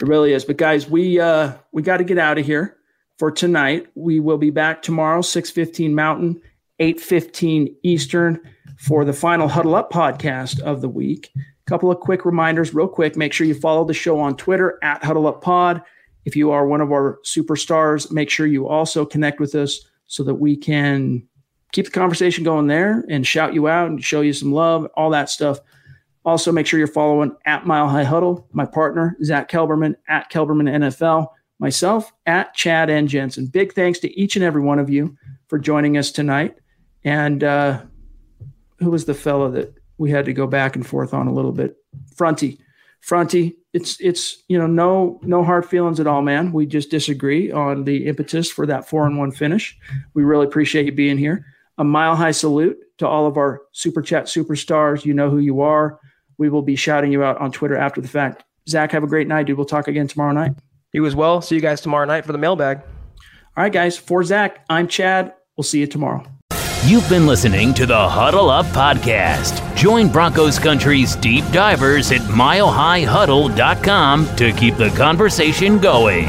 It 0.00 0.06
really 0.06 0.32
is. 0.32 0.44
But 0.44 0.56
guys, 0.56 0.88
we 0.88 1.20
uh 1.20 1.52
we 1.72 1.82
got 1.82 1.98
to 1.98 2.04
get 2.04 2.18
out 2.18 2.38
of 2.38 2.46
here 2.46 2.76
for 3.18 3.30
tonight. 3.30 3.86
We 3.94 4.20
will 4.20 4.38
be 4.38 4.50
back 4.50 4.82
tomorrow, 4.82 5.20
6:15 5.20 5.92
Mountain, 5.92 6.40
8:15 6.80 7.74
Eastern 7.82 8.40
for 8.78 9.04
the 9.04 9.12
final 9.12 9.48
Huddle 9.48 9.74
Up 9.74 9.92
podcast 9.92 10.60
of 10.60 10.80
the 10.80 10.88
week. 10.88 11.30
couple 11.66 11.90
of 11.90 12.00
quick 12.00 12.24
reminders, 12.24 12.74
real 12.74 12.88
quick. 12.88 13.16
Make 13.16 13.32
sure 13.32 13.46
you 13.46 13.54
follow 13.54 13.84
the 13.84 13.94
show 13.94 14.18
on 14.18 14.36
Twitter 14.36 14.78
at 14.82 15.04
Huddle 15.04 15.28
Up 15.28 15.40
Pod. 15.40 15.82
If 16.24 16.34
you 16.34 16.50
are 16.50 16.66
one 16.66 16.80
of 16.80 16.90
our 16.90 17.20
superstars, 17.24 18.10
make 18.10 18.28
sure 18.28 18.46
you 18.46 18.66
also 18.66 19.04
connect 19.06 19.38
with 19.38 19.54
us 19.54 19.80
so 20.06 20.24
that 20.24 20.34
we 20.34 20.56
can 20.56 21.22
keep 21.72 21.84
the 21.84 21.90
conversation 21.92 22.42
going 22.42 22.66
there 22.66 23.04
and 23.08 23.24
shout 23.26 23.54
you 23.54 23.68
out 23.68 23.88
and 23.88 24.02
show 24.02 24.20
you 24.20 24.32
some 24.32 24.52
love, 24.52 24.86
all 24.96 25.10
that 25.10 25.30
stuff. 25.30 25.60
Also, 26.24 26.52
make 26.52 26.66
sure 26.66 26.78
you're 26.78 26.86
following 26.86 27.34
at 27.46 27.66
Mile 27.66 27.88
High 27.88 28.04
Huddle, 28.04 28.46
my 28.52 28.66
partner, 28.66 29.16
Zach 29.24 29.50
Kelberman, 29.50 29.94
at 30.08 30.30
Kelberman 30.30 30.68
NFL, 30.68 31.28
myself, 31.58 32.12
at 32.26 32.54
Chad 32.54 32.90
and 32.90 33.08
Jensen. 33.08 33.46
Big 33.46 33.72
thanks 33.72 33.98
to 34.00 34.20
each 34.20 34.36
and 34.36 34.44
every 34.44 34.60
one 34.60 34.78
of 34.78 34.90
you 34.90 35.16
for 35.48 35.58
joining 35.58 35.96
us 35.96 36.12
tonight. 36.12 36.56
And 37.04 37.42
uh, 37.42 37.82
who 38.78 38.90
was 38.90 39.06
the 39.06 39.14
fellow 39.14 39.50
that 39.52 39.74
we 39.96 40.10
had 40.10 40.26
to 40.26 40.32
go 40.32 40.46
back 40.46 40.76
and 40.76 40.86
forth 40.86 41.14
on 41.14 41.26
a 41.26 41.32
little 41.32 41.52
bit? 41.52 41.76
Fronty. 42.14 42.58
Fronty, 43.02 43.56
it's 43.72 43.98
it's 44.00 44.42
you 44.48 44.58
know 44.58 44.66
no 44.66 45.18
no 45.22 45.42
hard 45.42 45.64
feelings 45.64 46.00
at 46.00 46.06
all, 46.06 46.22
man. 46.22 46.52
We 46.52 46.66
just 46.66 46.90
disagree 46.90 47.50
on 47.50 47.84
the 47.84 48.06
impetus 48.06 48.50
for 48.50 48.66
that 48.66 48.88
four 48.88 49.06
and 49.06 49.16
one 49.16 49.30
finish. 49.32 49.78
We 50.12 50.22
really 50.22 50.46
appreciate 50.46 50.86
you 50.86 50.92
being 50.92 51.16
here. 51.16 51.46
A 51.78 51.84
mile 51.84 52.14
high 52.14 52.32
salute 52.32 52.78
to 52.98 53.08
all 53.08 53.26
of 53.26 53.38
our 53.38 53.62
super 53.72 54.02
chat 54.02 54.26
superstars. 54.26 55.06
You 55.06 55.14
know 55.14 55.30
who 55.30 55.38
you 55.38 55.62
are. 55.62 55.98
We 56.40 56.48
will 56.48 56.62
be 56.62 56.74
shouting 56.74 57.12
you 57.12 57.22
out 57.22 57.38
on 57.38 57.52
Twitter 57.52 57.76
after 57.76 58.00
the 58.00 58.08
fact. 58.08 58.42
Zach, 58.66 58.92
have 58.92 59.04
a 59.04 59.06
great 59.06 59.28
night, 59.28 59.46
dude. 59.46 59.58
We'll 59.58 59.66
talk 59.66 59.88
again 59.88 60.08
tomorrow 60.08 60.32
night. 60.32 60.52
You 60.92 61.04
as 61.04 61.14
well. 61.14 61.42
See 61.42 61.54
you 61.54 61.60
guys 61.60 61.82
tomorrow 61.82 62.06
night 62.06 62.24
for 62.24 62.32
the 62.32 62.38
mailbag. 62.38 62.78
All 62.78 63.62
right, 63.62 63.72
guys. 63.72 63.98
For 63.98 64.24
Zach, 64.24 64.64
I'm 64.70 64.88
Chad. 64.88 65.34
We'll 65.56 65.64
see 65.64 65.80
you 65.80 65.86
tomorrow. 65.86 66.24
You've 66.86 67.06
been 67.10 67.26
listening 67.26 67.74
to 67.74 67.84
the 67.84 68.08
Huddle 68.08 68.48
Up 68.48 68.64
Podcast. 68.66 69.76
Join 69.76 70.08
Broncos 70.08 70.58
Country's 70.58 71.14
deep 71.14 71.44
divers 71.52 72.10
at 72.10 72.22
milehighhuddle.com 72.22 74.36
to 74.36 74.52
keep 74.52 74.76
the 74.76 74.88
conversation 74.90 75.78
going. 75.78 76.28